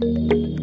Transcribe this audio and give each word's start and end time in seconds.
Thank 0.00 0.32
you. 0.32 0.59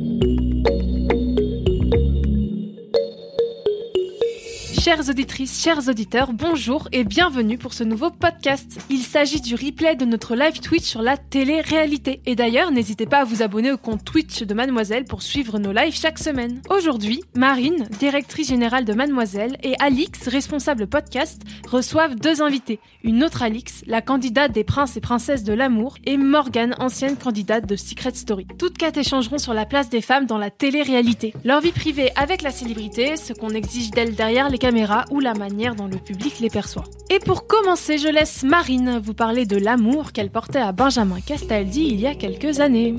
Chères 4.88 5.10
auditrices, 5.10 5.62
chers 5.62 5.90
auditeurs, 5.90 6.32
bonjour 6.32 6.88
et 6.94 7.04
bienvenue 7.04 7.58
pour 7.58 7.74
ce 7.74 7.84
nouveau 7.84 8.10
podcast. 8.10 8.80
Il 8.90 9.02
s'agit 9.02 9.42
du 9.42 9.54
replay 9.54 9.98
de 9.98 10.06
notre 10.06 10.34
live 10.34 10.62
Twitch 10.62 10.86
sur 10.86 11.02
la 11.02 11.18
télé-réalité. 11.18 12.22
Et 12.26 12.38
d'ailleurs, 12.38 12.72
n'hésitez 12.72 13.06
pas 13.06 13.18
à 13.18 13.24
vous 13.26 13.44
abonner 13.44 13.70
au 13.70 13.78
compte 13.78 14.06
Twitch 14.06 14.44
de 14.44 14.54
Mademoiselle 14.54 15.04
pour 15.04 15.24
suivre 15.24 15.60
nos 15.60 15.74
lives 15.74 15.94
chaque 15.94 16.20
semaine. 16.20 16.62
Aujourd'hui, 16.70 17.22
Marine, 17.36 17.90
directrice 18.00 18.48
générale 18.48 18.86
de 18.86 18.94
Mademoiselle, 18.94 19.58
et 19.62 19.74
Alix, 19.80 20.26
responsable 20.30 20.88
podcast, 20.88 21.42
reçoivent 21.70 22.16
deux 22.16 22.42
invités. 22.42 22.80
Une 23.04 23.26
autre 23.26 23.44
Alix, 23.44 23.84
la 23.88 24.02
candidate 24.02 24.54
des 24.54 24.64
princes 24.64 24.96
et 24.96 25.02
princesses 25.02 25.44
de 25.44 25.52
l'amour, 25.52 25.98
et 26.06 26.16
Morgane, 26.16 26.76
ancienne 26.80 27.18
candidate 27.18 27.68
de 27.68 27.76
Secret 27.76 28.14
Story. 28.14 28.48
Toutes 28.58 28.78
quatre 28.78 28.98
échangeront 28.98 29.38
sur 29.38 29.54
la 29.54 29.66
place 29.66 29.90
des 29.90 30.02
femmes 30.02 30.28
dans 30.28 30.38
la 30.38 30.50
télé-réalité. 30.50 31.34
Leur 31.44 31.60
vie 31.60 31.74
privée 31.74 32.12
avec 32.16 32.42
la 32.42 32.52
célébrité, 32.52 33.18
ce 33.18 33.34
qu'on 33.34 33.50
exige 33.50 33.92
d'elles 33.92 34.16
derrière 34.16 34.48
les 34.48 34.58
caméras 34.58 34.77
ou 35.12 35.20
la 35.20 35.34
manière 35.34 35.76
dont 35.76 35.88
le 35.88 35.98
public 35.98 36.40
les 36.40 36.50
perçoit. 36.50 36.84
Et 37.10 37.20
pour 37.20 37.48
commencer, 37.48 37.98
je 37.98 38.08
laisse 38.10 38.44
Marine 38.44 39.00
vous 39.02 39.14
parler 39.14 39.46
de 39.46 39.58
l'amour 39.58 40.12
qu'elle 40.12 40.30
portait 40.30 40.60
à 40.60 40.72
Benjamin 40.72 41.20
Castaldi 41.26 41.88
il 41.92 42.00
y 42.00 42.08
a 42.08 42.16
quelques 42.16 42.60
années. 42.60 42.96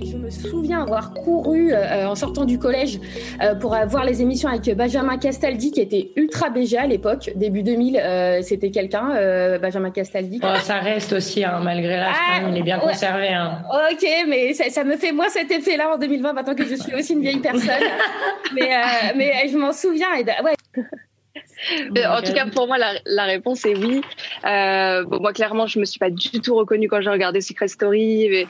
Je 0.00 0.16
me 0.16 0.30
souviens 0.30 0.82
avoir 0.82 1.12
couru 1.12 1.72
euh, 1.72 2.06
en 2.08 2.14
sortant 2.14 2.44
du 2.44 2.56
collège 2.60 3.00
euh, 3.42 3.56
pour 3.56 3.76
voir 3.88 4.04
les 4.04 4.22
émissions 4.22 4.48
avec 4.48 4.72
Benjamin 4.76 5.18
Castaldi 5.18 5.72
qui 5.72 5.80
était 5.80 6.12
ultra 6.14 6.50
BG 6.50 6.76
à 6.78 6.86
l'époque, 6.86 7.30
début 7.34 7.64
2000. 7.64 7.96
euh, 8.00 8.40
C'était 8.42 8.70
quelqu'un, 8.70 9.10
euh, 9.16 9.58
Benjamin 9.58 9.90
Castaldi. 9.90 10.38
Oh, 10.44 10.46
ça 10.62 10.76
reste 10.76 11.12
aussi, 11.14 11.42
hein, 11.44 11.58
malgré 11.64 11.96
l'âge, 11.96 12.14
Ah, 12.16 12.38
il 12.48 12.56
est 12.56 12.62
bien 12.62 12.78
ouais. 12.78 12.92
conservé. 12.92 13.28
Hein. 13.30 13.58
Ok, 13.90 14.06
mais 14.28 14.52
ça, 14.54 14.70
ça 14.70 14.84
me 14.84 14.96
fait 14.96 15.10
moi 15.10 15.26
cet 15.30 15.50
effet-là 15.50 15.92
en 15.94 15.98
2020, 15.98 16.32
maintenant 16.32 16.54
que 16.54 16.64
je 16.64 16.76
suis 16.76 16.94
aussi 16.94 17.14
une 17.14 17.22
vieille 17.22 17.40
personne. 17.40 17.82
mais, 18.54 18.72
euh, 18.72 19.12
mais 19.16 19.48
je 19.50 19.58
m'en 19.58 19.72
souviens. 19.72 20.14
Et 20.20 20.22
da- 20.22 20.40
ouais. 20.44 20.52
En 22.08 22.22
tout 22.22 22.32
cas, 22.32 22.46
pour 22.46 22.66
moi, 22.68 22.78
la, 22.78 22.94
la 23.04 23.24
réponse 23.24 23.64
est 23.64 23.76
oui. 23.76 24.00
Euh, 24.46 25.04
bon, 25.04 25.20
moi, 25.20 25.32
clairement, 25.32 25.66
je 25.66 25.78
me 25.80 25.84
suis 25.84 25.98
pas 25.98 26.10
du 26.10 26.40
tout 26.40 26.54
reconnue 26.54 26.88
quand 26.88 27.00
j'ai 27.00 27.10
regardé 27.10 27.40
Secret 27.40 27.68
Story. 27.68 28.28
Mais 28.30 28.46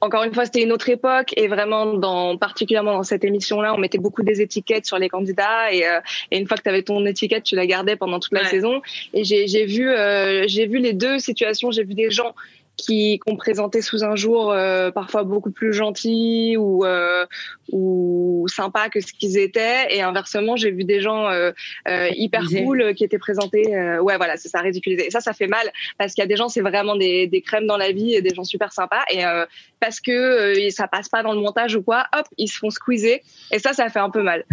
encore 0.00 0.24
une 0.24 0.32
fois, 0.34 0.44
c'était 0.46 0.62
une 0.62 0.72
autre 0.72 0.88
époque 0.88 1.32
et 1.36 1.48
vraiment, 1.48 1.94
dans, 1.94 2.36
particulièrement 2.38 2.94
dans 2.94 3.02
cette 3.02 3.24
émission-là, 3.24 3.74
on 3.74 3.78
mettait 3.78 3.98
beaucoup 3.98 4.22
des 4.22 4.40
étiquettes 4.40 4.86
sur 4.86 4.98
les 4.98 5.08
candidats 5.08 5.72
et, 5.72 5.86
euh, 5.86 6.00
et 6.30 6.38
une 6.38 6.46
fois 6.46 6.56
que 6.56 6.62
tu 6.62 6.68
avais 6.68 6.82
ton 6.82 7.04
étiquette, 7.06 7.44
tu 7.44 7.56
la 7.56 7.66
gardais 7.66 7.96
pendant 7.96 8.20
toute 8.20 8.32
la 8.32 8.40
Ouais. 8.42 8.48
saison. 8.48 8.80
Et 9.12 9.24
j'ai 9.24 9.46
j'ai 9.48 9.66
vu, 9.66 9.88
euh, 9.90 10.44
j'ai 10.46 10.66
vu 10.66 10.78
les 10.78 10.92
deux 10.92 11.18
situations. 11.18 11.70
J'ai 11.70 11.84
vu 11.84 11.94
des 11.94 12.10
gens 12.10 12.34
qui 12.76 13.18
qu'on 13.20 13.36
présentait 13.36 13.80
sous 13.80 14.04
un 14.04 14.16
jour 14.16 14.52
euh, 14.52 14.90
parfois 14.90 15.24
beaucoup 15.24 15.50
plus 15.50 15.72
gentils 15.72 16.56
ou 16.58 16.84
euh, 16.84 17.26
ou 17.72 18.46
sympas 18.48 18.88
que 18.88 19.00
ce 19.00 19.12
qu'ils 19.12 19.38
étaient. 19.38 19.94
Et 19.94 20.02
inversement 20.02 20.56
j'ai 20.56 20.70
vu 20.70 20.84
des 20.84 21.00
gens 21.00 21.28
euh, 21.28 21.52
euh, 21.88 22.08
hyper 22.14 22.42
cool 22.44 22.94
qui 22.94 23.04
étaient 23.04 23.18
présentés 23.18 23.66
ouais 24.00 24.16
voilà 24.16 24.36
c'est 24.36 24.48
ça 24.48 24.60
ridiculisé 24.60 25.06
et 25.06 25.10
ça 25.10 25.20
ça 25.20 25.32
fait 25.32 25.46
mal 25.46 25.66
parce 25.98 26.14
qu'il 26.14 26.22
y 26.22 26.24
a 26.24 26.28
des 26.28 26.36
gens 26.36 26.48
c'est 26.48 26.60
vraiment 26.60 26.96
des, 26.96 27.26
des 27.26 27.40
crèmes 27.40 27.66
dans 27.66 27.76
la 27.76 27.92
vie 27.92 28.14
et 28.14 28.22
des 28.22 28.34
gens 28.34 28.44
super 28.44 28.72
sympas. 28.72 29.02
Et 29.10 29.22
parce 29.80 30.00
que 30.00 30.70
ça 30.70 30.88
passe 30.88 31.08
pas 31.08 31.22
dans 31.22 31.32
le 31.32 31.40
montage 31.40 31.76
ou 31.76 31.82
quoi 31.82 32.04
hop 32.16 32.26
ils 32.36 32.48
se 32.48 32.58
font 32.58 32.70
squeezer. 32.70 33.20
Et 33.52 33.58
ça 33.58 33.72
ça 33.72 33.88
fait 33.88 33.98
un 33.98 34.10
peu 34.10 34.22
mal. 34.22 34.44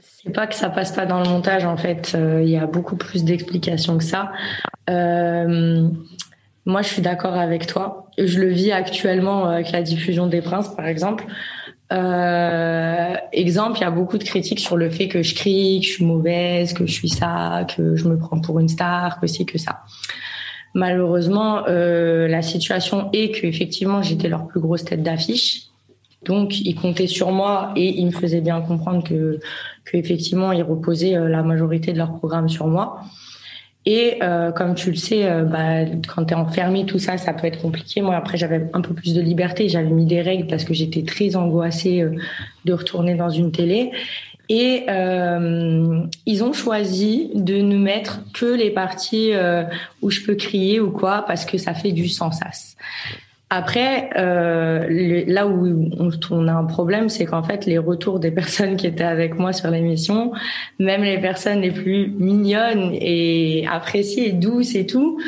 C'est 0.00 0.32
pas 0.32 0.46
que 0.46 0.54
ça 0.54 0.68
passe 0.68 0.92
pas 0.92 1.06
dans 1.06 1.22
le 1.22 1.28
montage, 1.28 1.64
en 1.64 1.76
fait. 1.76 2.16
Il 2.16 2.48
y 2.48 2.56
a 2.56 2.66
beaucoup 2.66 2.96
plus 2.96 3.24
d'explications 3.24 3.98
que 3.98 4.04
ça. 4.04 4.32
Euh, 4.88 5.88
moi, 6.68 6.82
je 6.82 6.88
suis 6.88 7.02
d'accord 7.02 7.34
avec 7.34 7.66
toi. 7.66 8.10
Je 8.18 8.38
le 8.38 8.48
vis 8.48 8.72
actuellement 8.72 9.46
avec 9.46 9.72
la 9.72 9.80
diffusion 9.80 10.26
des 10.26 10.42
Princes, 10.42 10.68
par 10.68 10.86
exemple. 10.86 11.24
Euh, 11.94 13.14
exemple, 13.32 13.78
il 13.78 13.80
y 13.80 13.84
a 13.84 13.90
beaucoup 13.90 14.18
de 14.18 14.24
critiques 14.24 14.60
sur 14.60 14.76
le 14.76 14.90
fait 14.90 15.08
que 15.08 15.22
je 15.22 15.34
crie, 15.34 15.80
que 15.80 15.86
je 15.86 15.92
suis 15.92 16.04
mauvaise, 16.04 16.74
que 16.74 16.84
je 16.84 16.92
suis 16.92 17.08
ça, 17.08 17.66
que 17.74 17.96
je 17.96 18.06
me 18.06 18.18
prends 18.18 18.38
pour 18.38 18.60
une 18.60 18.68
star, 18.68 19.18
que 19.18 19.26
c'est 19.26 19.46
que 19.46 19.56
ça. 19.56 19.80
Malheureusement, 20.74 21.64
euh, 21.68 22.28
la 22.28 22.42
situation 22.42 23.08
est 23.14 23.30
que 23.30 23.46
effectivement 23.46 24.02
j'étais 24.02 24.28
leur 24.28 24.46
plus 24.46 24.60
grosse 24.60 24.84
tête 24.84 25.02
d'affiche. 25.02 25.62
Donc, 26.26 26.60
ils 26.60 26.74
comptaient 26.74 27.06
sur 27.06 27.32
moi 27.32 27.72
et 27.76 27.98
ils 27.98 28.04
me 28.04 28.10
faisaient 28.10 28.42
bien 28.42 28.60
comprendre 28.60 29.02
que, 29.02 29.40
que 29.86 29.96
effectivement, 29.96 30.52
ils 30.52 30.62
reposaient 30.62 31.16
euh, 31.16 31.28
la 31.28 31.42
majorité 31.42 31.94
de 31.94 31.98
leur 31.98 32.12
programme 32.18 32.50
sur 32.50 32.66
moi. 32.66 33.00
Et 33.86 34.18
euh, 34.22 34.52
comme 34.52 34.74
tu 34.74 34.90
le 34.90 34.96
sais, 34.96 35.24
euh, 35.24 35.44
bah, 35.44 35.84
quand 36.06 36.26
tu 36.26 36.34
es 36.34 36.36
enfermé, 36.36 36.84
tout 36.84 36.98
ça, 36.98 37.16
ça 37.16 37.32
peut 37.32 37.46
être 37.46 37.60
compliqué. 37.60 38.02
Moi, 38.02 38.14
après, 38.14 38.36
j'avais 38.36 38.68
un 38.72 38.80
peu 38.80 38.92
plus 38.92 39.14
de 39.14 39.20
liberté. 39.20 39.68
J'avais 39.68 39.88
mis 39.88 40.04
des 40.04 40.20
règles 40.20 40.46
parce 40.46 40.64
que 40.64 40.74
j'étais 40.74 41.04
très 41.04 41.36
angoissée 41.36 42.02
euh, 42.02 42.14
de 42.64 42.72
retourner 42.72 43.14
dans 43.14 43.30
une 43.30 43.50
télé. 43.50 43.92
Et 44.50 44.84
euh, 44.88 46.00
ils 46.26 46.42
ont 46.42 46.52
choisi 46.52 47.30
de 47.34 47.56
ne 47.56 47.76
mettre 47.76 48.20
que 48.32 48.46
les 48.46 48.70
parties 48.70 49.32
où 50.00 50.08
je 50.08 50.22
peux 50.22 50.36
crier 50.36 50.80
ou 50.80 50.90
quoi, 50.90 51.22
parce 51.26 51.44
que 51.44 51.58
ça 51.58 51.74
fait 51.74 51.92
du 51.92 52.08
sens. 52.08 52.40
Après, 53.50 54.10
euh, 54.18 55.24
là 55.26 55.46
où 55.46 55.90
on, 55.98 56.10
on 56.30 56.48
a 56.48 56.52
un 56.52 56.64
problème, 56.64 57.08
c'est 57.08 57.24
qu'en 57.24 57.42
fait, 57.42 57.64
les 57.64 57.78
retours 57.78 58.20
des 58.20 58.30
personnes 58.40 58.76
qui 58.76 58.86
étaient 58.86 59.04
avec 59.04 59.38
moi 59.38 59.52
sur 59.52 59.70
l'émission, 59.70 60.32
même 60.78 61.02
les 61.02 61.18
personnes 61.18 61.60
les 61.60 61.70
plus 61.70 62.08
mignonnes 62.18 62.90
et 62.92 63.66
appréciées, 63.70 64.32
douces 64.32 64.74
et 64.74 64.86
tout, 64.86 65.18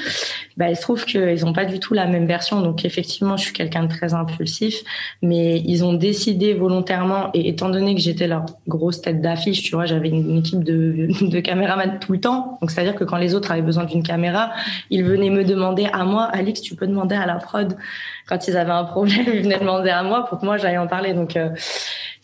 bah, 0.57 0.69
il 0.69 0.77
se 0.77 0.83
trouve 0.83 1.05
qu'ils 1.05 1.45
n'ont 1.45 1.53
pas 1.53 1.65
du 1.65 1.79
tout 1.79 1.95
la 1.95 2.07
même 2.07 2.27
version. 2.27 2.61
Donc 2.61 2.85
effectivement, 2.85 3.37
je 3.37 3.45
suis 3.45 3.53
quelqu'un 3.53 3.85
de 3.85 3.89
très 3.89 4.15
impulsif, 4.15 4.83
mais 5.23 5.61
ils 5.61 5.85
ont 5.85 5.93
décidé 5.93 6.55
volontairement, 6.55 7.31
et 7.35 7.49
étant 7.49 7.69
donné 7.69 7.95
que 7.95 8.01
j'étais 8.01 8.27
leur 8.27 8.47
grosse 8.69 9.01
tête 9.01 9.21
d'affiche, 9.21 9.63
tu 9.63 9.75
vois, 9.75 9.87
j'avais 9.87 10.09
une, 10.09 10.39
équipe 10.39 10.65
de, 10.65 11.09
de 11.21 11.41
caméramans 11.41 11.99
tout 12.01 12.13
le 12.13 12.21
temps. 12.21 12.59
Donc 12.61 12.71
c'est-à-dire 12.71 12.95
que 12.95 13.05
quand 13.05 13.17
les 13.17 13.35
autres 13.35 13.51
avaient 13.53 13.63
besoin 13.63 13.85
d'une 13.85 14.03
caméra, 14.03 14.51
ils 14.91 15.05
venaient 15.05 15.31
me 15.31 15.45
demander 15.45 15.89
à 15.93 16.05
moi, 16.05 16.25
Alix, 16.25 16.61
tu 16.61 16.75
peux 16.75 16.87
demander 16.87 17.15
à 17.15 17.27
la 17.27 17.37
prod. 17.37 17.77
Quand 18.27 18.47
ils 18.49 18.57
avaient 18.57 18.71
un 18.71 18.85
problème, 18.85 19.27
ils 19.35 19.43
venaient 19.43 19.59
demander 19.59 19.91
à 19.91 20.03
moi 20.03 20.27
pour 20.27 20.39
que 20.39 20.45
moi 20.45 20.57
j'aille 20.57 20.79
en 20.79 20.87
parler. 20.87 21.15
Donc 21.15 21.37
euh, 21.37 21.51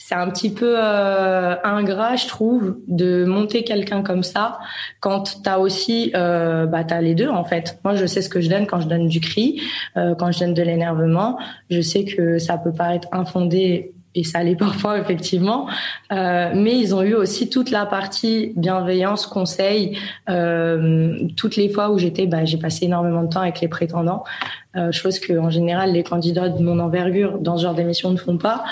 c'est 0.09 0.15
un 0.15 0.31
petit 0.31 0.51
peu 0.51 0.77
euh, 0.79 1.57
ingrat, 1.65 2.15
je 2.15 2.29
trouve, 2.29 2.77
de 2.87 3.25
monter 3.25 3.65
quelqu'un 3.65 4.03
comme 4.03 4.23
ça 4.23 4.61
quand 5.01 5.43
t'as 5.43 5.59
aussi, 5.59 6.13
euh, 6.15 6.67
bah 6.67 6.85
t'as 6.85 7.01
les 7.01 7.17
deux 7.17 7.29
en 7.29 7.43
fait. 7.43 7.81
Moi, 7.83 7.97
je 7.97 8.07
sais 8.07 8.23
ce 8.23 8.29
que 8.29 8.41
je 8.41 8.49
donne 8.49 8.69
quand 8.69 8.81
je 8.81 8.87
donne 8.87 9.09
du 9.09 9.21
cri, 9.21 9.61
euh, 9.97 10.15
quand 10.15 10.31
je 10.31 10.39
donne 10.39 10.55
de 10.55 10.63
l'énervement. 10.63 11.41
Je 11.71 11.81
sais 11.81 12.05
que 12.05 12.39
ça 12.39 12.57
peut 12.57 12.71
paraître 12.71 13.09
infondé 13.11 13.96
et 14.17 14.25
ça 14.25 14.43
l'est 14.43 14.57
parfois 14.59 14.99
effectivement, 14.99 15.69
euh, 16.13 16.51
mais 16.55 16.77
ils 16.77 16.95
ont 16.95 17.03
eu 17.03 17.15
aussi 17.15 17.49
toute 17.49 17.71
la 17.71 17.87
partie 17.87 18.53
bienveillance, 18.57 19.27
conseil, 19.27 19.97
euh, 20.29 21.17
toutes 21.37 21.57
les 21.57 21.69
fois 21.69 21.91
où 21.91 21.99
j'étais, 21.99 22.27
bah, 22.27 22.45
j'ai 22.45 22.59
passé 22.59 22.87
énormément 22.87 23.23
de 23.23 23.29
temps 23.29 23.43
avec 23.43 23.61
les 23.61 23.69
prétendants, 23.69 24.25
euh, 24.75 24.91
chose 24.91 25.21
que 25.21 25.39
en 25.39 25.51
général 25.51 25.93
les 25.93 26.03
candidats 26.03 26.49
de 26.49 26.63
mon 26.63 26.81
envergure 26.81 27.39
dans 27.39 27.57
ce 27.57 27.63
genre 27.63 27.75
d'émission 27.75 28.11
ne 28.11 28.17
font 28.17 28.39
pas. 28.39 28.65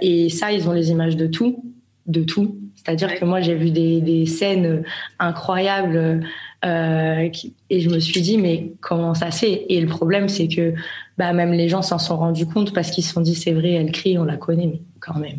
Et 0.00 0.28
ça, 0.30 0.50
ils 0.50 0.68
ont 0.68 0.72
les 0.72 0.90
images 0.90 1.16
de 1.16 1.26
tout, 1.26 1.62
de 2.06 2.24
tout. 2.24 2.56
C'est-à-dire 2.74 3.14
que 3.14 3.24
moi, 3.24 3.40
j'ai 3.40 3.54
vu 3.54 3.70
des, 3.70 4.00
des 4.00 4.26
scènes 4.26 4.82
incroyables 5.20 6.24
euh, 6.64 7.28
et 7.70 7.80
je 7.80 7.90
me 7.90 7.98
suis 7.98 8.20
dit, 8.20 8.38
mais 8.38 8.72
comment 8.80 9.14
ça 9.14 9.30
se 9.30 9.40
fait? 9.40 9.66
Et 9.68 9.80
le 9.80 9.88
problème, 9.88 10.28
c'est 10.28 10.48
que 10.48 10.74
bah, 11.18 11.32
même 11.32 11.52
les 11.52 11.68
gens 11.68 11.82
s'en 11.82 11.98
sont 11.98 12.16
rendus 12.16 12.46
compte 12.46 12.72
parce 12.72 12.90
qu'ils 12.90 13.04
se 13.04 13.12
sont 13.12 13.20
dit, 13.20 13.34
c'est 13.34 13.52
vrai, 13.52 13.72
elle 13.72 13.90
crie, 13.90 14.18
on 14.18 14.24
la 14.24 14.36
connaît, 14.36 14.66
mais 14.66 14.80
quand 15.00 15.18
même. 15.18 15.38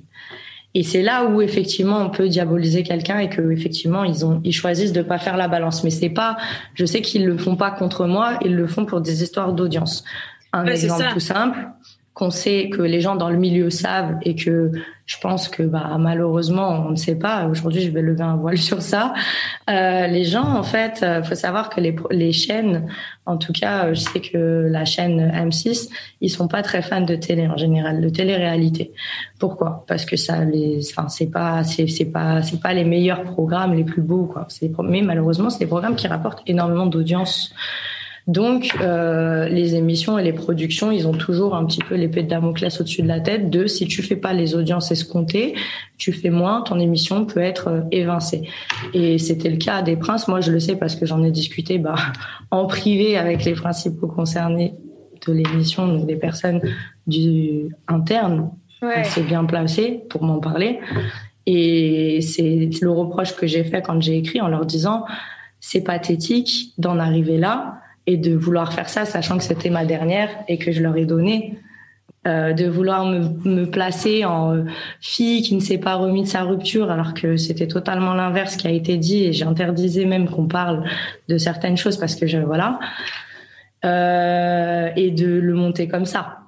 Et 0.75 0.83
c'est 0.83 1.03
là 1.03 1.25
où 1.25 1.41
effectivement 1.41 1.99
on 1.99 2.09
peut 2.09 2.27
diaboliser 2.27 2.81
quelqu'un 2.81 3.19
et 3.19 3.29
que 3.29 3.51
effectivement 3.51 4.03
ils 4.03 4.25
ont 4.25 4.41
ils 4.43 4.53
choisissent 4.53 4.91
de 4.91 5.03
pas 5.03 5.19
faire 5.19 5.37
la 5.37 5.47
balance. 5.47 5.83
Mais 5.83 5.91
c'est 5.91 6.09
pas, 6.09 6.35
je 6.73 6.85
sais 6.85 7.01
qu'ils 7.01 7.25
le 7.25 7.37
font 7.37 7.55
pas 7.55 7.69
contre 7.69 8.07
moi, 8.07 8.39
ils 8.43 8.55
le 8.55 8.65
font 8.65 8.85
pour 8.85 8.99
des 8.99 9.21
histoires 9.21 9.53
d'audience. 9.53 10.03
Un 10.51 10.65
Ouais, 10.65 10.75
c'est 10.75 10.85
exemple 10.85 11.13
tout 11.13 11.19
simple. 11.19 11.59
Qu'on 12.13 12.29
sait 12.29 12.69
que 12.69 12.81
les 12.81 13.01
gens 13.01 13.15
dans 13.15 13.29
le 13.29 13.37
milieu 13.37 13.69
savent 13.71 14.17
et 14.21 14.35
que 14.35 14.71
je 15.05 15.17
pense 15.17 15.49
que 15.49 15.63
bah 15.63 15.97
malheureusement 15.99 16.85
on 16.87 16.91
ne 16.91 16.95
sait 16.95 17.15
pas. 17.15 17.47
Aujourd'hui, 17.47 17.81
je 17.81 17.89
vais 17.89 18.01
lever 18.01 18.23
un 18.23 18.35
voile 18.35 18.57
sur 18.57 18.81
ça. 18.81 19.13
Euh, 19.69 20.07
les 20.07 20.23
gens, 20.23 20.45
en 20.45 20.63
fait, 20.63 21.01
euh, 21.01 21.23
faut 21.23 21.35
savoir 21.35 21.69
que 21.69 21.81
les, 21.81 21.95
les 22.11 22.31
chaînes, 22.31 22.87
en 23.25 23.37
tout 23.37 23.51
cas, 23.51 23.85
euh, 23.85 23.93
je 23.95 24.01
sais 24.01 24.19
que 24.19 24.67
la 24.69 24.85
chaîne 24.85 25.31
M6, 25.31 25.89
ils 26.21 26.29
sont 26.29 26.47
pas 26.47 26.61
très 26.61 26.81
fans 26.83 27.01
de 27.01 27.15
télé 27.15 27.47
en 27.47 27.57
général, 27.57 27.99
de 27.99 28.09
télé-réalité. 28.09 28.91
Pourquoi? 29.39 29.83
Parce 29.87 30.05
que 30.05 30.15
ça 30.15 30.45
les, 30.45 30.79
enfin 30.91 31.09
c'est 31.09 31.31
pas, 31.31 31.63
c'est 31.63 31.87
c'est 31.87 32.05
pas, 32.05 32.43
c'est 32.43 32.61
pas 32.61 32.73
les 32.73 32.83
meilleurs 32.85 33.23
programmes, 33.23 33.73
les 33.73 33.83
plus 33.83 34.03
beaux 34.03 34.25
quoi. 34.25 34.47
Mais 34.83 35.01
malheureusement, 35.01 35.49
c'est 35.49 35.59
des 35.59 35.67
programmes 35.67 35.95
qui 35.95 36.07
rapportent 36.07 36.43
énormément 36.45 36.85
d'audience. 36.85 37.53
Donc, 38.27 38.73
euh, 38.79 39.49
les 39.49 39.75
émissions 39.75 40.17
et 40.17 40.23
les 40.23 40.31
productions, 40.31 40.91
ils 40.91 41.07
ont 41.07 41.13
toujours 41.13 41.55
un 41.55 41.65
petit 41.65 41.81
peu 41.81 41.95
l'épée 41.95 42.23
de 42.23 42.29
Damoclès 42.29 42.79
au-dessus 42.79 43.01
de 43.01 43.07
la 43.07 43.19
tête 43.19 43.49
de 43.49 43.67
si 43.67 43.85
tu 43.85 44.01
fais 44.01 44.15
pas 44.15 44.31
les 44.31 44.55
audiences 44.55 44.91
escomptées, 44.91 45.55
tu 45.97 46.13
fais 46.13 46.29
moins, 46.29 46.61
ton 46.61 46.79
émission 46.79 47.25
peut 47.25 47.41
être 47.41 47.67
euh, 47.67 47.81
évincée. 47.91 48.47
Et 48.93 49.17
c'était 49.17 49.49
le 49.49 49.57
cas 49.57 49.81
des 49.81 49.97
princes. 49.97 50.29
Moi, 50.29 50.39
je 50.39 50.51
le 50.51 50.59
sais 50.59 50.77
parce 50.77 50.95
que 50.95 51.05
j'en 51.05 51.21
ai 51.23 51.31
discuté 51.31 51.79
bah, 51.79 51.95
en 52.51 52.65
privé 52.65 53.17
avec 53.17 53.43
les 53.43 53.53
principaux 53.53 54.07
concernés 54.07 54.75
de 55.27 55.33
l'émission, 55.33 55.87
donc 55.87 56.05
des 56.05 56.15
personnes 56.15 56.61
du 57.07 57.75
interne 57.87 58.51
ouais. 58.81 58.93
assez 58.93 59.21
bien 59.21 59.43
placées 59.43 60.03
pour 60.09 60.23
m'en 60.23 60.39
parler. 60.39 60.79
Et 61.45 62.21
c'est 62.21 62.69
le 62.81 62.89
reproche 62.89 63.35
que 63.35 63.47
j'ai 63.47 63.65
fait 63.65 63.81
quand 63.81 64.01
j'ai 64.01 64.17
écrit 64.17 64.39
en 64.39 64.47
leur 64.47 64.65
disant 64.65 65.05
c'est 65.59 65.81
pathétique 65.81 66.73
d'en 66.77 66.99
arriver 66.99 67.37
là 67.37 67.79
et 68.05 68.17
de 68.17 68.35
vouloir 68.35 68.73
faire 68.73 68.89
ça, 68.89 69.05
sachant 69.05 69.37
que 69.37 69.43
c'était 69.43 69.69
ma 69.69 69.85
dernière 69.85 70.29
et 70.47 70.57
que 70.57 70.71
je 70.71 70.81
leur 70.81 70.97
ai 70.97 71.05
donné. 71.05 71.59
Euh, 72.25 72.53
de 72.53 72.69
vouloir 72.69 73.05
me, 73.05 73.27
me, 73.43 73.65
placer 73.65 74.23
en 74.23 74.55
euh, 74.55 74.63
fille 75.01 75.41
qui 75.41 75.55
ne 75.55 75.59
s'est 75.59 75.77
pas 75.77 75.95
remis 75.95 76.21
de 76.21 76.27
sa 76.27 76.43
rupture 76.43 76.89
alors 76.89 77.13
que 77.13 77.35
c'était 77.35 77.67
totalement 77.67 78.13
l'inverse 78.13 78.55
qui 78.55 78.65
a 78.65 78.71
été 78.71 78.95
dit 78.95 79.25
et 79.25 79.33
j'interdisais 79.33 80.05
même 80.05 80.29
qu'on 80.29 80.47
parle 80.47 80.85
de 81.27 81.37
certaines 81.37 81.75
choses 81.75 81.97
parce 81.97 82.15
que 82.15 82.25
je 82.25 82.37
voilà 82.37 82.79
euh, 83.83 84.89
et 84.95 85.11
de 85.11 85.27
le 85.27 85.53
monter 85.53 85.89
comme 85.89 86.05
ça 86.05 86.42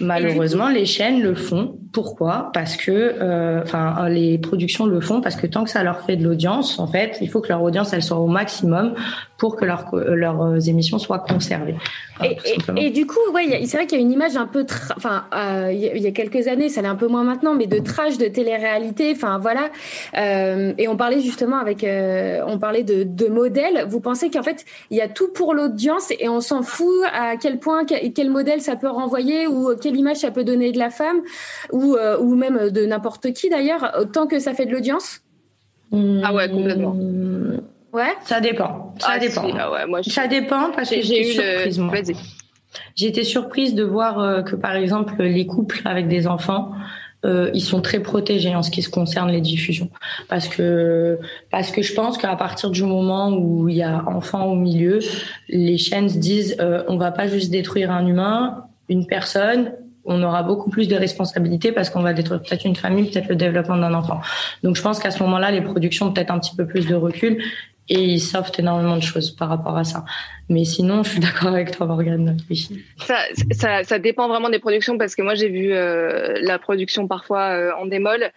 malheureusement 0.00 0.68
les 0.68 0.86
chaînes 0.86 1.22
le 1.22 1.34
font 1.34 1.76
pourquoi? 1.92 2.50
Parce 2.54 2.76
que, 2.76 2.90
euh, 2.90 3.62
enfin, 3.62 4.08
les 4.08 4.38
productions 4.38 4.86
le 4.86 5.00
font 5.00 5.20
parce 5.20 5.34
que 5.34 5.46
tant 5.46 5.64
que 5.64 5.70
ça 5.70 5.82
leur 5.82 6.02
fait 6.02 6.16
de 6.16 6.24
l'audience, 6.24 6.78
en 6.78 6.86
fait, 6.86 7.18
il 7.20 7.28
faut 7.28 7.40
que 7.40 7.48
leur 7.48 7.62
audience 7.62 7.92
elle 7.92 8.02
soit 8.02 8.18
au 8.18 8.28
maximum 8.28 8.94
pour 9.38 9.56
que 9.56 9.64
leur, 9.64 9.86
leurs 9.94 10.68
émissions 10.68 10.98
soient 10.98 11.18
conservées. 11.18 11.74
et, 12.22 12.36
et, 12.76 12.90
du 12.90 13.06
coup, 13.06 13.18
ouais, 13.32 13.64
c'est 13.64 13.78
vrai 13.78 13.86
qu'il 13.86 13.98
y 13.98 14.02
a 14.02 14.04
une 14.04 14.12
image 14.12 14.36
un 14.36 14.46
peu, 14.46 14.66
enfin, 14.96 15.24
euh, 15.34 15.72
il 15.72 16.02
y 16.02 16.06
a 16.06 16.10
quelques 16.12 16.46
années, 16.46 16.68
ça 16.68 16.82
l'est 16.82 16.88
un 16.88 16.96
peu 16.96 17.08
moins 17.08 17.24
maintenant, 17.24 17.54
mais 17.54 17.66
de 17.66 17.78
trash 17.78 18.18
de 18.18 18.26
télé-réalité, 18.26 19.12
enfin 19.16 19.38
voilà. 19.38 19.70
Euh, 20.18 20.74
et 20.76 20.86
on 20.86 20.96
parlait 20.96 21.20
justement 21.20 21.56
avec, 21.56 21.82
euh, 21.82 22.40
on 22.46 22.58
parlait 22.58 22.82
de, 22.82 23.04
de 23.04 23.26
modèles. 23.28 23.86
Vous 23.88 24.00
pensez 24.00 24.30
qu'en 24.30 24.42
fait, 24.42 24.66
il 24.90 24.98
y 24.98 25.00
a 25.00 25.08
tout 25.08 25.28
pour 25.28 25.54
l'audience 25.54 26.12
et 26.18 26.28
on 26.28 26.42
s'en 26.42 26.62
fout 26.62 27.02
à 27.12 27.36
quel 27.38 27.58
point, 27.58 27.86
quel, 27.86 28.12
quel 28.12 28.30
modèle 28.30 28.60
ça 28.60 28.76
peut 28.76 28.90
renvoyer 28.90 29.46
ou 29.46 29.74
quelle 29.90 29.98
image 29.98 30.18
ça 30.18 30.30
peut 30.30 30.44
donner 30.44 30.70
de 30.72 30.78
la 30.78 30.90
femme 30.90 31.20
ou, 31.72 31.94
euh, 31.96 32.18
ou 32.20 32.34
même 32.36 32.70
de 32.70 32.86
n'importe 32.86 33.32
qui 33.32 33.48
d'ailleurs, 33.50 33.92
tant 34.12 34.26
que 34.26 34.38
ça 34.38 34.54
fait 34.54 34.66
de 34.66 34.72
l'audience? 34.72 35.20
Ah 35.92 36.32
ouais, 36.32 36.48
complètement. 36.48 36.94
Ouais. 37.92 38.12
Ça 38.24 38.40
dépend. 38.40 38.94
Ça 39.00 39.08
Ah, 39.14 39.18
dépend. 39.18 39.48
si, 39.48 39.52
ah 39.58 39.72
ouais, 39.72 39.86
moi, 39.86 40.00
je- 40.02 40.10
Ça 40.10 40.28
dépend 40.28 40.70
parce 40.74 40.90
que 40.90 41.00
J'ai 41.02 41.22
eu 41.22 41.32
surprise, 41.32 41.78
le. 41.78 41.84
moi. 41.84 41.94
Vas-y. 41.94 42.14
J'ai 42.94 43.08
été 43.08 43.24
surprise 43.24 43.74
de 43.74 43.82
voir 43.82 44.20
euh, 44.20 44.42
que 44.42 44.54
par 44.54 44.76
exemple 44.76 45.20
les 45.22 45.44
couples 45.46 45.80
avec 45.84 46.06
des 46.06 46.28
enfants, 46.28 46.70
euh, 47.26 47.50
ils 47.52 47.60
sont 47.62 47.80
très 47.82 47.98
protégés 47.98 48.54
en 48.54 48.62
ce 48.62 48.70
qui 48.70 48.82
se 48.82 48.88
concerne 48.90 49.28
les 49.30 49.40
diffusions, 49.40 49.90
parce 50.28 50.46
que 50.48 51.18
parce 51.50 51.72
que 51.72 51.82
je 51.82 51.92
pense 51.94 52.16
qu'à 52.16 52.34
partir 52.36 52.70
du 52.70 52.84
moment 52.84 53.32
où 53.36 53.68
il 53.68 53.74
y 53.76 53.82
a 53.82 54.04
enfants 54.06 54.44
au 54.46 54.54
milieu, 54.54 55.00
les 55.48 55.76
chaînes 55.76 56.08
se 56.08 56.18
disent 56.18 56.56
euh, 56.60 56.84
on 56.86 56.96
va 56.96 57.10
pas 57.10 57.26
juste 57.26 57.50
détruire 57.50 57.90
un 57.90 58.06
humain, 58.06 58.66
une 58.90 59.06
personne. 59.06 59.72
On 60.04 60.22
aura 60.22 60.42
beaucoup 60.42 60.70
plus 60.70 60.88
de 60.88 60.96
responsabilités 60.96 61.72
parce 61.72 61.88
qu'on 61.88 62.02
va 62.02 62.12
détruire 62.12 62.42
peut-être 62.42 62.64
une 62.64 62.76
famille, 62.76 63.10
peut-être 63.10 63.28
le 63.28 63.36
développement 63.36 63.76
d'un 63.76 63.94
enfant. 63.94 64.20
Donc 64.62 64.76
je 64.76 64.82
pense 64.82 64.98
qu'à 64.98 65.10
ce 65.10 65.22
moment-là, 65.22 65.50
les 65.50 65.62
productions 65.62 66.06
ont 66.06 66.12
peut-être 66.12 66.30
un 66.30 66.38
petit 66.38 66.56
peu 66.56 66.66
plus 66.66 66.86
de 66.86 66.94
recul 66.94 67.42
et 67.88 68.02
ils 68.02 68.20
sauvent 68.20 68.52
énormément 68.58 68.96
de 68.96 69.02
choses 69.02 69.30
par 69.30 69.48
rapport 69.48 69.76
à 69.76 69.84
ça. 69.84 70.04
Mais 70.48 70.64
sinon, 70.64 71.02
je 71.02 71.10
suis 71.10 71.20
d'accord 71.20 71.48
avec 71.48 71.70
toi, 71.72 71.86
Morgane. 71.86 72.36
Ça, 73.52 73.84
ça 73.84 73.98
dépend 73.98 74.28
vraiment 74.28 74.48
des 74.48 74.58
productions 74.58 74.96
parce 74.96 75.14
que 75.14 75.22
moi 75.22 75.34
j'ai 75.34 75.48
vu 75.48 75.72
euh, 75.72 76.38
la 76.42 76.58
production 76.58 77.06
parfois 77.06 77.50
euh, 77.50 77.70
en 77.80 77.86
démol. 77.86 78.30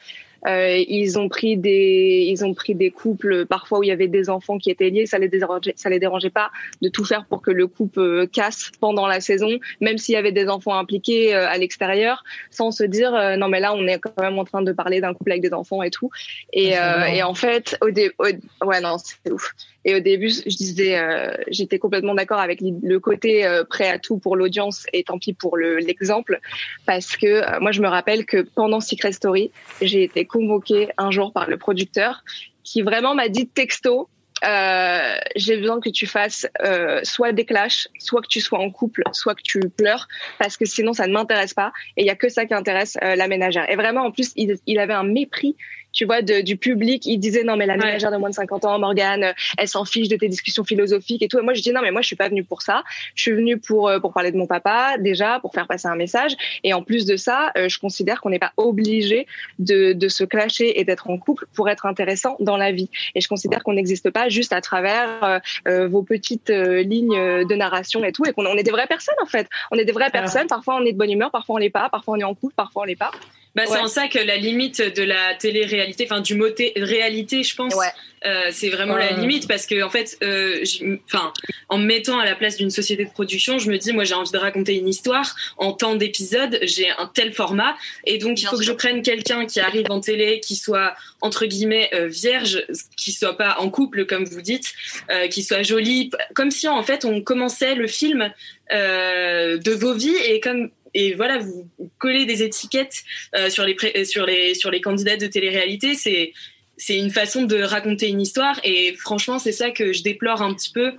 Euh, 0.48 0.84
ils 0.88 1.18
ont 1.18 1.30
pris 1.30 1.56
des, 1.58 2.26
ils 2.28 2.44
ont 2.44 2.54
pris 2.54 2.76
des 2.76 2.92
couples 2.92 3.46
parfois 3.46 3.80
où 3.80 3.84
il 3.84 3.88
y 3.88 3.92
avait 3.92 4.08
des 4.08 4.30
enfants 4.30 4.58
qui 4.58 4.70
étaient 4.70 4.90
liés, 4.90 5.06
ça 5.06 5.18
les 5.18 5.30
dérangeait, 5.30 5.74
ça 5.78 5.90
les 5.90 6.00
dérangeait 6.00 6.30
pas 6.30 6.52
de 6.82 6.90
tout 6.90 7.06
faire 7.06 7.26
pour 7.26 7.42
que 7.42 7.52
le 7.52 7.68
couple 7.68 8.00
euh, 8.00 8.26
casse 8.28 8.72
pendant 8.82 9.08
la 9.08 9.22
saison, 9.22 9.50
même 9.80 9.98
s'il 9.98 10.14
y 10.14 10.18
avait 10.18 10.32
des 10.34 10.48
enfants 10.50 10.76
impliqués 10.78 11.34
euh, 11.34 11.48
à 11.48 11.58
l'extérieur, 11.58 12.24
sans 12.52 12.72
se 12.72 12.84
dire 12.84 13.14
euh, 13.16 13.36
non 13.38 13.48
mais 13.48 13.60
là 13.60 13.74
on 13.74 13.88
est 13.88 14.00
quand 14.00 14.20
même 14.22 14.38
en 14.38 14.44
train 14.46 14.62
de 14.62 14.72
parler 14.74 15.00
d'un 15.02 15.14
couple 15.14 15.32
avec 15.32 15.42
des 15.44 15.54
enfants 15.54 15.82
et 15.82 15.92
tout. 15.92 16.10
Et, 16.52 16.76
Ah, 16.76 17.04
euh, 17.04 17.08
et 17.08 17.24
en 17.24 17.34
fait 17.36 17.78
au, 17.82 17.90
dé, 17.92 18.12
au- 18.20 18.66
ouais 18.68 18.82
non 18.82 18.98
c'est 18.98 19.32
ouf. 19.32 19.54
Et 19.86 19.96
au 19.96 20.00
début, 20.00 20.30
je 20.30 20.56
disais, 20.56 20.98
euh, 20.98 21.36
j'étais 21.48 21.80
complètement 21.80 22.16
d'accord 22.16 22.40
avec 22.40 22.60
le 22.62 23.00
côté 23.00 23.46
euh, 23.46 23.64
prêt 23.64 23.90
à 23.90 24.00
tout 24.00 24.18
pour 24.18 24.36
l'audience 24.36 24.86
et 24.94 25.04
tant 25.04 25.20
pis 25.20 25.34
pour 25.34 25.58
le- 25.58 25.78
l'exemple, 25.78 26.40
parce 26.86 27.18
que 27.18 27.28
euh, 27.28 27.60
moi, 27.60 27.72
je 27.72 27.82
me 27.82 27.88
rappelle 27.88 28.26
que 28.26 28.42
pendant 28.42 28.80
Secret 28.80 29.12
Story, 29.12 29.52
j'ai 29.82 30.04
été 30.04 30.26
convoquée 30.26 30.90
un 30.98 31.12
jour 31.12 31.34
par 31.34 31.50
le 31.50 31.58
producteur 31.58 32.24
qui 32.64 32.82
vraiment 32.82 33.14
m'a 33.16 33.28
dit 33.28 33.48
texto. 33.48 34.10
Euh, 34.46 35.16
j'ai 35.38 35.56
besoin 35.58 35.80
que 35.80 35.90
tu 35.90 36.06
fasses 36.06 36.46
euh, 36.66 37.00
soit 37.04 37.32
des 37.32 37.46
clashs, 37.46 37.88
soit 38.00 38.22
que 38.22 38.28
tu 38.28 38.42
sois 38.42 38.60
en 38.60 38.72
couple, 38.72 39.04
soit 39.14 39.36
que 39.36 39.42
tu 39.42 39.60
pleures, 39.70 40.08
parce 40.38 40.58
que 40.58 40.66
sinon 40.66 40.92
ça 40.92 41.08
ne 41.08 41.14
m'intéresse 41.14 41.54
pas. 41.54 41.72
Et 41.96 42.04
il 42.04 42.08
y 42.08 42.10
a 42.10 42.16
que 42.16 42.28
ça 42.28 42.46
qui 42.46 42.54
intéresse 42.54 42.98
euh, 43.02 43.16
la 43.16 43.28
ménagère. 43.30 43.70
Et 43.70 43.76
vraiment, 43.78 44.02
en 44.02 44.12
plus, 44.12 44.34
il 44.36 44.80
avait 44.80 44.94
un 44.94 45.04
mépris 45.04 45.56
tu 45.94 46.06
vois, 46.06 46.22
de, 46.22 46.42
du 46.42 46.58
public. 46.58 47.06
Il 47.06 47.20
disait 47.20 47.44
non 47.44 47.56
mais 47.56 47.66
la 47.66 47.78
ménagère 47.78 48.12
de 48.12 48.18
moins 48.18 48.30
de 48.30 48.36
50 48.36 48.66
ans, 48.66 48.80
Morgane, 48.80 49.24
euh, 49.24 49.34
elle 49.58 49.68
s'en 49.68 49.86
fiche 49.86 50.10
de 50.10 50.16
tes 50.16 50.28
discussions 50.28 50.64
philosophiques 50.64 51.22
et 51.22 51.28
tout. 51.28 51.40
Et 51.40 51.42
moi 51.42 51.54
je 51.54 51.62
dis 51.62 51.72
non 51.72 51.82
mais 51.82 51.92
moi 51.92 52.02
je 52.02 52.08
suis 52.08 52.16
pas 52.16 52.30
venue 52.30 52.44
pour 52.44 52.62
ça. 52.62 52.84
Je 53.16 53.22
suis 53.22 53.32
venue 53.32 53.58
pour 53.58 53.88
euh, 53.88 54.00
pour 54.00 54.14
parler 54.14 54.32
de 54.32 54.38
mon 54.38 54.48
papa 54.48 54.98
déjà, 55.00 55.40
pour 55.40 55.54
faire 55.54 55.68
passer 55.68 55.88
un 55.88 55.96
message. 55.96 56.36
Et 56.64 56.74
en 56.74 56.82
plus 56.82 57.06
de 57.06 57.16
ça, 57.16 57.52
euh, 57.58 57.70
je 57.70 57.80
considère 57.80 58.22
qu'on 58.22 58.30
n'est 58.30 58.40
pas 58.40 58.54
obligé 58.58 59.28
de, 59.60 59.94
de 59.94 60.08
se 60.08 60.24
clasher 60.24 60.80
et 60.80 60.84
d'être 60.84 61.10
en 61.10 61.18
couple 61.18 61.46
pour 61.54 61.70
être 61.70 61.86
intéressant 61.86 62.36
dans 62.40 62.58
la 62.58 62.72
vie. 62.72 62.90
Et 63.16 63.22
je 63.22 63.28
considère 63.28 63.64
qu'on 63.64 63.74
n'existe 63.74 64.10
pas 64.10 64.30
juste 64.30 64.54
à 64.54 64.62
travers 64.62 65.42
euh, 65.68 65.88
vos 65.88 66.04
petites 66.04 66.50
euh, 66.50 66.82
lignes 66.82 67.46
de 67.46 67.56
narration 67.56 68.04
et 68.04 68.12
tout, 68.12 68.26
et 68.26 68.34
qu'on 68.34 68.46
on 68.46 68.56
est 68.56 68.64
des 68.64 68.72
vraies 68.72 68.88
personnes 68.88 69.16
en 69.22 69.26
fait. 69.26 69.48
On 69.72 69.78
est 69.78 69.86
des 69.86 69.92
vraies 69.92 70.12
personnes. 70.12 70.48
Parfois 70.48 70.76
on 70.76 70.86
est 70.86 70.94
de 70.94 70.98
bonne 70.98 71.12
humeur, 71.12 71.32
parfois 71.32 71.56
on 71.56 71.58
l'est 71.58 71.70
pas, 71.70 71.90
parfois 71.90 72.16
on 72.16 72.20
est 72.20 72.24
en 72.24 72.34
couple, 72.34 72.54
parfois 72.56 72.84
on 72.84 72.86
l'est 72.86 72.96
pas. 72.96 73.12
Bah, 73.56 73.64
c'est 73.68 73.74
Ouais. 73.74 73.80
en 73.80 73.88
ça 73.88 74.08
que 74.08 74.18
la 74.18 74.38
limite 74.38 74.82
de 74.82 75.04
la 75.04 75.36
télé-réalité, 75.36 76.08
enfin 76.10 76.22
du 76.22 76.34
mot 76.34 76.50
té- 76.50 76.74
réalité, 76.76 77.44
je 77.44 77.56
pense, 77.56 77.76
Ouais. 77.76 77.86
euh, 78.26 78.50
c'est 78.52 78.70
vraiment 78.70 78.96
Ouais. 78.96 79.12
la 79.12 79.18
limite 79.18 79.48
parce 79.48 79.68
que 79.68 79.84
en 79.84 79.92
fait, 79.92 80.18
euh, 80.24 80.64
enfin, 81.06 81.32
en 81.70 81.78
me 81.78 81.86
mettant 81.86 82.18
à 82.18 82.26
la 82.26 82.34
place 82.34 82.58
d'une 82.58 82.72
société 82.72 83.06
de 83.06 83.12
production, 83.12 83.60
je 83.60 83.70
me 83.70 83.78
dis, 83.78 83.94
moi, 83.94 84.06
j'ai 84.06 84.16
envie 84.16 84.32
de 84.32 84.38
raconter 84.40 84.74
une 84.76 84.88
histoire 84.90 85.36
en 85.58 85.72
temps 85.72 85.94
d'épisode, 85.96 86.58
j'ai 86.64 86.90
un 86.90 87.06
tel 87.14 87.32
format, 87.32 87.76
et 88.08 88.18
donc 88.18 88.42
il 88.42 88.48
faut 88.48 88.58
que 88.58 88.64
je 88.64 88.72
prenne 88.72 89.04
quelqu'un 89.04 89.46
qui 89.46 89.60
arrive 89.60 89.86
en 89.92 90.00
télé, 90.00 90.40
qui 90.40 90.56
soit 90.56 90.96
entre 91.22 91.46
guillemets 91.46 91.92
euh, 91.94 92.08
vierge, 92.08 92.66
qui 92.98 93.12
soit 93.12 93.38
pas 93.38 93.58
en 93.60 93.70
couple 93.70 94.06
comme 94.08 94.26
vous 94.26 94.42
dites, 94.42 94.74
euh, 95.12 95.28
qui 95.28 95.44
soit 95.44 95.62
joli, 95.62 96.10
p- 96.10 96.18
comme 96.34 96.50
si 96.50 96.68
en 96.68 96.82
fait 96.82 97.06
on 97.06 97.22
commençait 97.22 97.76
le 97.76 97.86
film 97.86 98.34
euh, 98.72 99.58
de 99.60 99.72
vos 99.74 99.94
vies 99.94 100.16
et 100.28 100.40
comme 100.40 100.72
et 100.94 101.14
voilà, 101.14 101.38
vous 101.40 101.70
collez 101.98 102.26
des 102.26 102.44
étiquettes 102.44 103.04
euh, 103.36 103.50
sur 103.50 103.66
les 103.66 103.76
pré- 103.76 103.94
euh, 103.96 104.06
sur 104.06 104.26
les 104.26 104.54
sur 104.54 104.72
les 104.72 104.82
candidats 104.82 105.18
de 105.18 105.28
télé-réalité, 105.28 105.96
c'est 105.96 106.34
c'est 106.78 106.98
une 106.98 107.12
façon 107.12 107.44
de 107.44 107.62
raconter 107.62 108.10
une 108.10 108.22
histoire 108.22 108.60
et 108.64 108.96
franchement, 108.96 109.40
c'est 109.40 109.52
ça 109.52 109.72
que 109.72 109.94
je 109.94 110.02
déplore 110.04 110.42
un 110.42 110.54
petit 110.54 110.72
peu 110.72 110.94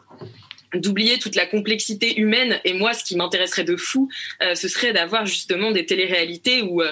d'oublier 0.75 1.19
toute 1.19 1.37
la 1.37 1.47
complexité 1.47 2.19
humaine. 2.19 2.61
Et 2.65 2.73
moi 2.73 2.95
ce 2.95 3.05
qui 3.05 3.17
m'intéresserait 3.17 3.65
de 3.65 3.77
fou 3.77 4.09
euh, 4.43 4.55
ce 4.57 4.67
serait 4.67 4.93
d'avoir 4.93 5.25
justement 5.25 5.71
des 5.71 5.87
téléréalités 5.87 6.63
où 6.63 6.83
euh, 6.83 6.91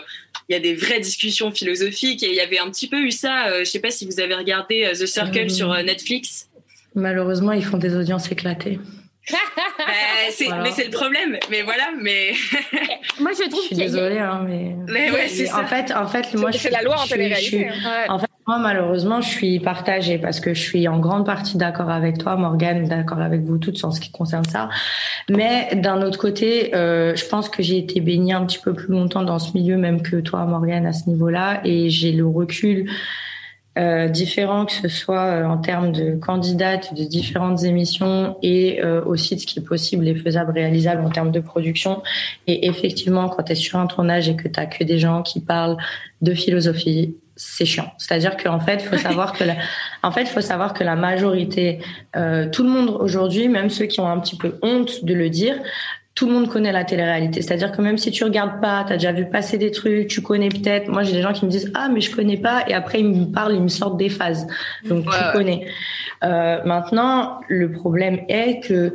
il 0.49 0.53
y 0.53 0.57
a 0.57 0.61
des 0.61 0.75
vraies 0.75 1.01
discussions 1.01 1.51
philosophiques. 1.51 2.23
Et 2.23 2.29
il 2.29 2.35
y 2.37 2.41
avait 2.41 2.59
un 2.59 2.71
petit 2.71 2.89
peu 2.89 3.01
eu 3.01 3.11
ça 3.11 3.49
euh, 3.49 3.61
je 3.65 3.71
sais 3.71 3.81
pas 3.81 3.91
si 3.91 4.07
vous 4.07 4.21
avez 4.21 4.35
regardé 4.35 4.89
The 4.93 5.07
Circle 5.07 5.51
sur 5.51 5.69
Netflix. 5.83 6.49
Malheureusement, 6.95 7.53
ils 7.53 7.65
font 7.65 7.79
des 7.79 7.95
audiences 7.97 8.31
éclatées. 8.31 8.79
C'est- 10.31 10.47
Voilà. 10.47 10.63
mais 10.65 10.71
c'est 10.73 10.85
le 10.85 10.91
problème 10.91 11.39
mais 11.51 11.63
voilà 11.63 11.85
mais 12.01 12.33
Moi, 13.21 13.31
je 13.39 13.49
trouve 13.49 13.61
Je 13.63 13.67
suis 13.67 13.69
qu'il 13.69 13.79
y 13.79 13.83
a- 13.83 13.85
désolée, 13.85 14.19
hein, 14.19 14.45
mais. 14.49 14.75
mais 14.89 15.11
ouais 15.11 15.29
c'est 15.29 15.47
ça 15.47 15.61
en 15.63 15.67
fait, 15.67 15.93
en 15.95 16.07
fait, 16.07 16.35
moi, 16.35 16.51
je 16.51 16.59
c'est 16.59 16.71
la 16.71 16.83
loi 16.83 16.97
en 16.99 17.07
télé-réalité. 17.07 17.69
hein. 17.69 17.73
Ouais. 17.85 18.11
En 18.11 18.19
fait, 18.19 18.27
Moi, 18.49 18.59
malheureusement, 18.59 19.21
je 19.21 19.29
suis 19.29 19.61
partagée 19.61 20.19
parce 20.19 20.41
que 20.41 20.55
je 20.55 20.61
suis 20.61 20.89
en 20.89 20.99
grande 20.99 21.25
partie 21.27 21.57
d'accord 21.57 21.91
avec 21.91 22.19
toi, 22.19 22.35
Morgane, 22.37 22.89
d'accord 22.89 23.21
avec 23.21 23.43
vous 23.43 23.59
toutes 23.59 23.83
en 23.85 23.93
ce 23.93 24.01
qui 24.01 24.11
concerne 24.11 24.45
ça. 24.47 24.69
Mais 25.31 25.69
d'un 25.75 26.03
autre 26.03 26.19
côté, 26.19 26.75
euh, 26.75 27.15
je 27.15 27.25
pense 27.27 27.49
que 27.49 27.63
j'ai 27.63 27.79
été 27.79 28.01
baignée 28.01 28.33
un 28.33 28.45
petit 28.47 28.59
peu 28.59 28.73
plus 28.75 28.89
longtemps 28.93 29.23
dans 29.23 29.39
ce 29.39 29.53
milieu, 29.57 29.77
même 29.77 30.03
que 30.03 30.17
toi, 30.17 30.45
Morgane, 30.47 30.87
à 30.87 30.93
ce 30.93 31.09
niveau-là, 31.09 31.61
et 31.65 31.89
j'ai 31.91 32.11
le 32.13 32.27
recul 32.27 32.91
euh, 33.79 34.09
différent, 34.09 34.67
que 34.67 34.73
ce 34.73 34.89
soit 34.89 35.25
euh, 35.25 35.45
en 35.45 35.57
termes 35.57 35.93
de 35.93 36.15
candidates 36.17 36.93
de 36.95 37.05
différentes 37.05 37.65
émissions 37.65 38.37
et 38.43 38.83
euh, 38.83 39.03
aussi 39.05 39.35
de 39.35 39.41
ce 39.41 39.47
qui 39.47 39.61
est 39.61 39.63
possible 39.63 40.07
et 40.07 40.15
faisable, 40.15 40.53
réalisable 40.53 41.03
en 41.03 41.09
termes 41.09 41.31
de 41.31 41.41
production. 41.41 42.03
Et 42.47 42.67
effectivement, 42.67 43.31
quand 43.31 43.45
tu 43.45 43.53
es 43.53 43.55
sur 43.55 43.79
un 43.79 43.87
tournage 43.87 44.29
et 44.29 44.37
que 44.37 44.49
tu 44.49 44.61
que 44.79 44.85
des 44.85 44.99
gens 44.99 45.23
qui 45.23 45.41
parlent 45.41 45.79
de 46.21 46.35
philosophie, 46.35 47.17
c'est 47.37 47.65
chiant. 47.65 47.93
C'est-à-dire 47.99 48.37
qu'en 48.37 48.61
fait, 48.61 48.83
faut 48.83 48.99
savoir 48.99 49.33
que 49.33 49.45
la, 49.45 49.57
en 50.03 50.13
fait, 50.13 50.27
faut 50.27 50.41
savoir 50.41 50.75
que 50.75 50.85
la 50.85 50.97
majorité, 50.97 51.79
euh, 52.15 52.49
tout 52.51 52.63
le 52.63 52.69
monde 52.69 52.91
aujourd'hui, 53.01 53.49
même 53.49 53.71
ceux 53.71 53.87
qui 53.87 54.01
ont 54.01 54.09
un 54.09 54.19
petit 54.21 54.37
peu 54.37 54.59
honte 54.63 55.05
de 55.05 55.15
le 55.15 55.31
dire, 55.31 55.57
tout 56.15 56.27
le 56.27 56.33
monde 56.33 56.49
connaît 56.49 56.73
la 56.73 56.85
télé-réalité. 56.85 57.41
C'est-à-dire 57.41 57.73
que 57.73 57.81
même 57.81 57.97
si 57.97 58.11
tu 58.11 58.25
regardes 58.25 58.61
pas, 58.61 58.85
tu 58.87 58.93
as 58.93 58.97
déjà 58.97 59.13
vu 59.13 59.27
passer 59.27 59.57
des 59.57 59.71
trucs, 59.71 60.09
tu 60.09 60.21
connais 60.21 60.51
peut-être. 60.51 60.89
Moi, 60.89 61.05
j'ai 61.05 61.13
des 61.13 61.23
gens 61.23 61.33
qui 61.33 61.47
me 61.47 61.51
disent 61.51 61.71
ah 61.75 61.89
mais 61.89 62.01
je 62.01 62.15
connais 62.15 62.37
pas 62.37 62.65
et 62.69 62.75
après 62.75 63.01
ils 63.01 63.09
me 63.09 63.33
parlent, 63.33 63.55
ils 63.55 63.63
me 63.63 63.69
sortent 63.69 63.97
des 63.97 64.11
phases. 64.11 64.47
Donc 64.89 65.05
tu 65.05 65.33
connais. 65.33 65.67
Euh, 66.23 66.63
maintenant, 66.65 67.41
le 67.49 67.73
problème 67.73 68.21
est 68.29 68.61
que 68.61 68.95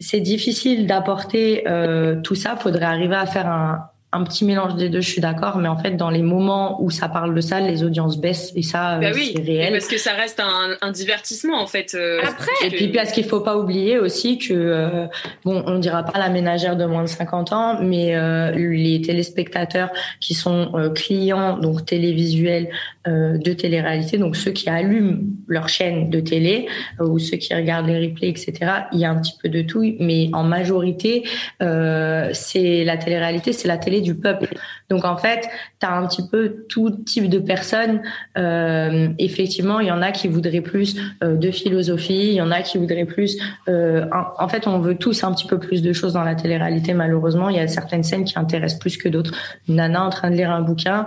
c'est 0.00 0.20
difficile 0.20 0.86
d'apporter 0.86 1.64
euh, 1.68 2.20
tout 2.20 2.34
ça. 2.34 2.56
Faudrait 2.56 2.84
arriver 2.84 3.16
à 3.16 3.26
faire 3.26 3.46
un, 3.46 3.88
un 4.14 4.22
petit 4.24 4.44
mélange 4.44 4.76
des 4.76 4.88
deux, 4.88 5.00
je 5.00 5.08
suis 5.10 5.20
d'accord, 5.20 5.58
mais 5.58 5.68
en 5.68 5.76
fait, 5.76 5.92
dans 5.96 6.10
les 6.10 6.22
moments 6.22 6.82
où 6.82 6.90
ça 6.90 7.08
parle 7.08 7.34
de 7.34 7.40
ça, 7.40 7.60
les 7.60 7.82
audiences 7.82 8.18
baissent 8.18 8.52
et 8.54 8.62
ça, 8.62 8.98
bah 8.98 9.08
euh, 9.08 9.12
oui, 9.14 9.32
c'est 9.36 9.42
réel. 9.42 9.72
Parce 9.72 9.88
que 9.88 9.98
ça 9.98 10.12
reste 10.12 10.40
un, 10.40 10.76
un 10.80 10.90
divertissement 10.92 11.60
en 11.60 11.66
fait. 11.66 11.94
euh, 11.94 12.20
Après, 12.22 12.50
et 12.64 12.70
puis 12.70 12.88
parce 12.88 13.12
qu'il 13.12 13.24
faut 13.24 13.40
pas 13.40 13.56
oublier 13.58 13.98
aussi 13.98 14.38
que 14.38 14.54
euh, 14.54 15.06
bon, 15.44 15.62
on 15.66 15.78
dira 15.78 16.02
pas 16.04 16.18
la 16.18 16.28
ménagère 16.28 16.76
de 16.76 16.84
moins 16.84 17.02
de 17.02 17.08
50 17.08 17.52
ans, 17.52 17.78
mais 17.82 18.14
euh, 18.14 18.52
les 18.52 19.00
téléspectateurs 19.00 19.90
qui 20.20 20.34
sont 20.34 20.70
euh, 20.74 20.90
clients 20.90 21.58
donc 21.58 21.84
télévisuels 21.84 22.68
euh, 23.06 23.36
de 23.36 23.52
télé-réalité, 23.52 24.16
donc 24.18 24.36
ceux 24.36 24.52
qui 24.52 24.68
allument 24.70 25.18
leur 25.48 25.68
chaîne 25.68 26.08
de 26.10 26.20
télé 26.20 26.66
euh, 27.00 27.06
ou 27.06 27.18
ceux 27.18 27.36
qui 27.36 27.54
regardent 27.54 27.88
les 27.88 28.06
replays, 28.06 28.28
etc. 28.28 28.52
Il 28.92 28.98
y 29.00 29.04
a 29.04 29.10
un 29.10 29.20
petit 29.20 29.34
peu 29.42 29.48
de 29.48 29.62
tout, 29.62 29.84
mais 30.00 30.30
en 30.32 30.42
majorité, 30.44 31.24
euh, 31.62 32.30
c'est 32.32 32.84
la 32.84 32.96
télé-réalité, 32.96 33.52
c'est 33.52 33.68
la 33.68 33.76
télé 33.78 34.00
du 34.04 34.14
peuple. 34.14 34.54
Donc 34.88 35.04
en 35.04 35.16
fait, 35.16 35.48
tu 35.80 35.86
as 35.86 35.92
un 35.92 36.06
petit 36.06 36.26
peu 36.28 36.64
tout 36.68 36.90
type 36.90 37.28
de 37.28 37.38
personnes. 37.38 38.02
Euh, 38.38 39.08
effectivement, 39.18 39.80
il 39.80 39.88
y 39.88 39.90
en 39.90 40.02
a 40.02 40.12
qui 40.12 40.28
voudraient 40.28 40.60
plus 40.60 40.96
euh, 41.22 41.36
de 41.36 41.50
philosophie, 41.50 42.28
il 42.28 42.34
y 42.34 42.42
en 42.42 42.50
a 42.50 42.62
qui 42.62 42.78
voudraient 42.78 43.04
plus. 43.04 43.36
euh, 43.68 44.06
en, 44.38 44.48
fait, 44.48 44.66
on 44.68 44.78
veut 44.78 44.96
tous 44.96 45.24
un 45.24 45.32
petit 45.32 45.46
peu 45.46 45.58
plus 45.58 45.82
de 45.82 45.92
choses 45.92 46.12
dans 46.12 46.22
la 46.22 46.34
télé-réalité. 46.34 46.94
Malheureusement, 46.94 47.48
il 47.48 47.56
y 47.56 47.60
a 47.60 47.66
certaines 47.66 48.04
scènes 48.04 48.24
qui 48.24 48.38
intéressent 48.38 48.78
plus 48.78 48.96
que 48.96 49.08
d'autres. 49.08 49.32
Nana 49.68 50.04
en 50.04 50.10
train 50.10 50.30
de 50.30 50.36
lire 50.36 50.50
un 50.50 50.60
bouquin. 50.60 51.06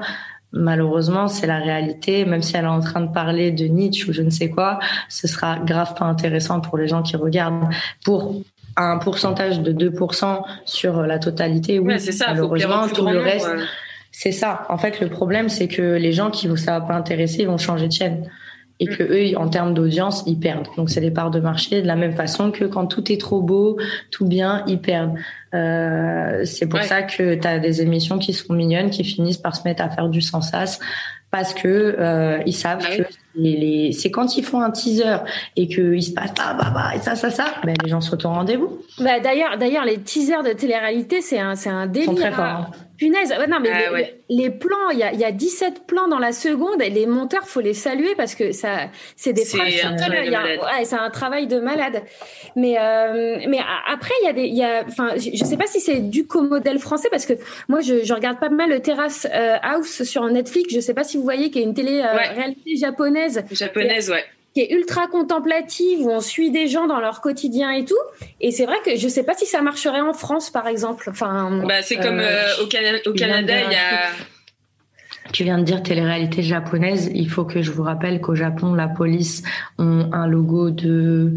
Malheureusement, 0.54 1.28
c'est 1.28 1.48
la 1.48 1.60
réalité. 1.60 2.26
Même 2.26 2.42
si 2.42 2.56
elle 2.58 2.66
est 2.66 2.68
en 2.68 2.80
train 2.80 3.02
de 3.02 3.12
parler 3.12 3.52
de 3.52 3.66
Nietzsche 3.66 4.10
ou 4.10 4.14
je 4.14 4.22
ne 4.22 4.30
sais 4.30 4.50
quoi, 4.50 4.80
ce 5.10 5.28
sera 5.28 5.60
grave 5.60 5.94
pas 5.96 6.06
intéressant 6.06 6.62
pour 6.62 6.78
les 6.78 6.88
gens 6.88 7.04
qui 7.04 7.16
regardent. 7.16 7.70
Pour 8.04 8.42
un 8.78 8.98
pourcentage 9.00 9.60
de 9.62 9.90
2% 9.90 10.42
sur 10.66 11.02
la 11.02 11.20
totalité, 11.20 11.80
oui. 11.80 11.94
Ouais, 11.94 12.00
c'est 12.00 12.12
ça. 12.12 12.28
Malheureusement, 12.30 12.88
tout 12.88 13.06
le 13.08 13.20
reste, 13.20 13.50
c'est 14.12 14.32
ça. 14.32 14.66
En 14.70 14.78
fait, 14.78 15.00
le 15.02 15.10
problème, 15.10 15.50
c'est 15.50 15.68
que 15.68 15.96
les 15.96 16.14
gens 16.14 16.30
qui 16.32 16.48
ça 16.58 16.80
va 16.80 16.86
pas 16.86 16.94
intéresser, 16.96 17.42
ils 17.42 17.48
vont 17.48 17.58
changer 17.58 17.88
de 17.88 17.94
chaîne. 17.94 18.30
Et 18.80 18.86
que 18.86 19.02
eux, 19.02 19.36
en 19.40 19.48
termes 19.50 19.74
d'audience, 19.74 20.22
ils 20.28 20.38
perdent. 20.40 20.68
Donc, 20.78 20.92
c'est 20.92 21.02
des 21.02 21.10
parts 21.10 21.32
de 21.32 21.40
marché 21.40 21.82
de 21.82 21.88
la 21.88 21.96
même 21.96 22.14
façon 22.14 22.52
que 22.52 22.64
quand 22.66 22.86
tout 22.86 23.12
est 23.12 23.20
trop 23.20 23.42
beau, 23.42 23.78
tout 24.12 24.26
bien, 24.28 24.64
ils 24.68 24.80
perdent. 24.80 25.16
Euh, 25.56 26.46
c'est 26.46 26.68
pour 26.68 26.80
Ouais. 26.80 26.86
ça 26.86 27.02
que 27.02 27.34
tu 27.34 27.48
as 27.48 27.58
des 27.58 27.82
émissions 27.82 28.20
qui 28.20 28.34
sont 28.34 28.54
mignonnes, 28.54 28.92
qui 28.92 29.04
finissent 29.04 29.40
par 29.40 29.56
se 29.56 29.64
mettre 29.68 29.82
à 29.82 29.90
faire 29.90 30.10
du 30.10 30.22
sans 30.22 30.42
sas 30.42 30.80
parce 31.32 31.54
que 31.54 31.68
euh, 32.00 32.40
ils 32.46 32.54
savent 32.54 32.80
Ah 32.84 32.88
oui. 32.92 32.98
que 32.98 33.04
les, 33.36 33.58
les- 33.58 33.92
c'est 33.92 34.10
quand 34.12 34.38
ils 34.38 34.44
font 34.44 34.62
un 34.62 34.72
teaser 34.72 35.18
et 35.56 35.68
qu'il 35.68 36.02
se 36.02 36.12
passe 36.12 36.34
bah 36.36 36.56
bah 36.58 36.72
bah 36.74 36.96
et 36.96 37.00
ça 37.00 37.16
ça 37.16 37.30
ça, 37.30 37.46
ben 37.64 37.76
les 37.84 37.90
gens 37.90 38.02
sont 38.02 38.26
au 38.26 38.30
rendez-vous. 38.30 38.80
Bah, 39.00 39.20
d'ailleurs, 39.20 39.58
d'ailleurs, 39.58 39.86
les 39.86 40.00
teasers 40.00 40.44
de 40.44 40.52
télé-réalité, 40.54 41.22
c'est 41.22 41.40
un, 41.40 41.56
c'est 41.56 41.70
un 41.70 41.86
Ils 41.86 41.92
délire. 41.92 42.10
sont 42.10 42.16
très 42.16 42.32
forts. 42.32 42.46
hein. 42.46 42.72
Punaise, 42.98 43.30
ouais, 43.30 43.48
non 43.48 43.60
mais 43.62 43.70
Ah 43.72 43.80
les, 43.80 43.94
ouais. 43.94 44.20
les 44.30 44.50
plans, 44.50 44.90
il 44.92 45.00
y 45.00 45.04
a, 45.04 45.14
il 45.14 45.20
y 45.20 45.24
a 45.24 45.32
17 45.32 45.86
plans 45.88 46.08
dans 46.08 46.20
la 46.20 46.32
seconde 46.32 46.82
et 46.82 46.90
les 46.90 47.06
monteurs, 47.06 47.48
faut 47.48 47.60
les 47.62 47.74
saluer 47.74 48.16
parce 48.16 48.34
que 48.36 48.52
ça, 48.52 48.90
c'est 49.16 49.34
des 49.34 49.46
C'est 49.46 49.58
phrases 49.58 49.74
un 49.86 49.96
travail 49.96 50.30
de 50.30 50.36
a- 50.36 50.44
ouais, 50.80 50.86
c'est 50.86 50.96
un 50.96 51.10
travail 51.10 51.48
de 51.48 51.60
malade. 51.60 52.02
Mais 52.56 52.76
euh, 52.80 53.38
mais 53.48 53.60
après, 53.88 54.14
il 54.22 54.26
y 54.26 54.30
a 54.30 54.34
des, 54.34 54.44
il 54.46 54.56
y 54.56 54.64
a, 54.64 54.84
enfin, 54.88 55.12
je 55.16 55.30
je 55.34 55.44
sais 55.46 55.58
pas 55.58 55.68
si 55.68 55.80
c'est 55.80 56.00
du 56.00 56.26
co-modèle 56.26 56.80
français 56.80 57.08
parce 57.12 57.26
que 57.26 57.34
moi, 57.68 57.82
je, 57.82 58.04
je 58.04 58.14
regarde 58.14 58.40
pas 58.40 58.50
mal 58.50 58.70
le 58.70 58.80
Terrace 58.80 59.28
euh, 59.34 59.56
House 59.62 60.04
sur 60.04 60.26
Netflix. 60.26 60.74
Je 60.74 60.80
sais 60.80 60.94
pas 60.94 61.04
si 61.04 61.18
vous 61.18 61.24
voyez 61.24 61.52
qu'il 61.52 61.62
y 61.62 61.66
a 61.66 61.68
une 61.68 61.74
télé 61.76 62.02
euh, 62.02 62.16
réalité 62.36 62.76
japonaise 62.78 63.44
Japonaise, 63.52 64.10
ouais. 64.10 64.24
Qui 64.58 64.64
est 64.64 64.72
ultra 64.74 65.06
contemplative 65.06 66.00
où 66.02 66.10
on 66.10 66.20
suit 66.20 66.50
des 66.50 66.68
gens 66.68 66.88
dans 66.88 67.00
leur 67.00 67.22
quotidien 67.22 67.70
et 67.70 67.86
tout. 67.86 67.94
Et 68.42 68.50
c'est 68.50 68.66
vrai 68.66 68.78
que 68.84 68.96
je 68.96 69.08
sais 69.08 69.22
pas 69.22 69.36
si 69.36 69.46
ça 69.46 69.62
marcherait 69.62 70.02
en 70.02 70.14
France, 70.14 70.50
par 70.50 70.66
exemple. 70.68 71.10
Enfin, 71.12 71.62
Bah, 71.68 71.84
c'est 71.84 71.98
comme 71.98 72.18
Euh, 72.20 72.24
euh, 72.24 72.64
au, 72.64 72.66
Cana- 72.66 72.98
Canada, 73.16 73.54
il 73.68 73.72
y 73.72 73.76
a. 73.76 74.10
Tu 75.32 75.44
viens 75.44 75.60
de 75.60 75.64
dire 75.64 75.84
télé-réalité 75.84 76.42
japonaise. 76.42 77.12
Il 77.14 77.30
faut 77.30 77.46
que 77.46 77.62
je 77.62 77.70
vous 77.72 77.84
rappelle 77.84 78.20
qu'au 78.20 78.34
Japon, 78.34 78.74
la 78.74 78.88
police 78.88 79.44
ont 79.78 80.10
un 80.12 80.26
logo 80.26 80.72
de 80.72 81.36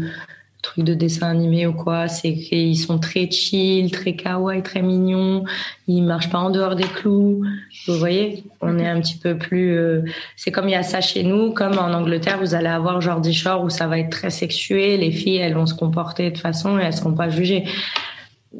truc 0.61 0.83
de 0.85 0.93
dessin 0.93 1.29
animé 1.29 1.67
ou 1.67 1.73
quoi. 1.73 2.07
C'est 2.07 2.33
qu'ils 2.33 2.77
sont 2.77 2.99
très 2.99 3.29
chill, 3.29 3.91
très 3.91 4.15
kawaii, 4.15 4.61
très 4.63 4.81
mignons. 4.81 5.43
Ils 5.87 6.01
marchent 6.01 6.29
pas 6.29 6.39
en 6.39 6.49
dehors 6.49 6.75
des 6.75 6.83
clous. 6.83 7.43
Vous 7.87 7.95
voyez, 7.95 8.43
on 8.61 8.79
est 8.79 8.87
un 8.87 9.01
petit 9.01 9.17
peu 9.17 9.37
plus. 9.37 9.77
euh, 9.77 10.03
C'est 10.35 10.51
comme 10.51 10.67
il 10.69 10.71
y 10.71 10.75
a 10.75 10.83
ça 10.83 11.01
chez 11.01 11.23
nous, 11.23 11.51
comme 11.51 11.77
en 11.77 11.93
Angleterre, 11.93 12.37
vous 12.39 12.53
allez 12.55 12.67
avoir 12.67 13.01
Jordi 13.01 13.33
Shore 13.33 13.63
où 13.63 13.69
ça 13.69 13.87
va 13.87 13.99
être 13.99 14.11
très 14.11 14.29
sexué. 14.29 14.97
Les 14.97 15.11
filles, 15.11 15.37
elles 15.37 15.55
vont 15.55 15.65
se 15.65 15.73
comporter 15.73 16.31
de 16.31 16.37
façon 16.37 16.79
et 16.79 16.83
elles 16.83 16.93
seront 16.93 17.13
pas 17.13 17.29
jugées. 17.29 17.65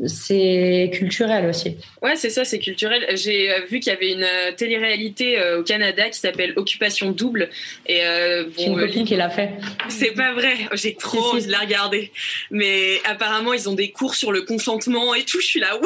C'est 0.06 0.90
culturel 0.94 1.50
aussi. 1.50 1.76
Ouais, 2.02 2.16
c'est 2.16 2.30
ça, 2.30 2.46
c'est 2.46 2.60
culturel. 2.60 3.06
J'ai 3.16 3.52
euh, 3.52 3.66
vu 3.70 3.82
qu'il 3.82 3.92
y 3.92 3.96
avait 3.96 4.12
une 4.14 4.24
euh, 4.24 4.54
télé-réalité 4.56 5.38
euh, 5.38 5.60
au 5.60 5.64
Canada 5.64 6.10
qui 6.10 6.18
s'appelle 6.18 6.54
Occupation 6.56 7.12
Double. 7.12 7.50
Et 7.88 8.06
euh, 8.06 8.46
bon, 8.56 8.68
une 8.68 8.80
euh, 8.80 8.86
copine 8.86 9.06
qui 9.06 9.18
l'a 9.18 9.30
fait. 9.30 9.52
c'est 9.90 10.12
pas 10.12 10.34
vrai. 10.34 10.56
J'ai 10.74 10.96
trop 10.96 11.34
envie 11.34 11.46
de 11.46 11.52
la 11.52 11.60
regarder. 11.60 12.12
Mais 12.52 13.02
apparemment, 13.04 13.54
ils 13.54 13.68
ont 13.68 13.76
des 13.76 13.92
cours 13.92 14.16
sur 14.16 14.32
le 14.32 14.44
consentement 14.44 15.14
et 15.14 15.24
tout. 15.24 15.42
Je 15.42 15.46
suis 15.46 15.60
là, 15.60 15.78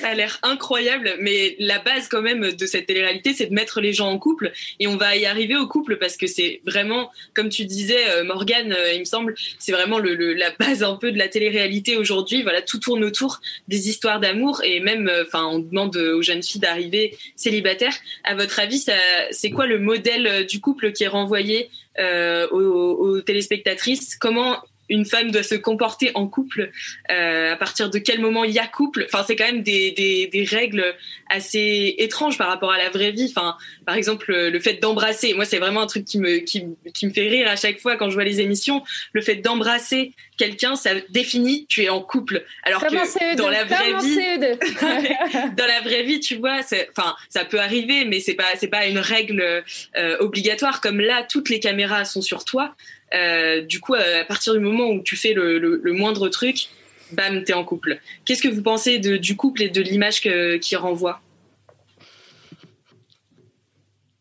ça 0.00 0.08
a 0.08 0.14
l'air 0.14 0.38
incroyable, 0.42 1.16
mais 1.20 1.56
la 1.58 1.78
base 1.78 2.08
quand 2.08 2.22
même 2.22 2.52
de 2.52 2.66
cette 2.66 2.86
télé-réalité, 2.86 3.34
c'est 3.34 3.46
de 3.46 3.54
mettre 3.54 3.80
les 3.80 3.92
gens 3.92 4.08
en 4.08 4.18
couple, 4.18 4.52
et 4.80 4.86
on 4.86 4.96
va 4.96 5.16
y 5.16 5.26
arriver 5.26 5.56
au 5.56 5.66
couple 5.66 5.96
parce 5.96 6.16
que 6.16 6.26
c'est 6.26 6.60
vraiment, 6.66 7.10
comme 7.34 7.48
tu 7.48 7.64
disais, 7.64 8.08
euh, 8.10 8.24
Morgane, 8.24 8.72
euh, 8.72 8.92
il 8.92 9.00
me 9.00 9.04
semble, 9.04 9.34
c'est 9.58 9.72
vraiment 9.72 9.98
la 9.98 10.50
base 10.58 10.82
un 10.82 10.96
peu 10.96 11.12
de 11.12 11.18
la 11.18 11.28
télé-réalité 11.28 11.96
aujourd'hui. 11.96 12.42
Voilà, 12.42 12.62
tout 12.62 12.78
tourne 12.78 13.04
autour 13.04 13.40
des 13.68 13.88
histoires 13.88 14.20
d'amour, 14.20 14.62
et 14.64 14.80
même, 14.80 15.08
euh, 15.08 15.24
enfin, 15.26 15.46
on 15.46 15.58
demande 15.58 15.96
aux 15.96 16.22
jeunes 16.22 16.42
filles 16.42 16.60
d'arriver 16.60 17.16
célibataires. 17.36 17.96
À 18.24 18.34
votre 18.34 18.60
avis, 18.60 18.84
c'est 19.30 19.50
quoi 19.50 19.66
le 19.66 19.78
modèle 19.78 20.46
du 20.46 20.60
couple 20.60 20.92
qui 20.92 21.04
est 21.04 21.08
renvoyé 21.08 21.70
aux, 21.98 22.56
aux 22.56 23.20
téléspectatrices? 23.20 24.16
Comment 24.16 24.58
une 24.88 25.04
femme 25.04 25.30
doit 25.30 25.42
se 25.42 25.54
comporter 25.54 26.10
en 26.14 26.26
couple, 26.26 26.70
euh, 27.10 27.52
à 27.52 27.56
partir 27.56 27.90
de 27.90 27.98
quel 27.98 28.20
moment 28.20 28.44
il 28.44 28.52
y 28.52 28.58
a 28.58 28.66
couple. 28.66 29.06
Enfin, 29.06 29.24
c'est 29.26 29.36
quand 29.36 29.46
même 29.46 29.62
des, 29.62 29.92
des, 29.92 30.26
des 30.26 30.44
règles 30.44 30.94
assez 31.30 31.94
étranges 31.98 32.38
par 32.38 32.48
rapport 32.48 32.72
à 32.72 32.78
la 32.78 32.90
vraie 32.90 33.12
vie. 33.12 33.32
Enfin, 33.34 33.56
par 33.86 33.94
exemple, 33.94 34.32
le 34.32 34.60
fait 34.60 34.74
d'embrasser. 34.74 35.34
Moi, 35.34 35.44
c'est 35.44 35.58
vraiment 35.58 35.82
un 35.82 35.86
truc 35.86 36.04
qui 36.04 36.18
me, 36.18 36.38
qui, 36.38 36.64
qui 36.94 37.06
me 37.06 37.12
fait 37.12 37.28
rire 37.28 37.48
à 37.48 37.56
chaque 37.56 37.80
fois 37.80 37.96
quand 37.96 38.08
je 38.08 38.14
vois 38.14 38.24
les 38.24 38.40
émissions. 38.40 38.82
Le 39.12 39.20
fait 39.20 39.36
d'embrasser 39.36 40.12
quelqu'un, 40.36 40.76
ça 40.76 40.90
définit 41.10 41.66
tu 41.68 41.82
es 41.82 41.88
en 41.88 42.00
couple. 42.00 42.44
Alors 42.62 42.82
que 42.82 42.94
CE2, 42.94 43.36
dans 43.36 43.50
la 43.50 43.64
vraie 43.64 43.92
vie, 44.00 44.16
CE2. 44.16 45.54
dans 45.56 45.66
la 45.66 45.80
vraie 45.82 46.04
vie, 46.04 46.20
tu 46.20 46.36
vois, 46.36 46.60
enfin, 46.96 47.14
ça 47.28 47.44
peut 47.44 47.60
arriver, 47.60 48.04
mais 48.04 48.20
c'est 48.20 48.34
pas, 48.34 48.48
c'est 48.56 48.68
pas 48.68 48.86
une 48.86 48.98
règle 48.98 49.64
euh, 49.96 50.16
obligatoire. 50.20 50.80
Comme 50.80 51.00
là, 51.00 51.26
toutes 51.28 51.50
les 51.50 51.60
caméras 51.60 52.04
sont 52.04 52.22
sur 52.22 52.44
toi. 52.44 52.74
Euh, 53.14 53.62
du 53.62 53.80
coup, 53.80 53.94
euh, 53.94 54.20
à 54.20 54.24
partir 54.24 54.52
du 54.54 54.60
moment 54.60 54.88
où 54.88 55.02
tu 55.02 55.16
fais 55.16 55.32
le, 55.32 55.58
le, 55.58 55.80
le 55.82 55.92
moindre 55.92 56.28
truc, 56.28 56.68
bam, 57.12 57.42
t'es 57.44 57.54
en 57.54 57.64
couple. 57.64 57.98
Qu'est-ce 58.24 58.42
que 58.42 58.48
vous 58.48 58.62
pensez 58.62 58.98
de, 58.98 59.16
du 59.16 59.36
couple 59.36 59.62
et 59.62 59.68
de 59.68 59.80
l'image 59.80 60.20
qu'il 60.20 60.76
renvoie 60.76 61.20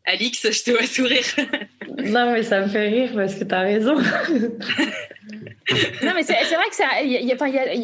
Alix, 0.08 0.50
je 0.50 0.64
te 0.64 0.72
vois 0.72 0.86
sourire. 0.86 1.26
non, 2.06 2.32
mais 2.32 2.42
ça 2.42 2.62
me 2.62 2.68
fait 2.68 2.88
rire 2.88 3.12
parce 3.14 3.36
que 3.36 3.44
tu 3.44 3.54
as 3.54 3.60
raison. 3.60 3.96
non, 6.02 6.14
mais 6.16 6.24
c'est 6.24 6.34
vrai 6.34 6.70
que 6.70 6.76
ça, 6.76 6.86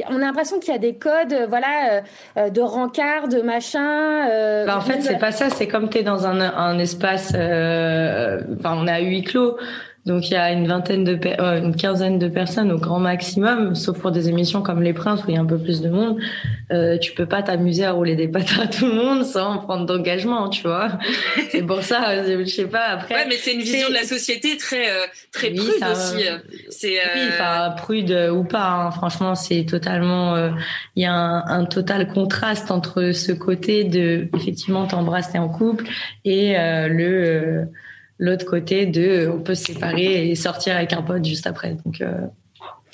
on 0.10 0.16
a 0.16 0.20
l'impression 0.20 0.58
qu'il 0.62 0.72
y 0.72 0.76
a 0.76 0.80
des 0.80 0.96
codes, 0.96 1.34
euh, 1.34 1.48
voilà, 1.48 2.02
euh, 2.38 2.50
de 2.50 2.62
rencard, 2.62 3.28
de 3.28 3.42
machin. 3.42 4.30
Euh, 4.30 4.66
bah, 4.66 4.78
en 4.78 4.82
fait, 4.82 5.02
c'est 5.02 5.20
pas 5.20 5.34
ça. 5.34 5.50
C'est 5.50 5.68
comme 5.68 5.90
tu 5.90 5.98
es 5.98 6.04
dans 6.04 6.26
un, 6.26 6.40
un 6.40 6.80
espace. 6.80 7.32
Enfin, 7.32 8.78
on 8.78 8.88
a 8.88 9.00
huis 9.02 9.24
clos. 9.24 9.58
Donc 10.06 10.30
il 10.30 10.34
y 10.34 10.36
a 10.36 10.52
une 10.52 10.68
vingtaine 10.68 11.06
de 11.06 11.18
euh, 11.40 11.62
une 11.62 11.76
quinzaine 11.76 12.20
de 12.20 12.28
personnes 12.28 12.74
au 12.74 12.78
grand 12.78 13.00
maximum, 13.00 13.74
sauf 13.74 14.00
pour 14.00 14.12
des 14.12 14.28
émissions 14.28 14.62
comme 14.62 14.82
Les 14.82 14.92
Princes 14.92 15.24
où 15.24 15.30
il 15.30 15.36
y 15.36 15.38
a 15.38 15.42
un 15.42 15.46
peu 15.46 15.58
plus 15.58 15.82
de 15.82 15.90
monde. 15.90 16.18
Euh, 16.72 16.98
tu 16.98 17.14
peux 17.14 17.26
pas 17.26 17.42
t'amuser 17.42 17.86
à 17.86 17.94
rouler 17.94 18.16
des 18.18 18.28
patates 18.28 18.60
à 18.62 18.68
tout 18.68 18.86
le 18.86 18.96
monde 18.96 19.24
sans 19.24 19.60
prendre 19.60 19.86
d'engagement, 19.86 20.50
tu 20.50 20.64
vois. 20.64 21.00
c'est 21.52 21.62
pour 21.62 21.84
ça, 21.84 22.10
euh, 22.10 22.44
je 22.44 22.50
sais 22.50 22.68
pas. 22.68 22.88
Après, 22.88 23.16
ouais, 23.16 23.26
mais 23.30 23.36
c'est 23.36 23.54
une 23.54 23.62
vision 23.62 23.88
de 23.88 23.94
la 23.94 24.04
société 24.04 24.58
très 24.58 24.90
euh, 24.90 25.06
très 25.32 25.52
prude 25.52 25.70
aussi. 25.70 26.26
C'est 26.70 26.96
oui, 27.16 27.22
enfin 27.30 27.74
prude 27.78 28.12
ou 28.34 28.44
pas. 28.44 28.72
Hein. 28.72 28.92
Franchement, 28.92 29.36
c'est 29.36 29.64
totalement. 29.64 30.52
Il 30.98 31.04
y 31.04 31.06
a 31.06 31.14
un, 31.14 31.48
un, 31.48 31.66
total 31.66 32.10
contraste 32.10 32.72
entre 32.72 33.12
ce 33.14 33.32
côté 33.32 33.86
de 33.86 34.28
effectivement 34.36 34.86
t'embrasses 34.86 35.32
t'es 35.32 35.38
en 35.38 35.48
couple 35.48 35.86
et 36.26 36.56
le 36.58 37.70
l'autre 38.24 38.46
côté 38.46 38.86
de 38.86 39.30
on 39.30 39.42
peut 39.42 39.54
se 39.54 39.66
séparer 39.66 40.30
et 40.30 40.36
sortir 40.36 40.78
avec 40.78 40.94
un 40.94 41.02
pote 41.02 41.26
juste 41.26 41.46
après. 41.46 41.76
Donc 41.84 42.00
euh, 42.00 42.22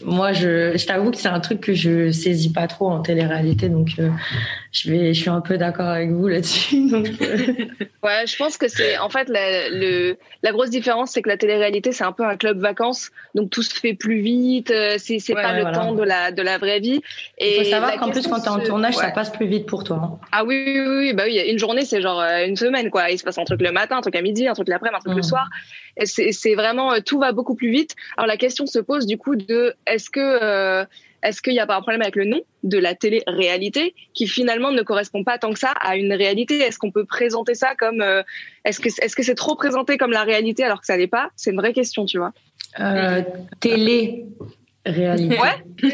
moi, 0.03 0.33
je, 0.33 0.77
je 0.77 0.85
t'avoue 0.85 1.11
que 1.11 1.17
c'est 1.17 1.27
un 1.27 1.39
truc 1.39 1.61
que 1.61 1.73
je 1.73 2.11
saisis 2.11 2.51
pas 2.51 2.67
trop 2.67 2.89
en 2.89 3.01
télé-réalité, 3.01 3.69
donc 3.69 3.89
euh, 3.99 4.09
je 4.71 4.91
vais, 4.91 5.13
je 5.13 5.19
suis 5.19 5.29
un 5.29 5.41
peu 5.41 5.57
d'accord 5.57 5.87
avec 5.87 6.11
vous 6.11 6.27
là-dessus. 6.27 6.89
Donc, 6.89 7.07
euh. 7.21 7.37
ouais, 8.03 8.25
je 8.25 8.37
pense 8.37 8.57
que 8.57 8.67
c'est 8.67 8.97
en 8.97 9.09
fait 9.09 9.29
la, 9.29 9.69
le, 9.69 10.17
la 10.43 10.51
grosse 10.51 10.69
différence, 10.69 11.11
c'est 11.11 11.21
que 11.21 11.29
la 11.29 11.37
télé-réalité 11.37 11.91
c'est 11.91 12.03
un 12.03 12.11
peu 12.11 12.23
un 12.23 12.37
club 12.37 12.59
vacances, 12.59 13.11
donc 13.35 13.49
tout 13.49 13.63
se 13.63 13.73
fait 13.73 13.93
plus 13.93 14.21
vite, 14.21 14.71
euh, 14.71 14.95
c'est 14.97 15.19
c'est 15.19 15.33
pas 15.33 15.53
le 15.53 15.71
temps 15.71 15.93
de 15.93 16.03
la 16.03 16.31
de 16.31 16.41
la 16.41 16.57
vraie 16.57 16.79
vie. 16.79 17.01
Et 17.37 17.59
il 17.59 17.63
faut 17.65 17.69
savoir 17.69 17.95
qu'en 17.97 18.09
plus 18.09 18.27
quand 18.27 18.39
t'es 18.39 18.49
en 18.49 18.59
tournage, 18.59 18.95
ça 18.95 19.11
passe 19.11 19.31
plus 19.31 19.47
vite 19.47 19.65
pour 19.65 19.83
toi. 19.83 20.01
Hein. 20.03 20.19
Ah 20.31 20.43
oui, 20.45 20.63
oui, 20.65 20.97
oui, 20.97 21.13
bah 21.13 21.23
oui, 21.25 21.39
une 21.47 21.59
journée 21.59 21.85
c'est 21.85 22.01
genre 22.01 22.21
une 22.21 22.55
semaine 22.55 22.89
quoi. 22.89 23.09
Il 23.09 23.17
se 23.17 23.23
passe 23.23 23.37
un 23.37 23.45
truc 23.45 23.61
le 23.61 23.71
matin, 23.71 23.97
un 23.97 24.01
truc 24.01 24.15
à 24.15 24.21
midi, 24.21 24.47
un 24.47 24.53
truc 24.53 24.67
l'après-midi, 24.67 24.97
un 24.97 24.99
truc 24.99 25.15
le 25.15 25.19
mmh. 25.19 25.23
soir. 25.23 25.47
C'est 26.03 26.55
vraiment 26.55 26.93
tout 27.05 27.19
va 27.19 27.31
beaucoup 27.31 27.55
plus 27.55 27.71
vite. 27.71 27.95
Alors 28.17 28.27
la 28.27 28.37
question 28.37 28.65
se 28.65 28.79
pose 28.79 29.05
du 29.05 29.17
coup 29.17 29.35
de 29.35 29.75
est-ce 29.89 30.09
que 30.09 30.19
euh, 30.19 30.85
est-ce 31.21 31.41
qu'il 31.41 31.53
n'y 31.53 31.59
a 31.59 31.67
pas 31.67 31.75
un 31.75 31.81
problème 31.81 32.01
avec 32.01 32.15
le 32.15 32.25
nom 32.25 32.41
de 32.63 32.77
la 32.77 32.95
télé-réalité 32.95 33.93
qui 34.13 34.27
finalement 34.27 34.71
ne 34.71 34.81
correspond 34.81 35.23
pas 35.23 35.37
tant 35.37 35.51
que 35.51 35.59
ça 35.59 35.73
à 35.81 35.97
une 35.97 36.13
réalité? 36.13 36.59
Est-ce 36.59 36.79
qu'on 36.79 36.91
peut 36.91 37.05
présenter 37.05 37.55
ça 37.55 37.75
comme 37.75 38.01
euh, 38.01 38.23
est-ce 38.65 38.79
que 38.79 38.87
est-ce 38.87 39.15
que 39.15 39.23
c'est 39.23 39.35
trop 39.35 39.55
présenté 39.55 39.97
comme 39.97 40.11
la 40.11 40.23
réalité 40.23 40.63
alors 40.63 40.79
que 40.79 40.85
ça 40.85 40.97
n'est 40.97 41.07
pas? 41.07 41.29
C'est 41.35 41.51
une 41.51 41.57
vraie 41.57 41.73
question, 41.73 42.05
tu 42.05 42.17
vois. 42.17 42.31
Euh, 42.79 43.21
télé-réalité. 43.59 45.37
Ouais. 45.37 45.83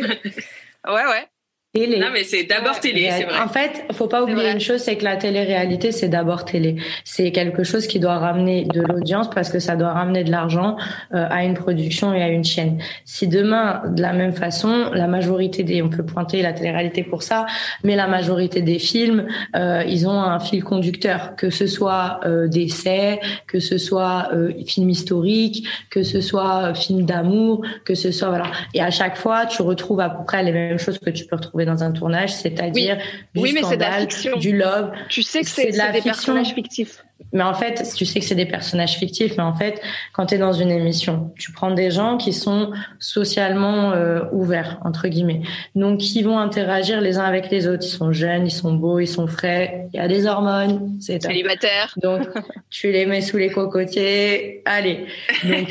ouais, 0.87 1.05
ouais. 1.05 1.27
Non, 1.75 2.07
mais 2.13 2.23
c'est 2.23 2.43
d'abord 2.43 2.79
télé, 2.79 3.09
c'est 3.11 3.25
vrai. 3.25 3.37
En 3.37 3.49
fait, 3.49 3.83
faut 3.91 4.07
pas 4.07 4.23
oublier 4.23 4.49
une 4.49 4.61
chose, 4.61 4.79
c'est 4.79 4.95
que 4.95 5.03
la 5.03 5.17
télé-réalité, 5.17 5.91
c'est 5.91 6.07
d'abord 6.07 6.45
télé. 6.45 6.77
C'est 7.03 7.33
quelque 7.33 7.65
chose 7.65 7.85
qui 7.85 7.99
doit 7.99 8.17
ramener 8.17 8.63
de 8.63 8.81
l'audience 8.81 9.29
parce 9.29 9.49
que 9.49 9.59
ça 9.59 9.75
doit 9.75 9.91
ramener 9.91 10.23
de 10.23 10.31
l'argent 10.31 10.77
euh, 11.13 11.27
à 11.29 11.43
une 11.43 11.53
production 11.53 12.13
et 12.13 12.23
à 12.23 12.29
une 12.29 12.45
chaîne. 12.45 12.79
Si 13.03 13.27
demain, 13.27 13.81
de 13.89 14.01
la 14.01 14.13
même 14.13 14.31
façon, 14.31 14.89
la 14.93 15.07
majorité 15.07 15.63
des, 15.63 15.81
on 15.81 15.89
peut 15.89 16.05
pointer 16.05 16.41
la 16.41 16.53
télé-réalité 16.53 17.03
pour 17.03 17.23
ça, 17.23 17.45
mais 17.83 17.97
la 17.97 18.07
majorité 18.07 18.61
des 18.61 18.79
films, 18.79 19.27
euh, 19.57 19.83
ils 19.85 20.07
ont 20.07 20.21
un 20.21 20.39
fil 20.39 20.63
conducteur, 20.63 21.35
que 21.35 21.49
ce 21.49 21.67
soit 21.67 22.21
euh, 22.25 22.47
des 22.47 22.63
essais, 22.63 23.19
que 23.47 23.59
ce 23.59 23.77
soit 23.77 24.29
euh, 24.33 24.53
film 24.65 24.89
historique, 24.89 25.67
que 25.89 26.03
ce 26.03 26.21
soit 26.21 26.73
film 26.73 27.05
d'amour, 27.05 27.65
que 27.83 27.95
ce 27.95 28.11
soit 28.11 28.29
voilà. 28.29 28.45
Et 28.73 28.81
à 28.81 28.91
chaque 28.91 29.17
fois, 29.17 29.45
tu 29.45 29.61
retrouves 29.61 29.99
à 29.99 30.09
peu 30.09 30.23
près 30.23 30.41
les 30.41 30.53
mêmes 30.53 30.79
choses 30.79 30.99
que 30.99 31.09
tu 31.09 31.25
peux 31.25 31.35
retrouver 31.35 31.64
dans 31.65 31.83
un 31.83 31.91
tournage, 31.91 32.33
c'est-à-dire 32.33 32.97
du 33.33 33.41
mais 33.41 33.61
scandale, 33.61 34.07
du 34.39 34.55
love. 34.55 34.91
Tu 35.09 35.23
sais 35.23 35.41
que 35.41 35.49
c'est 35.49 35.71
des 35.71 36.01
personnages 36.01 36.53
fictifs. 36.53 37.03
Mais 37.31 37.43
en 37.43 37.53
fait, 37.53 37.83
tu 37.95 38.05
sais 38.05 38.19
que 38.19 38.25
c'est 38.25 38.35
des 38.35 38.45
personnages 38.45 38.97
fictifs, 38.97 39.33
mais 39.37 39.43
en 39.43 39.53
fait, 39.53 39.81
quand 40.13 40.27
tu 40.27 40.35
es 40.35 40.37
dans 40.37 40.53
une 40.53 40.71
émission, 40.71 41.33
tu 41.37 41.51
prends 41.51 41.71
des 41.71 41.91
gens 41.91 42.17
qui 42.17 42.33
sont 42.33 42.71
socialement 42.99 43.91
euh, 43.91 44.21
ouverts, 44.31 44.79
entre 44.83 45.07
guillemets. 45.07 45.41
Donc, 45.75 45.99
qui 45.99 46.23
vont 46.23 46.37
interagir 46.37 47.01
les 47.01 47.17
uns 47.17 47.23
avec 47.23 47.49
les 47.51 47.67
autres. 47.67 47.83
Ils 47.85 47.89
sont 47.89 48.11
jeunes, 48.11 48.47
ils 48.47 48.51
sont 48.51 48.73
beaux, 48.73 48.99
ils 48.99 49.07
sont 49.07 49.27
frais, 49.27 49.87
il 49.93 49.97
y 49.97 49.99
a 49.99 50.07
des 50.07 50.27
hormones. 50.27 50.97
C'est 50.99 51.21
célibataire. 51.21 51.93
Donc, 52.01 52.27
tu 52.69 52.91
les 52.91 53.05
mets 53.05 53.21
sous 53.21 53.37
les 53.37 53.49
cocotiers. 53.49 54.61
Allez. 54.65 55.05
Donc, 55.43 55.67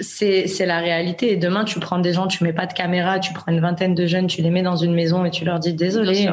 c'est 0.00 0.66
la 0.66 0.78
réalité. 0.78 1.32
Et 1.32 1.36
demain, 1.36 1.64
tu 1.64 1.80
prends 1.80 1.98
des 1.98 2.12
gens, 2.12 2.26
tu 2.26 2.44
mets 2.44 2.52
pas 2.52 2.66
de 2.66 2.72
caméra, 2.72 3.18
tu 3.18 3.32
prends 3.32 3.52
une 3.52 3.60
vingtaine 3.60 3.94
de 3.94 4.06
jeunes, 4.06 4.26
tu 4.26 4.42
les 4.42 4.50
mets 4.50 4.62
dans 4.62 4.76
une 4.76 4.94
maison 4.94 5.24
et 5.24 5.30
tu 5.30 5.44
leur 5.44 5.58
dis 5.58 5.72
désolé, 5.72 6.28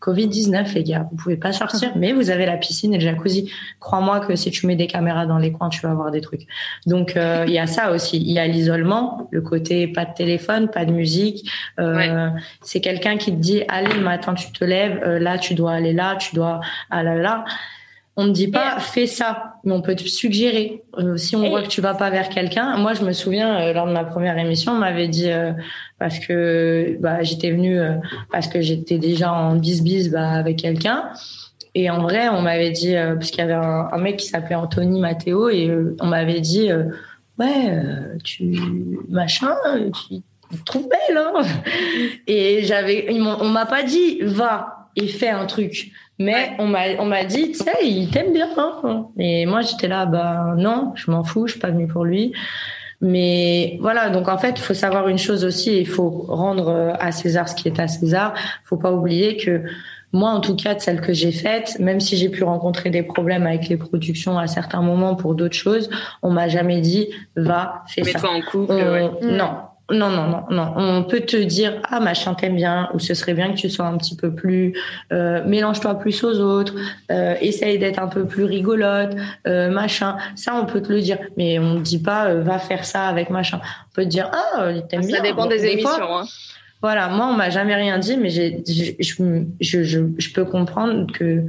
Covid 0.00 0.28
19 0.28 0.74
les 0.74 0.84
gars, 0.84 1.06
vous 1.10 1.16
pouvez 1.16 1.36
pas 1.36 1.52
sortir, 1.52 1.92
mais 1.96 2.12
vous 2.12 2.30
avez 2.30 2.46
la 2.46 2.56
piscine 2.56 2.94
et 2.94 2.98
le 2.98 3.04
jacuzzi. 3.04 3.50
Crois-moi 3.82 4.20
que 4.20 4.36
si 4.36 4.52
tu 4.52 4.68
mets 4.68 4.76
des 4.76 4.86
caméras 4.86 5.26
dans 5.26 5.38
les 5.38 5.50
coins, 5.50 5.68
tu 5.68 5.80
vas 5.80 5.90
avoir 5.90 6.12
des 6.12 6.20
trucs. 6.20 6.46
Donc 6.86 7.16
euh, 7.16 7.44
il 7.48 7.52
y 7.52 7.58
a 7.58 7.66
ça 7.66 7.90
aussi. 7.90 8.16
Il 8.16 8.30
y 8.30 8.38
a 8.38 8.46
l'isolement, 8.46 9.28
le 9.32 9.42
côté 9.42 9.88
pas 9.88 10.04
de 10.04 10.14
téléphone, 10.14 10.70
pas 10.70 10.84
de 10.84 10.92
musique. 10.92 11.50
Euh, 11.80 12.28
C'est 12.62 12.80
quelqu'un 12.80 13.16
qui 13.16 13.32
te 13.32 13.40
dit 13.40 13.64
allez, 13.68 13.98
matin 13.98 14.34
tu 14.34 14.52
te 14.52 14.64
lèves, 14.64 15.02
euh, 15.04 15.18
là 15.18 15.36
tu 15.36 15.54
dois 15.54 15.72
aller 15.72 15.92
là, 15.92 16.14
tu 16.16 16.36
dois 16.36 16.60
ah 16.90 17.02
là 17.02 17.16
là. 17.16 17.44
On 18.14 18.24
ne 18.26 18.32
dit 18.32 18.48
pas 18.48 18.78
fais 18.78 19.06
ça, 19.06 19.54
mais 19.64 19.72
on 19.72 19.80
peut 19.80 19.96
te 19.96 20.02
suggérer. 20.02 20.82
Euh, 20.98 21.16
si 21.16 21.34
on 21.34 21.48
voit 21.48 21.62
que 21.62 21.68
tu 21.68 21.80
vas 21.80 21.94
pas 21.94 22.10
vers 22.10 22.28
quelqu'un, 22.28 22.76
moi 22.76 22.92
je 22.92 23.02
me 23.02 23.12
souviens 23.12 23.58
euh, 23.58 23.72
lors 23.72 23.86
de 23.86 23.92
ma 23.92 24.04
première 24.04 24.36
émission, 24.36 24.72
on 24.72 24.78
m'avait 24.78 25.08
dit 25.08 25.30
euh, 25.30 25.52
parce 25.98 26.18
que 26.18 26.98
bah, 27.00 27.22
j'étais 27.22 27.50
venue 27.50 27.80
parce 28.30 28.48
que 28.48 28.60
j'étais 28.60 28.98
déjà 28.98 29.32
en 29.32 29.56
bis 29.56 29.82
bis 29.82 30.10
bah, 30.10 30.28
avec 30.30 30.58
quelqu'un. 30.58 31.08
Et 31.74 31.88
en 31.90 32.02
vrai, 32.02 32.28
on 32.28 32.42
m'avait 32.42 32.70
dit 32.70 32.94
parce 32.94 33.30
qu'il 33.30 33.38
y 33.38 33.42
avait 33.42 33.54
un, 33.54 33.98
mec 33.98 34.18
qui 34.18 34.26
s'appelait 34.26 34.54
Anthony 34.54 35.00
Matteo 35.00 35.48
et 35.48 35.70
on 36.00 36.06
m'avait 36.06 36.40
dit 36.40 36.68
ouais 37.38 37.82
tu 38.22 38.58
machin 39.08 39.54
tu 39.90 40.20
te 40.58 40.64
trouves 40.66 40.86
belle 40.86 41.16
hein 41.16 41.32
et 42.26 42.62
j'avais 42.64 43.06
on 43.10 43.48
m'a 43.48 43.64
pas 43.64 43.84
dit 43.84 44.20
va 44.20 44.90
et 44.96 45.06
fais 45.06 45.30
un 45.30 45.46
truc 45.46 45.92
mais 46.22 46.54
on 46.58 46.66
m'a 46.66 46.88
on 46.98 47.06
m'a 47.06 47.24
dit, 47.24 47.52
tu 47.52 47.58
sais, 47.58 47.72
il 47.82 48.10
t'aime 48.10 48.32
bien. 48.32 48.48
Hein 48.56 49.08
et 49.18 49.46
moi, 49.46 49.60
j'étais 49.62 49.88
là, 49.88 50.06
bah 50.06 50.54
non, 50.56 50.92
je 50.94 51.10
m'en 51.10 51.24
fous, 51.24 51.46
je 51.46 51.52
suis 51.52 51.60
pas 51.60 51.70
venue 51.70 51.88
pour 51.88 52.04
lui. 52.04 52.32
Mais 53.02 53.78
voilà, 53.80 54.10
donc 54.10 54.28
en 54.28 54.38
fait, 54.38 54.52
il 54.56 54.62
faut 54.62 54.74
savoir 54.74 55.08
une 55.08 55.18
chose 55.18 55.44
aussi, 55.44 55.76
il 55.76 55.88
faut 55.88 56.24
rendre 56.28 56.68
euh, 56.68 56.92
à 57.00 57.10
César 57.10 57.48
ce 57.48 57.56
qui 57.56 57.66
est 57.66 57.80
à 57.80 57.88
César. 57.88 58.32
Faut 58.64 58.76
pas 58.76 58.92
oublier 58.92 59.36
que 59.36 59.62
moi, 60.12 60.30
en 60.30 60.40
tout 60.40 60.54
cas, 60.54 60.74
de 60.74 60.80
celle 60.80 61.00
que 61.00 61.12
j'ai 61.12 61.32
faite, 61.32 61.78
même 61.80 61.98
si 61.98 62.16
j'ai 62.16 62.28
pu 62.28 62.44
rencontrer 62.44 62.90
des 62.90 63.02
problèmes 63.02 63.46
avec 63.46 63.68
les 63.68 63.76
productions 63.76 64.38
à 64.38 64.46
certains 64.46 64.82
moments 64.82 65.16
pour 65.16 65.34
d'autres 65.34 65.56
choses, 65.56 65.90
on 66.22 66.30
m'a 66.30 66.48
jamais 66.48 66.80
dit 66.80 67.08
va 67.34 67.82
fais 67.88 68.04
ça. 68.04 68.18
Mets-toi 68.18 68.30
en 68.30 68.40
couple. 68.42 68.72
ouais. 68.72 69.10
Non, 69.22 69.56
non, 69.92 70.10
non, 70.10 70.26
non, 70.28 70.44
non. 70.50 70.72
On 70.76 71.04
peut 71.04 71.20
te 71.20 71.36
dire 71.36 71.80
ah 71.84 72.00
machin 72.00 72.34
t'aime 72.34 72.56
bien 72.56 72.88
ou 72.94 72.98
ce 72.98 73.14
serait 73.14 73.34
bien 73.34 73.52
que 73.52 73.56
tu 73.56 73.68
sois 73.70 73.86
un 73.86 73.96
petit 73.96 74.16
peu 74.16 74.34
plus 74.34 74.74
euh, 75.12 75.44
mélange-toi 75.44 75.94
plus 75.98 76.22
aux 76.24 76.38
autres, 76.40 76.74
euh, 77.10 77.34
essaye 77.40 77.78
d'être 77.78 77.98
un 77.98 78.08
peu 78.08 78.26
plus 78.26 78.44
rigolote, 78.44 79.14
euh, 79.46 79.70
machin. 79.70 80.16
Ça 80.36 80.54
on 80.54 80.66
peut 80.66 80.80
te 80.82 80.92
le 80.92 81.00
dire, 81.00 81.18
mais 81.36 81.58
on 81.58 81.74
ne 81.74 81.80
dit 81.80 82.00
pas 82.00 82.34
va 82.34 82.58
faire 82.58 82.84
ça 82.84 83.06
avec 83.06 83.30
machin. 83.30 83.60
On 83.62 83.94
peut 83.94 84.04
te 84.04 84.08
dire 84.08 84.30
ah 84.32 84.68
t'aimes 84.88 85.04
bien. 85.06 85.16
Ça 85.16 85.22
dépend 85.22 85.46
des, 85.46 85.64
émissions. 85.66 85.90
hein. 86.18 86.24
Voilà, 86.80 87.08
moi 87.08 87.26
on 87.26 87.34
m'a 87.34 87.50
jamais 87.50 87.74
rien 87.74 87.98
dit, 87.98 88.16
mais 88.16 88.30
j'ai, 88.30 88.62
je, 88.66 89.44
je, 89.60 89.82
je, 89.82 90.00
je 90.18 90.32
peux 90.32 90.44
comprendre 90.44 91.12
que 91.12 91.44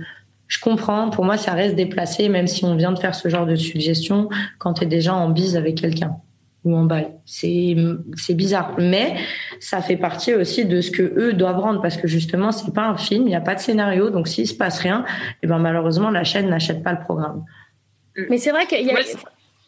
je 0.47 0.59
comprends. 0.59 1.09
Pour 1.09 1.25
moi 1.25 1.37
ça 1.37 1.53
reste 1.53 1.75
déplacé, 1.75 2.29
même 2.29 2.47
si 2.47 2.65
on 2.65 2.75
vient 2.75 2.91
de 2.91 2.99
faire 2.99 3.15
ce 3.15 3.29
genre 3.29 3.45
de 3.45 3.55
suggestion 3.55 4.29
quand 4.59 4.73
tu 4.75 4.83
es 4.83 4.87
déjà 4.87 5.13
en 5.13 5.29
bise 5.29 5.55
avec 5.55 5.75
quelqu'un 5.75 6.17
ou 6.63 6.75
en 6.75 6.83
bail. 6.85 7.11
C'est 7.25 7.75
c'est 8.15 8.33
bizarre, 8.33 8.75
mais 8.77 9.15
ça 9.59 9.81
fait 9.81 9.97
partie 9.97 10.33
aussi 10.33 10.65
de 10.65 10.81
ce 10.81 10.91
que 10.91 11.01
eux 11.01 11.33
doivent 11.33 11.59
rendre 11.59 11.81
parce 11.81 11.97
que 11.97 12.07
justement 12.07 12.51
c'est 12.51 12.73
pas 12.73 12.87
un 12.87 12.97
film, 12.97 13.23
il 13.23 13.29
n'y 13.29 13.35
a 13.35 13.41
pas 13.41 13.55
de 13.55 13.59
scénario, 13.59 14.09
donc 14.09 14.27
s'il 14.27 14.47
se 14.47 14.53
passe 14.53 14.79
rien, 14.79 15.03
et 15.07 15.35
eh 15.43 15.47
ben 15.47 15.59
malheureusement 15.59 16.09
la 16.09 16.23
chaîne 16.23 16.49
n'achète 16.49 16.83
pas 16.83 16.93
le 16.93 16.99
programme. 16.99 17.45
Mais 18.29 18.37
c'est 18.37 18.51
vrai 18.51 18.65
qu'il 18.65 18.85
y 18.85 18.91
a 18.91 18.95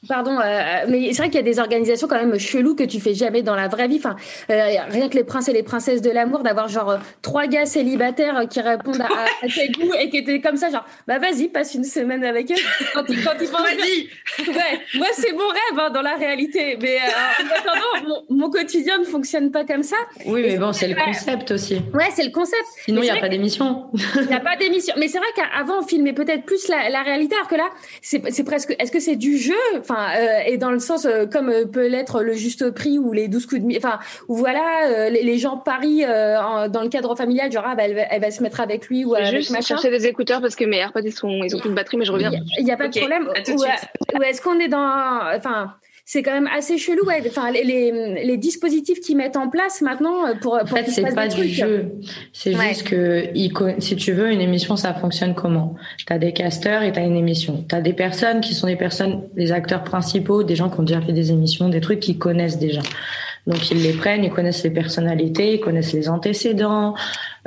Pardon, 0.08 0.40
euh, 0.40 0.86
mais 0.88 1.14
c'est 1.14 1.18
vrai 1.18 1.30
qu'il 1.30 1.36
y 1.36 1.40
a 1.40 1.42
des 1.44 1.60
organisations 1.60 2.08
quand 2.08 2.16
même 2.16 2.38
cheloues 2.38 2.76
que 2.76 2.84
tu 2.84 3.00
fais 3.00 3.14
jamais 3.14 3.42
dans 3.42 3.56
la 3.56 3.68
vraie 3.68 3.88
vie. 3.88 3.98
Enfin, 3.98 4.16
euh, 4.50 4.70
rien 4.90 5.10
que 5.10 5.16
les 5.16 5.24
princes 5.24 5.48
et 5.48 5.54
les 5.54 5.64
princesses 5.64 6.02
de 6.02 6.12
l'amour, 6.12 6.44
d'avoir 6.44 6.68
genre 6.68 6.92
euh, 6.92 6.98
trois 7.22 7.48
gars 7.48 7.66
célibataires 7.66 8.48
qui 8.50 8.62
répondent 8.62 9.02
à, 9.02 9.06
à, 9.06 9.48
tes 9.54 9.70
goûts 9.70 9.94
et 10.00 10.10
qui 10.10 10.18
étaient 10.18 10.42
comme 10.42 10.58
ça, 10.58 10.70
genre, 10.70 10.86
bah 11.08 11.18
vas-y, 11.20 11.48
passe 11.48 11.74
une 11.74 11.84
semaine 11.84 12.24
avec 12.24 12.52
eux. 12.52 12.56
Quand 12.94 13.04
ils, 13.10 13.24
quand 13.24 13.34
ils 13.40 13.48
vas-y. 13.48 14.10
Ouais, 14.48 14.80
moi 14.96 15.08
c'est 15.14 15.32
mon 15.32 15.48
rêve 15.48 15.80
hein, 15.80 15.90
dans 15.90 16.02
la 16.02 16.16
réalité, 16.16 16.78
mais 16.82 16.98
en 17.00 17.56
attendant, 17.56 18.24
mon, 18.30 18.50
quotidien 18.50 19.00
ne 19.00 19.06
fonctionne 19.06 19.52
pas 19.52 19.66
comme 19.66 19.84
ça. 19.84 19.98
Oui, 20.26 20.42
mais 20.44 20.58
bon, 20.58 20.72
c'est 20.72 20.88
le 20.88 20.96
concept 20.96 21.52
aussi. 21.52 21.76
Ouais, 21.94 22.10
c'est 22.14 22.24
le 22.24 22.32
concept. 22.32 22.64
Sinon, 22.86 23.02
il 23.02 23.06
n'y 23.06 23.10
a 23.10 23.20
pas 23.20 23.30
d'émission. 23.30 23.88
Il 24.16 24.28
n'y 24.28 24.34
a 24.34 24.40
pas 24.40 24.56
d'émission. 24.56 24.94
Mais 24.98 25.08
c'est 25.08 25.18
vrai 25.18 25.28
qu'avant, 25.36 25.80
on 25.80 25.88
filmait 25.88 26.14
peut-être 26.14 26.46
plus 26.46 26.68
la, 26.68 26.90
la 26.90 27.02
réalité, 27.02 27.36
alors 27.36 27.48
que 27.48 27.56
là, 27.56 27.70
c'est 28.02 28.44
presque. 28.44 28.76
Est-ce 28.80 28.92
que 28.92 29.00
c'est 29.00 29.16
du 29.16 29.38
jeu? 29.38 29.54
Enfin, 29.80 29.95
euh, 29.96 30.40
et 30.46 30.58
dans 30.58 30.72
le 30.72 30.80
sens 30.80 31.06
euh, 31.06 31.26
comme 31.26 31.50
euh, 31.50 31.66
peut 31.66 31.88
l'être 31.88 32.22
le 32.22 32.34
juste 32.34 32.72
prix 32.72 33.00
ou 33.00 33.12
les 33.14 33.28
12 33.28 33.46
coups 33.46 33.62
de 33.62 33.78
enfin 33.78 34.00
où 34.28 34.36
voilà 34.36 35.10
les, 35.10 35.38
gens 35.38 35.58
parient 35.58 36.06
dans 36.06 36.82
le 36.82 36.90
cadre 36.90 37.16
familial 37.16 37.52
genre 37.52 37.66
ah, 37.66 37.76
bah, 37.76 37.84
elle, 37.84 38.22
va, 38.22 38.32
se 38.32 38.42
mettre 38.42 38.62
avec 38.62 38.88
lui 38.88 39.06
ou 39.06 39.16
avec 39.16 39.36
juste 39.36 39.52
machin. 39.52 39.76
chercher 39.76 39.90
des 39.90 40.08
écouteurs 40.08 40.42
parce 40.42 40.56
que 40.56 40.66
mes 40.66 40.78
AirPods 40.78 41.02
ils 41.04 41.12
sont 41.12 41.30
ils 41.44 41.56
ont 41.56 41.60
plus 41.60 41.70
de 41.70 41.76
batterie 41.76 41.98
mais 41.98 42.06
je 42.06 42.12
reviens. 42.12 42.32
Il 42.58 42.66
n'y 42.66 42.72
a, 42.72 42.78
pas 42.78 42.88
de 42.88 42.98
problème. 42.98 43.28
Ou, 43.28 44.22
est-ce 44.24 44.42
qu'on 44.42 44.60
est 44.60 44.68
dans 44.68 45.20
enfin 45.36 45.74
c'est 46.08 46.22
quand 46.22 46.34
même 46.34 46.48
assez 46.56 46.78
chelou. 46.78 47.04
Ouais. 47.06 47.24
Enfin, 47.28 47.50
les, 47.52 47.64
les, 48.24 48.38
dispositifs 48.38 49.00
qu'ils 49.00 49.18
mettent 49.18 49.38
en 49.38 49.50
place 49.50 49.82
maintenant 49.82 50.36
pour. 50.40 50.54
En 50.54 50.66
fait, 50.66 50.88
c'est 50.88 51.16
pas 51.16 51.28
du 51.28 51.48
jeu. 51.48 51.94
C'est 52.32 52.54
juste 52.54 52.84
que 52.84 53.30
si 53.80 53.96
tu 53.96 54.12
veux 54.12 54.32
une 54.32 54.42
émission, 54.42 54.76
ça 54.76 54.94
fonctionne 54.94 55.34
comment? 55.34 55.76
T'as 56.06 56.20
des 56.20 56.32
casteurs 56.32 56.84
et 56.84 56.92
t'as 56.92 57.04
une 57.04 57.16
émission. 57.16 57.66
T'as 57.68 57.82
des 57.82 57.94
personnes 57.94 58.42
qui 58.42 58.54
sont 58.54 58.68
des 58.68 58.76
personnes, 58.76 59.24
des 59.36 59.52
acteurs 59.52 59.84
principaux, 59.84 60.44
des 60.44 60.56
gens 60.56 60.70
qui 60.70 60.80
ont 60.80 60.84
déjà 60.84 61.02
fait 61.02 61.14
des 61.14 61.32
émissions, 61.32 61.70
des 61.70 61.82
trucs 61.82 62.02
qu'ils 62.02 62.20
connaissent 62.20 62.60
déjà. 62.60 62.82
Donc 63.48 63.70
ils 63.70 63.82
les 63.82 63.94
prennent, 63.94 64.24
ils 64.24 64.32
connaissent 64.32 64.64
les 64.64 64.72
personnalités, 64.72 65.56
ils 65.56 65.60
connaissent 65.60 65.94
les 65.94 66.10
antécédents. 66.10 66.96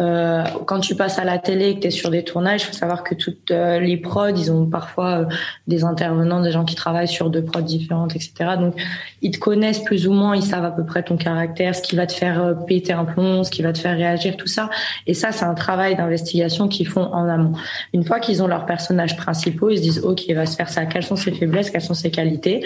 Euh, 0.01 0.45
quand 0.67 0.79
tu 0.79 0.95
passes 0.95 1.19
à 1.19 1.25
la 1.25 1.39
télé, 1.39 1.75
que 1.75 1.81
tu 1.81 1.87
es 1.89 1.91
sur 1.91 2.11
des 2.11 2.23
tournages, 2.23 2.63
il 2.63 2.67
faut 2.67 2.73
savoir 2.73 3.03
que 3.03 3.17
toutes 3.17 3.51
euh, 3.51 3.81
les 3.81 3.97
prods, 3.97 4.29
ils 4.29 4.53
ont 4.53 4.67
parfois 4.67 5.23
euh, 5.23 5.25
des 5.67 5.83
intervenants, 5.83 6.41
des 6.41 6.53
gens 6.53 6.65
qui 6.65 6.77
travaillent 6.77 7.09
sur 7.09 7.31
deux 7.31 7.43
prods 7.43 7.63
différentes, 7.63 8.15
etc. 8.15 8.33
Donc 8.61 8.75
ils 9.23 9.33
te 9.33 9.39
connaissent 9.41 9.81
plus 9.81 10.07
ou 10.07 10.13
moins, 10.13 10.37
ils 10.37 10.43
savent 10.43 10.65
à 10.65 10.71
peu 10.71 10.85
près 10.85 11.03
ton 11.03 11.17
caractère, 11.17 11.75
ce 11.75 11.83
qui 11.83 11.97
va 11.97 12.07
te 12.07 12.13
faire 12.13 12.41
euh, 12.41 12.55
péter 12.55 12.93
un 12.93 13.05
plomb, 13.05 13.43
ce 13.43 13.51
qui 13.51 13.63
va 13.63 13.73
te 13.73 13.79
faire 13.79 13.97
réagir, 13.97 14.37
tout 14.37 14.47
ça. 14.47 14.71
Et 15.09 15.15
ça, 15.15 15.33
c'est 15.33 15.45
un 15.45 15.55
travail 15.55 15.97
d'investigation 15.97 16.69
qu'ils 16.69 16.87
font 16.87 17.13
en 17.13 17.29
amont. 17.29 17.55
Une 17.93 18.05
fois 18.05 18.21
qu'ils 18.21 18.41
ont 18.41 18.47
leurs 18.47 18.67
personnages 18.67 19.17
principaux, 19.17 19.71
ils 19.71 19.79
se 19.79 19.83
disent, 19.83 20.01
OK, 20.05 20.29
il 20.29 20.35
va 20.37 20.47
se 20.47 20.55
faire 20.55 20.69
ça. 20.69 20.87
Quelles 20.87 21.03
sont 21.03 21.17
ses 21.17 21.33
faiblesses, 21.33 21.71
quelles 21.71 21.81
sont 21.81 21.95
ses 21.95 22.13
qualités? 22.13 22.65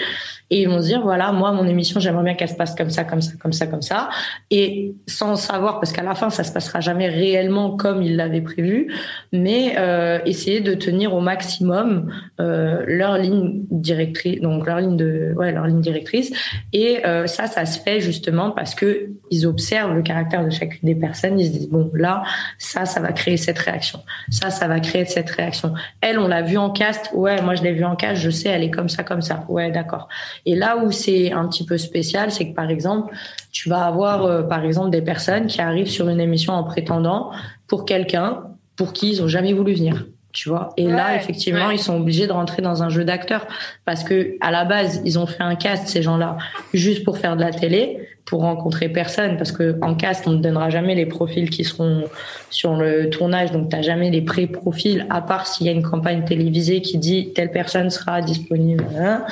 Et 0.51 0.61
ils 0.61 0.69
vont 0.69 0.81
se 0.81 0.85
dire, 0.85 1.01
voilà, 1.01 1.31
moi, 1.31 1.51
mon 1.51 1.65
émission, 1.67 1.99
j'aimerais 1.99 2.23
bien 2.23 2.33
qu'elle 2.35 2.49
se 2.49 2.53
passe 2.53 2.75
comme 2.75 2.91
ça, 2.91 3.03
comme 3.03 3.22
ça, 3.23 3.33
comme 3.41 3.53
ça, 3.53 3.67
comme 3.67 3.81
ça. 3.81 4.09
Et 4.51 4.93
sans 5.07 5.35
savoir, 5.35 5.79
parce 5.79 5.91
qu'à 5.91 6.03
la 6.03 6.15
fin, 6.15 6.29
ça 6.29 6.43
se 6.43 6.51
passera 6.51 6.79
jamais 6.79 7.07
réellement 7.07 7.75
comme 7.75 8.01
il 8.03 8.15
l'avait 8.15 8.41
prévu, 8.41 8.93
mais 9.31 9.75
euh, 9.77 10.19
essayer 10.25 10.61
de 10.61 10.73
tenir 10.73 11.13
au 11.13 11.21
maximum 11.21 12.11
euh, 12.39 12.83
leur 12.87 13.17
ligne 13.17 13.63
directrice, 13.71 14.41
donc 14.41 14.67
leur 14.67 14.79
ligne 14.79 14.97
de, 14.97 15.33
ouais, 15.35 15.51
leur 15.51 15.65
ligne 15.65 15.81
directrice. 15.81 16.31
Et 16.73 17.05
euh, 17.05 17.27
ça, 17.27 17.47
ça 17.47 17.65
se 17.65 17.79
fait 17.79 17.99
justement 17.99 18.51
parce 18.51 18.75
que 18.75 19.09
ils 19.31 19.47
observent 19.47 19.95
le 19.95 20.03
caractère 20.03 20.45
de 20.45 20.49
chacune 20.49 20.79
des 20.83 20.95
personnes. 20.95 21.39
Ils 21.39 21.47
se 21.47 21.51
disent 21.51 21.69
bon, 21.69 21.89
là, 21.93 22.23
ça, 22.57 22.85
ça 22.85 22.99
va 22.99 23.11
créer 23.11 23.37
cette 23.37 23.59
réaction. 23.59 23.99
Ça, 24.29 24.49
ça 24.49 24.67
va 24.67 24.79
créer 24.79 25.05
cette 25.05 25.29
réaction. 25.29 25.73
Elle, 26.01 26.19
on 26.19 26.27
l'a 26.27 26.41
vu 26.41 26.57
en 26.57 26.69
cast. 26.69 27.09
Ouais, 27.13 27.41
moi, 27.41 27.55
je 27.55 27.63
l'ai 27.63 27.73
vu 27.73 27.83
en 27.83 27.95
cast. 27.95 28.21
Je 28.21 28.29
sais, 28.29 28.49
elle 28.49 28.63
est 28.63 28.71
comme 28.71 28.89
ça, 28.89 29.03
comme 29.03 29.21
ça. 29.21 29.45
Ouais, 29.49 29.71
d'accord. 29.71 30.07
Et 30.45 30.55
là 30.55 30.77
où 30.77 30.91
c'est 30.91 31.31
un 31.31 31.47
petit 31.47 31.65
peu 31.65 31.77
spécial, 31.77 32.31
c'est 32.31 32.49
que 32.49 32.53
par 32.53 32.69
exemple, 32.69 33.12
tu 33.51 33.69
vas 33.69 33.85
avoir, 33.85 34.25
euh, 34.25 34.43
par 34.43 34.63
exemple, 34.63 34.89
des 34.89 35.01
personnes 35.01 35.47
qui 35.47 35.61
arrivent 35.61 35.89
sur 35.89 36.09
une 36.09 36.19
émission 36.19 36.53
en 36.53 36.63
prétendant 36.63 37.31
pour 37.67 37.85
quelqu'un 37.85 38.43
pour 38.75 38.93
qui 38.93 39.11
ils 39.11 39.21
ont 39.21 39.27
jamais 39.27 39.53
voulu 39.53 39.73
venir. 39.73 40.05
Tu 40.33 40.49
vois. 40.49 40.73
Et 40.77 40.87
là, 40.87 41.15
effectivement, 41.15 41.69
ils 41.69 41.77
sont 41.77 41.95
obligés 41.95 42.25
de 42.25 42.31
rentrer 42.31 42.63
dans 42.63 42.81
un 42.81 42.89
jeu 42.89 43.05
d'acteurs 43.05 43.45
parce 43.85 44.03
que 44.03 44.35
à 44.41 44.49
la 44.49 44.65
base, 44.65 44.99
ils 45.05 45.19
ont 45.19 45.27
fait 45.27 45.43
un 45.43 45.53
cast 45.53 45.87
ces 45.87 46.01
gens-là 46.01 46.39
juste 46.73 47.03
pour 47.03 47.19
faire 47.19 47.35
de 47.35 47.41
la 47.41 47.51
télé, 47.51 48.09
pour 48.25 48.41
rencontrer 48.41 48.89
personne 48.89 49.37
parce 49.37 49.51
que 49.51 49.77
en 49.83 49.93
cast, 49.93 50.27
on 50.27 50.31
ne 50.31 50.41
donnera 50.41 50.71
jamais 50.71 50.95
les 50.95 51.05
profils 51.05 51.51
qui 51.51 51.63
seront 51.63 52.05
sur 52.49 52.75
le 52.75 53.11
tournage, 53.11 53.51
donc 53.51 53.69
t'as 53.69 53.83
jamais 53.83 54.09
les 54.09 54.23
pré-profils 54.23 55.05
à 55.11 55.21
part 55.21 55.45
s'il 55.45 55.67
y 55.67 55.69
a 55.69 55.71
une 55.71 55.83
campagne 55.83 56.25
télévisée 56.25 56.81
qui 56.81 56.97
dit 56.97 57.31
telle 57.35 57.51
personne 57.51 57.91
sera 57.91 58.21
disponible, 58.21 58.85
hein, 58.97 59.25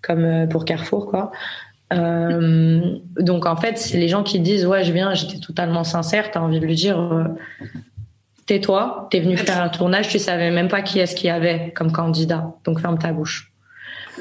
comme 0.00 0.24
euh, 0.24 0.46
pour 0.48 0.64
Carrefour, 0.64 1.06
quoi. 1.06 1.30
Euh, 1.92 2.80
donc 3.18 3.46
en 3.46 3.56
fait, 3.56 3.78
c'est 3.78 3.98
les 3.98 4.08
gens 4.08 4.22
qui 4.22 4.40
disent 4.40 4.66
ouais, 4.66 4.84
je 4.84 4.92
viens, 4.92 5.14
j'étais 5.14 5.38
totalement 5.38 5.84
sincère. 5.84 6.30
T'as 6.30 6.40
envie 6.40 6.60
de 6.60 6.66
lui 6.66 6.74
dire 6.74 6.98
euh, 7.00 7.24
tais-toi, 8.46 9.08
t'es 9.10 9.20
venu 9.20 9.36
faire 9.36 9.62
un 9.62 9.68
tournage, 9.68 10.08
tu 10.08 10.18
savais 10.18 10.50
même 10.50 10.68
pas 10.68 10.82
qui 10.82 10.98
est-ce 10.98 11.14
qu'il 11.14 11.28
y 11.28 11.30
avait 11.30 11.72
comme 11.74 11.92
candidat, 11.92 12.54
donc 12.64 12.80
ferme 12.80 12.98
ta 12.98 13.12
bouche. 13.12 13.52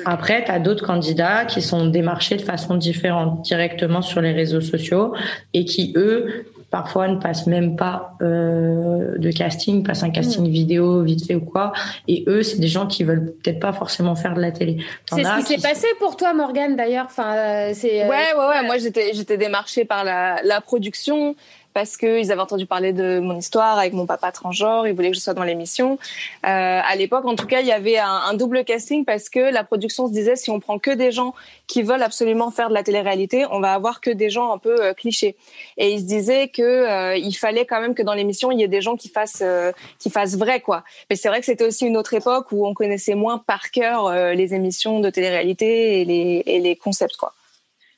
Après, 0.05 0.43
tu 0.45 0.51
as 0.51 0.59
d'autres 0.59 0.85
candidats 0.85 1.45
qui 1.45 1.61
sont 1.61 1.87
démarchés 1.87 2.37
de 2.37 2.41
façon 2.41 2.75
différente, 2.75 3.43
directement 3.43 4.01
sur 4.01 4.21
les 4.21 4.31
réseaux 4.31 4.61
sociaux, 4.61 5.13
et 5.53 5.65
qui, 5.65 5.93
eux, 5.95 6.45
parfois 6.71 7.09
ne 7.09 7.17
passent 7.17 7.47
même 7.47 7.75
pas 7.75 8.13
euh, 8.21 9.17
de 9.17 9.29
casting, 9.31 9.83
passent 9.83 10.03
un 10.03 10.09
casting 10.09 10.47
mm. 10.47 10.51
vidéo 10.51 11.03
vite 11.03 11.27
fait 11.27 11.35
ou 11.35 11.41
quoi. 11.41 11.73
Et 12.07 12.23
eux, 12.27 12.43
c'est 12.43 12.59
des 12.59 12.69
gens 12.69 12.87
qui 12.87 13.03
veulent 13.03 13.33
peut-être 13.43 13.59
pas 13.59 13.73
forcément 13.73 14.15
faire 14.15 14.33
de 14.33 14.41
la 14.41 14.51
télé. 14.51 14.77
C'est 15.13 15.23
ce 15.23 15.37
qui 15.39 15.53
s'est 15.53 15.67
passé 15.67 15.85
pour 15.99 16.15
toi, 16.15 16.33
Morgane, 16.33 16.77
d'ailleurs. 16.77 17.05
Enfin, 17.05 17.35
euh, 17.35 17.71
c'est. 17.73 18.05
Euh, 18.05 18.07
ouais, 18.07 18.33
ouais, 18.37 18.47
ouais. 18.47 18.65
Moi, 18.65 18.77
j'étais, 18.77 19.11
j'étais 19.13 19.37
démarchée 19.37 19.83
par 19.83 20.05
la, 20.05 20.41
la 20.43 20.61
production 20.61 21.35
parce 21.73 21.97
qu'ils 21.97 22.31
avaient 22.31 22.41
entendu 22.41 22.65
parler 22.65 22.93
de 22.93 23.19
mon 23.19 23.37
histoire 23.37 23.77
avec 23.77 23.93
mon 23.93 24.05
papa 24.05 24.31
transgenre, 24.31 24.87
ils 24.87 24.93
voulaient 24.93 25.11
que 25.11 25.17
je 25.17 25.21
sois 25.21 25.33
dans 25.33 25.43
l'émission. 25.43 25.99
Euh, 26.45 26.81
à 26.83 26.95
l'époque, 26.95 27.25
en 27.25 27.35
tout 27.35 27.47
cas, 27.47 27.61
il 27.61 27.67
y 27.67 27.71
avait 27.71 27.97
un, 27.97 28.21
un, 28.29 28.33
double 28.33 28.63
casting 28.63 29.05
parce 29.05 29.29
que 29.29 29.39
la 29.39 29.63
production 29.63 30.07
se 30.07 30.13
disait 30.13 30.35
si 30.35 30.49
on 30.49 30.59
prend 30.59 30.79
que 30.79 30.91
des 30.91 31.11
gens 31.11 31.33
qui 31.67 31.83
veulent 31.83 32.03
absolument 32.03 32.51
faire 32.51 32.69
de 32.69 32.73
la 32.73 32.83
télé-réalité, 32.83 33.45
on 33.49 33.59
va 33.59 33.73
avoir 33.73 34.01
que 34.01 34.09
des 34.09 34.29
gens 34.29 34.51
un 34.53 34.57
peu 34.57 34.81
euh, 34.81 34.93
clichés. 34.93 35.35
Et 35.77 35.93
ils 35.93 35.99
se 35.99 36.05
disaient 36.05 36.47
que 36.47 36.61
euh, 36.61 37.15
il 37.15 37.33
fallait 37.33 37.65
quand 37.65 37.81
même 37.81 37.95
que 37.95 38.03
dans 38.03 38.13
l'émission 38.13 38.51
il 38.51 38.59
y 38.59 38.63
ait 38.63 38.67
des 38.67 38.81
gens 38.81 38.95
qui 38.95 39.09
fassent 39.09 39.41
euh, 39.41 39.71
qui 39.99 40.09
fassent 40.09 40.35
vrai 40.35 40.59
quoi. 40.59 40.83
Mais 41.09 41.15
c'est 41.15 41.27
vrai 41.27 41.39
que 41.39 41.45
c'était 41.45 41.65
aussi 41.65 41.85
une 41.85 41.97
autre 41.97 42.13
époque 42.13 42.51
où 42.51 42.67
on 42.67 42.73
connaissait 42.73 43.15
moins 43.15 43.37
par 43.37 43.71
cœur 43.71 44.07
euh, 44.07 44.33
les 44.33 44.53
émissions 44.53 44.99
de 44.99 45.09
télé-réalité 45.09 46.01
et 46.01 46.05
les, 46.05 46.43
et 46.45 46.59
les 46.59 46.75
concepts 46.75 47.17
quoi. 47.17 47.33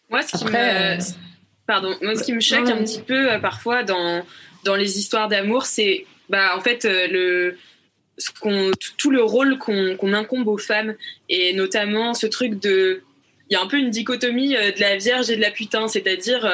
Moi, 0.09 0.21
ce 0.21 0.37
qui 0.37 0.45
me 0.45 0.97
Pardon. 1.67 1.95
Moi, 2.01 2.15
ce 2.15 2.23
qui 2.23 2.33
me 2.33 2.41
choque 2.41 2.69
un 2.69 2.83
petit 2.83 3.01
peu 3.01 3.31
euh, 3.31 3.39
parfois 3.39 3.83
dans, 3.83 4.25
dans 4.63 4.75
les 4.75 4.99
histoires 4.99 5.29
d'amour, 5.29 5.65
c'est 5.65 6.05
bah, 6.29 6.55
en 6.57 6.61
fait 6.61 6.83
euh, 6.85 7.07
le, 7.07 7.57
ce 8.17 8.31
qu'on, 8.39 8.71
tout 8.97 9.11
le 9.11 9.23
rôle 9.23 9.57
qu'on, 9.57 10.13
incombe 10.13 10.47
aux 10.47 10.57
femmes 10.57 10.95
et 11.29 11.53
notamment 11.53 12.13
ce 12.13 12.27
truc 12.27 12.59
de. 12.59 13.01
Il 13.49 13.53
y 13.53 13.55
a 13.55 13.61
un 13.61 13.67
peu 13.67 13.77
une 13.77 13.91
dichotomie 13.91 14.55
euh, 14.55 14.71
de 14.71 14.79
la 14.79 14.97
vierge 14.97 15.29
et 15.29 15.35
de 15.35 15.41
la 15.41 15.51
putain, 15.51 15.87
c'est-à-dire. 15.87 16.49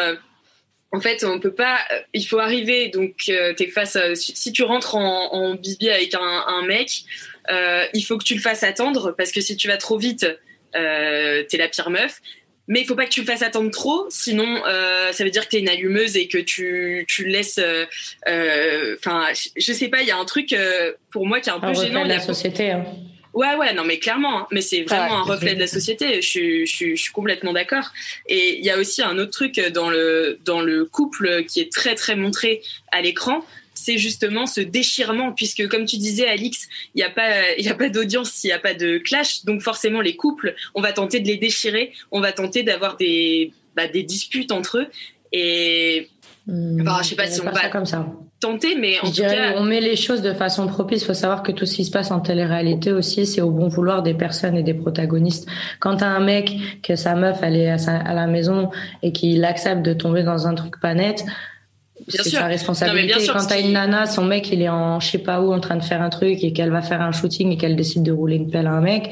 en 0.92 1.00
fait, 1.00 1.24
on 1.24 1.40
peut 1.40 1.54
pas. 1.54 1.80
Il 2.14 2.26
faut 2.26 2.40
arriver. 2.40 2.90
Donc, 2.90 3.16
t'es 3.26 3.68
face. 3.68 3.98
si 4.14 4.52
tu 4.52 4.62
rentres 4.64 4.96
en, 4.96 5.34
en 5.34 5.56
bibi 5.56 5.90
avec 5.90 6.14
un, 6.14 6.20
un 6.48 6.66
mec, 6.66 7.04
il 7.94 8.02
faut 8.04 8.18
que 8.18 8.24
tu 8.24 8.36
le 8.36 8.42
fasses 8.42 8.64
attendre 8.64 9.16
parce 9.18 9.32
que 9.32 9.42
si 9.42 9.58
tu 9.58 9.68
vas 9.68 9.78
trop 9.78 9.98
vite, 9.98 10.28
euh, 10.76 11.44
t'es 11.50 11.58
la 11.58 11.68
pire 11.68 11.90
meuf 11.90 12.22
mais 12.70 12.82
il 12.82 12.86
faut 12.86 12.96
pas 12.96 13.06
que 13.06 13.10
tu 13.10 13.22
le 13.22 13.26
fasses 13.26 13.42
attendre 13.42 13.72
trop, 13.72 14.06
sinon 14.10 14.62
euh, 14.68 15.12
ça 15.12 15.24
veut 15.24 15.32
dire 15.32 15.44
que 15.44 15.50
tu 15.50 15.56
es 15.58 15.60
une 15.60 15.68
allumeuse 15.70 16.16
et 16.16 16.28
que 16.28 16.38
tu, 16.38 17.04
tu 17.08 17.26
laisses. 17.26 17.58
Euh, 17.58 17.86
euh, 18.28 18.96
enfin, 18.98 19.26
euh, 19.30 19.34
je 19.58 19.74
sais 19.74 19.90
pas, 19.90 20.02
il 20.02 20.08
y 20.08 20.12
a 20.12 20.18
un 20.18 20.24
truc 20.26 20.54
euh, 20.54 20.94
pour 21.12 21.26
moi 21.26 21.42
qui 21.42 21.50
est 21.50 21.52
un, 21.52 21.56
un 21.58 21.60
peu 21.60 21.74
gênant. 21.74 22.04
de 22.04 22.10
la 22.10 22.20
société. 22.20 22.72
Hein. 22.72 22.86
Ouais, 23.34 23.56
ouais, 23.56 23.74
non, 23.74 23.84
mais 23.84 24.00
clairement, 24.00 24.42
hein, 24.42 24.48
mais 24.52 24.62
c'est 24.62 24.84
vraiment 24.84 25.20
un 25.20 25.24
reflet 25.24 25.56
de 25.56 25.60
la 25.60 25.68
société. 25.68 26.22
Je, 26.22 26.66
je, 26.66 26.66
je, 26.66 26.96
je 26.96 27.02
suis 27.02 27.12
complètement 27.12 27.54
d'accord. 27.54 27.92
Et 28.28 28.58
il 28.58 28.66
y 28.66 28.70
a 28.70 28.78
aussi 28.78 29.02
un 29.02 29.18
autre 29.18 29.32
truc 29.32 29.60
dans 29.72 29.90
le 29.90 30.40
dans 30.46 30.62
le 30.62 30.86
couple 30.86 31.44
qui 31.46 31.60
est 31.62 31.72
très 31.72 31.96
très 31.96 32.16
montré 32.16 32.62
à 32.92 33.02
l'écran, 33.02 33.44
c'est 33.90 33.98
justement 33.98 34.46
ce 34.46 34.62
déchirement, 34.62 35.32
puisque 35.32 35.68
comme 35.68 35.86
tu 35.86 35.98
disais, 35.98 36.28
Alix, 36.28 36.68
il 36.94 37.00
n'y 37.00 37.04
a 37.04 37.10
pas, 37.10 37.56
il 37.58 37.68
a 37.68 37.74
pas 37.74 37.90
d'audience 37.90 38.30
s'il 38.30 38.50
n'y 38.50 38.54
a 38.54 38.60
pas 38.60 38.76
de 38.76 39.00
clash, 39.00 39.46
donc 39.46 39.62
forcément 39.62 40.00
les 40.02 40.16
couples, 40.16 40.54
on 40.76 40.82
va 40.82 40.94
tenter 40.94 41.20
de 41.20 41.28
les 41.28 41.38
déchirer, 41.38 41.92
on 42.12 42.22
va 42.22 42.32
tenter 42.32 42.62
d'avoir 42.62 42.98
des, 42.98 43.52
bah, 43.76 43.88
des 43.88 44.04
disputes 44.04 44.52
entre 44.52 44.78
eux, 44.78 44.88
et 45.32 46.08
mmh, 46.46 46.82
enfin, 46.82 47.02
je 47.02 47.10
sais 47.10 47.16
pas 47.16 47.26
si 47.26 47.42
on 47.42 47.46
va 47.46 47.70
comme 47.70 47.88
ça. 47.88 48.06
tenter, 48.40 48.76
mais 48.76 49.00
en 49.02 49.08
je 49.08 49.12
dirais, 49.12 49.56
on 49.58 49.64
met 49.64 49.82
les 49.82 49.96
choses 49.96 50.22
de 50.22 50.34
façon 50.34 50.68
propice. 50.68 51.02
Il 51.02 51.06
faut 51.06 51.14
savoir 51.16 51.42
que 51.42 51.52
tout 51.52 51.66
ce 51.66 51.76
qui 51.76 51.86
se 51.86 51.92
passe 51.92 52.12
en 52.12 52.20
télé-réalité 52.20 52.92
aussi, 52.92 53.26
c'est 53.26 53.42
au 53.42 53.50
bon 53.50 53.70
vouloir 53.70 54.04
des 54.04 54.14
personnes 54.14 54.56
et 54.56 54.64
des 54.64 54.76
protagonistes. 54.76 55.48
Quand 55.80 55.98
t'as 55.98 56.08
un 56.10 56.20
mec 56.20 56.52
que 56.84 56.96
sa 56.96 57.16
meuf 57.16 57.40
elle 57.42 57.56
est 57.56 57.70
à, 57.70 57.98
à 57.98 58.14
la 58.14 58.28
maison 58.28 58.70
et 59.02 59.12
qu'il 59.12 59.44
accepte 59.46 59.82
de 59.82 59.94
tomber 59.94 60.22
dans 60.22 60.46
un 60.46 60.54
truc 60.54 60.80
pas 60.80 60.94
net, 60.94 61.26
c'est 62.08 62.30
sa 62.30 62.46
responsabilité. 62.48 63.28
Quand 63.28 63.46
t'as 63.48 63.60
une 63.60 63.74
nana, 63.74 64.06
son 64.06 64.26
mec, 64.26 64.50
il 64.52 64.62
est 64.62 64.70
en 64.70 65.00
je 65.00 65.08
sais 65.10 65.18
pas 65.18 65.42
où 65.42 65.54
en 65.54 65.60
train 65.60 65.76
de 65.76 65.84
faire 65.84 66.02
un 66.02 66.10
truc 66.10 66.44
et 66.44 66.54
qu'elle 66.54 66.72
va 66.72 66.82
faire 66.82 67.02
un 67.02 67.12
shooting 67.12 67.52
et 67.52 67.58
qu'elle 67.58 67.76
décide 67.76 68.04
de 68.04 68.12
rouler 68.12 68.38
une 68.38 68.50
pelle 68.50 68.68
à 68.68 68.72
un 68.72 68.82
mec, 68.82 69.10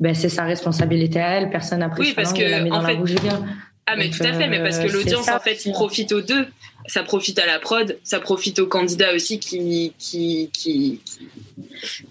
ben 0.00 0.14
c'est 0.14 0.28
sa 0.28 0.44
responsabilité 0.44 1.20
à 1.20 1.30
elle. 1.34 1.50
Personne 1.50 1.80
n'a 1.80 1.88
pris 1.88 2.08
oui, 2.08 2.12
parce 2.14 2.32
que, 2.32 2.42
la 2.42 2.60
met 2.60 2.70
dans 2.70 2.82
la 2.82 2.94
bouche 2.94 3.14
bien. 3.14 3.44
Ah 3.86 3.96
mais 3.96 4.10
tout 4.10 4.22
à 4.22 4.32
fait, 4.34 4.48
mais 4.48 4.62
parce 4.62 4.78
que 4.78 4.88
l'audience 4.88 5.28
en 5.28 5.40
fait 5.40 5.70
profite 5.72 6.12
aux 6.12 6.22
deux. 6.22 6.46
Ça 6.86 7.02
profite 7.02 7.38
à 7.38 7.44
la 7.44 7.58
prod, 7.58 7.98
ça 8.02 8.18
profite 8.18 8.60
aux 8.60 8.66
candidats 8.66 9.12
aussi 9.14 9.38
qui 9.38 9.92
qui 9.98 10.48
qui 10.54 11.02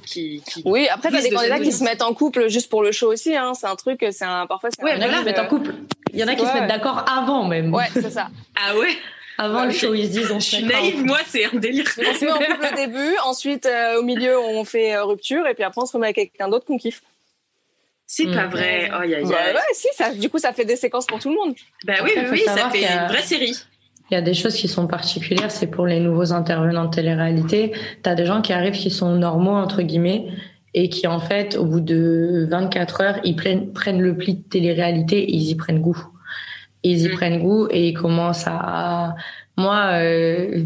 qui, 0.05 0.43
oui 0.65 0.87
après 0.93 1.09
t'as 1.09 1.21
des 1.21 1.31
candidats 1.31 1.59
qui 1.59 1.71
se 1.71 1.83
mettent 1.83 2.03
en 2.03 2.13
couple 2.13 2.47
juste 2.47 2.69
pour 2.69 2.83
le 2.83 2.91
show 2.91 3.11
aussi 3.11 3.35
hein. 3.35 3.53
C'est 3.55 3.65
un 3.65 3.75
truc 3.75 4.05
c'est 4.11 4.25
un 4.25 4.45
parfois 4.45 4.69
ouais, 4.83 4.95
il 4.95 5.01
y 5.01 5.05
en 5.05 5.09
a 5.09 5.13
qui 5.13 5.19
se 5.19 5.25
mettent 5.25 5.39
en 5.39 5.47
couple. 5.47 5.73
Il 6.13 6.19
y 6.19 6.23
en 6.23 6.27
a 6.27 6.35
qui 6.35 6.45
se 6.45 6.53
mettent 6.53 6.69
d'accord 6.69 7.05
avant 7.09 7.47
même. 7.47 7.73
Ouais 7.73 7.87
c'est 7.91 8.11
ça. 8.11 8.29
Ah 8.55 8.77
ouais? 8.77 8.89
Avant 9.37 9.65
le 9.65 9.71
show, 9.71 9.93
ils 9.93 10.07
se 10.07 10.11
disent 10.11 10.31
on 10.31 10.39
Je 10.39 10.55
suis 10.55 10.63
naïve, 10.63 11.03
moi, 11.05 11.19
c'est 11.27 11.45
un 11.45 11.57
délire. 11.57 11.85
On 11.97 12.13
se 12.13 12.25
met 12.25 12.31
en 12.31 12.37
couple 12.37 12.69
au 12.71 12.75
début, 12.75 13.17
ensuite 13.23 13.65
euh, 13.65 13.99
au 13.99 14.03
milieu, 14.03 14.39
on 14.39 14.63
fait 14.65 14.95
euh, 14.95 15.03
rupture, 15.03 15.45
et 15.47 15.53
puis 15.53 15.63
après, 15.63 15.81
on 15.81 15.85
se 15.85 15.93
remet 15.93 16.07
avec 16.07 16.15
quelqu'un 16.15 16.49
d'autre 16.49 16.65
qu'on 16.65 16.77
kiffe. 16.77 17.03
C'est 18.07 18.25
pas 18.25 18.47
mm. 18.47 18.49
vrai. 18.49 18.91
Oh, 18.97 19.03
y 19.03 19.15
a, 19.15 19.21
bah 19.21 19.35
ouais, 19.53 19.59
si, 19.73 19.87
ça, 19.93 20.13
du 20.13 20.29
coup, 20.29 20.39
ça 20.39 20.53
fait 20.53 20.65
des 20.65 20.77
séquences 20.77 21.05
pour 21.05 21.19
tout 21.19 21.29
le 21.29 21.35
monde. 21.35 21.55
Bah 21.85 21.95
oui, 22.03 22.11
oui, 22.31 22.41
ça 22.45 22.69
fait 22.69 22.83
une 22.83 23.07
vraie 23.07 23.21
série. 23.21 23.55
Il 24.09 24.13
y 24.13 24.17
a 24.17 24.21
des 24.21 24.33
choses 24.33 24.55
qui 24.55 24.69
sont 24.69 24.87
particulières, 24.87 25.51
c'est 25.51 25.67
pour 25.67 25.85
les 25.85 25.99
nouveaux 25.99 26.31
intervenants 26.31 26.85
de 26.85 26.95
télé-réalité. 26.95 27.73
Tu 28.03 28.09
as 28.09 28.15
des 28.15 28.25
gens 28.25 28.41
qui 28.41 28.53
arrivent 28.53 28.77
qui 28.77 28.89
sont 28.89 29.15
normaux, 29.15 29.51
entre 29.51 29.81
guillemets, 29.81 30.27
et 30.73 30.87
qui, 30.87 31.07
en 31.07 31.19
fait, 31.19 31.57
au 31.57 31.65
bout 31.65 31.81
de 31.81 32.47
24 32.49 33.01
heures, 33.01 33.19
ils 33.25 33.35
prennent, 33.35 33.73
prennent 33.73 34.01
le 34.01 34.15
pli 34.15 34.35
de 34.35 34.41
télé-réalité 34.41 35.19
et 35.19 35.33
ils 35.33 35.49
y 35.49 35.55
prennent 35.55 35.81
goût. 35.81 36.01
Ils 36.91 37.03
y 37.03 37.09
mm. 37.09 37.11
prennent 37.11 37.39
goût 37.41 37.67
et 37.69 37.89
ils 37.89 37.93
commencent 37.93 38.47
à... 38.47 39.15
Moi, 39.57 39.89
euh... 39.93 40.65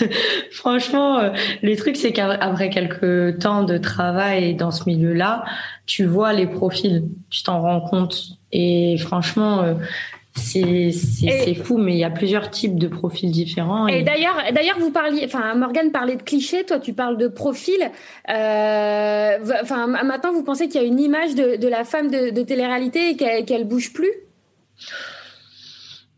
franchement, 0.50 1.18
euh, 1.18 1.30
le 1.62 1.74
truc, 1.74 1.96
c'est 1.96 2.12
qu'après 2.12 2.68
quelques 2.68 3.38
temps 3.38 3.62
de 3.62 3.78
travail 3.78 4.54
dans 4.54 4.70
ce 4.70 4.84
milieu-là, 4.86 5.44
tu 5.86 6.04
vois 6.04 6.34
les 6.34 6.46
profils, 6.46 7.04
tu 7.30 7.42
t'en 7.44 7.62
rends 7.62 7.80
compte. 7.80 8.18
Et 8.52 8.96
franchement, 8.98 9.62
euh, 9.62 9.74
c'est 10.36 11.54
fou, 11.54 11.78
mais 11.78 11.94
il 11.94 11.98
y 11.98 12.04
a 12.04 12.10
plusieurs 12.10 12.50
types 12.50 12.78
de 12.78 12.88
profils 12.88 13.30
différents. 13.30 13.86
Et, 13.86 14.02
d'ailleurs, 14.02 14.36
d'ailleurs, 14.52 14.78
vous 14.78 14.90
parliez, 14.90 15.22
enfin, 15.24 15.54
Morgane 15.54 15.90
parlait 15.90 16.16
de 16.16 16.22
clichés, 16.22 16.64
toi, 16.64 16.78
tu 16.78 16.92
parles 16.92 17.16
de 17.16 17.28
profil. 17.28 17.78
Euh, 18.28 19.38
enfin, 19.62 19.86
maintenant, 19.86 20.32
vous 20.32 20.42
pensez 20.42 20.68
qu'il 20.68 20.80
y 20.80 20.84
a 20.84 20.86
une 20.86 21.00
image 21.00 21.34
de, 21.34 21.56
de 21.56 21.68
la 21.68 21.84
femme 21.84 22.10
de, 22.10 22.30
de 22.30 22.42
télé-réalité 22.42 23.10
et 23.10 23.16
qu'elle 23.16 23.62
ne 23.62 23.64
bouge 23.64 23.92
plus? 23.92 24.12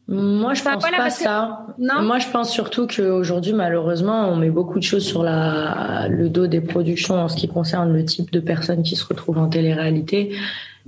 Moi, 0.09 0.55
je 0.55 0.62
pense 0.62 0.83
pas 0.83 1.11
ça. 1.11 1.66
Non 1.79 2.03
Moi, 2.03 2.18
je 2.18 2.29
pense 2.29 2.51
surtout 2.51 2.87
qu'aujourd'hui, 2.87 3.53
malheureusement, 3.53 4.29
on 4.31 4.37
met 4.37 4.49
beaucoup 4.49 4.79
de 4.79 4.85
choses 4.85 5.05
sur 5.05 5.23
la, 5.23 6.09
le 6.09 6.31
dos 6.31 6.47
des 6.47 6.62
productions 6.62 7.16
en 7.16 7.29
ce 7.29 7.37
qui 7.37 7.47
concerne 7.47 7.92
le 7.92 8.05
type 8.05 8.31
de 8.31 8.40
personnes 8.40 8.83
qui 8.83 8.97
se 8.97 9.05
retrouvent 9.05 9.38
en 9.38 9.49
télé-réalité 9.49 10.35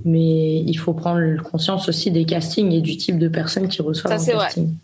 mais 0.04 0.60
il 0.60 0.76
faut 0.76 0.92
prendre 0.92 1.42
conscience 1.42 1.88
aussi 1.88 2.10
des 2.10 2.24
castings 2.24 2.72
et 2.72 2.80
du 2.80 2.96
type 2.96 3.18
de 3.18 3.28
personnes 3.28 3.68
qui 3.68 3.82
reçoivent 3.82 4.18
Ça, 4.18 4.32
un 4.32 4.38
casting. 4.38 4.66
Vrai. 4.66 4.74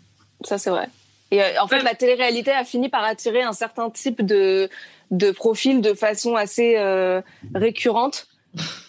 Ça, 0.43 0.57
c'est 0.57 0.69
vrai. 0.69 0.87
Et 1.31 1.41
euh, 1.41 1.61
en 1.61 1.67
fait, 1.67 1.81
la 1.83 1.95
télé-réalité 1.95 2.51
a 2.51 2.63
fini 2.63 2.89
par 2.89 3.03
attirer 3.03 3.41
un 3.41 3.53
certain 3.53 3.89
type 3.89 4.25
de, 4.25 4.69
de 5.11 5.31
profil 5.31 5.81
de 5.81 5.93
façon 5.93 6.35
assez 6.35 6.75
euh, 6.77 7.21
récurrente. 7.53 8.27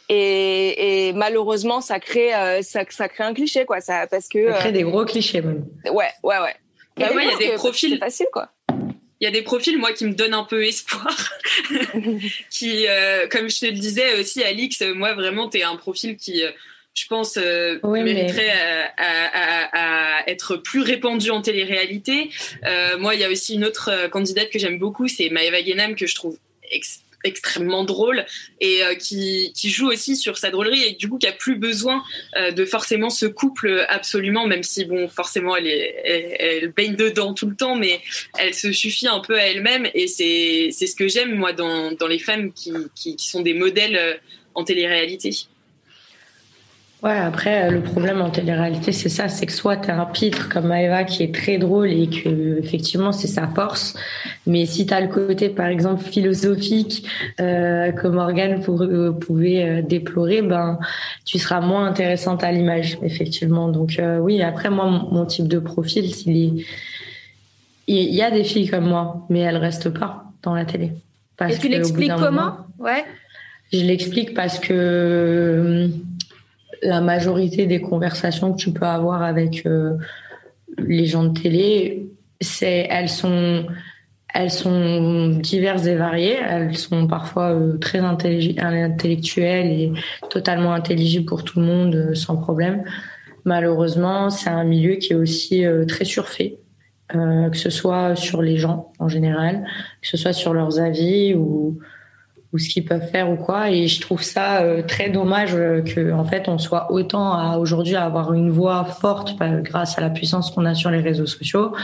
Et, 0.08 1.08
et, 1.08 1.12
malheureusement, 1.12 1.80
ça 1.80 2.00
crée, 2.00 2.34
euh, 2.34 2.62
ça, 2.62 2.84
ça, 2.88 3.08
crée 3.08 3.24
un 3.24 3.34
cliché, 3.34 3.66
quoi. 3.66 3.80
Ça, 3.80 4.06
parce 4.06 4.28
que, 4.28 4.50
ça 4.50 4.58
crée 4.58 4.72
des 4.72 4.82
gros 4.82 5.04
clichés, 5.04 5.42
même. 5.42 5.66
Ouais, 5.84 6.10
ouais, 6.22 6.38
ouais. 6.38 6.54
Bah 6.96 7.10
ouais, 7.14 7.26
il 7.26 7.30
y 7.30 7.34
a 7.34 7.50
des 7.50 7.56
profils. 7.56 7.92
C'est 7.92 7.98
facile, 7.98 8.26
quoi 8.32 8.48
il 9.20 9.24
y 9.24 9.26
a 9.26 9.30
des 9.30 9.42
profils 9.42 9.76
moi 9.78 9.92
qui 9.92 10.04
me 10.04 10.14
donnent 10.14 10.34
un 10.34 10.44
peu 10.44 10.64
espoir 10.64 11.32
qui 12.50 12.86
euh, 12.86 13.26
comme 13.28 13.50
je 13.50 13.60
te 13.60 13.66
le 13.66 13.72
disais 13.72 14.18
aussi 14.20 14.42
Alix 14.42 14.82
moi 14.94 15.14
vraiment 15.14 15.48
tu 15.48 15.58
es 15.58 15.62
un 15.62 15.76
profil 15.76 16.16
qui 16.16 16.44
euh, 16.44 16.50
je 16.94 17.06
pense 17.06 17.36
euh, 17.36 17.78
mériterait 17.84 18.50
à, 18.96 20.22
être 20.26 20.56
plus 20.56 20.82
répandu 20.82 21.30
en 21.30 21.42
télé-réalité 21.42 22.30
moi 22.98 23.14
il 23.14 23.20
y 23.20 23.24
a 23.24 23.30
aussi 23.30 23.54
une 23.54 23.64
autre 23.64 24.08
candidate 24.10 24.50
que 24.50 24.58
j'aime 24.58 24.78
beaucoup 24.78 25.08
c'est 25.08 25.30
Maëva 25.30 25.62
Guénam 25.62 25.94
que 25.94 26.06
je 26.06 26.14
trouve 26.14 26.38
extrêmement 27.24 27.84
drôle 27.84 28.24
et 28.60 28.82
euh, 28.84 28.94
qui, 28.94 29.52
qui, 29.54 29.70
joue 29.70 29.88
aussi 29.88 30.16
sur 30.16 30.38
sa 30.38 30.50
drôlerie 30.50 30.84
et 30.84 30.92
du 30.92 31.08
coup 31.08 31.18
qui 31.18 31.26
a 31.26 31.32
plus 31.32 31.56
besoin 31.56 32.02
euh, 32.36 32.52
de 32.52 32.64
forcément 32.64 33.10
ce 33.10 33.26
couple 33.26 33.84
absolument 33.88 34.46
même 34.46 34.62
si 34.62 34.84
bon 34.84 35.08
forcément 35.08 35.56
elle 35.56 36.72
baigne 36.76 36.94
dedans 36.94 37.34
tout 37.34 37.48
le 37.48 37.56
temps 37.56 37.74
mais 37.74 38.00
elle 38.38 38.54
se 38.54 38.72
suffit 38.72 39.08
un 39.08 39.20
peu 39.20 39.36
à 39.36 39.42
elle-même 39.42 39.88
et 39.94 40.06
c'est 40.06 40.70
ce 40.70 40.94
que 40.94 41.08
j'aime 41.08 41.34
moi 41.34 41.52
dans, 41.52 41.92
dans 41.92 42.06
les 42.06 42.18
femmes 42.18 42.52
qui, 42.52 42.72
qui, 42.94 43.16
qui 43.16 43.28
sont 43.28 43.42
des 43.42 43.54
modèles 43.54 43.96
euh, 43.96 44.14
en 44.54 44.64
télé-réalité. 44.64 45.30
Ouais, 47.00 47.16
après, 47.16 47.68
euh, 47.68 47.70
le 47.70 47.80
problème 47.80 48.20
en 48.20 48.28
télé-réalité, 48.28 48.90
c'est 48.90 49.08
ça, 49.08 49.28
c'est 49.28 49.46
que 49.46 49.52
soit 49.52 49.76
tu 49.76 49.88
as 49.88 50.00
un 50.00 50.04
pitre 50.04 50.48
comme 50.48 50.66
Maeva 50.66 51.04
qui 51.04 51.22
est 51.22 51.32
très 51.32 51.56
drôle 51.56 51.90
et 51.92 52.08
que, 52.08 52.58
effectivement, 52.58 53.12
c'est 53.12 53.28
sa 53.28 53.46
force. 53.46 53.94
Mais 54.48 54.66
si 54.66 54.84
tu 54.84 54.92
as 54.92 55.00
le 55.00 55.06
côté, 55.06 55.48
par 55.48 55.66
exemple, 55.66 56.02
philosophique, 56.02 57.06
euh, 57.40 57.92
que 57.92 58.08
Morgane 58.08 58.60
pour, 58.62 58.82
euh, 58.82 59.12
pouvait 59.12 59.62
euh, 59.62 59.82
déplorer, 59.82 60.42
ben, 60.42 60.80
tu 61.24 61.38
seras 61.38 61.60
moins 61.60 61.86
intéressante 61.86 62.42
à 62.42 62.50
l'image, 62.50 62.98
effectivement. 63.02 63.68
Donc, 63.68 64.00
oui, 64.20 64.42
après, 64.42 64.68
moi, 64.68 64.86
mon, 64.86 65.24
type 65.24 65.46
de 65.46 65.60
profil, 65.60 66.04
il, 66.26 66.64
il 67.86 68.14
y 68.14 68.22
a 68.22 68.32
des 68.32 68.42
filles 68.42 68.68
comme 68.68 68.88
moi, 68.88 69.24
mais 69.28 69.40
elles 69.40 69.56
restent 69.56 69.90
pas 69.90 70.24
dans 70.42 70.54
la 70.54 70.64
télé. 70.64 70.92
Parce 71.36 71.54
et 71.54 71.58
tu 71.58 71.68
l'expliques 71.68 72.16
comment 72.18 72.56
Ouais. 72.80 73.04
Je 73.72 73.84
l'explique 73.84 74.34
parce 74.34 74.58
que 74.58 75.90
la 76.82 77.00
majorité 77.00 77.66
des 77.66 77.80
conversations 77.80 78.52
que 78.52 78.58
tu 78.58 78.72
peux 78.72 78.86
avoir 78.86 79.22
avec 79.22 79.66
euh, 79.66 79.96
les 80.78 81.06
gens 81.06 81.24
de 81.24 81.38
télé, 81.38 82.08
c'est 82.40 82.86
elles 82.90 83.08
sont 83.08 83.66
elles 84.34 84.50
sont 84.50 85.30
diverses 85.30 85.86
et 85.86 85.96
variées. 85.96 86.36
Elles 86.46 86.76
sont 86.76 87.06
parfois 87.06 87.54
euh, 87.54 87.78
très 87.78 88.00
intellectuelles 88.00 89.66
et 89.66 89.92
totalement 90.28 90.74
intelligibles 90.74 91.24
pour 91.24 91.44
tout 91.44 91.60
le 91.60 91.66
monde 91.66 91.94
euh, 91.94 92.14
sans 92.14 92.36
problème. 92.36 92.84
Malheureusement, 93.44 94.28
c'est 94.30 94.50
un 94.50 94.64
milieu 94.64 94.96
qui 94.96 95.14
est 95.14 95.16
aussi 95.16 95.64
très 95.86 96.04
surfait, 96.04 96.58
que 97.08 97.56
ce 97.56 97.70
soit 97.70 98.14
sur 98.14 98.42
les 98.42 98.58
gens 98.58 98.92
en 98.98 99.08
général, 99.08 99.64
que 100.02 100.08
ce 100.08 100.18
soit 100.18 100.34
sur 100.34 100.52
leurs 100.52 100.80
avis 100.80 101.32
ou 101.34 101.78
ou 102.52 102.58
ce 102.58 102.68
qu'ils 102.68 102.84
peuvent 102.84 103.06
faire 103.10 103.30
ou 103.30 103.36
quoi. 103.36 103.70
Et 103.70 103.88
je 103.88 104.00
trouve 104.00 104.22
ça 104.22 104.62
euh, 104.62 104.82
très 104.82 105.10
dommage 105.10 105.54
euh, 105.54 105.82
que 105.82 106.12
en 106.12 106.24
fait 106.24 106.48
on 106.48 106.58
soit 106.58 106.90
autant 106.92 107.32
à 107.32 107.58
aujourd'hui 107.58 107.96
à 107.96 108.04
avoir 108.04 108.32
une 108.32 108.50
voix 108.50 108.84
forte 108.84 109.36
bah, 109.38 109.60
grâce 109.60 109.98
à 109.98 110.00
la 110.00 110.10
puissance 110.10 110.50
qu'on 110.50 110.64
a 110.64 110.74
sur 110.74 110.90
les 110.90 111.00
réseaux 111.00 111.26
sociaux 111.26 111.74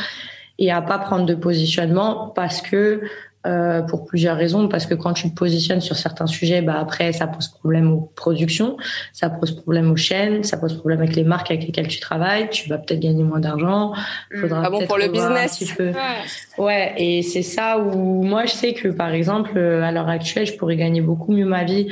et 0.59 0.71
à 0.71 0.81
pas 0.81 0.99
prendre 0.99 1.27
de 1.27 1.35
positionnement 1.35 2.29
parce 2.35 2.63
que 2.63 3.03
euh, 3.47 3.83
pour 3.83 4.07
plusieurs 4.07 4.37
raisons. 4.37 4.69
Parce 4.69 4.87
que 4.87 4.95
quand 4.95 5.13
tu 5.13 5.31
te 5.31 5.35
positionnes 5.35 5.81
sur 5.81 5.97
certains 5.97 6.27
sujets, 6.27 6.63
bah 6.63 6.77
après, 6.79 7.13
ça 7.13 7.27
pose 7.27 7.49
problème 7.49 7.93
aux 7.93 8.13
productions, 8.17 8.77
ça 9.13 9.31
pose 9.31 9.53
problème 9.53 9.91
aux 9.91 9.97
chaînes, 9.97 10.45
ça 10.45 10.57
pose 10.57 10.77
problème 10.79 11.01
avec 11.01 11.15
les 11.15 11.25
marques 11.25 11.51
avec 11.51 11.67
lesquelles 11.67 11.89
tu 11.89 12.01
travailles. 12.01 12.49
Tu 12.51 12.69
vas 12.69 12.79
peut-être 12.79 13.01
gagner 13.01 13.23
moins 13.23 13.41
d'argent. 13.41 13.93
Mmh. 14.33 14.41
Faudra 14.41 14.63
ah 14.65 14.71
bon 14.71 14.87
pour 14.87 14.99
le 14.99 15.09
business. 15.09 15.63
Un 15.63 15.65
petit 15.65 15.75
peu. 15.75 15.93
Ouais. 16.59 16.95
et 16.97 17.23
c'est 17.23 17.43
ça 17.43 17.79
où 17.79 18.23
moi 18.23 18.47
je 18.47 18.53
sais 18.53 18.75
que 18.75 18.89
par 18.89 19.13
exemple 19.13 19.59
à 19.59 19.91
l'heure 19.93 20.09
actuelle, 20.09 20.47
je 20.47 20.55
pourrais 20.55 20.77
gagner 20.77 21.01
beaucoup 21.01 21.33
mieux 21.33 21.47
ma 21.47 21.65
vie 21.65 21.89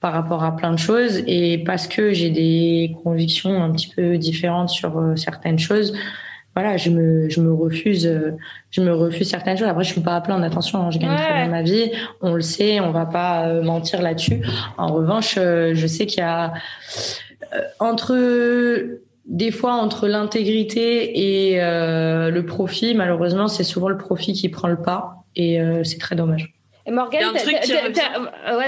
par 0.00 0.12
rapport 0.12 0.44
à 0.44 0.54
plein 0.54 0.72
de 0.72 0.78
choses 0.78 1.22
et 1.26 1.58
parce 1.58 1.88
que 1.88 2.12
j'ai 2.12 2.30
des 2.30 2.94
convictions 3.02 3.62
un 3.62 3.72
petit 3.72 3.88
peu 3.88 4.16
différentes 4.16 4.68
sur 4.68 4.98
euh, 4.98 5.16
certaines 5.16 5.58
choses 5.58 5.92
voilà, 6.54 6.76
je 6.76 6.90
me, 6.90 7.28
je 7.28 7.40
me 7.40 7.52
refuse, 7.52 8.06
euh, 8.06 8.36
je 8.70 8.80
me 8.80 8.92
refuse 8.92 9.28
certaines 9.28 9.56
choses. 9.56 9.68
Après, 9.68 9.84
je 9.84 9.92
suis 9.92 10.00
pas 10.00 10.16
à 10.16 10.20
plaindre. 10.20 10.44
Attention, 10.44 10.82
hein, 10.82 10.90
je 10.90 10.98
gagne 10.98 11.16
très 11.16 11.34
bien 11.34 11.48
ma 11.48 11.62
vie. 11.62 11.92
On 12.20 12.34
le 12.34 12.40
sait, 12.40 12.80
on 12.80 12.90
va 12.90 13.06
pas 13.06 13.46
euh, 13.46 13.62
mentir 13.62 14.02
là-dessus. 14.02 14.42
En 14.76 14.92
revanche, 14.92 15.36
euh, 15.38 15.72
je 15.74 15.86
sais 15.86 16.06
qu'il 16.06 16.18
y 16.18 16.22
a 16.22 16.52
entre 17.78 18.16
des 19.26 19.50
fois 19.50 19.74
entre 19.74 20.08
l'intégrité 20.08 21.52
et 21.52 21.60
le 21.60 22.40
profit, 22.42 22.94
malheureusement, 22.94 23.48
c'est 23.48 23.64
souvent 23.64 23.88
le 23.88 23.96
profit 23.96 24.32
qui 24.32 24.48
prend 24.48 24.68
le 24.68 24.76
pas 24.76 25.24
et 25.36 25.58
c'est 25.84 25.98
très 25.98 26.16
dommage. 26.16 26.57
Morgane, 26.90 27.32
ouais, 27.32 27.40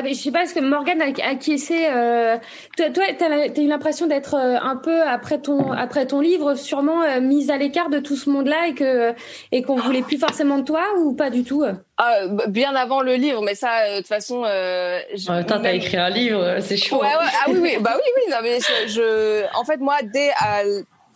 je 0.08 0.14
sais 0.14 0.30
pas, 0.30 0.42
est-ce 0.42 0.54
que 0.54 0.60
Morgane 0.60 1.00
a 1.00 1.06
acquiescé. 1.28 1.86
Euh, 1.90 2.36
toi, 2.76 2.90
toi 2.90 3.04
tu 3.16 3.24
as, 3.24 3.62
eu 3.62 3.68
l'impression 3.68 4.06
d'être 4.06 4.34
euh, 4.34 4.56
un 4.60 4.76
peu 4.76 5.02
après 5.02 5.40
ton 5.40 5.72
après 5.72 6.06
ton 6.06 6.20
livre, 6.20 6.54
sûrement 6.54 7.02
euh, 7.02 7.20
mise 7.20 7.50
à 7.50 7.56
l'écart 7.56 7.90
de 7.90 7.98
tout 7.98 8.16
ce 8.16 8.30
monde-là 8.30 8.68
et 8.68 8.74
que 8.74 9.14
et 9.52 9.62
qu'on 9.62 9.76
voulait 9.76 10.02
plus 10.02 10.18
forcément 10.18 10.58
de 10.58 10.64
toi 10.64 10.82
ou 10.98 11.14
pas 11.14 11.30
du 11.30 11.44
tout? 11.44 11.64
Ah, 11.98 12.26
bien 12.48 12.74
avant 12.74 13.02
le 13.02 13.14
livre, 13.14 13.42
mais 13.42 13.54
ça, 13.54 13.90
de 13.90 13.98
toute 13.98 14.06
façon. 14.06 14.42
Euh, 14.46 15.00
temps, 15.46 15.60
t'as 15.62 15.72
écrit 15.72 15.98
un 15.98 16.10
livre, 16.10 16.56
c'est 16.60 16.76
chaud. 16.76 17.00
Ouais, 17.00 17.06
ouais, 17.06 17.32
ah 17.44 17.48
oui, 17.48 17.58
oui, 17.60 17.76
bah 17.80 17.92
oui, 17.94 18.10
oui. 18.16 18.30
Non, 18.30 18.38
mais 18.42 18.58
je, 18.86 19.44
en 19.54 19.64
fait, 19.64 19.78
moi, 19.78 19.96
dès 20.02 20.30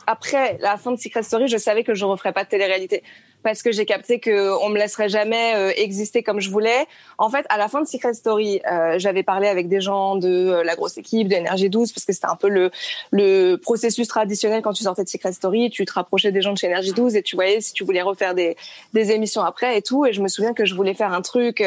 après 0.07 0.59
la 0.61 0.77
fin 0.77 0.93
de 0.93 0.97
Secret 0.97 1.23
Story, 1.23 1.49
je 1.49 1.57
savais 1.57 1.85
que 1.85 1.95
je 1.95 2.05
referais 2.05 2.33
pas 2.33 2.45
de 2.45 2.49
télé-réalité 2.49 3.03
parce 3.45 3.63
que 3.63 3.71
j'ai 3.71 3.85
capté 3.85 4.19
que 4.19 4.51
on 4.65 4.71
me 4.71 4.79
laisserait 4.79 5.11
jamais 5.11 5.55
euh, 5.55 5.71
exister 5.77 6.25
comme 6.25 6.41
je 6.41 6.51
voulais. 6.51 6.87
En 7.19 7.29
fait, 7.29 7.47
à 7.51 7.59
la 7.59 7.69
fin 7.69 7.83
de 7.83 7.87
Secret 7.87 8.15
Story, 8.15 8.61
euh, 8.71 8.99
j'avais 8.99 9.23
parlé 9.23 9.47
avec 9.47 9.69
des 9.69 9.81
gens 9.81 10.17
de 10.17 10.29
euh, 10.29 10.65
la 10.65 10.75
grosse 10.75 10.97
équipe, 10.97 11.29
de 11.29 11.35
Énergie 11.35 11.69
12, 11.69 11.93
parce 11.93 12.07
que 12.07 12.13
c'était 12.13 12.27
un 12.27 12.37
peu 12.37 12.49
le, 12.49 12.71
le 13.13 13.57
processus 13.57 14.09
traditionnel 14.09 14.63
quand 14.63 14.73
tu 14.73 14.83
sortais 14.83 15.05
de 15.05 15.09
Secret 15.09 15.33
Story. 15.33 15.71
Tu 15.71 15.85
te 15.85 15.93
rapprochais 15.93 16.33
des 16.33 16.41
gens 16.41 16.55
de 16.55 16.59
chez 16.59 16.67
Énergie 16.67 16.93
12 16.93 17.15
et 17.15 17.23
tu 17.23 17.37
voyais 17.37 17.61
si 17.61 17.75
tu 17.75 17.85
voulais 17.85 18.03
refaire 18.03 18.35
des, 18.35 18.57
des 18.95 19.13
émissions 19.13 19.43
après 19.43 19.77
et 19.77 19.83
tout. 19.83 20.07
Et 20.07 20.13
je 20.15 20.23
me 20.23 20.29
souviens 20.29 20.55
que 20.55 20.65
je 20.65 20.75
voulais 20.75 20.95
faire 20.95 21.13
un 21.13 21.23
truc 21.23 21.63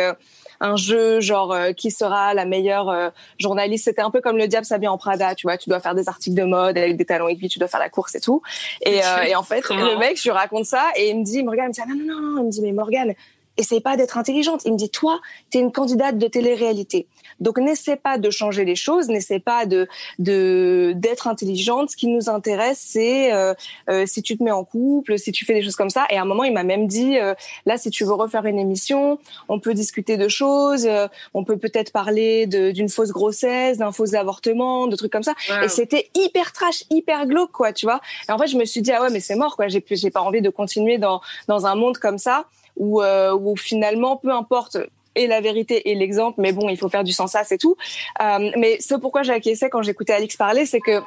un 0.59 0.75
jeu 0.75 1.19
genre 1.19 1.51
euh, 1.53 1.71
qui 1.71 1.91
sera 1.91 2.33
la 2.33 2.45
meilleure 2.45 2.89
euh, 2.89 3.09
journaliste. 3.39 3.85
C'était 3.85 4.01
un 4.01 4.11
peu 4.11 4.21
comme 4.21 4.37
le 4.37 4.47
diable 4.47 4.65
s'habille 4.65 4.87
en 4.87 4.97
Prada, 4.97 5.35
tu 5.35 5.47
vois. 5.47 5.57
Tu 5.57 5.69
dois 5.69 5.79
faire 5.79 5.95
des 5.95 6.07
articles 6.09 6.35
de 6.35 6.43
mode 6.43 6.77
avec 6.77 6.97
des 6.97 7.05
talons 7.05 7.27
aiguilles, 7.27 7.49
tu 7.49 7.59
dois 7.59 7.67
faire 7.67 7.79
la 7.79 7.89
course 7.89 8.15
et 8.15 8.21
tout. 8.21 8.41
Et, 8.81 9.03
euh, 9.03 9.23
et 9.27 9.35
en 9.35 9.43
fait, 9.43 9.69
le 9.69 9.97
mec, 9.97 10.17
je 10.17 10.23
lui 10.23 10.31
raconte 10.31 10.65
ça 10.65 10.85
et 10.95 11.09
il 11.09 11.19
me 11.19 11.23
dit, 11.23 11.43
Morgane, 11.43 11.71
il 11.75 11.85
me 11.85 11.93
dit, 11.93 12.07
non, 12.07 12.15
non, 12.15 12.21
non, 12.21 12.41
il 12.41 12.45
me 12.45 12.51
dit, 12.51 12.61
mais 12.61 12.71
Morgane, 12.71 13.13
essaye 13.57 13.81
pas 13.81 13.97
d'être 13.97 14.17
intelligente. 14.17 14.61
Il 14.65 14.73
me 14.73 14.77
dit, 14.77 14.89
toi, 14.89 15.19
tu 15.51 15.57
es 15.57 15.61
une 15.61 15.71
candidate 15.71 16.17
de 16.17 16.27
télé-réalité. 16.27 17.07
Donc, 17.39 17.57
n'essaie 17.57 17.95
pas 17.95 18.17
de 18.17 18.29
changer 18.29 18.65
les 18.65 18.75
choses, 18.75 19.07
n'essaie 19.09 19.39
pas 19.39 19.65
de 19.65 19.87
de 20.19 20.93
d'être 20.95 21.27
intelligente. 21.27 21.91
Ce 21.91 21.97
qui 21.97 22.07
nous 22.07 22.29
intéresse, 22.29 22.79
c'est 22.79 23.33
euh, 23.33 23.53
euh, 23.89 24.05
si 24.05 24.21
tu 24.21 24.37
te 24.37 24.43
mets 24.43 24.51
en 24.51 24.63
couple, 24.63 25.17
si 25.17 25.31
tu 25.31 25.45
fais 25.45 25.53
des 25.53 25.61
choses 25.61 25.75
comme 25.75 25.89
ça. 25.89 26.05
Et 26.09 26.17
à 26.17 26.21
un 26.21 26.25
moment, 26.25 26.43
il 26.43 26.53
m'a 26.53 26.63
même 26.63 26.87
dit, 26.87 27.17
euh, 27.17 27.33
là, 27.65 27.77
si 27.77 27.89
tu 27.89 28.03
veux 28.03 28.13
refaire 28.13 28.45
une 28.45 28.59
émission, 28.59 29.19
on 29.49 29.59
peut 29.59 29.73
discuter 29.73 30.17
de 30.17 30.27
choses, 30.27 30.87
on 31.33 31.43
peut 31.43 31.57
peut-être 31.57 31.91
parler 31.91 32.47
d'une 32.47 32.89
fausse 32.89 33.11
grossesse, 33.11 33.77
d'un 33.77 33.91
faux 33.91 34.15
avortement, 34.15 34.87
de 34.87 34.95
trucs 34.95 35.11
comme 35.11 35.23
ça. 35.23 35.33
Et 35.63 35.67
c'était 35.67 36.09
hyper 36.15 36.53
trash, 36.53 36.83
hyper 36.89 37.25
glauque, 37.25 37.51
quoi, 37.51 37.73
tu 37.73 37.85
vois. 37.85 38.01
Et 38.27 38.31
en 38.31 38.37
fait, 38.37 38.47
je 38.47 38.57
me 38.57 38.65
suis 38.65 38.81
dit, 38.81 38.91
ah 38.91 39.01
ouais, 39.01 39.09
mais 39.09 39.19
c'est 39.19 39.35
mort, 39.35 39.55
quoi. 39.55 39.67
J'ai 39.67 39.83
j'ai 39.89 40.11
pas 40.11 40.21
envie 40.21 40.41
de 40.41 40.49
continuer 40.49 40.97
dans 40.97 41.21
dans 41.47 41.65
un 41.65 41.75
monde 41.75 41.97
comme 41.97 42.17
ça 42.17 42.45
où, 42.75 43.01
où 43.01 43.55
finalement, 43.55 44.17
peu 44.17 44.31
importe 44.31 44.77
et 45.17 45.27
la 45.27 45.41
vérité 45.41 45.89
et 45.89 45.95
l'exemple, 45.95 46.39
mais 46.39 46.53
bon, 46.53 46.69
il 46.69 46.77
faut 46.77 46.89
faire 46.89 47.03
du 47.03 47.11
sens 47.11 47.31
ça, 47.31 47.43
c'est 47.43 47.57
tout. 47.57 47.75
Euh, 48.21 48.51
mais 48.57 48.79
ce 48.79 48.95
pourquoi 48.95 49.23
j'ai 49.23 49.33
acquiescé 49.33 49.69
quand 49.69 49.81
j'écoutais 49.81 50.13
Alix 50.13 50.37
parler, 50.37 50.65
c'est 50.65 50.79
que, 50.79 51.01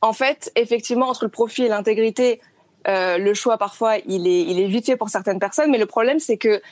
en 0.00 0.12
fait, 0.12 0.52
effectivement, 0.54 1.08
entre 1.08 1.24
le 1.24 1.30
profit 1.30 1.64
et 1.64 1.68
l'intégrité, 1.68 2.40
euh, 2.86 3.18
le 3.18 3.34
choix 3.34 3.58
parfois, 3.58 3.96
il 4.06 4.28
est, 4.28 4.42
il 4.42 4.60
est 4.60 4.66
vite 4.66 4.86
fait 4.86 4.96
pour 4.96 5.08
certaines 5.08 5.40
personnes, 5.40 5.70
mais 5.70 5.78
le 5.78 5.86
problème, 5.86 6.20
c'est 6.20 6.36
que 6.36 6.62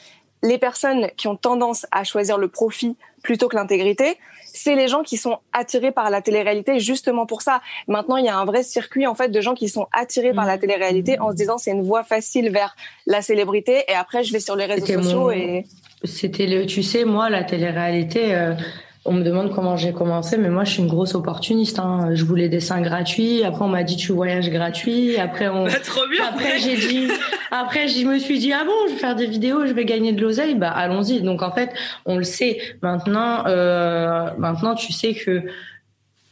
les 0.43 0.59
personnes 0.59 1.09
qui 1.17 1.29
ont 1.29 1.37
tendance 1.37 1.87
à 1.91 2.05
choisir 2.05 2.39
le 2.39 2.49
profit 2.49 2.97
plutôt 3.23 3.49
que 3.49 3.57
l'intégrité, 3.57 4.17
c'est 4.45 4.75
les 4.75 4.89
gens 4.89 5.03
qui 5.03 5.17
sont 5.17 5.39
attirés 5.53 5.93
par 5.93 6.11
la 6.11 6.23
télé-réalité 6.23 6.79
justement 6.79 7.27
pour 7.27 7.43
ça. 7.43 7.61
Maintenant, 7.89 8.17
il 8.17 8.25
y 8.25 8.29
a 8.29 8.37
un 8.37 8.45
vrai 8.45 8.63
circuit 8.63 9.07
en 9.07 9.15
fait 9.15 9.29
de 9.29 9.41
gens 9.41 9.55
qui 9.55 9.69
sont 9.69 9.89
attirés 9.93 10.33
par 10.33 10.47
la 10.47 10.57
mmh. 10.57 10.61
télé-réalité 10.61 11.19
en 11.21 11.31
se 11.31 11.37
disant 11.37 11.59
c'est 11.59 11.73
une 11.73 11.83
voie 11.83 12.05
facile 12.05 12.51
vers 12.51 12.77
la 13.07 13.23
célébrité 13.23 13.85
et 13.89 13.95
après 13.95 14.25
je 14.25 14.33
vais 14.33 14.41
sur 14.41 14.57
les 14.57 14.67
réseaux 14.67 14.87
sociaux 14.87 15.31
et 15.31 15.65
c'était 16.05 16.47
le, 16.47 16.67
tu 16.67 16.83
sais, 16.83 17.05
moi, 17.05 17.31
la 17.31 17.45
télé-réalité, 17.45 18.35
euh, 18.35 18.55
on 19.07 19.13
me 19.13 19.23
demande 19.23 19.55
comment 19.55 19.77
j'ai 19.77 19.93
commencé, 19.93 20.37
mais 20.37 20.51
moi, 20.51 20.65
je 20.65 20.73
suis 20.73 20.83
une 20.83 20.89
grosse 20.89 21.15
opportuniste. 21.15 21.79
Hein. 21.79 22.11
Je 22.13 22.25
voulais 22.25 22.49
des 22.49 22.61
seins 22.61 22.81
gratuits. 22.81 23.45
Après, 23.45 23.65
on 23.65 23.69
m'a 23.69 23.85
dit 23.85 23.97
tu 23.97 24.13
voyages 24.13 24.51
gratuit. 24.51 25.17
Après, 25.17 25.49
on. 25.49 25.65
Bah, 25.77 25.81
trop 25.83 26.07
bien. 26.11 26.25
Après, 26.29 26.59
j'ai 26.59 26.77
dit. 26.77 27.09
Après, 27.51 27.89
je 27.89 28.05
me 28.05 28.19
suis 28.19 28.39
dit 28.39 28.53
ah 28.53 28.65
bon, 28.65 28.73
je 28.89 28.95
vais 28.95 28.99
faire 28.99 29.15
des 29.15 29.27
vidéos, 29.27 29.67
je 29.67 29.73
vais 29.73 29.85
gagner 29.85 30.13
de 30.13 30.21
l'oseille. 30.21 30.55
Bah, 30.55 30.71
allons-y. 30.71 31.23
Donc, 31.23 31.43
en 31.43 31.53
fait, 31.53 31.71
on 32.05 32.17
le 32.19 32.25
sait. 32.25 32.59
Maintenant, 32.83 33.47
euh, 33.47 34.31
maintenant, 34.39 34.75
tu 34.75 34.93
sais 34.93 35.15
que 35.15 35.45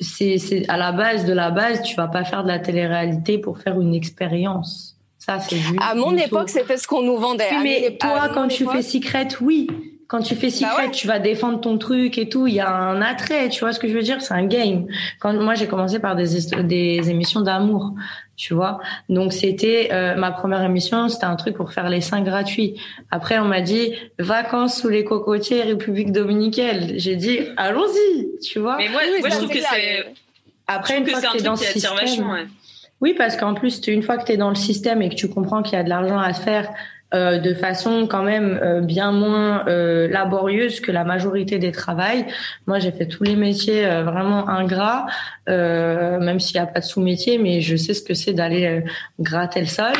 c'est, 0.00 0.38
c'est 0.38 0.68
à 0.68 0.76
la 0.76 0.92
base 0.92 1.24
de 1.24 1.32
la 1.32 1.50
base. 1.50 1.82
Tu 1.82 1.94
vas 1.94 2.08
pas 2.08 2.24
faire 2.24 2.42
de 2.42 2.48
la 2.48 2.58
télé-réalité 2.58 3.38
pour 3.38 3.58
faire 3.58 3.80
une 3.80 3.94
expérience. 3.94 4.93
Ça, 5.24 5.38
c'est 5.40 5.56
À 5.80 5.94
mon 5.94 6.16
époque, 6.16 6.50
c'était 6.50 6.76
ce 6.76 6.86
qu'on 6.86 7.02
nous 7.02 7.16
vendait. 7.16 7.48
mais 7.62 7.96
toi, 7.98 8.28
quand 8.32 8.48
tu 8.48 8.66
fais 8.66 8.82
Secret, 8.82 9.28
oui. 9.40 9.68
Quand 10.06 10.20
tu 10.20 10.34
fais 10.34 10.48
bah 10.48 10.52
Secret, 10.52 10.90
tu 10.90 11.06
vas 11.06 11.18
défendre 11.18 11.60
ton 11.60 11.78
truc 11.78 12.18
et 12.18 12.28
tout. 12.28 12.46
Il 12.46 12.54
y 12.54 12.60
a 12.60 12.70
un 12.70 13.00
attrait, 13.00 13.48
tu 13.48 13.60
vois 13.60 13.72
ce 13.72 13.80
que 13.80 13.88
je 13.88 13.94
veux 13.94 14.02
dire? 14.02 14.20
C'est 14.20 14.34
un 14.34 14.44
game. 14.44 14.86
Quand 15.18 15.32
moi, 15.32 15.54
j'ai 15.54 15.66
commencé 15.66 15.98
par 15.98 16.14
des, 16.14 16.26
des 16.62 17.10
émissions 17.10 17.40
d'amour, 17.40 17.94
tu 18.36 18.52
vois? 18.52 18.80
Donc 19.08 19.32
c'était 19.32 19.88
euh, 19.92 20.14
ma 20.14 20.30
première 20.30 20.62
émission, 20.62 21.08
c'était 21.08 21.24
un 21.24 21.36
truc 21.36 21.56
pour 21.56 21.72
faire 21.72 21.88
les 21.88 22.02
seins 22.02 22.20
gratuits. 22.20 22.78
Après, 23.10 23.38
on 23.38 23.46
m'a 23.46 23.62
dit 23.62 23.94
vacances 24.18 24.78
sous 24.82 24.90
les 24.90 25.04
cocotiers, 25.04 25.62
République 25.62 26.12
dominicaine. 26.12 26.92
J'ai 26.96 27.16
dit 27.16 27.40
allons-y, 27.56 28.38
tu 28.40 28.58
vois? 28.58 28.76
Mais 28.76 28.90
moi, 28.90 29.00
moi 29.20 29.30
je 29.30 29.36
trouve 29.36 29.48
que 29.48 29.60
c'est 29.60 30.04
après 30.66 30.98
une 30.98 31.06
fois 31.06 31.14
que, 31.14 31.20
c'est 31.20 31.46
un 31.46 31.54
truc 31.54 31.60
qui 31.60 31.66
attire 31.66 31.94
vachement. 31.94 32.36
Oui, 33.04 33.12
parce 33.12 33.36
qu'en 33.36 33.52
plus, 33.52 33.86
une 33.86 34.02
fois 34.02 34.16
que 34.16 34.24
tu 34.24 34.32
es 34.32 34.38
dans 34.38 34.48
le 34.48 34.54
système 34.54 35.02
et 35.02 35.10
que 35.10 35.14
tu 35.14 35.28
comprends 35.28 35.62
qu'il 35.62 35.74
y 35.74 35.76
a 35.76 35.84
de 35.84 35.90
l'argent 35.90 36.18
à 36.18 36.32
faire 36.32 36.70
euh, 37.12 37.36
de 37.38 37.52
façon 37.52 38.06
quand 38.06 38.22
même 38.22 38.58
euh, 38.62 38.80
bien 38.80 39.12
moins 39.12 39.68
euh, 39.68 40.08
laborieuse 40.08 40.80
que 40.80 40.90
la 40.90 41.04
majorité 41.04 41.58
des 41.58 41.70
travails. 41.70 42.24
Moi, 42.66 42.78
j'ai 42.78 42.92
fait 42.92 43.06
tous 43.06 43.22
les 43.22 43.36
métiers 43.36 43.84
vraiment 44.04 44.48
ingrats, 44.48 45.04
même 45.46 46.40
s'il 46.40 46.58
n'y 46.58 46.62
a 46.62 46.66
pas 46.66 46.80
de 46.80 46.84
sous-métier, 46.86 47.36
mais 47.36 47.60
je 47.60 47.76
sais 47.76 47.92
ce 47.92 48.00
que 48.00 48.14
c'est 48.14 48.32
d'aller 48.32 48.82
gratter 49.20 49.60
le 49.60 49.66
sol. 49.66 49.92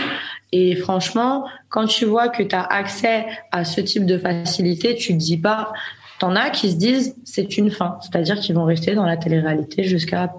Et 0.53 0.75
franchement, 0.75 1.47
quand 1.69 1.85
tu 1.85 2.07
vois 2.07 2.31
que 2.31 2.43
tu 2.43 2.57
as 2.57 2.65
accès 2.65 3.27
à 3.53 3.67
ce 3.67 3.83
type 3.83 4.07
de 4.07 4.17
facilité, 4.17 4.95
tu 4.95 5.13
te 5.13 5.19
dis 5.19 5.37
pas, 5.37 5.75
t'en 6.21 6.35
as 6.37 6.49
qui 6.49 6.71
se 6.71 6.77
disent 6.77 7.17
c'est 7.27 7.59
une 7.59 7.71
fin, 7.71 7.99
c'est-à-dire 8.01 8.41
qu'ils 8.41 8.55
vont 8.55 8.65
rester 8.65 8.95
dans 8.95 9.05
la 9.05 9.19
télé-réalité 9.19 9.85
jusqu'à 9.85 10.33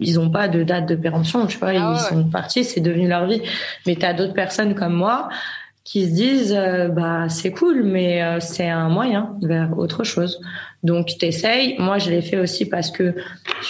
ils 0.00 0.14
n'ont 0.14 0.30
pas 0.30 0.48
de 0.48 0.62
date 0.62 0.86
de 0.86 0.94
péremption, 0.94 1.46
tu 1.46 1.58
vois, 1.58 1.70
ah 1.70 1.94
ils 1.96 2.00
sont 2.00 2.24
partis, 2.24 2.64
c'est 2.64 2.80
devenu 2.80 3.08
leur 3.08 3.26
vie. 3.26 3.42
Mais 3.86 3.96
tu 3.96 4.04
as 4.04 4.14
d'autres 4.14 4.34
personnes 4.34 4.74
comme 4.74 4.94
moi 4.94 5.28
qui 5.84 6.06
se 6.08 6.14
disent 6.14 6.54
euh, 6.56 6.88
bah 6.88 7.28
c'est 7.28 7.50
cool 7.50 7.82
mais 7.82 8.22
euh, 8.22 8.38
c'est 8.38 8.68
un 8.68 8.88
moyen 8.88 9.34
vers 9.42 9.76
autre 9.78 10.04
chose. 10.04 10.40
Donc 10.82 11.18
t'essayes. 11.18 11.76
Moi 11.78 11.98
je 11.98 12.10
l'ai 12.10 12.22
fait 12.22 12.38
aussi 12.38 12.68
parce 12.68 12.90
que 12.90 13.14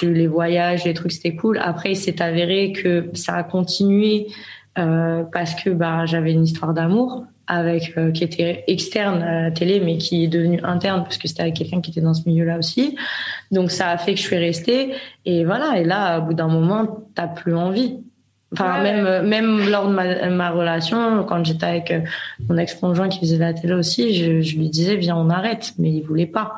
les 0.03 0.27
voyages, 0.27 0.85
les 0.85 0.95
trucs 0.95 1.13
c'était 1.13 1.35
cool. 1.35 1.59
Après 1.63 1.93
il 1.93 1.97
s'est 1.97 2.21
avéré 2.21 2.73
que 2.73 3.11
ça 3.15 3.35
a 3.37 3.43
continué 3.43 4.27
euh, 4.79 5.23
parce 5.33 5.55
que 5.55 5.71
bah 5.71 6.05
j'avais 6.07 6.33
une 6.33 6.45
histoire 6.45 6.75
d'amour 6.75 7.25
avec 7.51 7.95
euh, 7.99 8.13
qui 8.13 8.23
était 8.23 8.63
externe 8.69 9.23
à 9.23 9.43
la 9.43 9.51
télé 9.51 9.81
mais 9.81 9.99
qui 9.99 10.25
est 10.25 10.29
devenu 10.29 10.61
interne 10.63 11.03
parce 11.03 11.19
que 11.19 11.27
c'était 11.27 11.43
avec 11.43 11.55
quelqu'un 11.55 11.81
qui 11.81 11.91
était 11.91 12.01
dans 12.01 12.15
ce 12.15 12.23
milieu-là 12.29 12.59
aussi. 12.59 12.97
Donc 13.51 13.73
ça 13.73 13.89
a 13.91 13.99
fait 13.99 14.15
que 14.15 14.21
je 14.21 14.25
suis 14.25 14.39
restée. 14.39 14.95
Et 15.27 15.45
voilà. 15.45 15.79
Et 15.79 15.85
là 15.85 16.21
au 16.21 16.23
bout 16.23 16.35
d'un 16.35 16.47
moment 16.47 17.05
t'as 17.15 17.27
plus 17.27 17.57
envie. 17.57 17.99
Enfin 18.53 18.83
même 18.83 19.27
même 19.27 19.69
lors 19.69 19.89
de 19.89 19.93
ma, 19.93 20.31
ma 20.31 20.51
relation 20.51 21.25
quand 21.25 21.45
j'étais 21.45 21.67
avec 21.67 21.91
euh, 21.91 22.01
mon 22.49 22.57
ex-conjoint 22.57 23.09
qui 23.09 23.19
faisait 23.19 23.39
la 23.39 23.53
télé 23.53 23.75
aussi, 23.75 24.15
je, 24.15 24.41
je 24.41 24.57
lui 24.57 24.69
disais 24.69 24.95
viens 24.95 25.17
on 25.17 25.29
arrête. 25.29 25.73
Mais 25.79 25.91
il 25.91 26.03
voulait 26.03 26.27
pas 26.27 26.55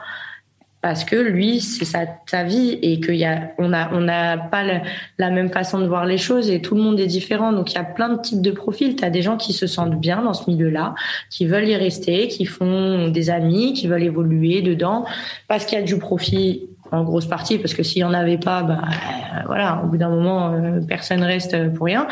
parce 0.83 1.05
que 1.05 1.16
lui 1.16 1.61
c'est 1.61 1.85
sa, 1.85 2.01
sa 2.27 2.42
vie 2.42 2.79
et 2.83 3.01
qu'il 3.01 3.14
y 3.14 3.25
a 3.25 3.53
on 3.59 3.73
a 3.73 3.90
on 3.95 4.01
n'a 4.01 4.37
pas 4.37 4.64
la 5.16 5.31
même 5.31 5.49
façon 5.49 5.79
de 5.79 5.87
voir 5.87 6.05
les 6.05 6.18
choses 6.18 6.51
et 6.51 6.61
tout 6.61 6.75
le 6.75 6.83
monde 6.83 6.99
est 6.99 7.07
différent. 7.07 7.53
Donc 7.53 7.73
il 7.73 7.77
y 7.77 7.79
a 7.79 7.85
plein 7.85 8.09
de 8.09 8.21
types 8.21 8.42
de 8.42 8.51
profils. 8.51 8.97
Tu 8.97 9.05
as 9.05 9.11
des 9.11 9.23
gens 9.23 9.37
qui 9.37 9.53
se 9.53 9.66
sentent 9.66 9.99
bien 9.99 10.23
dans 10.23 10.35
ce 10.35 10.51
milieu-là 10.51 10.95
qui 11.31 11.47
veulent 11.47 11.68
y 11.68 11.77
rester 11.77 12.27
qui 12.29 12.45
font 12.45 13.09
des 13.09 13.31
amis 13.31 13.73
qui 13.73 13.87
veulent 13.87 14.03
évoluer 14.03 14.61
dedans 14.61 15.07
parce 15.47 15.64
qu'il 15.64 15.79
y 15.79 15.83
a 15.83 15.85
du 15.85 15.99
profit 15.99 16.68
en 16.90 17.05
grosse 17.05 17.27
partie. 17.27 17.59
Parce 17.59 17.75
que 17.75 17.85
s'il 17.85 18.03
y 18.03 18.05
en 18.05 18.12
avait 18.12 18.38
pas 18.38 18.64
bah 18.64 18.83
voilà 19.47 19.83
au 19.85 19.87
bout 19.87 19.99
d'un 19.99 20.11
moment 20.11 20.53
euh, 20.53 20.81
personne 20.87 21.23
reste 21.23 21.73
pour 21.75 21.87
rien 21.87 22.09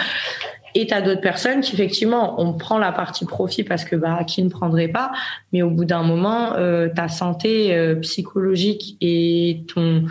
et 0.74 0.86
tu 0.86 0.94
as 0.94 1.02
d'autres 1.02 1.20
personnes 1.20 1.60
qui, 1.60 1.74
effectivement, 1.74 2.40
on 2.40 2.52
prend 2.54 2.78
la 2.78 2.92
partie 2.92 3.24
profit 3.24 3.64
parce 3.64 3.84
que 3.84 3.96
bah, 3.96 4.24
qui 4.24 4.42
ne 4.42 4.48
prendrait 4.48 4.88
pas, 4.88 5.12
mais 5.52 5.62
au 5.62 5.70
bout 5.70 5.84
d'un 5.84 6.02
moment, 6.02 6.54
euh, 6.54 6.88
ta 6.88 7.08
santé 7.08 7.74
euh, 7.74 7.94
psychologique 7.96 8.96
et 9.00 9.64
ton, 9.72 10.04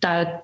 ta, 0.00 0.42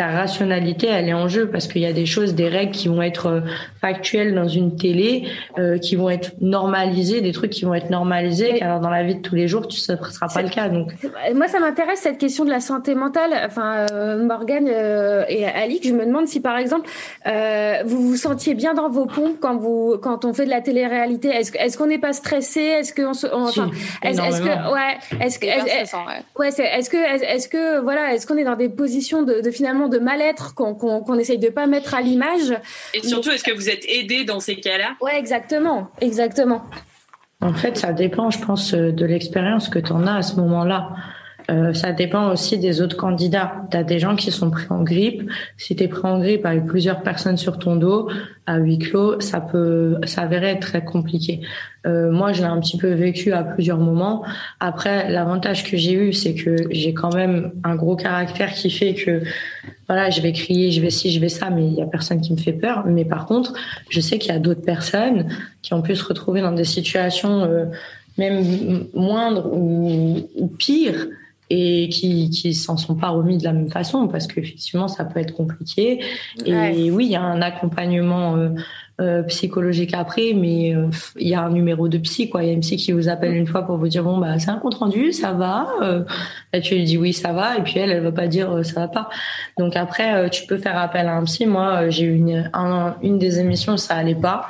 ta 0.00 0.06
rationalité, 0.06 0.86
elle 0.86 1.10
est 1.10 1.12
en 1.12 1.28
jeu 1.28 1.50
parce 1.50 1.68
qu'il 1.68 1.82
y 1.82 1.86
a 1.86 1.92
des 1.92 2.06
choses, 2.06 2.34
des 2.34 2.48
règles 2.48 2.72
qui 2.72 2.88
vont 2.88 3.02
être 3.02 3.26
euh, 3.26 3.40
factuelles 3.82 4.34
dans 4.34 4.48
une 4.48 4.74
télé, 4.74 5.28
euh, 5.58 5.76
qui 5.76 5.94
vont 5.94 6.08
être 6.08 6.32
normalisées, 6.40 7.20
des 7.20 7.32
trucs 7.32 7.50
qui 7.50 7.66
vont 7.66 7.74
être 7.74 7.90
normalisés. 7.90 8.62
Alors 8.62 8.80
dans 8.80 8.88
la 8.88 9.02
vie 9.02 9.16
de 9.16 9.20
tous 9.20 9.34
les 9.34 9.46
jours, 9.46 9.68
tu, 9.68 9.78
ne 9.78 9.96
sera 9.98 10.28
pas 10.28 10.40
le 10.40 10.48
cas. 10.48 10.70
Donc 10.70 10.94
moi, 11.34 11.48
ça 11.48 11.60
m'intéresse 11.60 12.00
cette 12.00 12.16
question 12.16 12.46
de 12.46 12.50
la 12.50 12.60
santé 12.60 12.94
mentale. 12.94 13.42
Enfin, 13.44 13.88
euh, 13.92 14.24
Morgane 14.24 14.68
et 14.68 15.44
Ali, 15.44 15.80
je 15.84 15.92
me 15.92 16.06
demande 16.06 16.28
si 16.28 16.40
par 16.40 16.56
exemple 16.56 16.88
vous 17.84 18.08
vous 18.08 18.16
sentiez 18.16 18.54
bien 18.54 18.72
dans 18.72 18.88
vos 18.88 19.04
pompes 19.04 19.36
quand 19.38 19.58
vous 19.58 19.98
quand 20.02 20.24
on 20.24 20.32
fait 20.32 20.46
de 20.46 20.50
la 20.50 20.62
télé-réalité. 20.62 21.28
Est-ce 21.28 21.52
est-ce 21.58 21.76
qu'on 21.76 21.88
n'est 21.88 21.98
pas 21.98 22.14
stressé? 22.14 22.62
Est-ce 22.62 22.94
que 22.94 23.12
se, 23.12 23.26
enfin, 23.26 23.70
est-ce 24.02 24.40
que 24.40 24.72
ouais, 24.72 25.20
est-ce 25.20 25.38
que 25.38 25.46
est-ce 25.46 25.94
ouais, 26.38 26.48
est-ce 26.48 26.88
que 26.88 26.96
est-ce 27.34 27.48
que 27.50 27.80
voilà, 27.80 28.14
est-ce 28.14 28.26
qu'on 28.26 28.38
est 28.38 28.44
dans 28.44 28.56
des 28.56 28.70
positions 28.70 29.22
de, 29.22 29.42
de 29.42 29.50
finalement 29.50 29.89
de 29.90 29.98
mal-être 29.98 30.54
qu'on 30.54 31.18
essaye 31.18 31.38
de 31.38 31.50
pas 31.50 31.66
mettre 31.66 31.94
à 31.94 32.00
l'image. 32.00 32.54
Et 32.94 33.06
surtout, 33.06 33.30
est-ce 33.30 33.44
que 33.44 33.54
vous 33.54 33.68
êtes 33.68 33.84
aidé 33.86 34.24
dans 34.24 34.40
ces 34.40 34.56
cas-là? 34.56 34.96
Ouais, 35.02 35.18
exactement, 35.18 35.90
exactement. 36.00 36.62
En 37.42 37.52
fait, 37.52 37.76
ça 37.76 37.92
dépend, 37.92 38.30
je 38.30 38.38
pense, 38.44 38.72
de 38.72 39.04
l'expérience 39.04 39.68
que 39.68 39.78
tu 39.78 39.92
en 39.92 40.06
as 40.06 40.16
à 40.16 40.22
ce 40.22 40.36
moment-là. 40.36 40.90
Euh, 41.50 41.74
ça 41.74 41.92
dépend 41.92 42.30
aussi 42.30 42.58
des 42.58 42.80
autres 42.80 42.96
candidats. 42.96 43.52
Tu 43.70 43.76
as 43.76 43.82
des 43.82 43.98
gens 43.98 44.14
qui 44.14 44.30
sont 44.30 44.50
pris 44.50 44.66
en 44.70 44.82
grippe. 44.82 45.28
Si 45.56 45.74
tu 45.74 45.84
es 45.84 45.88
pris 45.88 46.06
en 46.06 46.18
grippe 46.18 46.46
avec 46.46 46.64
plusieurs 46.66 47.02
personnes 47.02 47.36
sur 47.36 47.58
ton 47.58 47.76
dos, 47.76 48.08
à 48.46 48.58
huis 48.58 48.78
clos, 48.78 49.20
ça 49.20 49.40
peut 49.40 49.96
s'avérer 50.04 50.58
très 50.60 50.84
compliqué. 50.84 51.40
Euh, 51.86 52.12
moi, 52.12 52.32
je 52.32 52.42
l'ai 52.42 52.48
un 52.48 52.60
petit 52.60 52.76
peu 52.76 52.92
vécu 52.92 53.32
à 53.32 53.42
plusieurs 53.42 53.78
moments. 53.78 54.24
Après, 54.60 55.10
l'avantage 55.10 55.68
que 55.68 55.76
j'ai 55.76 55.92
eu, 55.92 56.12
c'est 56.12 56.34
que 56.34 56.56
j'ai 56.70 56.94
quand 56.94 57.14
même 57.14 57.52
un 57.64 57.74
gros 57.74 57.96
caractère 57.96 58.52
qui 58.52 58.70
fait 58.70 58.94
que, 58.94 59.22
voilà, 59.88 60.10
je 60.10 60.20
vais 60.20 60.32
crier, 60.32 60.70
je 60.70 60.80
vais 60.80 60.90
ci, 60.90 61.10
je 61.10 61.18
vais 61.18 61.28
ça, 61.28 61.50
mais 61.50 61.66
il 61.66 61.74
y 61.74 61.82
a 61.82 61.86
personne 61.86 62.20
qui 62.20 62.32
me 62.32 62.38
fait 62.38 62.52
peur. 62.52 62.84
Mais 62.86 63.04
par 63.04 63.26
contre, 63.26 63.54
je 63.88 64.00
sais 64.00 64.18
qu'il 64.18 64.32
y 64.32 64.36
a 64.36 64.38
d'autres 64.38 64.62
personnes 64.62 65.26
qui 65.62 65.74
ont 65.74 65.82
pu 65.82 65.96
se 65.96 66.04
retrouver 66.04 66.42
dans 66.42 66.52
des 66.52 66.64
situations 66.64 67.42
euh, 67.42 67.64
même 68.18 68.86
moindres 68.94 69.50
ou 69.52 70.52
pires 70.58 71.06
et 71.50 71.88
qui 71.88 72.30
qui 72.30 72.54
s'en 72.54 72.76
sont 72.76 72.94
pas 72.94 73.08
remis 73.08 73.36
de 73.36 73.44
la 73.44 73.52
même 73.52 73.70
façon 73.70 74.06
parce 74.06 74.26
qu'effectivement 74.28 74.88
ça 74.88 75.04
peut 75.04 75.18
être 75.18 75.34
compliqué. 75.34 76.00
Et 76.46 76.90
oui 76.90 77.06
il 77.06 77.12
y 77.12 77.16
a 77.16 77.22
un 77.22 77.42
accompagnement 77.42 78.36
euh, 78.36 78.50
euh, 79.00 79.22
psychologique 79.24 79.92
après 79.92 80.32
mais 80.34 80.74
euh, 80.74 80.88
il 81.18 81.28
y 81.28 81.34
a 81.34 81.42
un 81.42 81.50
numéro 81.50 81.88
de 81.88 81.98
psy 81.98 82.30
quoi. 82.30 82.44
Il 82.44 82.46
y 82.46 82.50
a 82.50 82.52
une 82.52 82.60
psy 82.60 82.76
qui 82.76 82.92
vous 82.92 83.08
appelle 83.08 83.34
une 83.34 83.48
fois 83.48 83.62
pour 83.62 83.78
vous 83.78 83.88
dire 83.88 84.04
bon 84.04 84.18
bah 84.18 84.38
c'est 84.38 84.50
un 84.50 84.58
compte 84.58 84.74
rendu 84.74 85.12
ça 85.12 85.32
va 85.32 85.66
là, 86.52 86.60
tu 86.60 86.76
lui 86.76 86.84
dis 86.84 86.96
oui 86.96 87.12
ça 87.12 87.32
va 87.32 87.58
et 87.58 87.62
puis 87.62 87.78
elle 87.78 87.90
elle 87.90 88.04
va 88.04 88.12
pas 88.12 88.28
dire 88.28 88.64
ça 88.64 88.80
va 88.80 88.88
pas. 88.88 89.10
Donc 89.58 89.74
après 89.74 90.30
tu 90.30 90.46
peux 90.46 90.56
faire 90.56 90.78
appel 90.78 91.08
à 91.08 91.16
un 91.16 91.24
psy. 91.24 91.46
Moi 91.46 91.90
j'ai 91.90 92.04
eu 92.04 92.14
une 92.14 92.50
une 93.02 93.18
des 93.18 93.40
émissions 93.40 93.76
ça 93.76 93.96
allait 93.96 94.14
pas 94.14 94.46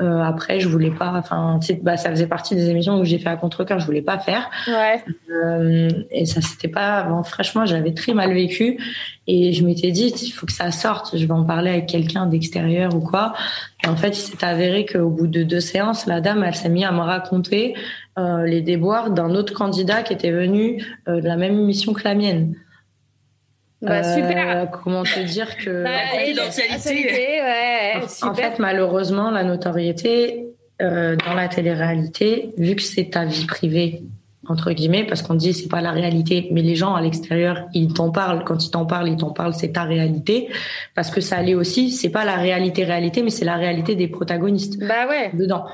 euh, 0.00 0.22
après, 0.22 0.60
je 0.60 0.68
voulais 0.68 0.90
pas. 0.90 1.12
Enfin, 1.14 1.58
bah, 1.82 1.96
ça 1.96 2.10
faisait 2.10 2.26
partie 2.26 2.54
des 2.54 2.70
émissions 2.70 2.98
où 2.98 3.04
j'ai 3.04 3.18
fait 3.18 3.28
à 3.28 3.36
contre 3.36 3.64
cœur. 3.64 3.78
Je 3.78 3.86
voulais 3.86 4.02
pas 4.02 4.18
faire. 4.18 4.50
Ouais. 4.66 5.02
Euh, 5.30 5.88
et 6.10 6.26
ça, 6.26 6.40
c'était 6.40 6.68
pas. 6.68 7.02
Bon, 7.04 7.22
franchement, 7.22 7.66
j'avais 7.66 7.94
très 7.94 8.14
mal 8.14 8.32
vécu. 8.32 8.78
Et 9.26 9.52
je 9.52 9.64
m'étais 9.64 9.90
dit, 9.90 10.08
il 10.08 10.30
faut 10.30 10.46
que 10.46 10.52
ça 10.52 10.70
sorte. 10.70 11.16
Je 11.16 11.24
vais 11.24 11.32
en 11.32 11.44
parler 11.44 11.70
avec 11.70 11.86
quelqu'un 11.86 12.26
d'extérieur 12.26 12.94
ou 12.94 13.00
quoi. 13.00 13.34
Et 13.84 13.88
en 13.88 13.96
fait, 13.96 14.08
il 14.08 14.20
s'est 14.20 14.44
avéré 14.44 14.84
qu'au 14.84 15.10
bout 15.10 15.26
de 15.26 15.42
deux 15.42 15.60
séances, 15.60 16.06
la 16.06 16.20
dame, 16.20 16.42
elle 16.42 16.54
s'est 16.54 16.68
mise 16.68 16.84
à 16.84 16.92
me 16.92 17.00
raconter 17.00 17.74
euh, 18.18 18.44
les 18.44 18.60
déboires 18.60 19.10
d'un 19.10 19.34
autre 19.34 19.54
candidat 19.54 20.02
qui 20.02 20.12
était 20.12 20.30
venu 20.30 20.84
euh, 21.08 21.20
de 21.20 21.26
la 21.26 21.36
même 21.36 21.58
émission 21.58 21.92
que 21.92 22.04
la 22.04 22.14
mienne. 22.14 22.54
Bah, 23.84 24.02
super. 24.02 24.56
Euh, 24.56 24.66
comment 24.66 25.02
te 25.02 25.20
dire 25.20 25.56
que. 25.56 25.84
Bah, 25.84 25.90
ouais, 26.16 26.34
en, 28.22 28.28
en, 28.28 28.34
fait, 28.34 28.58
malheureusement, 28.58 29.30
la 29.30 29.44
notoriété 29.44 30.46
euh, 30.82 31.16
dans 31.16 31.34
la 31.34 31.48
télé-réalité, 31.48 32.52
vu 32.58 32.74
que 32.74 32.82
c'est 32.82 33.10
ta 33.10 33.24
vie 33.24 33.46
privée, 33.46 34.02
entre 34.48 34.72
guillemets, 34.72 35.04
parce 35.04 35.22
qu'on 35.22 35.34
dit 35.34 35.52
c'est 35.54 35.68
pas 35.68 35.80
la 35.80 35.92
réalité, 35.92 36.48
mais 36.50 36.62
les 36.62 36.74
gens 36.74 36.94
à 36.94 37.00
l'extérieur, 37.00 37.68
ils 37.74 37.92
t'en 37.92 38.10
parlent. 38.10 38.44
Quand 38.44 38.64
ils 38.64 38.70
t'en 38.70 38.84
parlent, 38.84 39.08
ils 39.08 39.16
t'en 39.16 39.30
parlent, 39.30 39.54
c'est 39.54 39.72
ta 39.72 39.84
réalité. 39.84 40.48
Parce 40.94 41.10
que 41.10 41.20
ça 41.20 41.36
allait 41.36 41.54
aussi, 41.54 41.90
c'est 41.90 42.10
pas 42.10 42.24
la 42.24 42.36
réalité-réalité, 42.36 43.22
mais 43.22 43.30
c'est 43.30 43.44
la 43.44 43.56
réalité 43.56 43.94
des 43.94 44.08
protagonistes. 44.08 44.78
Bah 44.80 45.06
ouais. 45.08 45.30
Dedans. 45.34 45.64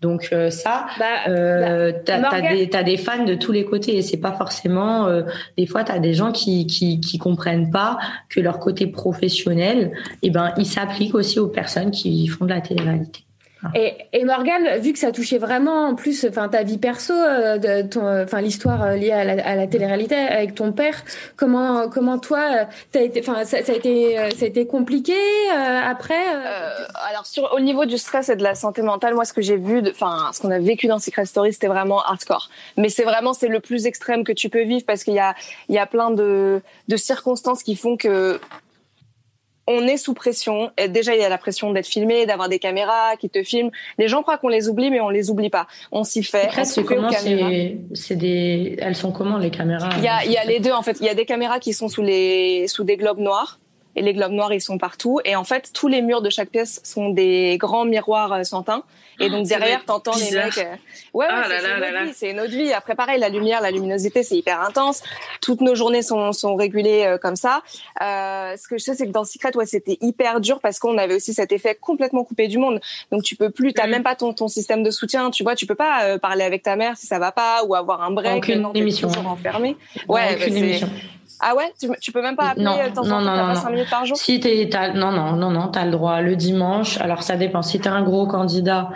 Donc 0.00 0.28
euh, 0.32 0.48
ça, 0.50 0.86
bah, 0.98 1.28
euh, 1.28 1.90
bah, 1.92 1.98
t'as 2.04 2.30
as 2.30 2.40
des, 2.40 2.70
as 2.72 2.82
des 2.84 2.96
fans 2.96 3.24
de 3.24 3.34
tous 3.34 3.50
les 3.50 3.64
côtés 3.64 3.96
et 3.96 4.02
c'est 4.02 4.18
pas 4.18 4.32
forcément. 4.32 5.06
Euh, 5.06 5.22
des 5.56 5.66
fois, 5.66 5.82
t'as 5.82 5.98
des 5.98 6.14
gens 6.14 6.30
qui, 6.30 6.66
qui 6.66 7.00
qui 7.00 7.18
comprennent 7.18 7.70
pas 7.70 7.98
que 8.28 8.40
leur 8.40 8.60
côté 8.60 8.86
professionnel, 8.86 9.92
eh 10.22 10.30
ben, 10.30 10.54
il 10.56 10.66
s'applique 10.66 11.14
aussi 11.14 11.40
aux 11.40 11.48
personnes 11.48 11.90
qui 11.90 12.28
font 12.28 12.44
de 12.44 12.50
la 12.50 12.60
télé-réalité. 12.60 13.27
Et, 13.74 13.94
et 14.12 14.24
Morgane, 14.24 14.78
vu 14.78 14.92
que 14.92 14.98
ça 14.98 15.10
touchait 15.10 15.38
vraiment 15.38 15.86
en 15.88 15.94
plus, 15.94 16.24
enfin 16.28 16.48
ta 16.48 16.62
vie 16.62 16.78
perso, 16.78 17.12
euh, 17.12 17.58
de 17.58 17.88
ton, 17.88 18.22
enfin 18.22 18.40
l'histoire 18.40 18.82
euh, 18.82 18.94
liée 18.94 19.10
à 19.10 19.24
la, 19.24 19.44
à 19.44 19.56
la 19.56 19.66
télé-réalité 19.66 20.14
avec 20.14 20.54
ton 20.54 20.72
père, 20.72 21.02
comment 21.36 21.88
comment 21.88 22.18
toi, 22.18 22.38
euh, 22.38 22.64
t'as 22.92 23.02
été, 23.02 23.20
enfin 23.20 23.44
ça, 23.44 23.64
ça, 23.64 23.72
a 23.72 23.74
été 23.74 24.16
ça 24.36 24.44
a 24.44 24.48
été 24.48 24.66
compliqué 24.66 25.12
euh, 25.12 25.80
après. 25.84 26.14
Euh, 26.14 26.70
alors 27.10 27.26
sur 27.26 27.52
au 27.52 27.60
niveau 27.60 27.84
du 27.84 27.98
stress 27.98 28.28
et 28.28 28.36
de 28.36 28.44
la 28.44 28.54
santé 28.54 28.82
mentale, 28.82 29.14
moi 29.14 29.24
ce 29.24 29.32
que 29.32 29.42
j'ai 29.42 29.56
vu, 29.56 29.82
enfin 29.90 30.30
ce 30.32 30.40
qu'on 30.40 30.52
a 30.52 30.60
vécu 30.60 30.86
dans 30.86 31.00
Secret 31.00 31.26
Story, 31.26 31.52
c'était 31.52 31.66
vraiment 31.66 32.00
hardcore. 32.02 32.50
Mais 32.76 32.88
c'est 32.88 33.04
vraiment 33.04 33.32
c'est 33.32 33.48
le 33.48 33.60
plus 33.60 33.86
extrême 33.86 34.22
que 34.22 34.32
tu 34.32 34.48
peux 34.50 34.62
vivre 34.62 34.84
parce 34.86 35.02
qu'il 35.02 35.14
y 35.14 35.20
a 35.20 35.34
il 35.68 35.74
y 35.74 35.78
a 35.78 35.86
plein 35.86 36.10
de 36.10 36.62
de 36.86 36.96
circonstances 36.96 37.64
qui 37.64 37.74
font 37.74 37.96
que 37.96 38.40
on 39.68 39.86
est 39.86 39.98
sous 39.98 40.14
pression. 40.14 40.70
Et 40.78 40.88
déjà, 40.88 41.14
il 41.14 41.20
y 41.20 41.24
a 41.24 41.28
la 41.28 41.38
pression 41.38 41.72
d'être 41.72 41.86
filmé, 41.86 42.26
d'avoir 42.26 42.48
des 42.48 42.58
caméras 42.58 43.16
qui 43.20 43.28
te 43.28 43.42
filment. 43.42 43.70
Les 43.98 44.08
gens 44.08 44.22
croient 44.22 44.38
qu'on 44.38 44.48
les 44.48 44.68
oublie, 44.68 44.90
mais 44.90 45.00
on 45.00 45.10
les 45.10 45.30
oublie 45.30 45.50
pas. 45.50 45.66
On 45.92 46.02
s'y 46.02 46.24
fait. 46.24 46.48
c'est 46.64 46.82
comment 46.84 47.10
c'est 47.92 48.16
des, 48.16 48.76
elles 48.80 48.96
sont 48.96 49.12
comment 49.12 49.38
les 49.38 49.50
caméras? 49.50 49.90
Il 49.98 50.04
y 50.04 50.08
a, 50.08 50.24
il 50.24 50.32
y 50.32 50.36
a 50.36 50.44
les 50.44 50.58
deux 50.58 50.72
en 50.72 50.82
fait. 50.82 50.96
Il 51.00 51.06
y 51.06 51.10
a 51.10 51.14
des 51.14 51.26
caméras 51.26 51.60
qui 51.60 51.74
sont 51.74 51.88
sous 51.88 52.02
les 52.02 52.66
sous 52.66 52.84
des 52.84 52.96
globes 52.96 53.18
noirs 53.18 53.60
et 53.98 54.02
les 54.02 54.14
globes 54.14 54.32
noirs 54.32 54.52
ils 54.52 54.60
sont 54.60 54.78
partout. 54.78 55.20
Et 55.24 55.36
en 55.36 55.44
fait 55.44 55.70
tous 55.72 55.88
les 55.88 56.02
murs 56.02 56.22
de 56.22 56.30
chaque 56.30 56.50
pièce 56.50 56.80
sont 56.84 57.10
des 57.10 57.56
grands 57.58 57.84
miroirs 57.84 58.32
euh, 58.32 58.42
sans 58.44 58.62
teint 58.62 58.84
et 59.20 59.30
donc 59.30 59.46
derrière 59.46 59.84
t'entends 59.84 60.16
les 60.16 60.30
mecs 60.30 60.58
euh, 60.58 60.76
ouais, 61.14 61.26
ouais 61.26 61.30
ah 61.30 62.04
c'est 62.12 62.30
une 62.30 62.40
autre 62.40 62.50
vie 62.50 62.72
après 62.72 62.94
pareil 62.94 63.18
la 63.18 63.28
lumière 63.28 63.60
la 63.60 63.70
luminosité 63.70 64.22
c'est 64.22 64.36
hyper 64.36 64.60
intense. 64.60 65.02
Toutes 65.40 65.60
nos 65.60 65.74
journées 65.74 66.02
sont 66.02 66.32
sont 66.32 66.54
régulées 66.54 67.04
euh, 67.04 67.18
comme 67.18 67.36
ça. 67.36 67.62
Euh, 68.00 68.56
ce 68.56 68.68
que 68.68 68.78
je 68.78 68.84
sais 68.84 68.94
c'est 68.94 69.06
que 69.06 69.12
dans 69.12 69.24
Secret 69.24 69.56
ouais 69.56 69.66
c'était 69.66 69.98
hyper 70.00 70.40
dur 70.40 70.60
parce 70.60 70.78
qu'on 70.78 70.98
avait 70.98 71.14
aussi 71.14 71.34
cet 71.34 71.52
effet 71.52 71.76
complètement 71.80 72.24
coupé 72.24 72.48
du 72.48 72.58
monde. 72.58 72.80
Donc 73.10 73.22
tu 73.22 73.34
peux 73.36 73.50
plus 73.50 73.72
t'as 73.72 73.86
mm. 73.86 73.90
même 73.90 74.02
pas 74.02 74.14
ton 74.14 74.32
ton 74.32 74.48
système 74.48 74.82
de 74.82 74.90
soutien 74.90 75.30
tu 75.30 75.42
vois 75.42 75.54
tu 75.54 75.66
peux 75.66 75.74
pas 75.74 76.18
parler 76.18 76.44
avec 76.44 76.62
ta 76.62 76.76
mère 76.76 76.96
si 76.96 77.06
ça 77.06 77.18
va 77.18 77.32
pas 77.32 77.64
ou 77.64 77.74
avoir 77.74 78.02
un 78.02 78.10
break 78.10 78.36
aucune 78.36 78.68
émission. 78.74 79.08
enfermé 79.26 79.76
ouais 80.08 80.36
aucune 80.36 80.54
bah, 80.54 80.58
émission 80.58 80.88
ah 81.40 81.54
ouais, 81.54 81.72
tu, 81.78 81.88
tu, 82.00 82.12
peux 82.12 82.22
même 82.22 82.36
pas 82.36 82.50
appeler 82.50 82.64
non, 82.64 82.76
de 82.76 82.94
temps 82.94 83.04
non, 83.04 83.20
non, 83.20 83.54
5 83.54 83.70
minutes 83.70 83.90
par 83.90 84.04
jour? 84.04 84.16
Si 84.16 84.40
t'es, 84.40 84.68
non, 84.94 85.12
non, 85.12 85.32
non, 85.32 85.50
non, 85.50 85.68
t'as 85.68 85.84
le 85.84 85.92
droit 85.92 86.20
le 86.20 86.34
dimanche. 86.34 87.00
Alors 87.00 87.22
ça 87.22 87.36
dépend. 87.36 87.62
Si 87.62 87.78
t'es 87.78 87.88
un 87.88 88.02
gros 88.02 88.26
candidat 88.26 88.90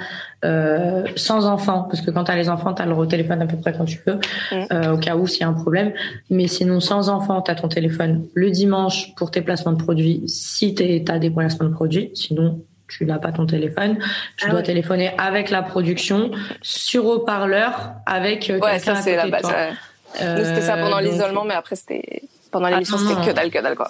euh, 0.45 1.05
sans 1.15 1.47
enfants, 1.47 1.87
parce 1.89 2.01
que 2.01 2.11
quand 2.11 2.25
t'as 2.25 2.35
les 2.35 2.49
enfants, 2.49 2.75
t'as 2.75 2.87
le 2.87 3.07
téléphone 3.07 3.43
à 3.43 3.47
peu 3.47 3.57
près 3.57 3.73
quand 3.73 3.85
tu 3.85 4.01
veux, 4.05 4.17
mm. 4.17 4.65
euh, 4.73 4.95
au 4.95 4.99
cas 4.99 5.15
où 5.15 5.27
s'il 5.27 5.43
y 5.43 5.45
a 5.45 5.49
un 5.49 5.53
problème. 5.53 5.93
Mais 6.31 6.49
sinon, 6.49 6.81
sans 6.81 7.09
enfants, 7.09 7.41
t'as 7.43 7.55
ton 7.55 7.69
téléphone 7.69 8.27
le 8.35 8.51
dimanche 8.51 9.15
pour 9.15 9.31
tes 9.31 9.43
placements 9.43 9.73
de 9.73 9.83
produits. 9.83 10.23
Si 10.27 10.75
t'as 10.75 11.19
des 11.19 11.31
placements 11.31 11.69
de 11.69 11.75
produits, 11.75 12.11
sinon 12.15 12.61
tu 12.89 13.07
n'as 13.07 13.19
pas 13.19 13.33
ton 13.33 13.47
téléphone, 13.47 13.97
tu 14.37 14.47
ah 14.49 14.51
dois 14.51 14.63
téléphoner 14.63 15.13
avec 15.17 15.49
la 15.51 15.63
production 15.63 16.31
sur 16.61 17.07
haut-parleur 17.07 17.93
avec 18.05 18.51
euh, 18.51 18.59
ouais, 18.59 18.79
ça 18.79 18.97
c'est 18.97 19.17
la 19.17 19.29
base. 19.29 19.47
Ouais. 19.47 19.71
C'était 20.15 20.63
ça 20.63 20.77
pendant 20.77 20.99
l'isolement, 20.99 21.45
mais 21.45 21.55
après 21.55 21.77
c'était 21.77 22.23
pendant 22.51 22.69
l'émission, 22.69 22.99
ah, 23.01 23.09
c'était 23.09 23.31
que 23.31 23.35
dalle, 23.35 23.51
que 23.51 23.59
dalle, 23.59 23.77
quoi. 23.77 23.89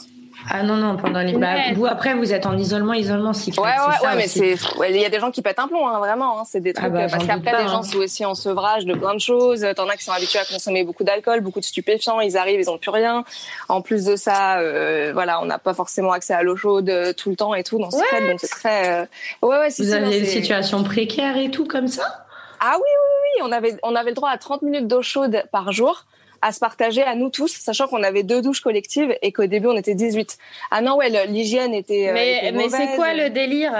Ah 0.51 0.63
non, 0.63 0.77
non, 0.77 0.97
pendant 0.97 1.21
les. 1.21 1.33
Bah, 1.35 1.73
vous, 1.75 1.87
après, 1.87 2.15
vous 2.15 2.33
êtes 2.33 2.47
en 2.47 2.57
isolement, 2.57 2.95
isolement, 2.95 3.33
si. 3.33 3.51
Ouais, 3.51 3.65
ouais, 3.67 4.09
ouais, 4.09 4.17
mais 4.17 4.27
c'est. 4.27 4.57
Il 4.89 4.97
y 4.97 5.05
a 5.05 5.09
des 5.09 5.21
gens 5.21 5.31
qui 5.31 5.43
pètent 5.43 5.59
un 5.59 5.69
plomb, 5.69 5.87
hein, 5.87 5.99
vraiment. 5.99 6.41
Hein, 6.41 6.43
c'est 6.47 6.61
des 6.61 6.73
ah 6.77 6.81
trucs. 6.81 6.93
bah, 6.93 7.07
parce 7.11 7.27
qu'après, 7.27 7.63
les 7.63 7.69
gens 7.69 7.79
hein. 7.79 7.83
sont 7.83 7.99
aussi 7.99 8.25
en 8.25 8.35
sevrage 8.35 8.85
de 8.85 8.95
plein 8.95 9.15
de 9.15 9.21
choses. 9.21 9.67
T'en 9.77 9.89
as 9.89 9.97
qui 9.97 10.05
sont 10.05 10.13
habitués 10.13 10.41
à 10.41 10.45
consommer 10.45 10.85
beaucoup 10.85 11.05
d'alcool, 11.05 11.41
beaucoup 11.41 11.61
de 11.61 11.65
stupéfiants. 11.65 12.21
Ils 12.21 12.37
arrivent, 12.37 12.61
ils 12.61 12.71
ont 12.71 12.79
plus 12.79 12.91
rien. 12.91 13.25
En 13.69 13.83
plus 13.83 14.05
de 14.05 14.17
ça, 14.17 14.59
euh, 14.59 15.11
voilà, 15.13 15.41
on 15.43 15.47
n'a 15.47 15.59
pas 15.59 15.75
forcément 15.75 16.13
accès 16.13 16.35
à 16.35 16.43
l'eau 16.43 16.57
chaude 16.57 16.89
euh, 16.89 17.13
tout 17.13 17.31
le 17.31 17.37
temps 17.37 17.55
et 17.55 17.63
tout 17.63 17.79
dans 17.79 17.91
ce 17.91 17.97
ouais. 17.97 18.31
donc 18.31 18.41
c'est 18.41 18.49
très. 18.49 19.03
Euh... 19.03 19.07
Ouais, 19.43 19.59
ouais, 19.59 19.69
Vous 19.79 19.93
aviez 19.93 20.19
une 20.19 20.27
situation 20.27 20.83
précaire 20.83 21.37
et 21.37 21.51
tout 21.51 21.67
comme 21.67 21.89
ça? 21.89 22.25
Ah 22.61 22.75
oui, 22.77 22.83
oui, 22.83 23.43
oui. 23.43 23.49
On 23.49 23.53
avait, 23.53 23.77
on 23.83 23.95
avait 23.95 24.11
le 24.11 24.17
droit 24.17 24.31
à 24.31 24.39
30 24.39 24.63
minutes 24.63 24.87
d'eau 24.87 25.03
chaude 25.03 25.45
par 25.51 25.73
jour 25.73 26.05
à 26.43 26.51
se 26.51 26.59
partager 26.59 27.03
à 27.03 27.15
nous 27.15 27.31
tous, 27.31 27.53
sachant 27.53 27.87
qu'on 27.87 28.03
avait 28.03 28.25
deux 28.25 28.43
douches 28.43 28.61
collectives 28.61 29.17
et 29.23 29.33
qu'au 29.33 29.47
début 29.47 29.69
on 29.69 29.77
était 29.77 29.95
18. 29.95 30.39
Ah 30.73 30.81
non 30.81 30.97
ouais, 30.97 31.09
l'hygiène 31.27 31.73
était. 31.73 32.09
Euh, 32.09 32.13
mais 32.13 32.53
mais 32.53 32.69
c'est 32.69 32.97
quoi 32.97 33.15
le 33.15 33.31
délire? 33.31 33.73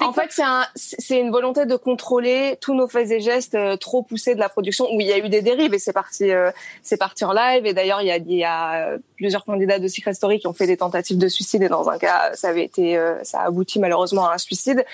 En 0.00 0.12
fait, 0.12 0.28
c'est 0.30 0.44
un, 0.44 0.64
une 1.10 1.32
volonté 1.32 1.66
de 1.66 1.74
contrôler 1.74 2.56
tous 2.60 2.74
nos 2.74 2.86
faits 2.86 3.10
et 3.10 3.20
gestes 3.20 3.56
euh, 3.56 3.76
trop 3.76 4.02
poussés 4.02 4.34
de 4.36 4.40
la 4.40 4.48
production 4.48 4.86
où 4.94 5.00
il 5.00 5.08
y 5.08 5.12
a 5.12 5.18
eu 5.18 5.28
des 5.28 5.42
dérives 5.42 5.74
et 5.74 5.78
c'est 5.80 5.92
parti, 5.92 6.30
euh, 6.30 6.52
c'est 6.82 6.96
parti 6.96 7.24
en 7.24 7.32
live 7.32 7.66
et 7.66 7.74
d'ailleurs 7.74 8.00
il 8.00 8.06
y 8.06 8.12
a, 8.12 8.16
il 8.16 8.32
y 8.32 8.44
a 8.44 8.96
plusieurs 9.16 9.44
candidats 9.44 9.80
de 9.80 9.88
Secret 9.88 10.14
Story 10.14 10.38
qui 10.38 10.46
ont 10.46 10.52
fait 10.52 10.68
des 10.68 10.76
tentatives 10.76 11.18
de 11.18 11.28
suicide 11.28 11.64
et 11.64 11.68
dans 11.68 11.90
un 11.90 11.98
cas 11.98 12.32
ça 12.34 12.48
avait 12.48 12.64
été, 12.64 12.96
ça 13.24 13.40
a 13.40 13.46
abouti 13.46 13.80
malheureusement 13.80 14.28
à 14.28 14.34
un 14.34 14.38
suicide. 14.38 14.84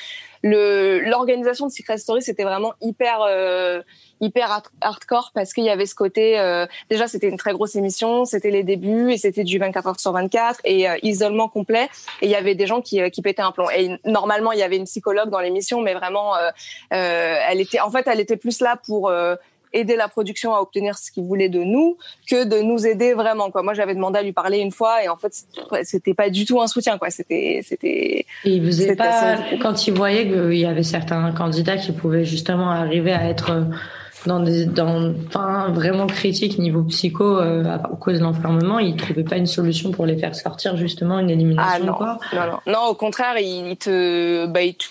L'organisation 0.42 1.66
de 1.66 1.72
Secret 1.72 1.98
Story 1.98 2.22
c'était 2.22 2.44
vraiment 2.44 2.72
hyper 2.80 3.20
hyper 4.20 4.62
hardcore 4.80 5.30
parce 5.34 5.52
qu'il 5.52 5.64
y 5.64 5.70
avait 5.70 5.86
ce 5.86 5.94
côté 5.94 6.38
euh, 6.38 6.66
déjà 6.90 7.06
c'était 7.06 7.28
une 7.28 7.36
très 7.36 7.52
grosse 7.52 7.76
émission 7.76 8.24
c'était 8.24 8.50
les 8.50 8.62
débuts 8.62 9.12
et 9.12 9.18
c'était 9.18 9.44
du 9.44 9.58
24 9.58 9.86
heures 9.86 10.00
sur 10.00 10.12
24 10.12 10.60
et 10.64 10.88
euh, 10.88 10.96
isolement 11.02 11.48
complet. 11.48 11.88
Et 12.22 12.26
il 12.26 12.30
y 12.30 12.34
avait 12.34 12.54
des 12.54 12.66
gens 12.66 12.80
qui, 12.80 13.00
euh, 13.00 13.08
qui 13.08 13.22
pétaient 13.22 13.42
un 13.42 13.52
plomb. 13.52 13.70
Et 13.70 13.98
normalement 14.04 14.52
il 14.52 14.58
y 14.58 14.62
avait 14.62 14.76
une 14.76 14.84
psychologue 14.84 15.30
dans 15.30 15.40
l'émission 15.40 15.80
mais 15.82 15.94
vraiment 15.94 16.34
elle 16.90 17.60
était 17.60 17.80
en 17.80 17.90
fait 17.90 18.06
elle 18.06 18.20
était 18.20 18.36
plus 18.36 18.60
là 18.60 18.78
pour 18.84 19.10
aider 19.72 19.96
la 19.96 20.08
production 20.08 20.54
à 20.54 20.60
obtenir 20.60 20.98
ce 20.98 21.10
qu'il 21.10 21.24
voulait 21.24 21.48
de 21.48 21.62
nous 21.62 21.96
que 22.28 22.44
de 22.44 22.60
nous 22.60 22.86
aider 22.86 23.14
vraiment 23.14 23.50
quoi. 23.50 23.62
Moi 23.62 23.74
j'avais 23.74 23.94
demandé 23.94 24.18
à 24.18 24.22
lui 24.22 24.32
parler 24.32 24.58
une 24.58 24.72
fois 24.72 25.02
et 25.04 25.08
en 25.08 25.16
fait 25.16 25.32
c'était 25.82 26.14
pas 26.14 26.30
du 26.30 26.44
tout 26.44 26.60
un 26.60 26.66
soutien 26.66 26.98
quoi. 26.98 27.10
C'était 27.10 27.60
c'était 27.64 28.26
et 28.44 28.60
vous 28.60 28.94
pas 28.96 29.38
quand 29.60 29.86
il 29.86 29.94
voyait 29.94 30.26
qu'il 30.26 30.58
y 30.58 30.66
avait 30.66 30.82
certains 30.82 31.32
candidats 31.32 31.76
qui 31.76 31.92
pouvaient 31.92 32.24
justement 32.24 32.70
arriver 32.70 33.12
à 33.12 33.28
être 33.28 33.66
dans 34.26 34.40
des, 34.40 34.64
dans, 34.64 35.14
enfin, 35.28 35.70
vraiment 35.72 36.06
critique 36.06 36.58
niveau 36.58 36.82
psycho 36.82 37.38
euh, 37.38 37.64
à 37.64 37.78
cause 37.78 38.18
de 38.18 38.24
l'enfermement, 38.24 38.78
ils 38.78 38.96
trouvaient 38.96 39.24
pas 39.24 39.36
une 39.36 39.46
solution 39.46 39.90
pour 39.90 40.06
les 40.06 40.16
faire 40.16 40.34
sortir 40.34 40.76
justement 40.76 41.18
une 41.18 41.30
élimination 41.30 41.82
ah, 41.82 41.86
non. 41.86 41.94
quoi. 41.94 42.18
Non, 42.32 42.46
non, 42.46 42.58
non, 42.66 42.86
au 42.88 42.94
contraire, 42.94 43.38
ils 43.38 43.76
te, 43.76 44.46
bah, 44.46 44.62
ils 44.62 44.74
te, 44.74 44.84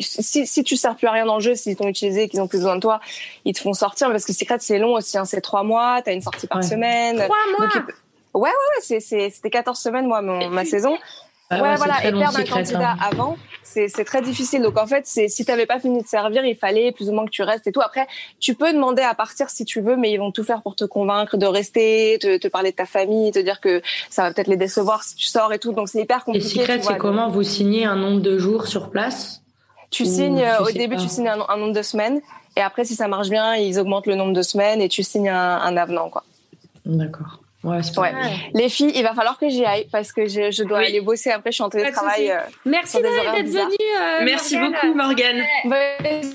si, 0.00 0.46
si 0.46 0.64
tu 0.64 0.76
sers 0.76 0.96
plus 0.96 1.06
à 1.06 1.12
rien 1.12 1.26
dans 1.26 1.36
le 1.36 1.42
jeu, 1.42 1.54
s'ils 1.54 1.76
t'ont 1.76 1.88
utilisé, 1.88 2.28
qu'ils 2.28 2.40
ont 2.40 2.48
plus 2.48 2.58
besoin 2.58 2.76
de 2.76 2.80
toi, 2.80 3.00
ils 3.44 3.54
te 3.54 3.60
font 3.60 3.72
sortir 3.72 4.10
parce 4.10 4.24
que 4.24 4.32
Secret 4.32 4.58
c'est 4.60 4.78
long 4.78 4.94
aussi, 4.94 5.16
hein, 5.16 5.24
c'est 5.24 5.40
trois 5.40 5.62
mois, 5.62 6.02
t'as 6.04 6.12
une 6.12 6.20
sortie 6.22 6.46
par 6.46 6.58
Ouais. 6.58 6.62
semaine. 6.64 7.16
Trois 7.16 7.36
mois 7.58 7.66
Donc, 7.74 7.94
Ouais, 8.34 8.48
ouais, 8.48 8.96
ouais, 8.96 9.00
c'était 9.00 9.50
14 9.50 9.78
semaines, 9.78 10.06
moi, 10.06 10.22
mon, 10.22 10.48
ma 10.48 10.64
saison. 10.64 10.96
Ah 11.52 11.62
ouais, 11.62 11.76
voilà, 11.76 11.98
et 12.00 12.12
perdre 12.12 12.22
un 12.22 12.30
Secret, 12.30 12.62
candidat 12.62 12.92
hein. 12.92 13.08
avant, 13.10 13.36
c'est, 13.62 13.88
très 14.04 14.22
difficile. 14.22 14.62
Donc, 14.62 14.78
en 14.78 14.86
fait, 14.86 15.06
c'est, 15.06 15.28
si 15.28 15.44
t'avais 15.44 15.66
pas 15.66 15.78
fini 15.78 16.02
de 16.02 16.06
servir, 16.06 16.44
il 16.44 16.56
fallait 16.56 16.92
plus 16.92 17.08
ou 17.08 17.12
moins 17.12 17.24
que 17.24 17.30
tu 17.30 17.42
restes 17.42 17.66
et 17.66 17.72
tout. 17.72 17.80
Après, 17.80 18.06
tu 18.40 18.54
peux 18.54 18.72
demander 18.72 19.02
à 19.02 19.14
partir 19.14 19.50
si 19.50 19.64
tu 19.64 19.80
veux, 19.80 19.96
mais 19.96 20.10
ils 20.10 20.18
vont 20.18 20.32
tout 20.32 20.44
faire 20.44 20.62
pour 20.62 20.76
te 20.76 20.84
convaincre 20.84 21.36
de 21.36 21.46
rester, 21.46 22.18
te, 22.20 22.38
te 22.38 22.48
parler 22.48 22.70
de 22.70 22.76
ta 22.76 22.86
famille, 22.86 23.32
te 23.32 23.38
dire 23.38 23.60
que 23.60 23.82
ça 24.10 24.22
va 24.22 24.32
peut-être 24.32 24.48
les 24.48 24.56
décevoir 24.56 25.02
si 25.02 25.16
tu 25.16 25.26
sors 25.26 25.52
et 25.52 25.58
tout. 25.58 25.72
Donc, 25.72 25.88
c'est 25.88 26.00
hyper 26.00 26.18
Et 26.18 26.24
compliqué. 26.24 26.60
Secret, 26.60 26.78
tu 26.78 26.84
vois. 26.84 26.92
c'est 26.92 26.98
comment 26.98 27.28
vous 27.28 27.42
signez 27.42 27.84
un 27.84 27.96
nombre 27.96 28.20
de 28.20 28.38
jours 28.38 28.66
sur 28.66 28.90
place 28.90 29.42
Tu 29.90 30.04
signes, 30.04 30.38
tu 30.38 30.44
euh, 30.44 30.64
au 30.64 30.70
début, 30.70 30.96
pas 30.96 31.02
tu 31.02 31.08
signes 31.08 31.28
un, 31.28 31.44
un 31.48 31.56
nombre 31.56 31.74
de 31.74 31.82
semaines. 31.82 32.20
Et 32.56 32.60
après, 32.60 32.84
si 32.84 32.94
ça 32.94 33.08
marche 33.08 33.30
bien, 33.30 33.54
ils 33.56 33.78
augmentent 33.78 34.06
le 34.06 34.14
nombre 34.14 34.32
de 34.32 34.42
semaines 34.42 34.80
et 34.80 34.88
tu 34.88 35.02
signes 35.02 35.30
un, 35.30 35.58
un 35.58 35.76
avenant, 35.76 36.10
quoi. 36.10 36.24
D'accord. 36.84 37.41
Ouais, 37.64 37.78
Ouais. 37.96 38.12
Les 38.54 38.68
filles, 38.68 38.90
il 38.96 39.02
va 39.04 39.14
falloir 39.14 39.38
que 39.38 39.48
j'y 39.48 39.64
aille 39.64 39.86
parce 39.92 40.12
que 40.12 40.26
je, 40.26 40.50
je 40.50 40.64
dois 40.64 40.78
Oui. 40.80 40.86
aller 40.86 41.00
bosser 41.00 41.30
après. 41.30 41.50
Je 41.52 41.54
suis 41.54 41.62
en 41.62 41.68
télétravail. 41.70 42.30
euh, 42.30 42.38
Merci 42.64 42.96
d'être 43.00 43.12
venue. 43.46 43.76
euh, 44.00 44.18
Merci 44.24 44.58
Morgane. 44.58 44.72
beaucoup, 44.82 44.94
Morgane. 44.94 45.44
bah, 45.66 45.76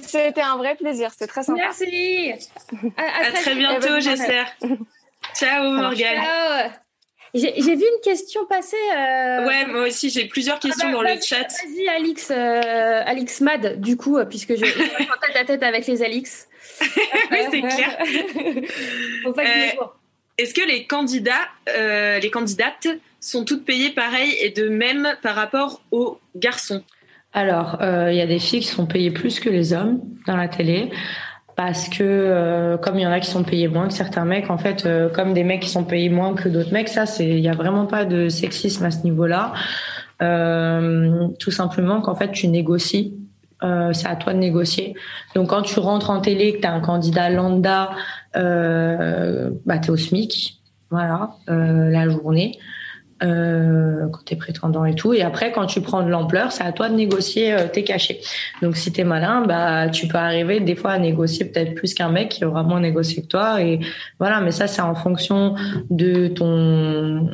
C'était 0.03 0.41
un 0.41 0.55
vrai 0.57 0.75
plaisir. 0.75 1.11
C'était 1.11 1.27
très 1.27 1.43
sympa. 1.43 1.59
Merci. 1.63 2.31
À, 2.97 3.27
À 3.27 3.31
très 3.31 3.51
Eh 3.51 3.55
bientôt, 3.55 3.87
ben, 3.89 3.99
j'espère. 3.99 4.47
Ciao. 5.35 5.69
Morgane. 5.71 6.15
Ciao. 6.23 6.69
J'ai 7.33 7.51
vu 7.75 7.83
une 7.83 8.01
question 8.03 8.45
passer. 8.45 8.77
euh, 8.95 9.45
Ouais, 9.45 9.65
moi 9.67 9.81
aussi, 9.87 10.09
j'ai 10.09 10.25
plusieurs 10.27 10.59
questions 10.59 10.87
Ah 10.87 10.91
bah, 10.91 10.97
dans 10.97 11.01
le 11.13 11.19
chat. 11.21 11.41
Vas-y, 11.43 11.87
Alix, 11.89 12.31
euh, 12.31 13.03
Alix 13.05 13.41
Mad, 13.41 13.81
du 13.81 13.97
coup, 13.97 14.17
puisque 14.29 14.55
je 14.55 14.63
je 14.65 14.71
suis 14.71 14.81
en 14.81 15.27
tête 15.27 15.35
à 15.35 15.43
tête 15.45 15.61
avec 15.61 15.85
les 15.87 16.01
Alix. 16.03 16.47
Oui, 17.31 17.37
c'est 17.51 17.61
clair. 17.61 17.97
Faut 19.23 19.33
pas 19.33 19.43
que 19.43 19.49
je 19.49 19.77
Euh. 19.81 19.85
Est-ce 20.37 20.53
que 20.53 20.67
les 20.67 20.85
candidats, 20.85 21.47
euh, 21.75 22.19
les 22.19 22.29
candidates 22.29 22.87
sont 23.19 23.43
toutes 23.43 23.65
payées 23.65 23.89
pareil 23.89 24.35
et 24.39 24.51
de 24.51 24.69
même 24.69 25.07
par 25.23 25.35
rapport 25.35 25.81
aux 25.89 26.19
garçons? 26.35 26.83
Alors, 27.33 27.79
euh, 27.81 28.11
il 28.11 28.17
y 28.17 28.21
a 28.21 28.27
des 28.27 28.37
filles 28.37 28.59
qui 28.59 28.67
sont 28.67 28.85
payées 28.85 29.09
plus 29.09 29.39
que 29.39 29.49
les 29.49 29.73
hommes 29.73 29.99
dans 30.27 30.37
la 30.37 30.47
télé. 30.47 30.91
Parce 31.55 31.89
que 31.89 32.03
euh, 32.03 32.77
comme 32.77 32.99
il 32.99 33.01
y 33.01 33.07
en 33.07 33.11
a 33.11 33.19
qui 33.19 33.31
sont 33.31 33.43
payés 33.43 33.67
moins 33.67 33.87
que 33.87 33.93
certains 33.95 34.25
mecs, 34.25 34.51
en 34.51 34.59
fait, 34.59 34.87
comme 35.15 35.33
des 35.33 35.43
mecs 35.43 35.61
qui 35.61 35.69
sont 35.69 35.85
payés 35.85 36.09
moins 36.09 36.35
que 36.35 36.49
d'autres 36.49 36.71
mecs, 36.71 36.89
ça, 36.89 37.07
c'est, 37.07 37.27
il 37.27 37.39
y 37.39 37.49
a 37.49 37.55
vraiment 37.55 37.87
pas 37.87 38.05
de 38.05 38.29
sexisme 38.29 38.85
à 38.85 38.91
ce 38.91 39.01
niveau-là. 39.03 39.53
Tout 40.19 41.51
simplement 41.51 42.01
qu'en 42.01 42.13
fait, 42.13 42.31
tu 42.31 42.47
négocies. 42.47 43.15
Euh, 43.63 43.91
c'est 43.93 44.07
à 44.07 44.15
toi 44.15 44.33
de 44.33 44.39
négocier. 44.39 44.93
Donc, 45.35 45.49
quand 45.49 45.63
tu 45.63 45.79
rentres 45.79 46.09
en 46.09 46.21
télé, 46.21 46.53
que 46.53 46.61
tu 46.61 46.67
as 46.67 46.73
un 46.73 46.79
candidat 46.79 47.29
lambda, 47.29 47.91
euh, 48.35 49.49
bah, 49.65 49.79
tu 49.79 49.87
es 49.87 49.91
au 49.91 49.97
SMIC, 49.97 50.61
voilà, 50.89 51.31
euh, 51.49 51.89
la 51.89 52.07
journée 52.07 52.59
euh, 53.23 54.07
quand 54.11 54.23
t'es 54.25 54.35
prétendant 54.35 54.85
et 54.85 54.93
tout. 54.93 55.13
Et 55.13 55.21
après, 55.21 55.51
quand 55.51 55.65
tu 55.65 55.81
prends 55.81 56.03
de 56.03 56.09
l'ampleur, 56.09 56.51
c'est 56.51 56.63
à 56.63 56.71
toi 56.71 56.87
de 56.87 56.93
négocier 56.93 57.53
euh, 57.53 57.67
tes 57.67 57.83
cachets. 57.83 58.19
Donc, 58.61 58.77
si 58.77 58.91
t'es 58.91 59.03
malin, 59.03 59.43
bah, 59.45 59.89
tu 59.89 60.07
peux 60.07 60.17
arriver 60.17 60.59
des 60.59 60.75
fois 60.75 60.91
à 60.91 60.99
négocier 60.99 61.45
peut-être 61.45 61.73
plus 61.73 61.93
qu'un 61.95 62.09
mec 62.09 62.29
qui 62.29 62.45
aura 62.45 62.61
moins 62.61 62.79
négocié 62.79 63.23
que 63.23 63.27
toi. 63.27 63.61
Et 63.61 63.79
voilà, 64.19 64.39
mais 64.41 64.51
ça, 64.51 64.67
c'est 64.67 64.81
en 64.81 64.93
fonction 64.93 65.55
de 65.89 66.27
ton 66.27 67.27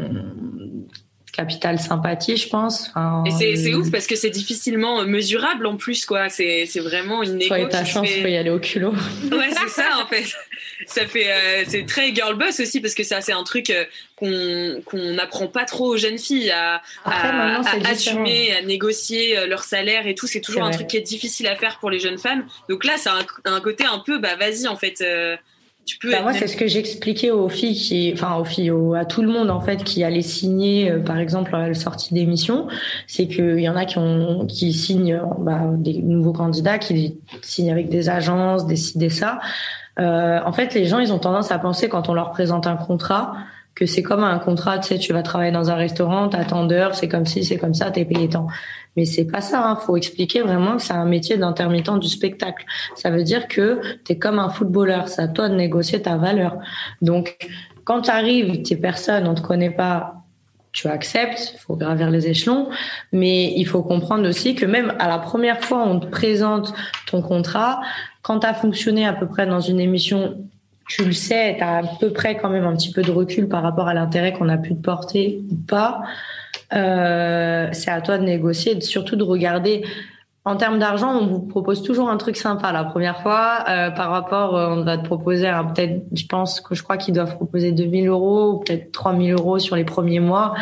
capital 1.34 1.80
sympathie, 1.80 2.38
je 2.38 2.48
pense. 2.48 2.90
Enfin, 2.90 3.24
Et 3.26 3.32
c'est, 3.58 3.74
euh, 3.74 3.78
ouf 3.78 3.92
parce 3.92 4.08
que 4.08 4.16
c'est 4.16 4.30
difficilement 4.30 5.04
mesurable 5.04 5.66
en 5.66 5.76
plus, 5.76 6.06
quoi. 6.06 6.30
C'est, 6.30 6.66
c'est 6.68 6.80
vraiment 6.80 7.24
une 7.24 7.38
négo 7.38 7.56
et 7.56 7.68
ta 7.68 7.84
chance, 7.84 8.08
fait- 8.08 8.22
faut 8.22 8.28
y 8.28 8.38
aller 8.38 8.52
au 8.52 8.60
culot. 8.60 8.94
Ouais, 9.32 9.50
c'est 9.52 9.70
ça 9.82 9.98
en 10.02 10.06
fait. 10.08 10.24
Ça 10.86 11.08
fait, 11.08 11.32
euh, 11.32 11.64
c'est 11.68 11.86
très 11.86 12.14
girl 12.14 12.36
boss 12.38 12.60
aussi 12.60 12.80
parce 12.82 12.94
que 12.94 13.04
ça, 13.04 13.20
c'est 13.22 13.32
un 13.32 13.44
truc 13.44 13.70
euh, 13.72 13.86
qu'on 14.16 14.82
qu'on 14.86 15.14
n'apprend 15.14 15.48
pas 15.48 15.66
trop 15.66 15.94
aux 15.94 15.98
jeunes 15.98 16.20
filles 16.20 16.52
à, 16.52 16.82
Après, 17.04 17.28
à, 17.30 17.62
assumer, 17.90 18.54
à 18.54 18.62
négocier 18.62 19.38
euh, 19.38 19.48
leur 19.48 19.64
salaire 19.64 20.06
et 20.08 20.14
tout. 20.16 20.28
C'est 20.28 20.42
toujours 20.42 20.62
un 20.64 20.68
vrai. 20.68 20.76
truc 20.76 20.88
qui 20.88 20.98
est 20.98 21.02
difficile 21.02 21.48
à 21.48 21.56
faire 21.56 21.80
pour 21.80 21.90
les 21.90 22.00
jeunes 22.00 22.18
femmes. 22.20 22.46
Donc 22.70 22.84
là, 22.86 22.94
c'est 22.98 23.10
un, 23.10 23.26
un 23.46 23.60
côté 23.62 23.86
un 23.86 24.00
peu, 24.00 24.20
bah 24.20 24.36
vas-y 24.36 24.68
en 24.68 24.76
fait, 24.76 25.02
euh, 25.02 25.36
tu 25.86 25.98
peux. 26.00 26.12
Bah, 26.12 26.22
moi, 26.22 26.34
c'est 26.34 26.48
ce 26.48 26.56
que 26.58 26.68
j'expliquais 26.68 27.32
aux 27.32 27.50
filles 27.50 27.76
qui, 27.76 28.12
enfin 28.14 28.36
aux 28.38 28.46
filles, 28.46 28.72
au- 28.72 28.94
à 28.94 29.06
tout 29.06 29.22
le 29.22 29.28
monde 29.30 29.50
en 29.50 29.60
fait 29.62 29.84
qui 29.84 30.04
allait 30.04 30.22
signer, 30.22 30.92
euh, 30.92 31.00
par 31.00 31.18
exemple 31.18 31.56
à 31.56 31.68
la 31.68 31.74
sortie 31.74 32.14
d'émission, 32.14 32.68
c'est 33.08 33.28
qu'il 33.28 33.60
y 33.60 33.68
en 33.70 33.76
a 33.76 33.86
qui 33.86 33.98
ont, 33.98 34.46
qui 34.46 34.72
signent, 34.74 35.22
bah, 35.40 35.62
des 35.76 36.02
nouveaux 36.02 36.34
candidats 36.34 36.78
qui 36.78 37.20
signent 37.42 37.72
avec 37.72 37.90
des 37.90 38.10
agences, 38.10 38.66
des 38.66 38.76
ci, 38.76 38.98
des 38.98 39.10
ça. 39.10 39.40
Euh, 40.00 40.40
en 40.46 40.54
fait, 40.54 40.74
les 40.74 40.86
gens, 40.86 41.00
ils 41.00 41.14
ont 41.14 41.20
tendance 41.20 41.52
à 41.52 41.60
penser 41.60 41.90
quand 41.90 42.10
on 42.10 42.14
leur 42.14 42.32
présente 42.32 42.66
un 42.68 42.76
contrat 42.78 43.36
que 43.76 43.86
c'est 43.88 44.04
comme 44.04 44.24
un 44.24 44.38
contrat, 44.38 44.78
tu 44.78 44.90
sais, 44.90 45.00
tu 45.00 45.14
vas 45.14 45.24
travailler 45.24 45.52
dans 45.52 45.72
un 45.72 45.76
restaurant, 45.76 46.30
t'as 46.30 46.46
tant 46.46 46.64
d'heures, 46.66 46.94
c'est 46.94 47.08
comme 47.08 47.26
ci, 47.26 47.44
c'est 47.44 47.58
comme 47.58 47.74
ça, 47.74 47.90
t'es 47.90 48.06
payé 48.06 48.30
tant. 48.30 48.48
Mais 48.96 49.06
c'est 49.06 49.26
pas 49.26 49.41
ça, 49.41 49.68
hein. 49.68 49.76
faut 49.76 49.98
expliquer 49.98 50.41
vraiment 50.41 50.78
que 50.78 50.84
c'est 50.84 50.94
un 50.94 51.06
métier 51.06 51.38
d'intermittent 51.38 51.98
du 52.00 52.08
spectacle. 52.08 52.66
Ça 52.96 53.10
veut 53.10 53.24
dire 53.24 53.48
que 53.48 53.82
t'es 54.04 54.18
comme 54.18 54.39
un 54.39 54.50
footballeur, 54.50 55.08
c'est 55.08 55.22
à 55.22 55.28
toi 55.28 55.50
de 55.50 55.56
négocier 55.56 56.02
ta 56.02 56.18
valeur. 56.18 56.58
Donc, 57.02 57.38
quand 57.86 58.02
tu 58.02 58.12
arrives, 58.12 58.62
t'es 58.62 58.76
personne, 58.76 59.28
on 59.28 59.34
te 59.34 59.41
connaît 59.41 59.72
pas, 59.72 60.24
tu 60.74 60.88
acceptes, 60.88 61.54
il 61.54 61.60
faut 61.60 61.76
gravir 61.76 62.10
les 62.10 62.28
échelons, 62.28 62.70
mais 63.12 63.54
il 63.56 63.66
faut 63.66 63.84
comprendre 63.84 64.28
aussi 64.28 64.56
que 64.56 64.66
même 64.66 64.94
à 65.00 65.08
la 65.08 65.20
première 65.20 65.64
fois, 65.64 65.84
on 65.84 66.00
te 66.00 66.08
présente 66.08 66.74
ton 67.06 67.22
contrat, 67.22 67.82
quand 68.24 68.39
tu 68.39 68.48
as 68.48 68.54
fonctionné 68.54 69.06
à 69.06 69.14
peu 69.14 69.28
près 69.28 69.46
dans 69.46 69.60
une 69.60 69.80
émission, 69.80 70.38
tu 70.88 71.06
le 71.06 71.14
sais, 71.14 71.56
tu 71.58 71.64
as 71.64 71.78
à 71.78 71.84
peu 72.00 72.12
près 72.12 72.38
quand 72.38 72.50
même 72.50 72.66
un 72.66 72.76
petit 72.76 72.91
peu 72.91 73.04
de 73.04 73.12
recul 73.12 73.48
par 73.48 73.62
rapport 73.62 73.88
à 73.88 73.94
l'intérêt 73.94 74.34
qu'on 74.34 74.50
a 74.50 74.58
pu 74.58 74.76
te 74.76 74.82
porter 74.82 75.44
ou 75.52 75.56
pas. 75.56 76.02
Euh, 76.74 77.70
c'est 77.72 77.91
à 77.91 78.01
toi 78.01 78.18
de 78.18 78.24
négocier 78.24 78.78
et 78.78 78.82
surtout 78.82 79.16
de 79.16 79.24
regarder. 79.24 79.84
En 80.45 80.57
termes 80.57 80.78
d'argent, 80.78 81.18
on 81.18 81.26
vous 81.26 81.39
propose 81.39 81.84
toujours 81.84 82.09
un 82.09 82.18
truc 82.18 82.36
sympa 82.36 82.74
la 82.74 82.84
première 82.84 83.22
fois. 83.22 83.64
Euh, 83.70 83.91
par 83.91 84.09
rapport, 84.09 84.57
euh, 84.57 84.76
on 84.76 84.84
va 84.84 84.97
te 84.97 85.05
proposer 85.05 85.49
peut-être, 85.74 86.03
je 86.14 86.26
pense 86.26 86.59
que 86.59 86.76
je 86.76 86.84
crois 86.84 86.97
qu'ils 86.97 87.14
doivent 87.14 87.36
proposer 87.36 87.72
2000 87.72 88.09
euros 88.09 88.57
peut-être 88.57 88.91
3000 88.91 89.34
euros 89.34 89.57
sur 89.59 89.78
les 89.78 89.86
premiers 89.86 90.20
mois. 90.20 90.53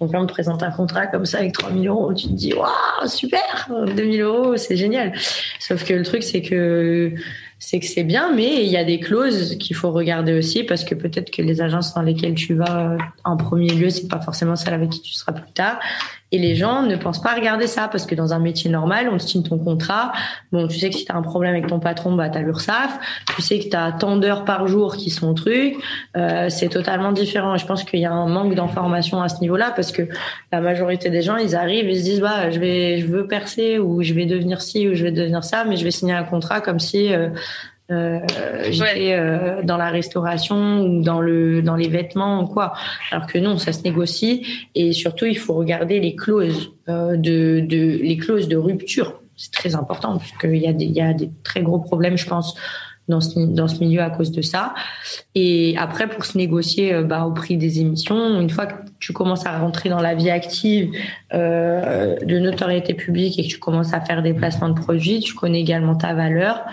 Donc 0.00 0.12
là, 0.12 0.20
on 0.22 0.26
te 0.26 0.32
présente 0.32 0.62
un 0.62 0.70
contrat 0.70 1.06
comme 1.06 1.26
ça 1.26 1.38
avec 1.38 1.52
3000 1.52 1.86
euros. 1.86 2.14
Tu 2.14 2.28
te 2.28 2.32
dis, 2.32 2.54
waouh, 2.54 3.08
super, 3.08 3.70
2000 3.94 4.22
euros, 4.22 4.56
c'est 4.56 4.76
génial. 4.76 5.12
Sauf 5.58 5.84
que 5.84 5.92
le 5.92 6.02
truc, 6.02 6.22
c'est 6.22 6.40
que 6.40 7.12
c'est 7.58 7.80
que 7.80 7.86
c'est 7.86 8.04
bien, 8.04 8.34
mais 8.34 8.64
il 8.64 8.70
y 8.70 8.76
a 8.76 8.84
des 8.84 9.00
clauses 9.00 9.56
qu'il 9.58 9.74
faut 9.74 9.90
regarder 9.90 10.36
aussi 10.36 10.64
parce 10.64 10.84
que 10.84 10.94
peut-être 10.94 11.30
que 11.30 11.40
les 11.40 11.62
agences 11.62 11.94
dans 11.94 12.02
lesquelles 12.02 12.34
tu 12.34 12.54
vas 12.54 12.92
euh, 12.92 12.98
en 13.24 13.36
premier 13.36 13.70
lieu, 13.70 13.88
c'est 13.88 14.08
pas 14.08 14.20
forcément 14.20 14.56
celle 14.56 14.74
avec 14.74 14.90
qui 14.90 15.00
tu 15.00 15.14
seras 15.14 15.32
plus 15.32 15.52
tard. 15.52 15.78
Et 16.32 16.38
les 16.38 16.56
gens 16.56 16.82
ne 16.82 16.96
pensent 16.96 17.22
pas 17.22 17.34
regarder 17.34 17.68
ça 17.68 17.86
parce 17.86 18.04
que 18.04 18.16
dans 18.16 18.32
un 18.32 18.40
métier 18.40 18.68
normal, 18.68 19.08
on 19.12 19.18
signe 19.18 19.44
ton 19.44 19.58
contrat. 19.58 20.12
Bon, 20.50 20.66
tu 20.66 20.76
sais 20.78 20.90
que 20.90 20.96
si 20.96 21.04
tu 21.04 21.12
as 21.12 21.14
un 21.14 21.22
problème 21.22 21.52
avec 21.52 21.68
ton 21.68 21.78
patron, 21.78 22.16
bah 22.16 22.28
t'as 22.28 22.40
l'URSSAF. 22.40 22.98
Tu 23.36 23.42
sais 23.42 23.60
que 23.60 23.68
tu 23.68 23.76
as 23.76 23.92
tant 23.92 24.16
d'heures 24.16 24.44
par 24.44 24.66
jour 24.66 24.96
qui 24.96 25.10
sont 25.10 25.34
truc. 25.34 25.76
Euh, 26.16 26.48
c'est 26.48 26.68
totalement 26.68 27.12
différent. 27.12 27.56
Je 27.56 27.64
pense 27.64 27.84
qu'il 27.84 28.00
y 28.00 28.06
a 28.06 28.12
un 28.12 28.28
manque 28.28 28.54
d'information 28.56 29.22
à 29.22 29.28
ce 29.28 29.40
niveau-là 29.40 29.72
parce 29.76 29.92
que 29.92 30.02
la 30.50 30.60
majorité 30.60 31.10
des 31.10 31.22
gens, 31.22 31.36
ils 31.36 31.54
arrivent, 31.54 31.88
ils 31.88 31.98
se 31.98 32.04
disent 32.04 32.20
bah 32.20 32.50
je 32.50 32.58
vais, 32.58 32.98
je 32.98 33.06
veux 33.06 33.28
percer 33.28 33.78
ou 33.78 34.02
je 34.02 34.12
vais 34.12 34.26
devenir 34.26 34.62
ci 34.62 34.88
ou 34.88 34.94
je 34.94 35.04
vais 35.04 35.12
devenir 35.12 35.44
ça, 35.44 35.64
mais 35.64 35.76
je 35.76 35.84
vais 35.84 35.92
signer 35.92 36.14
un 36.14 36.24
contrat 36.24 36.60
comme 36.60 36.80
si 36.80 37.12
euh, 37.14 37.28
euh, 37.90 38.18
j'étais 38.70 39.14
euh, 39.14 39.62
dans 39.62 39.76
la 39.76 39.90
restauration 39.90 40.82
ou 40.82 41.02
dans 41.02 41.20
le 41.20 41.62
dans 41.62 41.76
les 41.76 41.88
vêtements 41.88 42.42
ou 42.42 42.46
quoi. 42.46 42.72
Alors 43.10 43.26
que 43.26 43.38
non, 43.38 43.58
ça 43.58 43.72
se 43.72 43.82
négocie 43.82 44.44
et 44.74 44.92
surtout 44.92 45.26
il 45.26 45.38
faut 45.38 45.54
regarder 45.54 46.00
les 46.00 46.16
clauses 46.16 46.72
euh, 46.88 47.16
de, 47.16 47.60
de 47.60 47.98
les 48.02 48.16
clauses 48.16 48.48
de 48.48 48.56
rupture. 48.56 49.20
C'est 49.36 49.52
très 49.52 49.74
important 49.74 50.16
parce 50.18 50.32
qu'il 50.32 50.56
y 50.56 50.66
a 50.66 50.72
des 50.72 50.86
il 50.86 50.96
y 50.96 51.00
a 51.00 51.12
des 51.12 51.30
très 51.44 51.62
gros 51.62 51.78
problèmes, 51.78 52.16
je 52.16 52.26
pense 52.26 52.56
dans 53.08 53.20
ce, 53.20 53.38
dans 53.38 53.68
ce 53.68 53.78
milieu 53.80 54.00
à 54.00 54.10
cause 54.10 54.32
de 54.32 54.42
ça. 54.42 54.74
Et 55.34 55.76
après, 55.78 56.08
pour 56.08 56.24
se 56.24 56.36
négocier 56.36 56.92
euh, 56.92 57.02
bah, 57.02 57.24
au 57.24 57.32
prix 57.32 57.56
des 57.56 57.80
émissions, 57.80 58.40
une 58.40 58.50
fois 58.50 58.66
que 58.66 58.74
tu 58.98 59.12
commences 59.12 59.46
à 59.46 59.58
rentrer 59.58 59.88
dans 59.88 60.00
la 60.00 60.14
vie 60.14 60.30
active 60.30 60.90
euh, 61.32 62.16
de 62.24 62.38
notoriété 62.38 62.94
publique 62.94 63.38
et 63.38 63.42
que 63.42 63.48
tu 63.48 63.58
commences 63.58 63.92
à 63.92 64.00
faire 64.00 64.22
des 64.22 64.34
placements 64.34 64.68
de 64.68 64.80
produits, 64.80 65.20
tu 65.20 65.34
connais 65.34 65.60
également 65.60 65.94
ta 65.94 66.14
valeur. 66.14 66.64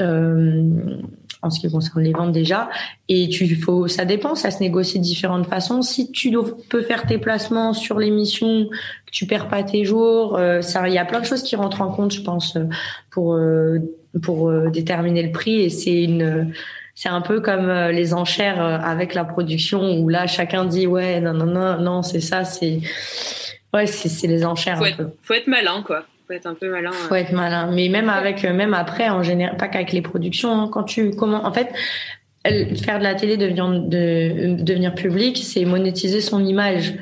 Euh, 0.00 1.00
en 1.42 1.50
ce 1.50 1.60
qui 1.60 1.70
concerne 1.70 2.02
les 2.02 2.12
ventes 2.12 2.32
déjà. 2.32 2.70
Et 3.08 3.28
tu 3.28 3.54
faut, 3.56 3.88
ça 3.88 4.04
dépend, 4.04 4.34
ça 4.34 4.50
se 4.50 4.60
négocie 4.60 4.98
de 4.98 5.04
différentes 5.04 5.46
façons. 5.46 5.82
Si 5.82 6.10
tu 6.12 6.32
peux 6.70 6.82
faire 6.82 7.06
tes 7.06 7.18
placements 7.18 7.72
sur 7.72 7.98
l'émission, 7.98 8.68
que 8.70 9.10
tu 9.10 9.26
perds 9.26 9.48
pas 9.48 9.62
tes 9.64 9.84
jours, 9.84 10.36
euh, 10.38 10.62
ça, 10.62 10.88
il 10.88 10.94
y 10.94 10.98
a 10.98 11.04
plein 11.04 11.20
de 11.20 11.26
choses 11.26 11.42
qui 11.42 11.56
rentrent 11.56 11.82
en 11.82 11.90
compte, 11.90 12.12
je 12.12 12.22
pense, 12.22 12.56
pour 13.10 13.34
euh, 13.34 13.78
pour 14.22 14.48
euh, 14.48 14.70
déterminer 14.70 15.22
le 15.22 15.32
prix. 15.32 15.62
Et 15.62 15.68
c'est 15.68 16.04
une 16.04 16.52
c'est 16.94 17.08
un 17.08 17.22
peu 17.22 17.40
comme 17.40 17.72
les 17.88 18.14
enchères 18.14 18.60
avec 18.62 19.14
la 19.14 19.24
production 19.24 19.98
où 19.98 20.10
là 20.10 20.26
chacun 20.26 20.66
dit 20.66 20.86
ouais 20.86 21.22
non 21.22 21.32
non 21.32 21.46
non 21.46 21.78
non 21.80 22.02
c'est 22.02 22.20
ça 22.20 22.44
c'est 22.44 22.80
ouais 23.72 23.86
c'est 23.86 24.26
les 24.26 24.44
enchères 24.44 24.76
faut 24.76 24.84
un 24.84 24.88
être, 24.88 24.96
peu. 24.98 25.08
faut 25.22 25.32
être 25.32 25.46
malin 25.46 25.82
quoi 25.86 26.04
faut 26.26 26.32
être 26.32 26.46
un 26.46 26.54
peu 26.54 26.70
malin. 26.70 26.92
Faut 26.92 27.14
être 27.14 27.32
malin. 27.32 27.70
Mais 27.72 27.88
même 27.88 28.08
avec, 28.08 28.44
euh, 28.44 28.52
même 28.52 28.74
après, 28.74 29.08
en 29.08 29.22
général, 29.22 29.56
pas 29.56 29.68
qu'avec 29.68 29.92
les 29.92 30.02
productions. 30.02 30.52
Hein, 30.52 30.68
quand 30.72 30.84
tu, 30.84 31.10
comment, 31.10 31.44
en 31.44 31.52
fait, 31.52 31.68
faire 32.44 32.98
de 32.98 33.04
la 33.04 33.14
télé, 33.14 33.36
devenir, 33.36 33.68
de, 33.68 34.62
devenir 34.62 34.94
public, 34.94 35.38
c'est 35.38 35.64
monétiser 35.64 36.20
son 36.20 36.44
image. 36.44 36.94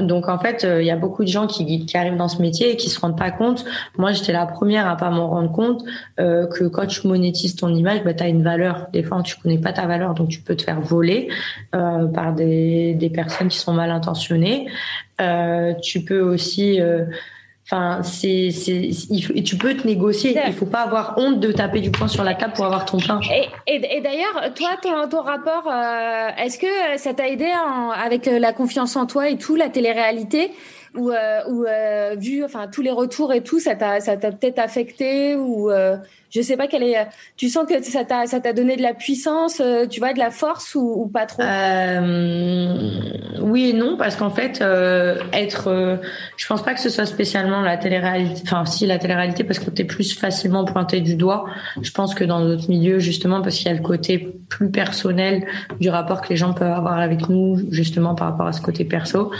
Donc 0.00 0.28
en 0.28 0.38
fait, 0.38 0.64
euh, 0.64 0.80
il 0.80 0.86
y 0.86 0.90
a 0.90 0.96
beaucoup 0.96 1.24
de 1.24 1.28
gens 1.28 1.46
qui, 1.46 1.84
qui, 1.84 1.96
arrivent 1.98 2.16
dans 2.16 2.28
ce 2.28 2.40
métier 2.40 2.72
et 2.72 2.76
qui 2.76 2.88
se 2.88 2.98
rendent 2.98 3.18
pas 3.18 3.30
compte. 3.30 3.66
Moi, 3.98 4.12
j'étais 4.12 4.32
la 4.32 4.46
première 4.46 4.88
à 4.88 4.96
pas 4.96 5.10
m'en 5.10 5.28
rendre 5.28 5.52
compte 5.52 5.84
euh, 6.18 6.46
que 6.46 6.64
quand 6.64 6.86
tu 6.86 7.06
monétises 7.06 7.54
ton 7.54 7.74
image, 7.74 8.02
bah, 8.02 8.14
tu 8.14 8.22
as 8.22 8.28
une 8.28 8.42
valeur. 8.42 8.86
Des 8.94 9.02
fois, 9.02 9.22
tu 9.22 9.36
connais 9.36 9.58
pas 9.58 9.74
ta 9.74 9.86
valeur, 9.86 10.14
donc 10.14 10.30
tu 10.30 10.40
peux 10.40 10.56
te 10.56 10.62
faire 10.62 10.80
voler 10.80 11.28
euh, 11.74 12.06
par 12.06 12.32
des, 12.32 12.94
des 12.94 13.10
personnes 13.10 13.48
qui 13.48 13.58
sont 13.58 13.74
mal 13.74 13.90
intentionnées. 13.90 14.68
Euh, 15.20 15.74
tu 15.82 16.04
peux 16.04 16.20
aussi 16.20 16.80
euh, 16.80 17.04
Enfin, 17.70 18.02
c'est, 18.02 18.50
c'est, 18.50 18.88
et 19.34 19.42
tu 19.42 19.58
peux 19.58 19.76
te 19.76 19.86
négocier. 19.86 20.34
Il 20.46 20.54
faut 20.54 20.64
pas 20.64 20.80
avoir 20.80 21.18
honte 21.18 21.38
de 21.38 21.52
taper 21.52 21.80
du 21.80 21.90
poing 21.90 22.08
sur 22.08 22.24
la 22.24 22.34
table 22.34 22.54
pour 22.54 22.64
avoir 22.64 22.86
ton 22.86 22.96
pain. 22.96 23.20
Et, 23.66 23.74
et, 23.74 24.00
d'ailleurs, 24.00 24.54
toi, 24.54 24.70
ton, 24.80 25.06
ton 25.10 25.20
rapport, 25.20 25.70
euh, 25.70 26.30
est-ce 26.38 26.58
que 26.58 26.96
ça 26.96 27.12
t'a 27.12 27.28
aidé 27.28 27.52
avec 27.94 28.24
la 28.24 28.54
confiance 28.54 28.96
en 28.96 29.04
toi 29.04 29.28
et 29.28 29.36
tout, 29.36 29.54
la 29.54 29.68
télé-réalité? 29.68 30.50
Ou, 30.94 31.10
euh, 31.10 31.40
ou 31.48 31.64
euh, 31.64 32.16
vu, 32.18 32.44
enfin, 32.44 32.68
tous 32.68 32.82
les 32.82 32.90
retours 32.90 33.32
et 33.32 33.42
tout, 33.42 33.60
ça 33.60 33.74
t'a, 33.74 34.00
ça 34.00 34.16
t'a 34.16 34.32
peut-être 34.32 34.58
affecté 34.58 35.36
ou 35.36 35.70
je 36.30 36.42
sais 36.42 36.56
pas 36.56 36.66
quelle 36.66 36.82
est. 36.82 37.08
Tu 37.36 37.48
sens 37.48 37.66
que 37.66 37.82
ça 37.82 38.04
t'a 38.04 38.26
ça 38.26 38.40
t'a 38.40 38.52
donné 38.52 38.76
de 38.76 38.82
la 38.82 38.94
puissance, 38.94 39.60
euh, 39.60 39.86
tu 39.86 40.00
vois, 40.00 40.12
de 40.12 40.18
la 40.18 40.30
force 40.30 40.74
ou, 40.74 41.10
pas 41.12 41.26
trop? 41.26 41.42
Euh, 41.42 43.00
Oui 43.40 43.70
et 43.70 43.72
non 43.72 43.96
parce 43.96 44.16
qu'en 44.16 44.30
fait, 44.30 44.60
euh, 44.60 45.16
être, 45.32 45.68
euh, 45.68 45.96
je 46.36 46.46
pense 46.46 46.62
pas 46.62 46.74
que 46.74 46.80
ce 46.80 46.90
soit 46.90 47.06
spécialement 47.06 47.62
la 47.62 47.76
télé-réalité. 47.78 48.42
Enfin, 48.44 48.66
si 48.66 48.86
la 48.86 48.98
télé-réalité 48.98 49.44
parce 49.44 49.58
que 49.58 49.70
t'es 49.70 49.84
plus 49.84 50.18
facilement 50.18 50.64
pointé 50.64 51.00
du 51.00 51.16
doigt. 51.16 51.46
Je 51.80 51.90
pense 51.90 52.14
que 52.14 52.24
dans 52.24 52.40
d'autres 52.40 52.68
milieux, 52.68 52.98
justement, 52.98 53.40
parce 53.40 53.56
qu'il 53.56 53.66
y 53.66 53.70
a 53.70 53.74
le 53.74 53.82
côté 53.82 54.34
plus 54.48 54.70
personnel 54.70 55.46
du 55.80 55.88
rapport 55.88 56.20
que 56.20 56.28
les 56.28 56.36
gens 56.36 56.52
peuvent 56.52 56.70
avoir 56.70 56.98
avec 56.98 57.28
nous, 57.28 57.58
justement 57.70 58.14
par 58.14 58.30
rapport 58.30 58.46
à 58.46 58.52
ce 58.52 58.60
côté 58.60 58.84
perso. 58.84 59.30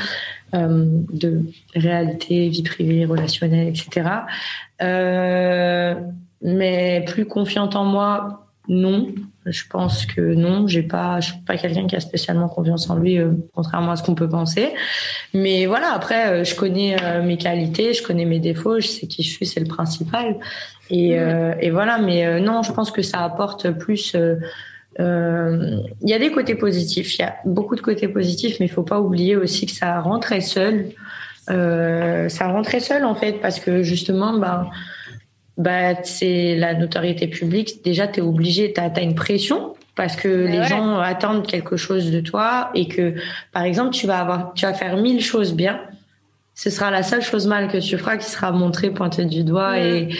Euh, 0.55 1.03
de 1.12 1.42
réalité, 1.74 2.49
vie 2.49 2.62
privée, 2.62 3.05
relationnelle, 3.05 3.68
etc. 3.68 4.09
Euh, 4.80 5.94
mais 6.40 7.05
plus 7.07 7.26
confiante 7.26 7.76
en 7.76 7.84
moi, 7.84 8.46
non. 8.68 9.09
Je 9.44 9.62
pense 9.68 10.07
que 10.07 10.20
non. 10.20 10.66
J'ai 10.66 10.82
pas, 10.82 11.20
je 11.20 11.32
suis 11.32 11.40
pas 11.40 11.57
quelqu'un 11.57 11.86
qui 11.86 11.96
a 11.96 12.01
spécialement 12.01 12.49
confiance 12.49 12.88
en 12.90 12.96
lui, 12.96 13.18
euh, 13.18 13.32
contrairement 13.55 13.92
à 13.92 13.96
ce 13.96 14.03
qu'on 14.03 14.14
peut 14.14 14.28
penser. 14.28 14.72
Mais 15.34 15.66
voilà, 15.66 15.92
après, 15.92 16.28
euh, 16.28 16.44
je 16.44 16.55
connais 16.55 16.96
euh, 17.03 17.22
mes 17.22 17.38
qualités, 17.38 17.94
je 17.94 18.03
connais 18.03 18.24
mes 18.26 18.40
défauts, 18.40 18.80
je 18.80 18.86
sais 18.86 19.07
qui 19.07 19.22
je 19.22 19.30
suis, 19.30 19.46
c'est 19.46 19.61
le 19.61 19.66
principal. 19.66 20.36
Et, 20.90 21.11
et 21.11 21.70
voilà, 21.70 21.99
mais 21.99 22.40
non, 22.40 22.62
je 22.62 22.72
pense 22.72 22.90
que 22.90 23.03
ça 23.03 23.22
apporte 23.22 23.70
plus. 23.72 24.16
Il 24.99 26.09
y 26.09 26.12
a 26.12 26.18
des 26.18 26.32
côtés 26.32 26.55
positifs, 26.55 27.18
il 27.18 27.22
y 27.22 27.24
a 27.24 27.36
beaucoup 27.44 27.76
de 27.76 27.80
côtés 27.80 28.09
positifs, 28.09 28.57
mais 28.61 28.66
il 28.66 28.70
faut 28.70 28.82
pas 28.82 29.01
oublier 29.01 29.36
aussi 29.36 29.66
que 29.66 29.72
ça 29.72 30.01
rend 30.01 30.18
très 30.18 30.40
seul. 30.40 30.90
ça 31.46 32.49
rend 32.49 32.62
très 32.62 32.80
seul 32.80 33.05
en 33.05 33.14
fait, 33.14 33.40
parce 33.40 33.61
que 33.61 33.82
justement, 33.82 34.38
bah 34.38 34.70
bah, 35.59 36.05
c'est 36.05 36.55
la 36.55 36.74
notoriété 36.74 37.26
publique. 37.26 37.82
Déjà, 37.84 38.07
tu 38.07 38.20
es 38.20 38.22
obligé, 38.22 38.72
tu 38.72 38.80
as, 38.80 39.03
une 39.03 39.16
pression 39.16 39.74
parce 39.96 40.14
que 40.14 40.28
les 40.28 40.62
gens 40.62 41.01
attendent 41.01 41.44
quelque 41.44 41.76
chose 41.76 42.12
de 42.12 42.20
toi 42.20 42.70
et 42.74 42.86
que, 42.86 43.14
par 43.53 43.64
exemple, 43.64 43.90
tu 43.90 44.07
vas 44.07 44.20
avoir, 44.20 44.55
tu 44.55 44.64
vas 44.64 44.72
faire 44.72 44.96
mille 44.96 45.20
choses 45.20 45.55
bien. 45.55 45.80
Ce 46.55 46.70
sera 46.70 46.92
la 46.92 47.03
seule 47.03 47.22
chose 47.22 47.49
mal 47.49 47.66
que 47.66 47.78
tu 47.78 47.99
feras 47.99 48.16
qui 48.16 48.30
sera 48.30 48.53
montrée, 48.53 48.90
pointée 48.90 49.24
du 49.24 49.42
doigt 49.42 49.80
et 49.80 50.11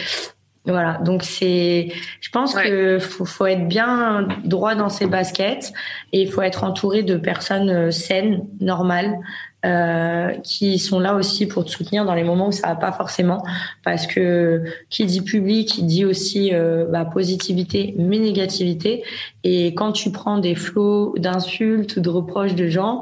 voilà. 0.69 0.99
Donc 1.03 1.23
c'est, 1.23 1.89
je 2.21 2.29
pense 2.29 2.53
que 2.53 2.99
faut, 2.99 3.25
faut 3.25 3.45
être 3.45 3.67
bien 3.67 4.27
droit 4.43 4.75
dans 4.75 4.89
ses 4.89 5.07
baskets 5.07 5.73
et 6.13 6.21
il 6.21 6.31
faut 6.31 6.41
être 6.41 6.63
entouré 6.63 7.03
de 7.03 7.17
personnes 7.17 7.69
euh, 7.69 7.91
saines, 7.91 8.45
normales, 8.59 9.17
euh, 9.65 10.31
qui 10.43 10.79
sont 10.79 11.01
là 11.01 11.15
aussi 11.15 11.45
pour 11.45 11.65
te 11.65 11.69
soutenir 11.69 12.05
dans 12.05 12.13
les 12.13 12.23
moments 12.23 12.47
où 12.47 12.51
ça 12.53 12.69
va 12.69 12.75
pas 12.75 12.93
forcément. 12.93 13.43
Parce 13.83 14.07
que 14.07 14.63
qui 14.89 15.05
dit 15.05 15.21
public 15.21 15.85
dit 15.85 16.05
aussi 16.05 16.53
euh, 16.53 16.85
bah, 16.89 17.03
positivité 17.03 17.93
mais 17.97 18.19
négativité. 18.19 19.03
Et 19.43 19.73
quand 19.73 19.91
tu 19.91 20.11
prends 20.11 20.37
des 20.37 20.55
flots 20.55 21.13
d'insultes 21.17 21.97
ou 21.97 21.99
de 21.99 22.09
reproches 22.09 22.55
de 22.55 22.69
gens 22.69 23.01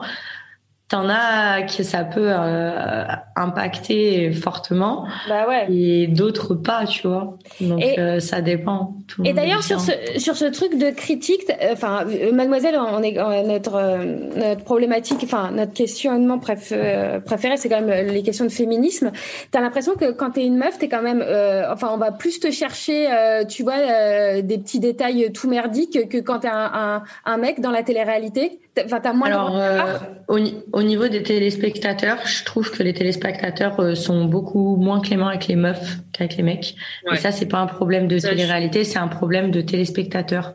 T'en 0.90 1.10
as 1.10 1.64
que 1.64 1.84
ça 1.84 2.06
peut 2.06 2.32
euh, 2.32 3.04
impacter 3.38 4.32
fortement, 4.32 5.06
bah 5.30 5.48
ouais. 5.48 5.72
et 5.72 6.08
d'autres 6.08 6.56
pas, 6.56 6.86
tu 6.86 7.08
vois. 7.08 7.38
Donc 7.62 7.84
euh, 7.98 8.20
ça 8.20 8.42
dépend. 8.42 8.96
et 9.24 9.34
d'ailleurs 9.34 9.64
sur 9.64 9.80
ce 9.80 9.92
sur 10.18 10.36
ce 10.36 10.46
truc 10.46 10.78
de 10.78 10.90
critique, 10.90 11.44
euh, 11.50 11.74
enfin 11.74 12.06
Mademoiselle, 12.34 12.78
on 12.80 13.02
est 13.04 13.14
notre 13.46 14.04
notre 14.38 14.64
problématique, 14.64 15.20
enfin 15.24 15.52
notre 15.52 15.74
questionnement 15.74 16.40
préféré, 16.40 17.58
c'est 17.58 17.70
quand 17.70 17.82
même 17.82 18.08
les 18.08 18.24
questions 18.24 18.46
de 18.46 18.52
féminisme. 18.52 19.12
T'as 19.52 19.62
l'impression 19.62 19.94
que 19.94 20.12
quand 20.12 20.32
t'es 20.32 20.46
une 20.46 20.58
meuf, 20.58 20.80
t'es 20.80 20.90
quand 20.90 21.04
même, 21.04 21.24
enfin 21.72 21.92
on 21.94 21.98
va 21.98 22.12
plus 22.12 22.40
te 22.40 22.50
chercher, 22.50 23.08
tu 23.48 23.64
vois, 23.64 24.42
des 24.42 24.58
petits 24.58 24.80
détails 24.80 25.32
tout 25.32 25.50
merdiques 25.50 26.10
que 26.10 26.18
quand 26.18 26.40
t'es 26.40 26.48
un, 26.48 26.72
un, 26.74 27.04
un 27.26 27.38
mec 27.38 27.62
dans 27.62 27.72
la 27.72 27.84
télé-réalité. 27.84 28.60
Enfin 28.84 29.00
t'as 29.00 29.14
moins. 29.14 29.28
Alors 29.28 29.60
au, 30.28 30.38
au, 30.74 30.84
niveau 30.84 31.08
des 31.08 31.24
téléspectateurs, 31.24 32.20
je 32.26 32.44
trouve 32.44 32.70
que 32.70 32.84
les 32.84 32.94
téléspectateurs 32.94 33.27
euh, 33.80 33.96
sont 33.96 34.26
beaucoup 34.26 34.76
moins 34.76 35.00
cléments 35.02 35.28
avec 35.28 35.48
les 35.48 35.56
meufs 35.56 35.98
qu'avec 36.14 36.38
les 36.38 36.44
mecs. 36.44 36.76
Et 37.12 37.18
ça, 37.18 37.32
c'est 37.32 37.46
pas 37.48 37.60
un 37.60 37.68
problème 37.68 38.08
de 38.08 38.20
télé-réalité, 38.20 38.84
c'est 38.84 39.00
un 39.00 39.08
problème 39.08 39.52
de 39.52 39.62
téléspectateurs, 39.62 40.54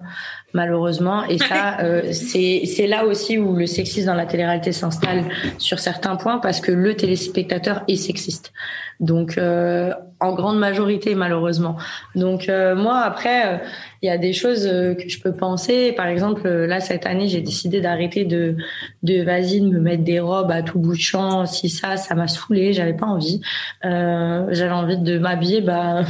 malheureusement. 0.55 1.25
Et 1.25 1.39
ça, 1.39 1.81
euh, 1.81 2.13
c'est 2.13 2.63
c'est 2.67 2.87
là 2.87 3.05
aussi 3.05 3.39
où 3.39 3.57
le 3.57 3.67
sexisme 3.67 4.07
dans 4.07 4.15
la 4.15 4.27
télé-réalité 4.27 4.73
s'installe 4.73 5.25
sur 5.59 5.79
certains 5.79 6.17
points 6.17 6.39
parce 6.39 6.61
que 6.61 6.73
le 6.73 6.95
téléspectateur 6.95 7.83
est 7.89 7.97
sexiste. 7.97 8.53
Donc, 9.01 9.37
euh, 9.37 9.93
en 10.21 10.33
grande 10.35 10.59
majorité, 10.59 11.17
malheureusement. 11.17 11.77
Donc, 12.15 12.49
euh, 12.49 12.77
moi, 12.77 13.01
après, 13.01 13.61
il 14.01 14.07
y 14.07 14.11
a 14.11 14.19
des 14.19 14.33
choses 14.33 14.65
que 14.65 15.09
je 15.09 15.21
peux 15.21 15.33
penser. 15.33 15.93
Par 15.93 16.07
exemple, 16.07 16.49
là, 16.49 16.79
cette 16.79 17.07
année, 17.07 17.27
j'ai 17.27 17.41
décidé 17.41 17.81
d'arrêter 17.81 18.25
de, 18.25 18.57
de, 19.03 19.23
vas-y, 19.23 19.61
de 19.61 19.67
me 19.67 19.81
mettre 19.81 20.05
des 20.05 20.21
robes 20.21 20.53
à 20.53 20.63
tout 20.63 20.79
bout 20.79 20.95
de 20.95 21.01
champ. 21.01 21.47
Si 21.47 21.69
ça, 21.69 21.97
ça 21.97 22.15
m'a 22.15 22.29
saoulé, 22.29 22.73
j'avais 22.73 22.95
pas 22.95 23.07
envie. 23.07 23.41
j'avais 23.83 24.71
envie 24.71 24.99
de 24.99 25.19
m'habiller, 25.19 25.63
bah, 25.63 26.05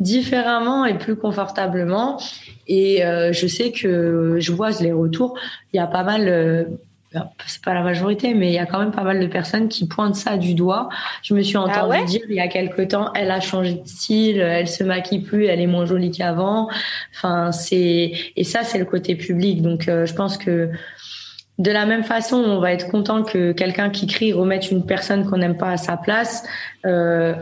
différemment 0.00 0.84
et 0.84 0.96
plus 0.96 1.16
confortablement. 1.16 2.20
Et 2.66 3.02
je 3.02 3.46
sais 3.46 3.72
que 3.72 4.36
je 4.38 4.52
vois 4.52 4.70
les 4.80 4.92
retours. 4.92 5.38
Il 5.72 5.76
y 5.76 5.80
a 5.80 5.86
pas 5.86 6.04
mal 6.04 6.68
c'est 7.46 7.62
pas 7.62 7.74
la 7.74 7.82
majorité, 7.82 8.34
mais 8.34 8.48
il 8.48 8.54
y 8.54 8.58
a 8.58 8.66
quand 8.66 8.78
même 8.78 8.90
pas 8.90 9.02
mal 9.02 9.20
de 9.20 9.26
personnes 9.26 9.68
qui 9.68 9.86
pointent 9.86 10.16
ça 10.16 10.36
du 10.36 10.54
doigt. 10.54 10.88
Je 11.22 11.34
me 11.34 11.42
suis 11.42 11.56
ah 11.56 11.62
entendu 11.62 12.04
dire 12.04 12.20
il 12.28 12.36
y 12.36 12.40
a 12.40 12.48
quelque 12.48 12.82
temps, 12.82 13.12
elle 13.14 13.30
a 13.30 13.40
changé 13.40 13.74
de 13.74 13.86
style, 13.86 14.40
elle 14.40 14.68
se 14.68 14.84
maquille 14.84 15.22
plus, 15.22 15.46
elle 15.46 15.60
est 15.60 15.66
moins 15.66 15.86
jolie 15.86 16.10
qu'avant. 16.10 16.68
Enfin, 17.14 17.52
c'est 17.52 18.12
et 18.36 18.44
ça 18.44 18.62
c'est 18.62 18.78
le 18.78 18.84
côté 18.84 19.14
public. 19.14 19.62
Donc 19.62 19.88
euh, 19.88 20.04
je 20.04 20.14
pense 20.14 20.36
que 20.36 20.70
de 21.58 21.70
la 21.72 21.86
même 21.86 22.04
façon, 22.04 22.36
on 22.36 22.60
va 22.60 22.72
être 22.72 22.88
content 22.88 23.24
que 23.24 23.52
quelqu'un 23.52 23.90
qui 23.90 24.06
crie 24.06 24.32
remette 24.32 24.70
une 24.70 24.86
personne 24.86 25.28
qu'on 25.28 25.38
n'aime 25.38 25.56
pas 25.56 25.70
à 25.70 25.76
sa 25.76 25.96
place. 25.96 26.44
Euh, 26.86 27.34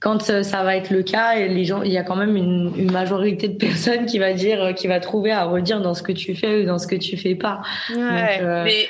quand 0.00 0.30
euh, 0.30 0.42
ça 0.42 0.62
va 0.62 0.76
être 0.76 0.90
le 0.90 1.02
cas, 1.02 1.34
les 1.34 1.64
gens, 1.64 1.82
il 1.82 1.92
y 1.92 1.98
a 1.98 2.04
quand 2.04 2.16
même 2.16 2.36
une, 2.36 2.72
une, 2.76 2.92
majorité 2.92 3.48
de 3.48 3.56
personnes 3.56 4.06
qui 4.06 4.18
va 4.18 4.32
dire, 4.32 4.74
qui 4.74 4.86
va 4.86 5.00
trouver 5.00 5.32
à 5.32 5.44
redire 5.44 5.80
dans 5.80 5.94
ce 5.94 6.02
que 6.02 6.12
tu 6.12 6.34
fais 6.34 6.62
ou 6.62 6.66
dans 6.66 6.78
ce 6.78 6.86
que 6.86 6.94
tu 6.94 7.16
fais 7.16 7.34
pas. 7.34 7.62
Ouais, 7.90 8.40
euh, 8.40 8.64
mais 8.64 8.88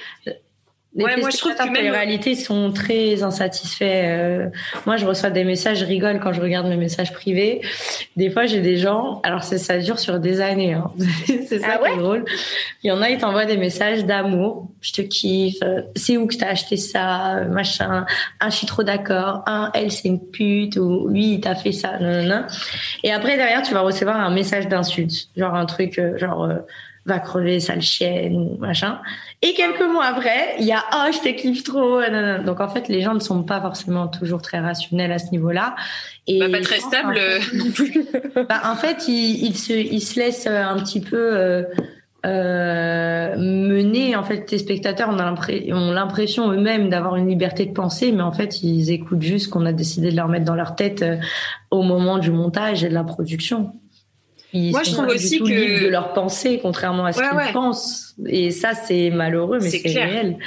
Les 0.94 1.04
ouais, 1.04 1.16
moi 1.18 1.28
je 1.28 1.36
trouve 1.36 1.54
que 1.54 1.80
les 1.80 1.90
réalités 1.90 2.34
sont 2.34 2.72
très 2.72 3.22
insatisfaits. 3.22 3.84
Euh, 3.84 4.46
moi, 4.86 4.96
je 4.96 5.04
reçois 5.04 5.28
des 5.28 5.44
messages, 5.44 5.80
je 5.80 5.84
rigole 5.84 6.18
quand 6.18 6.32
je 6.32 6.40
regarde 6.40 6.66
mes 6.66 6.78
messages 6.78 7.12
privés. 7.12 7.60
Des 8.16 8.30
fois, 8.30 8.46
j'ai 8.46 8.62
des 8.62 8.78
gens, 8.78 9.20
alors 9.22 9.44
ça 9.44 9.78
dure 9.78 9.98
sur 9.98 10.18
des 10.18 10.40
années, 10.40 10.72
hein. 10.72 10.90
c'est 11.26 11.58
ça 11.58 11.78
ah 11.78 11.86
qui 11.86 11.92
est 11.92 11.96
drôle. 11.98 12.24
Il 12.82 12.88
y 12.88 12.90
en 12.90 13.02
a, 13.02 13.10
ils 13.10 13.18
t'envoient 13.18 13.44
des 13.44 13.58
messages 13.58 14.06
d'amour. 14.06 14.70
Je 14.80 14.92
te 14.94 15.02
kiffe. 15.02 15.58
C'est 15.94 16.16
où 16.16 16.26
que 16.26 16.36
t'as 16.36 16.48
acheté 16.48 16.78
ça, 16.78 17.44
machin? 17.50 18.06
Un, 18.40 18.50
je 18.50 18.56
suis 18.56 18.66
trop 18.66 18.82
d'accord. 18.82 19.42
Un, 19.46 19.70
elle, 19.74 19.92
c'est 19.92 20.08
une 20.08 20.20
pute. 20.30 20.76
Ou 20.78 21.08
lui, 21.08 21.34
il 21.34 21.40
t'a 21.40 21.54
fait 21.54 21.72
ça. 21.72 21.98
Non, 22.00 22.22
non, 22.22 22.28
non. 22.28 22.46
Et 23.04 23.12
après, 23.12 23.36
derrière, 23.36 23.60
tu 23.60 23.74
vas 23.74 23.80
recevoir 23.80 24.16
un 24.16 24.30
message 24.30 24.68
d'insulte, 24.68 25.28
genre 25.36 25.54
un 25.54 25.66
truc, 25.66 25.98
euh, 25.98 26.16
genre. 26.16 26.44
Euh, 26.44 26.56
va 27.08 27.18
crever, 27.18 27.58
sale 27.58 27.82
chienne, 27.82 28.56
machin. 28.58 29.00
Et 29.42 29.54
quelques 29.54 29.82
mois 29.82 30.04
après, 30.04 30.56
il 30.60 30.66
y 30.66 30.72
a 30.72 30.84
oh 30.94 31.10
je 31.12 31.18
te 31.18 31.34
kiffe 31.34 31.64
trop. 31.64 32.00
Donc 32.44 32.60
en 32.60 32.68
fait, 32.68 32.88
les 32.88 33.02
gens 33.02 33.14
ne 33.14 33.20
sont 33.20 33.42
pas 33.42 33.60
forcément 33.60 34.06
toujours 34.08 34.42
très 34.42 34.60
rationnels 34.60 35.12
à 35.12 35.18
ce 35.18 35.30
niveau-là. 35.30 35.74
Et 36.26 36.38
bah, 36.38 36.48
pas 36.50 36.60
très 36.60 36.80
stable 36.80 37.18
non 37.54 37.70
plus. 37.70 38.06
bah, 38.48 38.60
en 38.64 38.76
fait, 38.76 39.08
ils, 39.08 39.44
ils, 39.46 39.56
se 39.56 39.72
ils 39.72 40.00
se 40.00 40.20
laissent 40.20 40.46
un 40.46 40.76
petit 40.76 41.00
peu 41.00 41.16
euh, 41.16 41.62
euh, 42.26 43.36
mener. 43.36 44.16
En 44.16 44.24
fait, 44.24 44.44
tes 44.44 44.58
spectateurs 44.58 45.10
ont 45.10 45.92
l'impression 45.92 46.50
eux-mêmes 46.50 46.90
d'avoir 46.90 47.16
une 47.16 47.28
liberté 47.28 47.64
de 47.64 47.72
penser, 47.72 48.12
mais 48.12 48.22
en 48.22 48.32
fait, 48.32 48.62
ils 48.62 48.90
écoutent 48.90 49.22
juste 49.22 49.50
qu'on 49.50 49.66
a 49.66 49.72
décidé 49.72 50.10
de 50.10 50.16
leur 50.16 50.28
mettre 50.28 50.44
dans 50.44 50.56
leur 50.56 50.74
tête 50.74 51.02
euh, 51.02 51.16
au 51.70 51.82
moment 51.82 52.18
du 52.18 52.30
montage 52.30 52.82
et 52.84 52.88
de 52.88 52.94
la 52.94 53.04
production. 53.04 53.72
Moi, 54.54 54.82
je 54.82 54.92
trouve 54.92 55.08
aussi 55.08 55.40
que 55.40 55.84
de 55.84 55.88
leur 55.88 56.12
pensée, 56.12 56.58
contrairement 56.62 57.04
à 57.04 57.12
ce 57.12 57.20
qu'ils 57.20 57.52
pensent. 57.52 58.14
Et 58.26 58.50
ça, 58.50 58.74
c'est 58.74 59.10
malheureux, 59.10 59.58
mais 59.60 59.70
c'est 59.70 59.88
réel. 59.88 60.38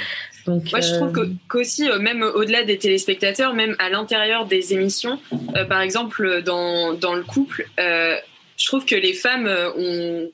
Donc, 0.46 0.70
Moi, 0.72 0.80
je 0.80 0.94
trouve 0.94 1.16
euh, 1.18 1.28
qu'aussi, 1.48 1.88
euh, 1.88 2.00
même 2.00 2.22
au-delà 2.22 2.64
des 2.64 2.76
téléspectateurs, 2.76 3.54
même 3.54 3.76
à 3.78 3.90
l'intérieur 3.90 4.46
des 4.46 4.74
émissions, 4.74 5.20
euh, 5.56 5.64
par 5.64 5.80
exemple 5.80 6.42
dans, 6.42 6.94
dans 6.94 7.14
le 7.14 7.22
couple, 7.22 7.68
je 7.78 8.66
trouve 8.66 8.84
que 8.84 8.96
les 8.96 9.12
femmes 9.12 9.48
ont 9.76 10.28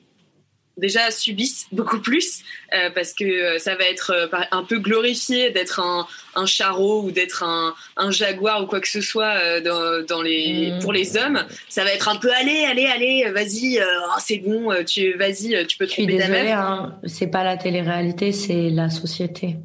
déjà 0.79 1.11
subissent 1.11 1.67
beaucoup 1.71 1.99
plus 1.99 2.41
euh, 2.73 2.89
parce 2.93 3.13
que 3.13 3.23
euh, 3.23 3.59
ça 3.59 3.75
va 3.75 3.83
être 3.85 4.11
euh, 4.11 4.27
un 4.51 4.63
peu 4.63 4.79
glorifié 4.79 5.51
d'être 5.51 5.79
un, 5.79 6.07
un 6.35 6.45
charreau 6.45 7.03
ou 7.03 7.11
d'être 7.11 7.43
un, 7.43 7.75
un, 7.97 8.11
jaguar 8.11 8.63
ou 8.63 8.67
quoi 8.67 8.79
que 8.79 8.87
ce 8.87 9.01
soit 9.01 9.61
dans, 9.61 10.03
dans, 10.05 10.21
les 10.21 10.71
mmh. 10.71 10.79
pour 10.79 10.93
les 10.93 11.17
hommes. 11.17 11.45
Ça 11.67 11.83
va 11.83 11.91
être 11.91 12.09
un 12.09 12.15
peu 12.15 12.31
allez 12.33 12.65
allez 12.65 12.85
allez 12.85 13.31
vas-y 13.31 13.79
oh, 13.81 14.19
c'est 14.19 14.37
bon 14.37 14.73
tu 14.85 15.13
vas-y 15.13 15.65
tu 15.67 15.77
peux 15.77 15.87
tromper 15.87 16.17
ta 16.17 16.27
meuf. 16.27 16.47
hein, 16.51 16.99
c'est 17.05 17.27
pas 17.27 17.43
la 17.43 17.57
télé-réalité 17.57 18.31
c'est 18.31 18.69
la 18.69 18.89
société 18.89 19.57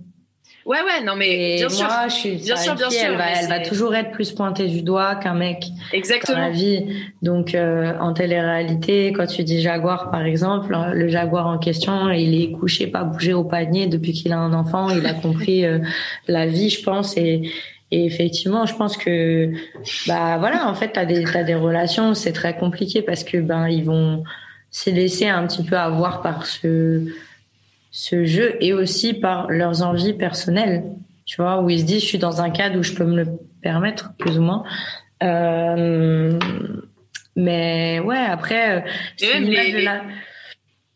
Ouais, 0.66 0.78
ouais, 0.78 1.04
non, 1.04 1.14
mais 1.14 1.56
bien 1.56 1.68
sûr. 1.68 1.88
je 2.08 2.14
suis 2.14 2.30
bien 2.36 2.56
sûr, 2.56 2.74
bien 2.74 2.88
sûr. 2.88 3.10
Elle 3.10 3.16
va, 3.18 3.30
elle 3.38 3.48
va 3.48 3.60
toujours 3.60 3.94
être 3.94 4.12
plus 4.12 4.32
pointée 4.32 4.66
du 4.66 4.80
doigt 4.80 5.14
qu'un 5.16 5.34
mec. 5.34 5.66
Exactement. 5.92 6.38
Dans 6.38 6.44
la 6.44 6.50
vie. 6.50 6.86
Donc, 7.20 7.54
euh, 7.54 7.92
en 8.00 8.14
télé-réalité, 8.14 9.12
quand 9.12 9.26
tu 9.26 9.44
dis 9.44 9.60
jaguar, 9.60 10.10
par 10.10 10.24
exemple, 10.24 10.74
hein, 10.74 10.90
le 10.94 11.08
jaguar 11.08 11.46
en 11.46 11.58
question, 11.58 12.10
il 12.10 12.40
est 12.40 12.52
couché, 12.52 12.86
pas 12.86 13.04
bougé 13.04 13.34
au 13.34 13.44
panier 13.44 13.88
depuis 13.88 14.12
qu'il 14.12 14.32
a 14.32 14.38
un 14.38 14.54
enfant. 14.54 14.88
Il 14.88 15.04
a 15.06 15.12
compris 15.22 15.66
euh, 15.66 15.80
la 16.28 16.46
vie, 16.46 16.70
je 16.70 16.82
pense, 16.82 17.14
et, 17.18 17.42
et 17.90 18.06
effectivement, 18.06 18.64
je 18.64 18.74
pense 18.74 18.96
que, 18.96 19.52
bah 20.06 20.38
voilà, 20.38 20.66
en 20.66 20.74
fait, 20.74 20.92
t'as 20.94 21.04
des, 21.04 21.24
t'as 21.24 21.42
des 21.42 21.54
relations, 21.54 22.14
c'est 22.14 22.32
très 22.32 22.56
compliqué 22.56 23.02
parce 23.02 23.22
que, 23.22 23.36
ben, 23.36 23.68
ils 23.68 23.84
vont 23.84 24.24
se 24.70 24.88
laisser 24.88 25.28
un 25.28 25.46
petit 25.46 25.62
peu 25.62 25.76
avoir 25.76 26.22
par 26.22 26.46
ce, 26.46 27.04
ce 27.96 28.24
jeu 28.24 28.56
et 28.60 28.72
aussi 28.72 29.14
par 29.14 29.48
leurs 29.48 29.82
envies 29.82 30.14
personnelles, 30.14 30.82
tu 31.24 31.40
vois, 31.40 31.62
où 31.62 31.70
ils 31.70 31.78
se 31.78 31.84
disent 31.84 32.02
je 32.02 32.06
suis 32.08 32.18
dans 32.18 32.40
un 32.40 32.50
cadre 32.50 32.76
où 32.76 32.82
je 32.82 32.92
peux 32.92 33.04
me 33.04 33.22
le 33.22 33.26
permettre, 33.62 34.14
plus 34.18 34.36
ou 34.36 34.42
moins. 34.42 34.64
Euh, 35.22 36.36
mais 37.36 38.00
ouais, 38.00 38.18
après, 38.18 38.78
euh, 38.78 38.80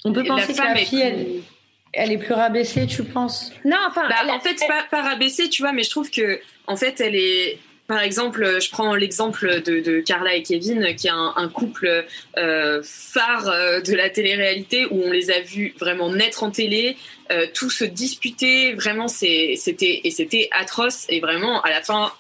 on 0.05 0.13
peut 0.13 0.25
penser 0.25 0.53
que 0.53 0.59
la 0.59 0.75
fille, 0.75 1.45
elle, 1.93 2.11
est 2.11 2.19
plus 2.19 2.35
rabaissée, 2.35 2.89
tu 2.89 3.05
penses? 3.05 3.53
Non, 3.65 3.77
enfin, 3.89 4.09
bah, 4.09 4.35
en 4.35 4.41
fait, 4.41 4.57
pas, 4.67 4.83
pas 4.91 5.03
rabaissée, 5.03 5.49
tu 5.49 5.63
vois, 5.63 5.73
mais 5.73 5.85
je 5.85 5.91
trouve 5.91 6.11
que, 6.11 6.41
en 6.67 6.75
fait, 6.75 7.01
elle 7.01 7.15
est 7.15 7.61
par 7.89 8.03
exemple, 8.03 8.61
je 8.61 8.71
prends 8.71 8.95
l'exemple 8.95 9.63
de, 9.63 10.01
Carla 10.01 10.35
et 10.35 10.43
Kevin, 10.43 10.95
qui 10.95 11.07
est 11.07 11.11
un, 11.11 11.49
couple 11.49 12.05
euh, 12.37 12.83
phare 12.85 13.49
euh, 13.49 13.81
de 13.81 13.95
la 13.95 14.11
télé-réalité 14.11 14.85
où 14.91 15.03
on 15.05 15.11
les 15.11 15.31
a 15.31 15.41
vus 15.41 15.75
vraiment 15.81 16.13
naître 16.13 16.43
en 16.43 16.51
télé, 16.51 16.99
euh, 17.33 17.47
tout 17.55 17.71
se 17.71 17.85
disputer. 17.85 18.75
Vraiment, 18.75 19.09
c'était 19.09 20.49
atroce. 20.53 21.07
Et 21.09 21.21
vraiment, 21.21 21.63
à 21.63 21.71
la 21.71 21.81
fin, 21.81 22.13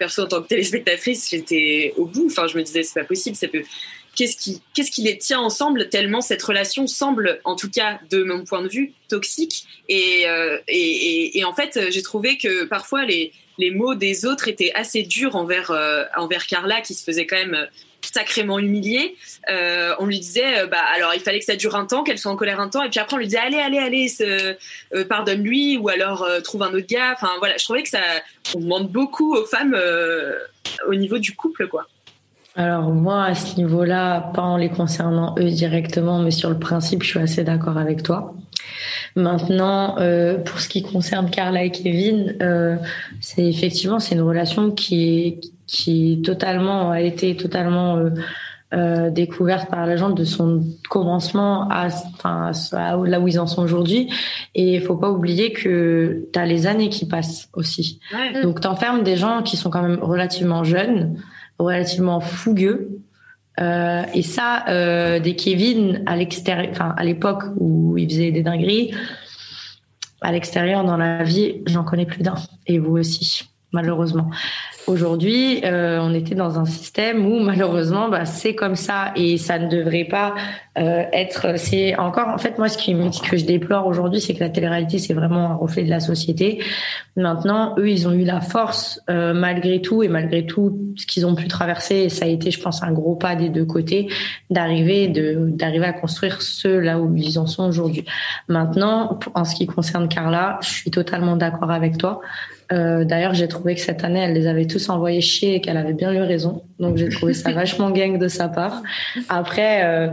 perso 0.00 0.22
en 0.22 0.26
tant 0.26 0.42
que 0.42 0.48
téléspectatrice, 0.48 1.30
j'étais 1.30 1.94
au 1.96 2.04
bout. 2.04 2.26
Enfin, 2.26 2.48
je 2.48 2.58
me 2.58 2.64
disais, 2.64 2.82
c'est 2.82 3.00
pas 3.00 3.06
possible. 3.06 3.36
Ça 3.36 3.46
peut 3.46 3.62
qu'est-ce 4.16 4.36
qui, 4.90 5.02
les 5.04 5.16
tient 5.16 5.38
ensemble 5.38 5.90
tellement 5.90 6.20
cette 6.20 6.42
relation 6.42 6.88
semble, 6.88 7.40
en 7.44 7.54
tout 7.54 7.70
cas 7.70 8.00
de 8.10 8.24
mon 8.24 8.42
point 8.42 8.62
de 8.62 8.68
vue, 8.68 8.94
toxique. 9.08 9.64
Et 9.88 10.24
en 11.46 11.54
fait, 11.54 11.78
j'ai 11.90 12.02
trouvé 12.02 12.36
que 12.36 12.64
parfois 12.64 13.04
les, 13.04 13.32
les 13.58 13.70
mots 13.70 13.94
des 13.94 14.24
autres 14.24 14.48
étaient 14.48 14.72
assez 14.74 15.02
durs 15.02 15.36
envers 15.36 15.70
euh, 15.70 16.04
envers 16.16 16.46
Carla 16.46 16.80
qui 16.80 16.94
se 16.94 17.04
faisait 17.04 17.26
quand 17.26 17.36
même 17.36 17.54
euh, 17.54 17.66
sacrément 18.00 18.58
humiliée. 18.58 19.16
Euh, 19.50 19.94
on 19.98 20.06
lui 20.06 20.20
disait, 20.20 20.66
bah 20.68 20.80
alors 20.94 21.12
il 21.14 21.20
fallait 21.20 21.40
que 21.40 21.44
ça 21.44 21.56
dure 21.56 21.74
un 21.74 21.84
temps, 21.84 22.04
qu'elle 22.04 22.18
soit 22.18 22.30
en 22.30 22.36
colère 22.36 22.60
un 22.60 22.68
temps, 22.68 22.82
et 22.82 22.88
puis 22.88 23.00
après 23.00 23.16
on 23.16 23.18
lui 23.18 23.26
disait 23.26 23.38
allez 23.38 23.58
allez 23.58 23.78
allez, 23.78 25.04
pardonne-lui 25.04 25.76
ou 25.76 25.88
alors 25.88 26.26
trouve 26.44 26.62
un 26.62 26.72
autre 26.72 26.86
gars. 26.86 27.12
Enfin 27.14 27.32
voilà, 27.38 27.56
je 27.58 27.64
trouvais 27.64 27.82
que 27.82 27.88
ça, 27.88 28.00
on 28.54 28.60
demande 28.60 28.90
beaucoup 28.90 29.34
aux 29.34 29.44
femmes 29.44 29.76
au 30.86 30.94
niveau 30.94 31.18
du 31.18 31.34
couple 31.34 31.66
quoi. 31.66 31.86
Alors 32.58 32.90
moi 32.90 33.22
à 33.22 33.34
ce 33.36 33.56
niveau-là, 33.56 34.32
pas 34.34 34.42
en 34.42 34.56
les 34.56 34.68
concernant 34.68 35.36
eux 35.38 35.48
directement, 35.48 36.18
mais 36.18 36.32
sur 36.32 36.50
le 36.50 36.58
principe, 36.58 37.04
je 37.04 37.08
suis 37.08 37.20
assez 37.20 37.44
d'accord 37.44 37.78
avec 37.78 38.02
toi. 38.02 38.34
Maintenant, 39.14 39.94
euh, 40.00 40.38
pour 40.38 40.58
ce 40.58 40.68
qui 40.68 40.82
concerne 40.82 41.30
Carla 41.30 41.62
et 41.62 41.70
Kevin, 41.70 42.34
euh, 42.42 42.74
c'est 43.20 43.46
effectivement 43.46 44.00
c'est 44.00 44.16
une 44.16 44.22
relation 44.22 44.72
qui 44.72 45.26
est 45.26 45.40
qui 45.68 46.20
totalement 46.24 46.90
a 46.90 47.00
été 47.00 47.36
totalement 47.36 47.96
euh, 47.96 48.10
euh, 48.74 49.08
découverte 49.10 49.70
par 49.70 49.86
la 49.86 49.96
gente 49.96 50.16
de 50.16 50.24
son 50.24 50.62
commencement 50.90 51.68
à, 51.70 51.86
enfin, 51.86 52.50
à 52.72 52.96
là 52.96 53.20
où 53.20 53.28
ils 53.28 53.38
en 53.38 53.46
sont 53.46 53.62
aujourd'hui. 53.62 54.10
Et 54.56 54.74
il 54.74 54.80
faut 54.80 54.96
pas 54.96 55.10
oublier 55.10 55.52
que 55.52 56.26
tu 56.32 56.38
as 56.38 56.44
les 56.44 56.66
années 56.66 56.88
qui 56.88 57.06
passent 57.06 57.48
aussi. 57.52 58.00
Ouais. 58.12 58.42
Donc 58.42 58.60
t'enfermes 58.60 59.04
des 59.04 59.16
gens 59.16 59.42
qui 59.42 59.56
sont 59.56 59.70
quand 59.70 59.82
même 59.82 60.00
relativement 60.02 60.64
jeunes, 60.64 61.16
relativement 61.58 62.20
fougueux, 62.20 63.00
euh, 63.60 64.04
et 64.14 64.22
ça, 64.22 64.64
euh, 64.68 65.18
des 65.18 65.34
Kevin 65.34 66.02
à 66.06 66.16
l'extérieur, 66.16 66.68
enfin 66.70 66.94
à 66.96 67.04
l'époque 67.04 67.42
où 67.56 67.98
ils 67.98 68.08
faisaient 68.08 68.30
des 68.30 68.42
dingueries, 68.42 68.94
à 70.20 70.32
l'extérieur 70.32 70.84
dans 70.84 70.96
la 70.96 71.22
vie, 71.24 71.62
j'en 71.66 71.84
connais 71.84 72.06
plus 72.06 72.22
d'un. 72.22 72.34
Et 72.66 72.78
vous 72.78 72.96
aussi, 72.96 73.48
malheureusement. 73.72 74.30
Aujourd'hui, 74.88 75.60
euh, 75.64 75.98
on 76.00 76.14
était 76.14 76.34
dans 76.34 76.58
un 76.58 76.64
système 76.64 77.26
où 77.26 77.40
malheureusement, 77.40 78.08
bah, 78.08 78.24
c'est 78.24 78.54
comme 78.54 78.74
ça 78.74 79.12
et 79.16 79.36
ça 79.36 79.58
ne 79.58 79.68
devrait 79.68 80.06
pas 80.06 80.34
euh, 80.78 81.04
être. 81.12 81.58
C'est 81.58 81.94
encore, 81.96 82.28
en 82.28 82.38
fait, 82.38 82.56
moi, 82.56 82.70
ce 82.70 82.78
qui 82.78 82.96
que 83.28 83.36
je 83.36 83.44
déplore 83.44 83.86
aujourd'hui, 83.86 84.18
c'est 84.18 84.32
que 84.32 84.40
la 84.40 84.48
télé-réalité, 84.48 84.98
c'est 84.98 85.12
vraiment 85.12 85.50
un 85.50 85.54
reflet 85.56 85.82
de 85.82 85.90
la 85.90 86.00
société. 86.00 86.64
Maintenant, 87.16 87.74
eux, 87.76 87.90
ils 87.90 88.08
ont 88.08 88.12
eu 88.12 88.24
la 88.24 88.40
force, 88.40 88.98
euh, 89.10 89.34
malgré 89.34 89.82
tout 89.82 90.02
et 90.02 90.08
malgré 90.08 90.46
tout 90.46 90.78
ce 90.96 91.04
qu'ils 91.04 91.26
ont 91.26 91.34
pu 91.34 91.48
traverser, 91.48 91.96
et 91.96 92.08
ça 92.08 92.24
a 92.24 92.28
été, 92.28 92.50
je 92.50 92.58
pense, 92.58 92.82
un 92.82 92.92
gros 92.92 93.14
pas 93.14 93.36
des 93.36 93.50
deux 93.50 93.66
côtés, 93.66 94.08
d'arriver 94.48 95.08
de 95.08 95.50
d'arriver 95.50 95.84
à 95.84 95.92
construire 95.92 96.40
ce 96.40 96.68
là 96.68 96.98
où 96.98 97.14
ils 97.14 97.38
en 97.38 97.46
sont 97.46 97.68
aujourd'hui. 97.68 98.06
Maintenant, 98.48 99.18
en 99.34 99.44
ce 99.44 99.54
qui 99.54 99.66
concerne 99.66 100.08
Carla, 100.08 100.58
je 100.62 100.70
suis 100.70 100.90
totalement 100.90 101.36
d'accord 101.36 101.70
avec 101.70 101.98
toi. 101.98 102.22
Euh, 102.72 103.04
D'ailleurs, 103.04 103.34
j'ai 103.34 103.48
trouvé 103.48 103.74
que 103.74 103.80
cette 103.80 104.04
année, 104.04 104.20
elle 104.20 104.34
les 104.34 104.46
avait 104.46 104.66
tous 104.66 104.88
envoyés 104.88 105.20
chier 105.20 105.54
et 105.56 105.60
qu'elle 105.60 105.76
avait 105.76 105.94
bien 105.94 106.12
eu 106.12 106.20
raison. 106.20 106.62
Donc, 106.78 106.96
j'ai 106.96 107.08
trouvé 107.08 107.34
ça 107.34 107.52
vachement 107.54 107.90
gang 107.90 108.18
de 108.18 108.28
sa 108.28 108.48
part. 108.48 108.82
Après, 109.28 109.84
euh, 109.84 110.08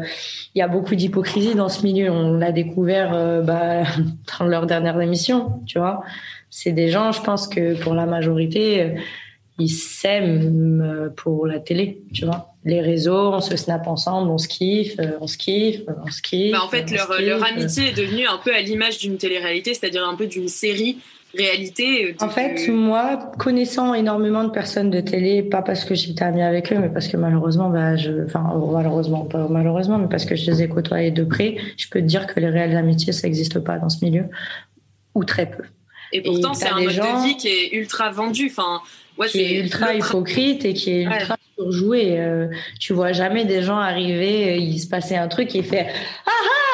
il 0.53 0.59
y 0.59 0.61
a 0.61 0.67
beaucoup 0.67 0.95
d'hypocrisie 0.95 1.55
dans 1.55 1.69
ce 1.69 1.83
milieu. 1.83 2.09
On 2.11 2.37
l'a 2.37 2.51
découvert 2.51 3.13
euh, 3.13 3.41
bah, 3.41 3.83
dans 4.39 4.45
leur 4.45 4.65
dernière 4.65 4.99
émission, 5.01 5.61
tu 5.65 5.79
vois. 5.79 6.03
C'est 6.49 6.71
des 6.71 6.89
gens, 6.89 7.11
je 7.11 7.21
pense 7.21 7.47
que 7.47 7.79
pour 7.81 7.93
la 7.93 8.05
majorité, 8.05 8.95
ils 9.59 9.69
s'aiment 9.69 11.11
pour 11.17 11.47
la 11.47 11.59
télé, 11.59 12.01
tu 12.13 12.23
vois. 12.23 12.53
Les 12.63 12.79
réseaux, 12.79 13.33
on 13.33 13.41
se 13.41 13.57
snap 13.57 13.87
ensemble, 13.87 14.31
on 14.31 14.37
se 14.37 14.47
kiffe, 14.47 14.95
on 15.19 15.27
se 15.27 15.37
kiffe, 15.37 15.81
on 16.05 16.09
se 16.09 16.21
kiffe. 16.21 16.53
Bah 16.53 16.61
en 16.63 16.69
fait, 16.69 16.89
leur, 16.91 17.13
leur 17.19 17.43
amitié 17.43 17.89
est 17.89 17.97
devenue 17.97 18.25
un 18.25 18.37
peu 18.37 18.55
à 18.55 18.61
l'image 18.61 18.99
d'une 18.99 19.17
télé-réalité, 19.17 19.73
c'est-à-dire 19.73 20.07
un 20.07 20.15
peu 20.15 20.27
d'une 20.27 20.47
série 20.47 20.97
réalité. 21.37 22.05
Euh, 22.05 22.25
en 22.25 22.29
fait, 22.29 22.67
moi, 22.69 23.31
connaissant 23.37 23.93
énormément 23.93 24.43
de 24.43 24.49
personnes 24.49 24.89
de 24.89 25.01
télé, 25.01 25.43
pas 25.43 25.61
parce 25.61 25.85
que 25.85 25.95
j'étais 25.95 26.23
amie 26.23 26.41
avec 26.41 26.71
eux, 26.71 26.77
mais 26.79 26.89
parce 26.89 27.07
que 27.07 27.17
malheureusement, 27.17 27.69
bah, 27.69 27.95
je, 27.95 28.25
enfin, 28.25 28.43
malheureusement, 28.71 29.25
pas 29.25 29.47
malheureusement, 29.49 29.97
mais 29.97 30.07
parce 30.07 30.25
que 30.25 30.35
je 30.35 30.49
les 30.51 30.63
ai 30.63 30.69
côtoyés 30.69 31.11
de 31.11 31.23
près, 31.23 31.57
je 31.77 31.87
peux 31.89 31.99
te 31.99 32.05
dire 32.05 32.27
que 32.27 32.39
les 32.39 32.49
réelles 32.49 32.77
amitiés, 32.77 33.13
ça 33.13 33.27
n'existe 33.27 33.59
pas 33.59 33.77
dans 33.77 33.89
ce 33.89 34.03
milieu, 34.03 34.25
ou 35.13 35.23
très 35.23 35.49
peu. 35.49 35.63
Et 36.11 36.21
pourtant, 36.21 36.53
c'est 36.53 36.69
un 36.69 36.79
mode 36.79 36.95
de 36.95 37.27
vie 37.27 37.37
qui 37.37 37.47
est 37.47 37.73
ultra 37.73 38.11
vendu. 38.11 38.47
Enfin, 38.49 38.81
ouais, 39.17 39.27
qui 39.27 39.41
est 39.41 39.59
ultra 39.59 39.93
hypocrite 39.93 40.65
et 40.65 40.73
qui 40.73 40.91
est 40.91 41.03
ultra 41.03 41.37
surjoué. 41.57 42.19
Euh, 42.19 42.47
tu 42.79 42.93
vois 42.93 43.11
jamais 43.11 43.45
des 43.45 43.61
gens 43.61 43.77
arriver, 43.77 44.57
il 44.57 44.79
se 44.79 44.87
passait 44.87 45.17
un 45.17 45.27
truc 45.27 45.55
et 45.55 45.63
fait 45.63 45.87
ah 46.25 46.31
ah 46.31 46.64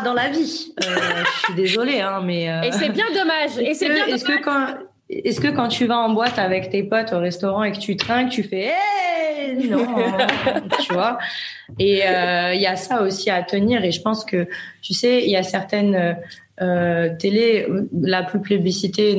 dans 0.00 0.14
la 0.14 0.28
vie. 0.28 0.74
Euh, 0.84 0.96
je 1.24 1.44
suis 1.44 1.54
désolée, 1.54 2.00
hein, 2.00 2.20
mais. 2.24 2.44
et 2.64 2.72
c'est 2.72 2.90
bien 2.90 3.06
dommage. 3.14 3.58
Et 3.58 3.74
c'est 3.74 3.88
bien. 3.88 4.06
Est-ce 4.06 4.24
que 4.24 4.42
quand 4.42 4.66
est-ce 5.08 5.40
que 5.40 5.48
quand 5.48 5.68
tu 5.68 5.86
vas 5.86 5.98
en 5.98 6.10
boîte 6.10 6.38
avec 6.38 6.70
tes 6.70 6.82
potes 6.82 7.12
au 7.12 7.20
restaurant 7.20 7.62
et 7.62 7.70
que 7.70 7.78
tu 7.78 7.96
trinques, 7.96 8.30
tu 8.30 8.42
fais 8.42 8.72
hey 8.72 9.68
non, 9.68 9.86
tu 10.80 10.92
vois 10.92 11.18
Et 11.78 12.06
euh, 12.06 12.54
il 12.54 12.60
y 12.60 12.66
a 12.66 12.74
ça 12.74 13.02
aussi 13.02 13.30
à 13.30 13.42
tenir. 13.42 13.84
Et 13.84 13.92
je 13.92 14.00
pense 14.02 14.24
que 14.24 14.48
tu 14.82 14.94
sais, 14.94 15.22
il 15.22 15.30
y 15.30 15.36
a 15.36 15.44
certaines 15.44 16.16
euh, 16.62 17.10
télé, 17.18 17.66
la 18.00 18.22
plus 18.22 18.40
plébiscitée 18.40 19.14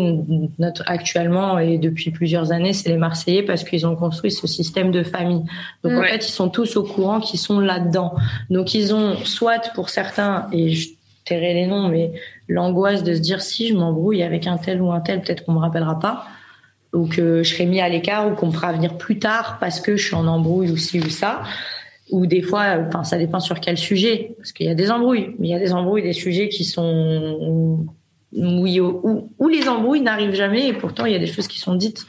notre, 0.57 0.81
actuellement 0.87 1.59
et 1.59 1.77
depuis 1.77 2.09
plusieurs 2.09 2.51
années, 2.51 2.73
c'est 2.73 2.89
les 2.89 2.97
Marseillais 2.97 3.43
parce 3.43 3.63
qu'ils 3.63 3.85
ont 3.85 3.95
construit 3.95 4.31
ce 4.31 4.47
système 4.47 4.89
de 4.91 5.03
famille. 5.03 5.43
Donc 5.83 5.93
en 5.93 6.03
fait, 6.03 6.27
ils 6.27 6.31
sont 6.31 6.49
tous 6.49 6.77
au 6.77 6.83
courant 6.83 7.19
qu'ils 7.19 7.39
sont 7.39 7.59
là-dedans. 7.59 8.15
Donc 8.49 8.73
ils 8.73 8.93
ont 8.93 9.17
soit 9.23 9.71
pour 9.75 9.89
certains 9.89 10.47
et 10.51 10.69
je 10.69 10.89
tairai 11.25 11.53
les 11.53 11.67
noms, 11.67 11.89
mais 11.89 12.13
l'angoisse 12.47 13.03
de 13.03 13.13
se 13.13 13.19
dire 13.19 13.41
si 13.41 13.67
je 13.67 13.75
m'embrouille 13.75 14.23
avec 14.23 14.47
un 14.47 14.57
tel 14.57 14.81
ou 14.81 14.91
un 14.91 15.01
tel, 15.01 15.21
peut-être 15.21 15.45
qu'on 15.45 15.53
me 15.53 15.59
rappellera 15.59 15.99
pas, 15.99 16.25
ou 16.93 17.05
que 17.05 17.43
je 17.43 17.53
serai 17.53 17.65
mis 17.65 17.81
à 17.81 17.89
l'écart, 17.89 18.27
ou 18.27 18.33
qu'on 18.33 18.47
me 18.47 18.51
fera 18.51 18.71
venir 18.71 18.97
plus 18.97 19.19
tard 19.19 19.57
parce 19.59 19.79
que 19.79 19.95
je 19.95 20.05
suis 20.05 20.15
en 20.15 20.25
embrouille 20.25 20.71
ou 20.71 20.77
ci 20.77 20.99
ou 20.99 21.09
ça. 21.09 21.43
Ou 22.11 22.25
des 22.25 22.41
fois, 22.41 22.77
enfin, 22.87 23.03
ça 23.03 23.17
dépend 23.17 23.39
sur 23.39 23.59
quel 23.59 23.77
sujet, 23.77 24.35
parce 24.37 24.51
qu'il 24.51 24.65
y 24.65 24.69
a 24.69 24.75
des 24.75 24.91
embrouilles, 24.91 25.35
mais 25.39 25.49
il 25.49 25.51
y 25.51 25.55
a 25.55 25.59
des 25.59 25.73
embrouilles, 25.73 26.03
des 26.03 26.13
sujets 26.13 26.47
qui 26.49 26.63
sont 26.63 27.85
où, 28.33 29.29
où, 29.39 29.47
les 29.47 29.69
embrouilles 29.69 30.01
n'arrivent 30.01 30.35
jamais 30.35 30.67
et 30.67 30.73
pourtant 30.73 31.05
il 31.05 31.13
y 31.13 31.15
a 31.15 31.19
des 31.19 31.27
choses 31.27 31.47
qui 31.47 31.59
sont 31.59 31.75
dites 31.75 32.05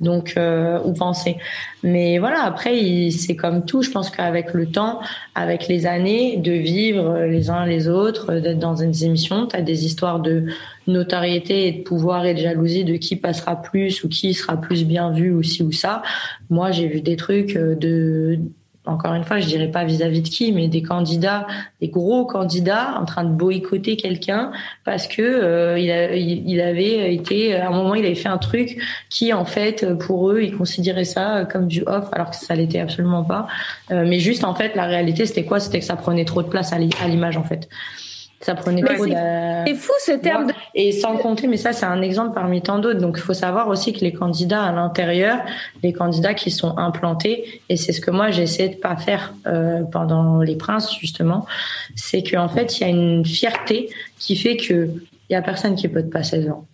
donc 0.00 0.34
euh, 0.36 0.78
ou 0.84 0.92
pensées. 0.92 1.36
Mais 1.82 2.18
voilà 2.18 2.42
après 2.42 3.10
c'est 3.10 3.34
comme 3.34 3.64
tout 3.64 3.82
je 3.82 3.90
pense 3.90 4.10
qu'avec 4.10 4.52
le 4.52 4.66
temps 4.66 5.00
avec 5.34 5.68
les 5.68 5.86
années 5.86 6.36
de 6.36 6.52
vivre 6.52 7.18
les 7.20 7.48
uns 7.48 7.64
les 7.64 7.88
autres 7.88 8.34
d'être 8.34 8.58
dans 8.58 8.74
des 8.74 9.04
émissions 9.04 9.46
tu 9.46 9.56
as 9.56 9.62
des 9.62 9.86
histoires 9.86 10.20
de 10.20 10.46
notoriété 10.86 11.66
et 11.68 11.72
de 11.72 11.82
pouvoir 11.82 12.26
et 12.26 12.34
de 12.34 12.40
jalousie 12.40 12.84
de 12.84 12.96
qui 12.96 13.16
passera 13.16 13.60
plus 13.60 14.04
ou 14.04 14.08
qui 14.08 14.34
sera 14.34 14.58
plus 14.58 14.84
bien 14.84 15.12
vu 15.12 15.32
ou 15.32 15.42
ci 15.42 15.62
ou 15.62 15.72
ça. 15.72 16.02
Moi 16.50 16.72
j'ai 16.72 16.88
vu 16.88 17.00
des 17.00 17.16
trucs 17.16 17.54
de 17.54 18.38
encore 18.86 19.14
une 19.14 19.24
fois, 19.24 19.38
je 19.38 19.46
dirais 19.46 19.68
pas 19.68 19.84
vis-à-vis 19.84 20.20
de 20.20 20.28
qui, 20.28 20.52
mais 20.52 20.68
des 20.68 20.82
candidats, 20.82 21.46
des 21.80 21.88
gros 21.88 22.26
candidats 22.26 22.98
en 23.00 23.04
train 23.06 23.24
de 23.24 23.30
boycotter 23.30 23.96
quelqu'un 23.96 24.52
parce 24.84 25.06
que 25.06 25.22
euh, 25.22 25.78
il, 25.78 25.90
a, 25.90 26.14
il, 26.14 26.60
avait 26.60 27.14
été 27.14 27.54
à 27.54 27.68
un 27.68 27.70
moment 27.70 27.94
il 27.94 28.04
avait 28.04 28.14
fait 28.14 28.28
un 28.28 28.38
truc 28.38 28.78
qui 29.08 29.32
en 29.32 29.44
fait 29.44 29.94
pour 29.98 30.30
eux 30.30 30.42
ils 30.42 30.56
considéraient 30.56 31.04
ça 31.04 31.46
comme 31.50 31.66
du 31.66 31.82
off 31.86 32.08
alors 32.12 32.30
que 32.30 32.36
ça 32.36 32.54
l'était 32.54 32.80
absolument 32.80 33.24
pas. 33.24 33.46
Euh, 33.90 34.04
mais 34.06 34.18
juste 34.18 34.44
en 34.44 34.54
fait 34.54 34.74
la 34.74 34.84
réalité 34.84 35.24
c'était 35.24 35.44
quoi? 35.44 35.60
C'était 35.60 35.80
que 35.80 35.86
ça 35.86 35.96
prenait 35.96 36.26
trop 36.26 36.42
de 36.42 36.48
place 36.48 36.72
à 36.72 36.78
l'image 36.78 37.36
en 37.36 37.44
fait. 37.44 37.68
Ça 38.44 38.54
prenait 38.54 38.82
trop 38.82 39.06
C'est 39.06 39.74
fou 39.74 39.92
ce 40.00 40.12
terme. 40.12 40.52
Et 40.74 40.92
sans 40.92 41.16
compter, 41.16 41.46
mais 41.46 41.56
ça 41.56 41.72
c'est 41.72 41.86
un 41.86 42.02
exemple 42.02 42.34
parmi 42.34 42.60
tant 42.60 42.78
d'autres. 42.78 43.00
Donc 43.00 43.14
il 43.16 43.22
faut 43.22 43.32
savoir 43.32 43.68
aussi 43.68 43.94
que 43.94 44.00
les 44.00 44.12
candidats 44.12 44.64
à 44.64 44.72
l'intérieur, 44.72 45.38
les 45.82 45.94
candidats 45.94 46.34
qui 46.34 46.50
sont 46.50 46.76
implantés, 46.76 47.62
et 47.70 47.78
c'est 47.78 47.92
ce 47.92 48.02
que 48.02 48.10
moi 48.10 48.30
j'ai 48.30 48.42
essayé 48.42 48.68
de 48.68 48.74
pas 48.74 48.96
faire 48.96 49.32
euh, 49.46 49.82
pendant 49.84 50.40
les 50.40 50.56
princes 50.56 50.94
justement, 50.94 51.46
c'est 51.96 52.22
qu'en 52.22 52.48
fait 52.48 52.78
il 52.78 52.80
y 52.82 52.84
a 52.84 52.88
une 52.90 53.24
fierté 53.24 53.88
qui 54.18 54.36
fait 54.36 54.58
que 54.58 54.90
il 55.30 55.32
y 55.32 55.36
a 55.36 55.40
personne 55.40 55.74
qui 55.74 55.88
peut 55.88 56.02
te 56.02 56.10
passer 56.10 56.42
devant. 56.42 56.66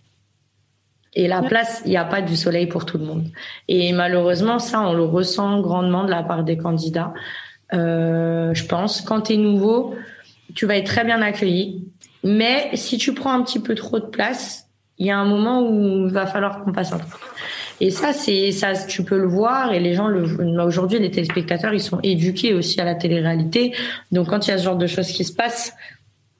Et 1.13 1.29
la 1.29 1.41
place, 1.41 1.83
il 1.85 1.91
n'y 1.91 1.97
a 1.97 2.05
pas 2.05 2.21
du 2.21 2.35
soleil 2.35 2.67
pour 2.67 2.85
tout 2.85 2.97
le 2.97 3.05
monde. 3.05 3.27
Et 3.69 3.91
malheureusement, 3.91 4.59
ça, 4.59 4.81
on 4.81 4.93
le 4.93 5.03
ressent 5.03 5.59
grandement 5.59 6.05
de 6.05 6.09
la 6.09 6.23
part 6.23 6.43
des 6.43 6.57
candidats. 6.57 7.13
Euh, 7.73 8.53
je 8.53 8.65
pense, 8.65 9.01
quand 9.01 9.21
tu 9.21 9.33
es 9.33 9.37
nouveau, 9.37 9.93
tu 10.55 10.65
vas 10.65 10.77
être 10.77 10.87
très 10.87 11.03
bien 11.03 11.21
accueilli. 11.21 11.87
Mais 12.23 12.69
si 12.75 12.97
tu 12.97 13.13
prends 13.13 13.33
un 13.33 13.41
petit 13.43 13.59
peu 13.59 13.75
trop 13.75 13.99
de 13.99 14.05
place, 14.05 14.67
il 14.97 15.07
y 15.07 15.11
a 15.11 15.17
un 15.17 15.25
moment 15.25 15.67
où 15.67 16.07
il 16.07 16.13
va 16.13 16.27
falloir 16.27 16.63
qu'on 16.63 16.71
passe 16.71 16.93
un 16.93 16.99
peu. 16.99 17.05
Et 17.79 17.89
ça, 17.89 18.13
c'est 18.13 18.51
ça, 18.51 18.73
tu 18.85 19.03
peux 19.03 19.17
le 19.17 19.27
voir 19.27 19.73
et 19.73 19.79
les 19.79 19.95
gens 19.95 20.07
le 20.07 20.23
aujourd'hui, 20.63 20.99
les 20.99 21.09
téléspectateurs, 21.09 21.73
ils 21.73 21.81
sont 21.81 21.99
éduqués 22.03 22.53
aussi 22.53 22.79
à 22.79 22.85
la 22.85 22.93
télé-réalité. 22.93 23.73
Donc 24.11 24.29
quand 24.29 24.45
il 24.47 24.51
y 24.51 24.53
a 24.53 24.59
ce 24.59 24.63
genre 24.63 24.77
de 24.77 24.85
choses 24.85 25.07
qui 25.07 25.23
se 25.23 25.33
passent, 25.33 25.73